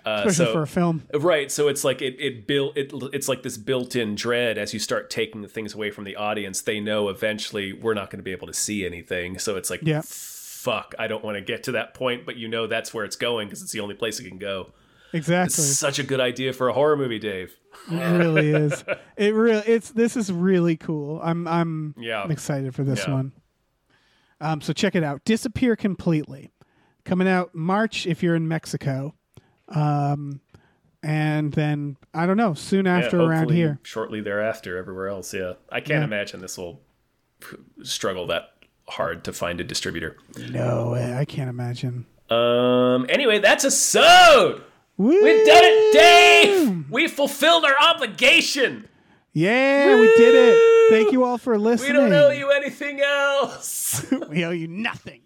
Uh, 0.05 0.25
especially 0.27 0.47
so- 0.47 0.53
for 0.53 0.63
a 0.63 0.67
film. 0.67 1.03
Right, 1.15 1.51
so 1.51 1.69
it's 1.69 1.83
like 1.85 2.03
it 2.03 2.17
it 2.19 2.47
built 2.47 2.77
it 2.77 2.93
it's 3.15 3.29
like 3.29 3.43
this 3.43 3.57
built-in 3.57 4.17
dread 4.17 4.59
as 4.59 4.75
you 4.75 4.81
start 4.81 5.09
taking 5.09 5.41
the 5.43 5.49
things 5.49 5.73
away 5.75 5.91
from 5.91 6.05
the 6.05 6.17
audience. 6.17 6.61
They 6.61 6.79
know 6.81 7.09
eventually 7.09 7.73
we're 7.73 7.95
not 7.95 8.11
going 8.11 8.19
to 8.19 8.25
be 8.25 8.33
able 8.33 8.49
to 8.49 8.55
see 8.55 8.85
anything. 8.85 9.39
So 9.39 9.57
it's 9.57 9.71
like 9.71 9.81
Yeah. 9.83 10.03
fuck, 10.05 10.95
I 10.99 11.07
don't 11.07 11.25
want 11.25 11.37
to 11.37 11.41
get 11.41 11.63
to 11.65 11.73
that 11.73 11.95
point, 11.95 12.27
but 12.27 12.37
you 12.37 12.49
know 12.49 12.67
that's 12.67 12.93
where 12.93 13.05
it's 13.07 13.17
going 13.17 13.49
because 13.49 13.63
it's 13.63 13.73
the 13.73 13.81
only 13.81 13.95
place 13.95 14.21
it 14.21 14.29
can 14.29 14.39
go. 14.39 14.73
Exactly. 15.15 15.63
Such 15.65 15.99
a 15.99 16.03
good 16.03 16.21
idea 16.21 16.53
for 16.53 16.69
a 16.69 16.73
horror 16.73 16.97
movie, 16.97 17.19
Dave. 17.21 17.55
It 17.91 18.19
really 18.19 18.51
is. 18.51 18.85
It 19.17 19.35
really 19.35 19.63
it's 19.67 19.91
this 19.93 20.17
is 20.17 20.33
really 20.33 20.77
cool. 20.77 21.21
I'm 21.23 21.47
I'm 21.47 21.95
Yeah. 21.99 22.27
Excited 22.29 22.75
for 22.75 22.85
this 22.85 23.07
Yeah. 23.07 23.15
one. 23.15 23.33
Um 24.41 24.61
so 24.61 24.73
check 24.73 24.95
it 24.95 25.03
out. 25.05 25.25
Disappear 25.25 25.77
completely. 25.77 26.53
Coming 27.05 27.29
out 27.29 27.55
March 27.55 28.07
if 28.07 28.23
you're 28.23 28.35
in 28.37 28.49
Mexico. 28.49 29.15
Um 29.69 30.41
and 31.03 31.53
then 31.53 31.97
I 32.15 32.25
don't 32.27 32.39
know, 32.39 32.55
soon 32.55 32.87
after 32.87 33.19
Yeah, 33.19 33.25
around 33.27 33.51
here. 33.51 33.79
shortly 33.83 34.21
thereafter, 34.23 34.79
everywhere 34.79 35.09
else. 35.09 35.35
Yeah, 35.35 35.55
I 35.71 35.81
can't 35.81 36.03
imagine 36.05 36.41
this 36.41 36.57
will 36.57 36.81
struggle 37.83 38.27
that 38.29 38.51
hard 38.89 39.25
to 39.25 39.33
find 39.33 39.61
a 39.61 39.65
distributor. 39.65 40.17
No 40.51 40.95
I 40.95 41.25
can't 41.27 41.51
imagine. 41.51 42.07
Um. 42.31 43.05
Anyway, 43.11 43.39
that's 43.39 43.65
a 43.65 43.71
sode. 43.71 44.63
Woo! 44.97 45.09
We've 45.09 45.47
done 45.47 45.63
it, 45.65 45.93
Dave. 45.93 46.91
We 46.91 47.09
fulfilled 47.09 47.65
our 47.65 47.75
obligation. 47.81 48.89
Yeah, 49.33 49.99
we 49.99 50.07
did 50.17 50.35
it. 50.35 50.91
Thank 50.91 51.13
you 51.13 51.25
all 51.25 51.39
for 51.39 51.59
listening. 51.59 51.93
We 51.95 51.99
don't 51.99 52.13
owe 52.13 52.31
you 52.31 52.51
anything 52.51 53.01
else. 53.01 54.07
we 54.29 54.45
owe 54.45 54.51
you 54.51 54.69
nothing. 54.69 55.23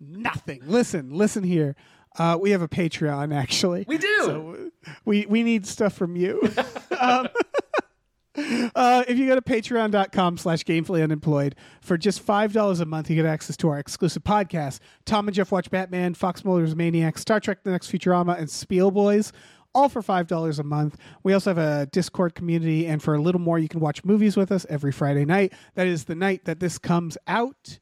nothing. 0.00 0.60
Listen, 0.64 1.10
listen 1.10 1.42
here. 1.42 1.74
Uh, 2.16 2.38
we 2.40 2.50
have 2.50 2.62
a 2.62 2.68
Patreon, 2.68 3.34
actually. 3.34 3.84
We 3.88 3.98
do. 3.98 4.16
So 4.20 4.70
we 5.04 5.26
we 5.26 5.42
need 5.42 5.66
stuff 5.66 5.94
from 5.94 6.14
you. 6.16 6.40
um, 7.00 7.28
uh, 8.74 9.04
if 9.08 9.18
you 9.18 9.26
go 9.26 9.34
to 9.34 9.42
patreon.com 9.42 10.38
slash 10.38 10.64
gamefully 10.64 11.02
unemployed 11.02 11.54
for 11.80 11.96
just 11.96 12.24
$5 12.24 12.80
a 12.80 12.84
month 12.84 13.10
you 13.10 13.16
get 13.16 13.26
access 13.26 13.56
to 13.58 13.68
our 13.68 13.78
exclusive 13.78 14.24
podcast 14.24 14.80
tom 15.04 15.28
and 15.28 15.34
jeff 15.34 15.50
watch 15.50 15.70
batman 15.70 16.14
fox 16.14 16.44
mulder's 16.44 16.76
maniac 16.76 17.18
star 17.18 17.40
trek 17.40 17.62
the 17.64 17.70
next 17.70 17.90
futurama 17.90 18.38
and 18.38 18.50
spiel 18.50 18.90
boys 18.90 19.32
all 19.74 19.88
for 19.88 20.02
$5 20.02 20.58
a 20.58 20.62
month 20.62 20.96
we 21.22 21.32
also 21.32 21.50
have 21.50 21.58
a 21.58 21.86
discord 21.86 22.34
community 22.34 22.86
and 22.86 23.02
for 23.02 23.14
a 23.14 23.20
little 23.20 23.40
more 23.40 23.58
you 23.58 23.68
can 23.68 23.80
watch 23.80 24.04
movies 24.04 24.36
with 24.36 24.52
us 24.52 24.66
every 24.68 24.92
friday 24.92 25.24
night 25.24 25.52
that 25.74 25.86
is 25.86 26.04
the 26.04 26.14
night 26.14 26.44
that 26.44 26.60
this 26.60 26.78
comes 26.78 27.18
out 27.26 27.78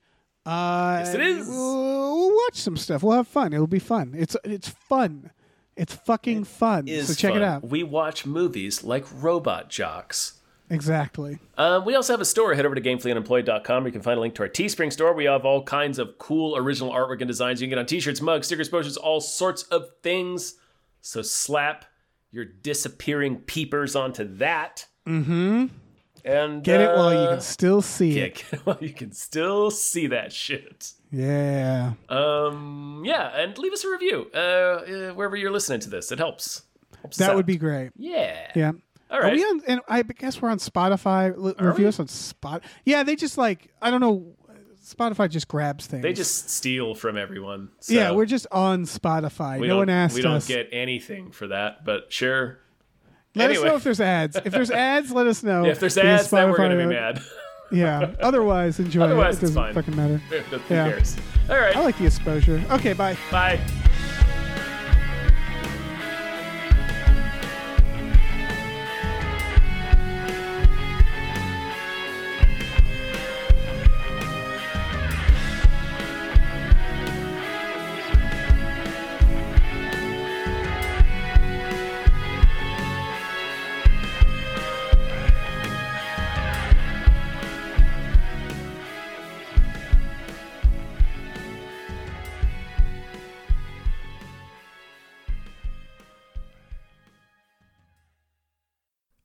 uh, 0.47 1.03
Yes, 1.05 1.15
it 1.15 1.21
is. 1.21 1.49
We'll, 1.49 2.17
we'll 2.17 2.37
watch 2.37 2.55
some 2.55 2.77
stuff. 2.77 3.03
We'll 3.03 3.17
have 3.17 3.27
fun. 3.27 3.53
It'll 3.53 3.67
be 3.67 3.81
fun. 3.81 4.15
It's 4.17 4.37
it's 4.45 4.69
fun. 4.69 5.33
It's 5.77 5.95
fucking 5.95 6.45
fun. 6.45 6.87
So 6.87 7.15
check 7.15 7.33
fun. 7.33 7.43
it 7.43 7.45
out. 7.45 7.65
We 7.69 7.83
watch 7.83 8.25
movies 8.25 8.83
like 8.83 9.05
Robot 9.13 9.69
Jox. 9.69 10.36
Exactly. 10.71 11.39
Um, 11.57 11.85
we 11.85 11.95
also 11.95 12.13
have 12.13 12.21
a 12.21 12.25
store. 12.25 12.55
Head 12.55 12.67
over 12.67 12.75
to 12.75 12.81
gamefullyunemployed.com 12.81 13.83
where 13.85 13.89
you 13.89 13.93
can 13.93 14.03
find 14.03 14.19
a 14.19 14.21
link 14.21 14.35
to 14.35 14.43
our 14.43 14.49
Teespring 14.49 14.93
store. 14.93 15.15
We 15.15 15.25
have 15.27 15.45
all 15.45 15.63
kinds 15.63 15.99
of 15.99 16.19
cool 16.19 16.57
original 16.57 16.93
artwork 16.93 17.21
and 17.21 17.29
designs 17.29 17.61
you 17.61 17.67
can 17.67 17.71
get 17.71 17.79
on 17.79 17.87
t-shirts, 17.87 18.21
mugs, 18.21 18.47
stickers, 18.49 18.69
posters, 18.69 18.97
all 18.97 19.21
sorts 19.21 19.63
of 19.65 19.85
things. 20.03 20.55
So 21.01 21.23
slap 21.23 21.85
your 22.33 22.45
disappearing 22.45 23.37
peepers 23.39 23.95
onto 23.95 24.25
that. 24.39 24.87
Mm-hmm. 25.07 25.67
And 26.25 26.65
Get 26.65 26.81
it 26.81 26.89
while 26.89 27.13
you 27.13 27.19
uh, 27.21 27.31
can 27.35 27.41
still 27.41 27.81
see 27.81 28.19
yeah, 28.19 28.25
it. 28.25 28.35
get 28.35 28.53
it 28.55 28.61
while 28.67 28.79
you 28.81 28.93
can 28.93 29.13
still 29.13 29.71
see 29.71 30.09
that 30.09 30.33
shit. 30.33 30.93
Yeah. 31.13 31.93
Um, 32.09 33.03
yeah, 33.05 33.29
and 33.29 33.57
leave 33.57 33.73
us 33.73 33.85
a 33.85 33.91
review 33.91 34.29
uh, 34.35 34.39
uh, 34.39 35.11
wherever 35.15 35.37
you're 35.37 35.53
listening 35.53 35.79
to 35.81 35.91
this. 35.91 36.11
It 36.11 36.19
helps. 36.19 36.63
helps 37.01 37.17
That 37.19 37.37
would 37.37 37.47
be 37.47 37.57
great. 37.57 37.93
yeah. 37.97 38.51
Yeah. 38.57 38.73
All 39.11 39.21
Are 39.23 39.31
we 39.31 39.43
on? 39.45 39.63
And 39.69 39.81
I 39.89 40.03
guess 40.03 40.43
we're 40.43 40.51
on 40.51 40.59
Spotify. 40.59 41.33
L- 41.33 41.55
review 41.65 41.85
we? 41.85 41.89
us 41.89 42.01
on 42.01 42.09
Spot. 42.09 42.63
Yeah, 42.85 43.03
they 43.03 43.17
just 43.17 43.39
like 43.39 43.69
I 43.81 43.91
don't 43.91 44.01
know. 44.01 44.35
Spotify 44.85 45.29
just 45.29 45.49
grabs 45.49 45.87
things. 45.87 46.03
They 46.05 46.13
just 46.13 46.49
steal 46.51 46.95
from 46.95 47.17
everyone. 47.17 47.71
So 47.81 47.95
yeah, 47.95 48.13
we're 48.13 48.25
just 48.27 48.47
on 48.53 48.85
Spotify. 48.85 49.67
no 49.67 49.79
one 49.79 49.89
asked 49.91 50.15
We 50.15 50.23
don't 50.23 50.35
us. 50.35 50.47
get 50.47 50.69
anything 50.71 51.33
for 51.33 51.49
that, 51.49 51.85
but 51.85 52.13
sure. 52.13 52.59
let 53.35 53.51
anyway. 53.51 53.65
us 53.67 53.71
know 53.71 53.77
if 53.77 53.83
there's 53.85 54.01
ads. 54.01 54.37
If 54.37 54.53
there's 54.53 54.71
ads, 54.73 55.11
let 55.11 55.27
us 55.27 55.43
know. 55.43 55.65
If 55.65 55.81
there's 55.81 55.99
ads, 55.99 56.31
then 56.31 56.51
we're 56.51 56.57
gonna 56.57 56.77
be 56.77 56.87
mad. 56.87 57.21
Yeah. 57.73 58.13
Otherwise, 58.21 58.79
enjoy 58.79 59.03
Otherwise, 59.03 59.35
it. 59.35 59.39
It 59.39 59.41
doesn't 59.41 59.57
fine. 59.57 59.75
fucking 59.75 59.97
matter. 59.97 60.19
Who 60.29 60.37
Yeah. 60.73 60.89
cares? 60.91 61.17
All 61.51 61.57
right. 61.59 61.75
I 61.77 61.81
like 61.83 61.99
the 61.99 62.07
exposure. 62.07 62.63
Okay, 62.71 62.93
bye. 62.93 63.17
Bye. 63.33 63.59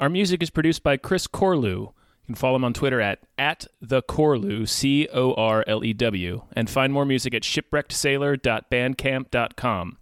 Our 0.01 0.09
music 0.09 0.41
is 0.41 0.49
produced 0.49 0.83
by 0.83 0.97
Chris 0.97 1.27
Corlew. 1.27 1.81
You 1.81 1.93
can 2.25 2.33
follow 2.33 2.55
him 2.55 2.63
on 2.63 2.73
Twitter 2.73 2.99
at, 2.99 3.19
at 3.37 3.67
the 3.79 4.01
Corlew, 4.01 4.67
C 4.67 5.07
O 5.13 5.35
R 5.35 5.63
L 5.67 5.85
E 5.85 5.93
W, 5.93 6.41
and 6.53 6.67
find 6.67 6.91
more 6.91 7.05
music 7.05 7.35
at 7.35 7.43
shipwreckedsailor.bandcamp.com. 7.43 9.97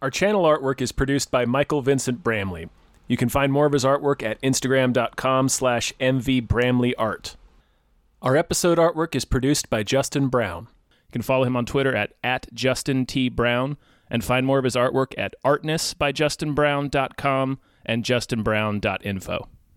Our 0.00 0.10
channel 0.10 0.44
artwork 0.44 0.80
is 0.80 0.92
produced 0.92 1.30
by 1.30 1.44
Michael 1.44 1.82
Vincent 1.82 2.22
Bramley. 2.22 2.70
You 3.06 3.18
can 3.18 3.28
find 3.28 3.52
more 3.52 3.66
of 3.66 3.74
his 3.74 3.84
artwork 3.84 4.22
at 4.22 4.40
instagram.com 4.40 5.50
slash 5.50 5.92
mvbramleyart. 6.00 7.36
Our 8.22 8.38
episode 8.38 8.78
artwork 8.78 9.14
is 9.14 9.26
produced 9.26 9.68
by 9.68 9.82
Justin 9.82 10.28
Brown. 10.28 10.68
You 11.08 11.12
can 11.12 11.20
follow 11.20 11.44
him 11.44 11.54
on 11.54 11.66
Twitter 11.66 11.94
at, 11.94 12.14
at 12.24 12.46
Justin 12.54 13.04
T. 13.04 13.28
Brown 13.28 13.76
and 14.08 14.24
find 14.24 14.46
more 14.46 14.56
of 14.56 14.64
his 14.64 14.74
artwork 14.74 15.12
at 15.18 15.34
artnessbyjustinbrown.com 15.44 17.58
and 17.84 18.04
justinbrown.info. 18.04 19.48